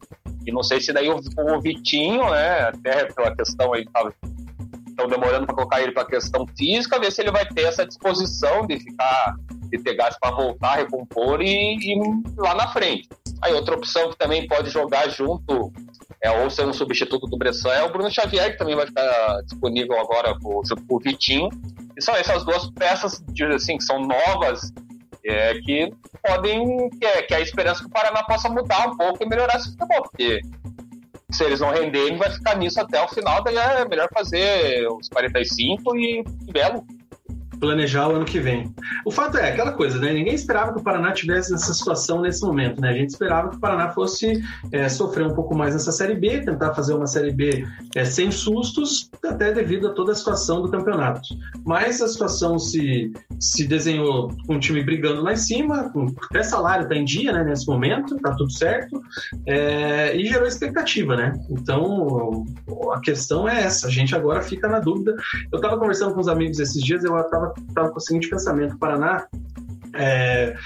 E 0.47 0.51
não 0.51 0.63
sei 0.63 0.81
se 0.81 0.93
daí 0.93 1.11
o, 1.11 1.17
o 1.17 1.61
Vitinho, 1.61 2.31
né, 2.31 2.69
até 2.69 3.05
pela 3.13 3.37
questão 3.37 3.75
aí, 3.75 3.85
tava 3.91 4.15
estão 4.97 5.07
demorando 5.07 5.45
para 5.45 5.55
colocar 5.55 5.83
ele 5.83 5.93
para 5.93 6.07
questão 6.07 6.47
física, 6.57 6.99
ver 6.99 7.13
se 7.13 7.21
ele 7.21 7.31
vai 7.31 7.47
ter 7.47 7.65
essa 7.65 7.87
disposição 7.87 8.67
de 8.67 8.79
ficar, 8.81 9.37
de 9.71 9.79
ter 9.79 9.95
gás 9.95 10.17
para 10.19 10.35
voltar, 10.35 10.77
recompor 10.77 11.43
e, 11.43 11.77
e 11.77 12.01
lá 12.39 12.55
na 12.55 12.69
frente. 12.69 13.09
Aí 13.43 13.53
outra 13.53 13.77
opção 13.77 14.11
que 14.11 14.17
também 14.17 14.49
pode 14.49 14.71
jogar 14.71 15.09
junto, 15.11 15.71
é, 16.23 16.31
ou 16.31 16.49
ser 16.49 16.67
um 16.67 16.73
substituto 16.73 17.27
do 17.27 17.37
Bressan, 17.37 17.71
é 17.71 17.83
o 17.83 17.93
Bruno 17.93 18.11
Xavier, 18.11 18.53
que 18.53 18.59
também 18.59 18.75
vai 18.75 18.87
estar 18.87 19.43
disponível 19.43 20.01
agora 20.01 20.35
junto 20.65 20.83
com 20.87 20.97
o 20.97 21.01
Vitinho. 21.01 21.51
E 21.97 22.03
são 22.03 22.15
essas 22.15 22.45
duas 22.45 22.71
peças 22.71 23.23
assim, 23.55 23.77
que 23.77 23.85
são 23.85 24.01
novas, 24.01 24.73
é, 25.25 25.55
que 25.61 25.93
podem, 26.27 26.89
que 26.91 27.05
é, 27.05 27.23
que 27.23 27.35
é 27.35 27.37
a 27.37 27.41
esperança 27.41 27.81
que 27.81 27.87
o 27.87 27.91
Paraná 27.91 28.23
possa 28.23 28.49
mudar 28.49 28.89
um 28.89 28.97
pouco 28.97 29.23
e 29.23 29.29
melhorar 29.29 29.57
esse 29.57 29.71
futebol, 29.73 30.03
porque 30.03 30.41
se 31.31 31.45
eles 31.45 31.61
não 31.61 31.71
renderem, 31.71 32.17
vai 32.17 32.31
ficar 32.31 32.57
nisso 32.57 32.81
até 32.81 33.03
o 33.03 33.09
final, 33.09 33.43
daí 33.43 33.57
é 33.57 33.89
melhor 33.89 34.09
fazer 34.13 34.87
os 34.89 35.09
45 35.09 35.97
e, 35.97 36.25
e 36.47 36.53
belo 36.53 36.87
planejar 37.59 38.09
o 38.09 38.17
ano 38.17 38.25
que 38.25 38.39
vem. 38.39 38.73
O 39.05 39.11
fato 39.11 39.39
é 39.39 39.51
aquela 39.51 39.73
coisa, 39.73 39.99
né? 39.99 40.13
Ninguém 40.13 40.35
esperava 40.35 40.73
que 40.73 40.81
o 40.81 40.83
Paraná 40.83 41.13
tivesse 41.13 41.53
nessa 41.53 41.73
situação 41.73 42.21
nesse 42.21 42.43
momento, 42.43 42.81
né? 42.81 42.91
A 42.91 42.95
gente 42.95 43.11
esperava 43.11 43.51
que 43.51 43.57
o 43.57 43.61
Paraná 43.61 43.91
fosse 43.91 44.43
é, 44.73 44.89
sofrer 44.89 45.27
um 45.27 45.35
pouco 45.35 45.57
mais 45.57 45.75
nessa 45.75 45.93
Série 45.93 46.15
B, 46.15 46.41
tentar 46.41 46.75
fazer 46.75 46.95
uma 46.95 47.07
Série 47.07 47.33
B 47.33 47.67
é, 47.95 48.05
sem 48.05 48.31
sustos, 48.31 49.11
até 49.25 49.53
devido 49.53 49.89
a 49.89 49.93
toda 49.93 50.13
a 50.13 50.15
situação 50.15 50.63
do 50.63 50.71
campeonato. 50.71 51.21
Mas 51.65 52.01
a 52.01 52.09
situação 52.09 52.59
se, 52.59 53.13
se 53.41 53.67
desenhou 53.67 54.29
com 54.47 54.57
o 54.57 54.61
time 54.61 54.83
brigando 54.83 55.23
lá 55.23 55.33
em 55.33 55.37
cima, 55.37 55.91
com, 55.91 56.07
até 56.31 56.43
salário 56.43 56.85
está 56.85 56.95
em 56.95 57.05
dia, 57.05 57.33
né? 57.33 57.45
Nesse 57.45 57.67
momento, 57.67 58.17
tá 58.17 58.35
tudo 58.35 58.51
certo, 58.53 59.01
é, 59.47 60.17
e 60.17 60.27
gerou 60.27 60.47
expectativa, 60.47 61.17
né? 61.17 61.33
Então, 61.51 62.45
a 62.93 63.01
questão 63.01 63.49
é 63.49 63.63
essa. 63.63 63.87
A 63.87 63.91
gente 63.91 64.15
agora 64.15 64.43
fica 64.43 64.69
na 64.69 64.81
dúvida. 64.81 65.15
Eu 65.53 65.57
estava 65.57 65.79
conversando 65.79 66.15
com 66.15 66.21
os 66.21 66.29
amigos 66.29 66.59
esses 66.59 66.83
dias, 66.83 67.05
eu 67.05 67.19
estava 67.19 67.46
tava, 67.75 67.91
com 67.91 67.99
o 67.99 68.01
seguinte 68.01 68.29
pensamento: 68.29 68.75
o 68.75 68.79
Paraná 68.79 69.27
é, 69.95 70.57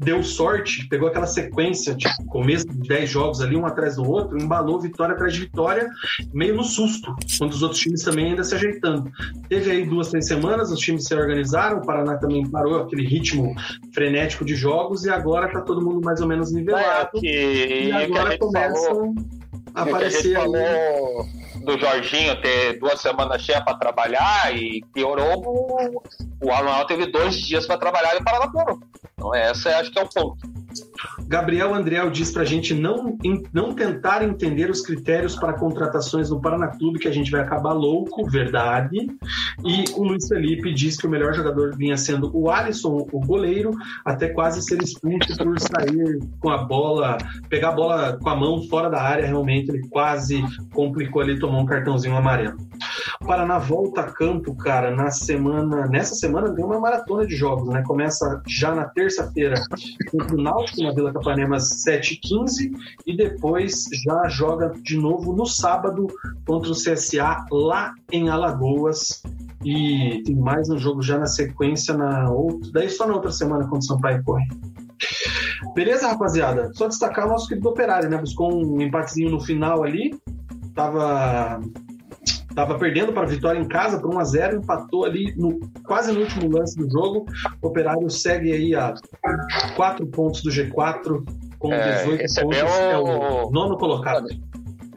deu 0.00 0.22
sorte, 0.22 0.88
pegou 0.88 1.08
aquela 1.08 1.26
sequência, 1.26 1.94
tipo, 1.94 2.24
começo 2.26 2.66
de 2.66 2.88
10 2.88 3.10
jogos 3.10 3.40
ali, 3.42 3.54
um 3.54 3.66
atrás 3.66 3.96
do 3.96 4.10
outro, 4.10 4.40
embalou 4.40 4.80
vitória 4.80 5.14
atrás 5.14 5.34
de 5.34 5.40
vitória, 5.40 5.90
meio 6.32 6.56
no 6.56 6.64
susto, 6.64 7.14
quando 7.38 7.52
os 7.52 7.62
outros 7.62 7.80
times 7.80 8.02
também 8.02 8.30
ainda 8.30 8.42
se 8.42 8.54
ajeitando. 8.54 9.12
Teve 9.48 9.70
aí 9.70 9.86
duas, 9.86 10.08
três 10.08 10.26
semanas, 10.26 10.72
os 10.72 10.80
times 10.80 11.04
se 11.04 11.14
organizaram, 11.14 11.78
o 11.78 11.86
Paraná 11.86 12.16
também 12.16 12.48
parou 12.48 12.80
aquele 12.80 13.06
ritmo 13.06 13.54
frenético 13.92 14.42
de 14.42 14.54
jogos 14.54 15.04
e 15.04 15.10
agora 15.10 15.52
tá 15.52 15.60
todo 15.60 15.84
mundo 15.84 16.00
mais 16.02 16.20
ou 16.22 16.26
menos 16.26 16.50
nivelado. 16.50 17.10
É, 17.16 17.20
que, 17.20 17.88
e 17.88 17.92
agora 17.92 18.38
começam 18.38 19.14
a 19.74 19.82
aparecer 19.82 20.34
a 20.36 20.44
ali. 20.44 21.49
Do 21.60 21.78
Jorginho 21.78 22.40
ter 22.40 22.78
duas 22.78 23.00
semanas 23.00 23.42
cheias 23.42 23.62
para 23.62 23.76
trabalhar 23.76 24.54
e 24.56 24.82
piorou. 24.92 25.42
O, 25.44 26.02
o 26.42 26.52
Alan 26.52 26.84
teve 26.86 27.06
dois 27.06 27.36
dias 27.36 27.66
para 27.66 27.78
trabalhar 27.78 28.16
e 28.16 28.24
Paraná 28.24 28.50
piorou. 28.50 28.80
Então, 29.14 29.34
essa 29.34 29.78
acho 29.78 29.90
que 29.90 29.98
é 29.98 30.02
o 30.02 30.08
ponto. 30.08 30.38
Gabriel 31.26 31.74
Andriel 31.74 32.10
diz 32.10 32.32
para 32.32 32.42
a 32.42 32.46
gente 32.46 32.74
não, 32.74 33.16
não 33.52 33.74
tentar 33.74 34.22
entender 34.22 34.70
os 34.70 34.80
critérios 34.80 35.36
para 35.36 35.52
contratações 35.52 36.30
no 36.30 36.40
Paraná 36.40 36.68
Clube, 36.68 36.98
que 36.98 37.08
a 37.08 37.12
gente 37.12 37.30
vai 37.30 37.40
acabar 37.40 37.72
louco, 37.72 38.28
verdade. 38.28 38.96
E 39.64 39.84
o 39.96 40.04
Luiz 40.04 40.26
Felipe 40.28 40.72
diz 40.72 40.96
que 40.96 41.06
o 41.06 41.10
melhor 41.10 41.34
jogador 41.34 41.76
vinha 41.76 41.96
sendo 41.96 42.30
o 42.36 42.50
Alisson, 42.50 43.06
o 43.12 43.20
goleiro, 43.20 43.70
até 44.04 44.28
quase 44.28 44.62
ser 44.62 44.82
expulso 44.82 45.36
por 45.36 45.58
sair 45.58 46.18
com 46.40 46.50
a 46.50 46.58
bola, 46.58 47.18
pegar 47.48 47.70
a 47.70 47.72
bola 47.72 48.18
com 48.20 48.28
a 48.28 48.36
mão 48.36 48.62
fora 48.68 48.88
da 48.88 49.00
área. 49.00 49.26
Realmente, 49.26 49.70
ele 49.70 49.86
quase 49.88 50.42
complicou 50.72 51.22
ali, 51.22 51.38
tomou 51.38 51.60
um 51.60 51.66
cartãozinho 51.66 52.16
amarelo. 52.16 52.56
Paraná 53.26 53.58
volta 53.58 54.00
a 54.00 54.10
campo, 54.10 54.54
cara, 54.56 54.90
na 54.90 55.10
semana. 55.10 55.86
Nessa 55.86 56.14
semana 56.14 56.54
tem 56.54 56.64
uma 56.64 56.80
maratona 56.80 57.26
de 57.26 57.36
jogos, 57.36 57.68
né? 57.68 57.82
Começa 57.86 58.42
já 58.46 58.74
na 58.74 58.86
terça-feira 58.86 59.60
contra 60.10 60.34
o 60.34 60.42
Náutico 60.42 60.82
na 60.82 60.92
Vila 60.92 61.12
Capanema 61.12 61.56
às 61.56 61.68
7h15 61.86 62.72
e 63.06 63.16
depois 63.16 63.84
já 64.04 64.26
joga 64.28 64.72
de 64.82 64.96
novo 64.96 65.34
no 65.34 65.44
sábado 65.44 66.06
contra 66.46 66.70
o 66.70 66.74
CSA 66.74 67.44
lá 67.52 67.92
em 68.10 68.30
Alagoas. 68.30 69.22
E 69.62 70.22
tem 70.24 70.34
mais 70.34 70.70
um 70.70 70.78
jogo 70.78 71.02
já 71.02 71.18
na 71.18 71.26
sequência 71.26 71.94
na 71.94 72.30
outra. 72.30 72.70
Daí 72.72 72.88
só 72.88 73.06
na 73.06 73.14
outra 73.14 73.30
semana 73.30 73.64
contra 73.64 73.80
o 73.80 73.82
Sampaio 73.82 74.24
corre. 74.24 74.48
Beleza, 75.74 76.08
rapaziada? 76.08 76.72
Só 76.72 76.88
destacar 76.88 77.26
o 77.26 77.28
nosso 77.28 77.48
querido 77.48 77.68
operário, 77.68 78.08
né? 78.08 78.16
Buscou 78.16 78.50
um 78.50 78.80
empatezinho 78.80 79.30
no 79.30 79.40
final 79.40 79.84
ali. 79.84 80.18
Tava 80.74 81.60
Estava 82.50 82.76
perdendo 82.76 83.12
para 83.12 83.22
a 83.22 83.26
Vitória 83.26 83.60
em 83.60 83.68
casa 83.68 84.00
por 84.00 84.12
1 84.12 84.18
a 84.18 84.24
0 84.24 84.56
empatou 84.58 85.04
ali 85.04 85.32
no, 85.36 85.60
quase 85.84 86.12
no 86.12 86.20
último 86.20 86.50
lance 86.50 86.76
do 86.76 86.90
jogo. 86.90 87.24
O 87.62 87.68
Operário 87.68 88.10
segue 88.10 88.52
aí 88.52 88.74
a 88.74 88.92
4 89.76 90.04
pontos 90.08 90.42
do 90.42 90.50
G4 90.50 91.24
com 91.58 91.68
18 91.68 92.20
é, 92.20 92.42
pontos. 92.42 92.58
É 92.58 92.98
o 92.98 93.50
nono 93.50 93.78
colocado. 93.78 94.26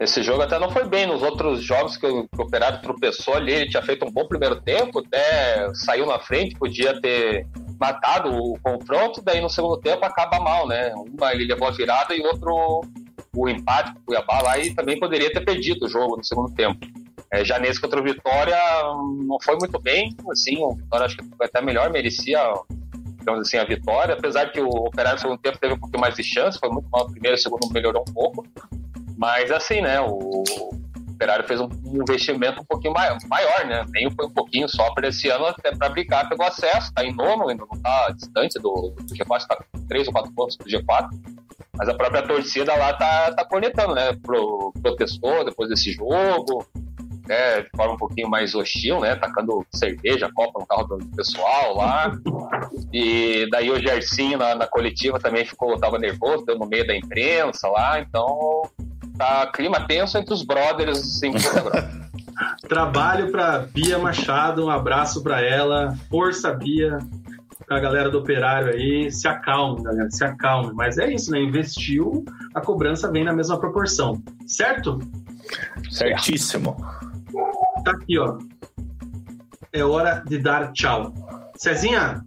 Esse 0.00 0.22
jogo 0.24 0.42
até 0.42 0.58
não 0.58 0.70
foi 0.70 0.84
bem 0.84 1.06
nos 1.06 1.22
outros 1.22 1.62
jogos 1.62 1.96
que 1.96 2.04
o, 2.04 2.24
que 2.24 2.40
o 2.40 2.42
Operário 2.42 2.82
tropeçou 2.82 3.34
ali. 3.34 3.52
Ele 3.52 3.70
tinha 3.70 3.82
feito 3.82 4.04
um 4.04 4.10
bom 4.10 4.26
primeiro 4.26 4.60
tempo, 4.60 4.98
até 4.98 5.72
saiu 5.74 6.06
na 6.06 6.18
frente, 6.18 6.56
podia 6.56 7.00
ter 7.00 7.46
matado 7.78 8.30
o 8.34 8.58
confronto. 8.60 9.22
Daí 9.22 9.40
no 9.40 9.48
segundo 9.48 9.78
tempo 9.78 10.04
acaba 10.04 10.40
mal, 10.40 10.66
né? 10.66 10.92
Uma 10.96 11.32
ele 11.32 11.46
levou 11.46 11.68
a 11.68 11.70
virada 11.70 12.16
e 12.16 12.26
outro 12.26 12.82
o 13.36 13.48
empate 13.48 13.92
com 13.92 14.00
o 14.00 14.04
Cuiabá 14.06 14.42
lá 14.42 14.58
e 14.58 14.74
também 14.74 14.98
poderia 14.98 15.32
ter 15.32 15.44
perdido 15.44 15.86
o 15.86 15.88
jogo 15.88 16.16
no 16.16 16.24
segundo 16.24 16.52
tempo. 16.54 17.03
É, 17.34 17.58
nesse 17.58 17.80
contra 17.80 18.00
o 18.00 18.04
Vitória 18.04 18.56
não 19.26 19.38
foi 19.42 19.56
muito 19.56 19.80
bem, 19.80 20.16
assim, 20.30 20.62
o 20.62 20.74
Vitória 20.74 21.06
acho 21.06 21.16
que 21.16 21.24
foi 21.36 21.46
até 21.46 21.60
melhor, 21.60 21.90
merecia 21.90 22.40
digamos 23.24 23.48
assim, 23.48 23.56
a 23.56 23.64
vitória, 23.64 24.14
apesar 24.14 24.52
que 24.52 24.60
o 24.60 24.68
Operário 24.68 25.16
no 25.16 25.20
segundo 25.22 25.38
tempo 25.38 25.58
teve 25.58 25.72
um 25.72 25.78
pouquinho 25.78 26.00
mais 26.00 26.14
de 26.14 26.22
chance, 26.22 26.58
foi 26.58 26.68
muito 26.68 26.86
mal 26.90 27.06
no 27.06 27.12
primeiro, 27.12 27.36
o 27.36 27.40
segundo 27.40 27.72
melhorou 27.72 28.04
um 28.06 28.12
pouco, 28.12 28.46
mas 29.16 29.50
assim, 29.50 29.80
né, 29.80 29.98
o 30.00 30.44
Operário 31.14 31.46
fez 31.46 31.58
um 31.58 31.68
investimento 31.86 32.60
um 32.60 32.64
pouquinho 32.64 32.92
maior, 32.92 33.16
maior 33.26 33.64
né, 33.64 33.82
nem 33.88 34.10
foi 34.10 34.26
um 34.26 34.30
pouquinho 34.30 34.68
só 34.68 34.92
para 34.92 35.08
esse 35.08 35.30
ano, 35.30 35.46
até 35.46 35.74
para 35.74 35.88
brincar 35.88 36.28
pelo 36.28 36.42
acesso, 36.42 36.92
tá 36.92 37.02
em 37.02 37.14
nono, 37.14 37.48
ainda 37.48 37.64
não 37.64 37.80
tá 37.80 38.10
distante 38.10 38.58
do, 38.60 38.94
do 38.94 39.14
G4, 39.14 39.38
está 39.38 39.64
três 39.88 40.06
ou 40.06 40.12
quatro 40.12 40.30
pontos 40.32 40.56
do 40.58 40.66
G4, 40.66 41.08
mas 41.76 41.88
a 41.88 41.94
própria 41.94 42.22
torcida 42.22 42.76
lá 42.76 42.92
tá, 42.92 43.32
tá 43.32 43.44
cornetando, 43.46 43.94
né, 43.94 44.12
Pro, 44.22 44.70
protestou 44.82 45.46
depois 45.46 45.70
desse 45.70 45.92
jogo, 45.92 46.66
né, 47.26 47.62
de 47.62 47.70
forma 47.76 47.94
um 47.94 47.98
pouquinho 47.98 48.28
mais 48.28 48.54
hostil, 48.54 49.00
né, 49.00 49.16
tacando 49.16 49.64
cerveja, 49.72 50.30
copa 50.34 50.60
no 50.60 50.66
carro 50.66 50.84
do 50.84 51.06
pessoal 51.16 51.76
lá. 51.76 52.12
E 52.92 53.48
daí 53.50 53.70
o 53.70 53.80
Gersinho 53.80 54.38
na, 54.38 54.54
na 54.54 54.66
coletiva 54.66 55.18
também 55.18 55.44
ficou, 55.44 55.78
tava 55.78 55.98
nervoso, 55.98 56.44
deu 56.44 56.58
no 56.58 56.66
meio 56.66 56.86
da 56.86 56.96
imprensa 56.96 57.68
lá, 57.68 58.00
então 58.00 58.62
tá 59.16 59.46
clima 59.46 59.86
tenso 59.86 60.18
entre 60.18 60.34
os 60.34 60.42
brothers 60.42 60.98
assim, 60.98 61.32
Trabalho 62.68 63.30
para 63.30 63.60
Bia 63.60 63.98
Machado, 63.98 64.64
um 64.64 64.70
abraço 64.70 65.22
para 65.22 65.40
ela, 65.40 65.96
força 66.10 66.52
Bia, 66.52 66.98
a 67.70 67.78
galera 67.78 68.10
do 68.10 68.18
operário 68.18 68.72
aí, 68.72 69.10
se 69.10 69.28
acalme, 69.28 69.82
galera, 69.82 70.10
se 70.10 70.24
acalme. 70.24 70.72
Mas 70.74 70.98
é 70.98 71.12
isso, 71.12 71.30
né? 71.30 71.40
Investiu, 71.40 72.24
a 72.54 72.60
cobrança 72.60 73.10
vem 73.10 73.24
na 73.24 73.32
mesma 73.32 73.58
proporção, 73.58 74.20
certo? 74.46 74.98
Certíssimo. 75.90 76.76
Tá 77.84 77.92
aqui, 77.92 78.18
ó. 78.18 78.38
É 79.72 79.84
hora 79.84 80.22
de 80.26 80.38
dar 80.38 80.72
tchau. 80.72 81.12
Cezinha, 81.56 82.24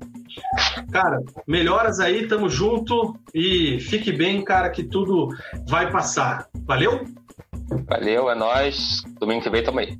cara, 0.91 1.21
melhoras 1.47 1.99
aí, 1.99 2.27
tamo 2.27 2.49
junto 2.49 3.17
e 3.33 3.79
fique 3.79 4.11
bem, 4.11 4.43
cara, 4.43 4.69
que 4.69 4.83
tudo 4.83 5.29
vai 5.67 5.91
passar. 5.91 6.47
Valeu? 6.65 7.05
Valeu, 7.87 8.29
é 8.29 8.35
nóis. 8.35 9.03
Domingo 9.19 9.43
que 9.43 9.49
vem 9.49 9.63
tamo 9.63 9.79
aí. 9.79 9.97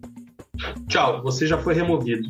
Tchau, 0.88 1.22
você 1.22 1.46
já 1.46 1.58
foi 1.58 1.74
removido. 1.74 2.28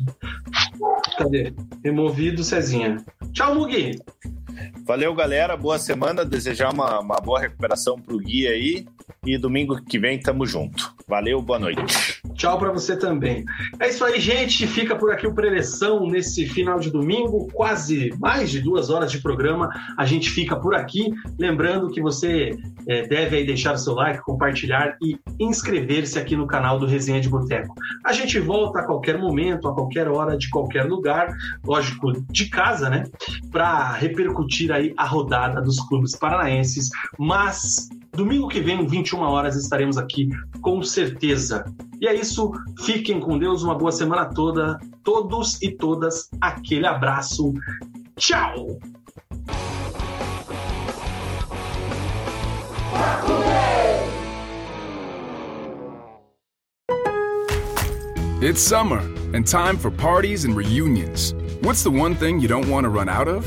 Cadê? 1.16 1.52
Removido, 1.82 2.44
Cezinha. 2.44 2.96
Tchau, 3.32 3.54
Mugi. 3.54 3.98
Valeu, 4.84 5.14
galera. 5.14 5.56
Boa 5.56 5.78
semana. 5.78 6.24
Desejar 6.24 6.72
uma, 6.72 7.00
uma 7.00 7.16
boa 7.16 7.40
recuperação 7.40 7.98
pro 7.98 8.18
Gui 8.18 8.46
aí. 8.46 8.86
E 9.24 9.36
domingo 9.38 9.82
que 9.82 9.98
vem 9.98 10.20
tamo 10.20 10.46
junto. 10.46 10.94
Valeu, 11.06 11.42
boa 11.42 11.58
noite. 11.58 12.17
Tchau 12.38 12.56
para 12.56 12.70
você 12.70 12.96
também. 12.96 13.44
É 13.80 13.88
isso 13.88 14.04
aí, 14.04 14.20
gente. 14.20 14.64
Fica 14.68 14.94
por 14.94 15.10
aqui 15.10 15.26
o 15.26 15.34
Preleção 15.34 16.06
nesse 16.06 16.46
final 16.46 16.78
de 16.78 16.88
domingo, 16.88 17.48
quase 17.52 18.14
mais 18.20 18.48
de 18.48 18.60
duas 18.60 18.90
horas 18.90 19.10
de 19.10 19.20
programa. 19.20 19.68
A 19.96 20.06
gente 20.06 20.30
fica 20.30 20.54
por 20.54 20.72
aqui. 20.72 21.12
Lembrando 21.36 21.90
que 21.90 22.00
você 22.00 22.56
é, 22.86 23.08
deve 23.08 23.38
aí 23.38 23.44
deixar 23.44 23.74
o 23.74 23.78
seu 23.78 23.92
like, 23.92 24.22
compartilhar 24.22 24.96
e 25.02 25.18
inscrever-se 25.40 26.16
aqui 26.16 26.36
no 26.36 26.46
canal 26.46 26.78
do 26.78 26.86
Resenha 26.86 27.20
de 27.20 27.28
Boteco. 27.28 27.74
A 28.06 28.12
gente 28.12 28.38
volta 28.38 28.78
a 28.78 28.86
qualquer 28.86 29.18
momento, 29.18 29.66
a 29.66 29.74
qualquer 29.74 30.06
hora, 30.06 30.38
de 30.38 30.48
qualquer 30.48 30.84
lugar, 30.84 31.36
lógico, 31.66 32.12
de 32.30 32.48
casa, 32.48 32.88
né? 32.88 33.02
Para 33.50 33.94
repercutir 33.94 34.70
aí 34.70 34.94
a 34.96 35.04
rodada 35.04 35.60
dos 35.60 35.80
clubes 35.88 36.14
paranaenses. 36.14 36.88
Mas 37.18 37.88
Domingo 38.18 38.48
que 38.48 38.60
vem, 38.60 38.84
21 38.84 39.20
horas, 39.20 39.54
estaremos 39.54 39.96
aqui 39.96 40.28
com 40.60 40.82
certeza. 40.82 41.64
E 42.00 42.08
é 42.08 42.12
isso. 42.16 42.50
Fiquem 42.80 43.20
com 43.20 43.38
Deus. 43.38 43.62
Uma 43.62 43.76
boa 43.76 43.92
semana 43.92 44.24
toda. 44.24 44.76
Todos 45.04 45.62
e 45.62 45.70
todas. 45.70 46.28
Aquele 46.40 46.84
abraço. 46.88 47.54
Tchau! 48.16 48.76
It's 58.42 58.60
summer 58.60 58.98
and 59.32 59.44
time 59.44 59.76
for 59.78 59.92
parties 59.92 60.44
and 60.44 60.56
reunions. 60.56 61.36
What's 61.62 61.84
the 61.84 61.90
one 61.90 62.16
thing 62.16 62.40
you 62.40 62.48
don't 62.48 62.68
want 62.68 62.82
to 62.82 62.90
run 62.90 63.08
out 63.08 63.28
of? 63.28 63.46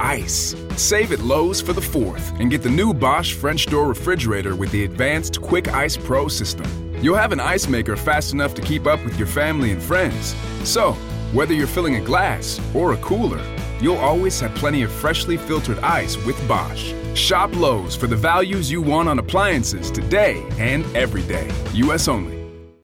Ice. 0.00 0.54
Save 0.76 1.12
at 1.12 1.20
Lowe's 1.20 1.60
for 1.60 1.72
the 1.72 1.80
4th 1.80 2.38
and 2.40 2.50
get 2.50 2.62
the 2.62 2.70
new 2.70 2.92
Bosch 2.92 3.34
French 3.34 3.66
door 3.66 3.88
refrigerator 3.88 4.56
with 4.56 4.70
the 4.70 4.84
advanced 4.84 5.40
Quick 5.40 5.68
Ice 5.68 5.96
Pro 5.96 6.28
system. 6.28 6.66
You'll 7.00 7.16
have 7.16 7.32
an 7.32 7.40
ice 7.40 7.68
maker 7.68 7.96
fast 7.96 8.32
enough 8.32 8.54
to 8.54 8.62
keep 8.62 8.86
up 8.86 9.04
with 9.04 9.18
your 9.18 9.26
family 9.26 9.70
and 9.70 9.82
friends. 9.82 10.34
So, 10.64 10.92
whether 11.32 11.54
you're 11.54 11.66
filling 11.66 11.96
a 11.96 12.00
glass 12.00 12.60
or 12.74 12.92
a 12.92 12.96
cooler, 12.98 13.44
you'll 13.80 13.96
always 13.96 14.40
have 14.40 14.54
plenty 14.54 14.82
of 14.82 14.90
freshly 14.90 15.36
filtered 15.36 15.78
ice 15.80 16.16
with 16.24 16.36
Bosch. 16.48 16.92
Shop 17.14 17.54
Lowe's 17.56 17.96
for 17.96 18.06
the 18.06 18.16
values 18.16 18.70
you 18.70 18.82
want 18.82 19.08
on 19.08 19.18
appliances 19.18 19.90
today 19.90 20.46
and 20.58 20.84
every 20.96 21.22
day. 21.22 21.50
U.S. 21.74 22.08
only. 22.08 22.35